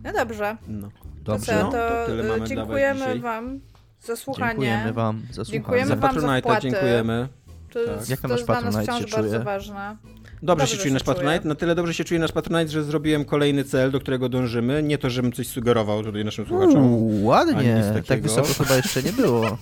No 0.05 0.13
dobrze. 0.13 0.57
No. 0.69 0.89
Dobrze, 1.23 1.53
to, 1.53 1.63
no, 1.63 1.71
co, 1.71 1.79
to 1.79 1.79
to, 1.79 2.07
tyle 2.07 2.35
y, 2.35 2.39
dla 2.39 2.47
dziękujemy 2.47 3.19
wam 3.19 3.61
za 4.01 4.17
słuchanie. 4.17 4.51
Dziękujemy 4.51 4.93
wam 4.93 5.23
za 5.31 5.45
słuchanie. 5.45 5.53
Dziękujemy 5.53 5.89
Za 5.89 5.97
wam 5.97 6.21
za 6.21 6.27
Patronite'a 6.27 6.41
wpłatę. 6.41 6.61
dziękujemy. 6.61 7.29
To, 7.71 7.81
Tak. 7.87 8.09
Jak 8.09 8.21
to 8.21 8.29
jest 8.33 8.47
dla 8.47 8.61
nas 8.61 8.77
wciąż 8.77 9.13
bardzo 9.13 9.45
ważne. 9.45 9.97
Dobrze 10.45 10.63
Dobrze 10.63 10.77
się 10.77 10.83
czuje 10.83 10.93
nasz 10.93 11.03
się 11.03 11.05
czuję. 11.05 11.17
Patronite. 11.17 11.49
Na 11.49 11.55
tyle 11.55 11.75
dobrze 11.75 11.95
się 11.95 12.05
czuje 12.05 12.21
nasz 12.21 12.33
Patronite, 12.33 12.73
że 12.73 12.85
zrobiłem 12.85 13.25
kolejny 13.25 13.65
cel, 13.65 13.91
do 13.91 14.01
którego 14.01 14.29
dążymy. 14.29 14.83
Nie 14.83 14.99
to, 14.99 15.11
żebym 15.11 15.33
coś 15.33 15.47
sugerował 15.47 16.03
tutaj 16.03 16.25
naszym 16.25 16.47
słuchaczom. 16.47 16.93
Uuu, 16.95 17.25
ładnie. 17.27 17.93
Tak 18.07 18.23
wysoko 18.23 18.49
chyba 18.59 18.77
jeszcze 18.77 19.03
nie 19.03 19.13
było. 19.13 19.47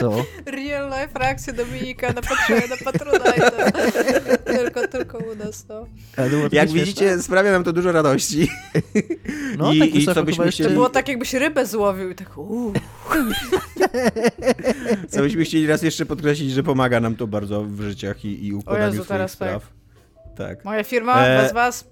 Co? 0.00 0.24
Real 0.46 0.88
life 0.90 1.18
reakcja 1.18 1.52
Dominika 1.52 2.12
na 2.12 2.22
patrzenie 2.22 2.68
na 2.68 2.76
Patronite. 2.92 3.72
tylko, 4.44 4.88
tylko 4.88 5.18
u 5.18 5.34
nas, 5.34 5.66
no. 5.68 5.86
Jak 6.52 6.68
śmieszne. 6.68 6.68
widzicie, 6.80 7.22
sprawia 7.22 7.52
nam 7.52 7.64
to 7.64 7.72
dużo 7.72 7.92
radości. 7.92 8.48
no, 9.58 9.72
i- 9.72 9.78
tak 9.78 9.94
i 9.94 10.06
co 10.06 10.24
byśmy 10.24 10.46
jeszcze... 10.46 10.62
To 10.62 10.68
chcieli- 10.68 10.74
było 10.74 10.88
tak, 10.88 11.08
jakbyś 11.08 11.34
rybę 11.34 11.66
złowił 11.66 12.10
i 12.10 12.14
tak 12.14 12.38
uuu. 12.38 12.72
Co 15.08 15.20
byśmy 15.22 15.44
chcieli 15.44 15.66
raz 15.66 15.82
jeszcze 15.82 16.06
podkreślić, 16.06 16.50
że 16.52 16.62
pomaga 16.62 17.00
nam 17.00 17.16
to 17.16 17.26
bardzo 17.26 17.64
w 17.64 17.80
życiach 17.80 18.24
i, 18.24 18.46
i 18.46 18.54
układaniu 18.54 18.84
Jezu, 18.86 19.04
swoich 19.04 19.08
teraz 19.08 19.30
spraw. 19.30 19.62
Tak. 20.36 20.64
Moja 20.64 20.84
firma, 20.84 21.26
E, 21.26 21.42
bez 21.42 21.52
was. 21.52 21.84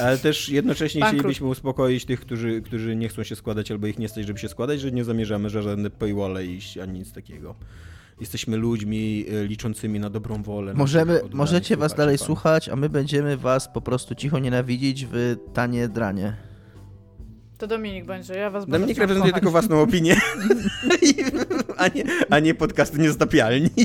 Ale 0.00 0.18
też 0.18 0.48
jednocześnie 0.48 1.00
Bankrut. 1.00 1.20
chcielibyśmy 1.20 1.46
uspokoić 1.46 2.04
tych, 2.04 2.20
którzy, 2.20 2.62
którzy 2.62 2.96
nie 2.96 3.08
chcą 3.08 3.24
się 3.24 3.36
składać 3.36 3.70
albo 3.70 3.86
ich 3.86 3.98
nie 3.98 4.08
stać, 4.08 4.26
żeby 4.26 4.38
się 4.38 4.48
składać, 4.48 4.80
że 4.80 4.92
nie 4.92 5.04
zamierzamy 5.04 5.50
że 5.50 5.62
żadne 5.62 5.90
paywalle 5.90 6.46
iść, 6.46 6.78
ani 6.78 6.98
nic 6.98 7.12
takiego. 7.12 7.54
Jesteśmy 8.20 8.56
ludźmi 8.56 9.24
e, 9.30 9.44
liczącymi 9.44 10.00
na 10.00 10.10
dobrą 10.10 10.42
wolę. 10.42 10.74
Możemy, 10.74 11.20
możecie 11.32 11.76
was 11.76 11.94
dalej 11.94 12.18
pan. 12.18 12.26
słuchać, 12.26 12.68
a 12.68 12.76
my 12.76 12.88
będziemy 12.88 13.36
was 13.36 13.68
po 13.68 13.80
prostu 13.80 14.14
cicho 14.14 14.38
nienawidzić 14.38 15.06
w 15.12 15.36
tanie 15.54 15.88
dranie. 15.88 16.36
To 17.58 17.66
Dominik 17.66 18.04
będzie, 18.04 18.34
ja 18.34 18.50
was 18.50 18.66
Dominik 18.66 18.98
będę 18.98 19.14
reprezentuje 19.14 19.32
kochać. 19.32 19.40
tylko 19.40 19.50
własną 19.50 19.80
opinię, 19.80 20.16
a, 21.76 21.88
nie, 21.88 22.04
a 22.30 22.38
nie 22.38 22.54
podcasty 22.54 22.98
niezatapialni. 22.98 23.70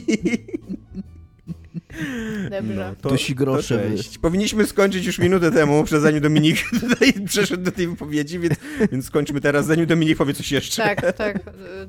Dobrze. 2.49 2.95
to, 3.01 3.09
Dusi 3.09 3.35
grosze 3.35 3.77
to 3.77 3.97
cześć. 3.97 4.17
Powinniśmy 4.17 4.67
skończyć 4.67 5.05
już 5.05 5.19
minutę 5.19 5.51
temu, 5.51 5.83
przez 5.83 6.01
zanim 6.01 6.21
Dominik 6.21 6.57
tutaj 6.89 7.13
przeszedł 7.25 7.63
do 7.63 7.71
tej 7.71 7.87
wypowiedzi, 7.87 8.39
więc, 8.39 8.55
więc 8.91 9.05
skończmy 9.05 9.41
teraz, 9.41 9.65
zanim 9.65 9.85
Dominik 9.85 10.17
powie 10.17 10.33
coś 10.33 10.51
jeszcze. 10.51 10.83
Tak, 10.83 11.13
tak. 11.13 11.39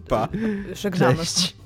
Pa. 0.09 0.28
Żegnamy. 0.74 1.16
Cześć. 1.16 1.64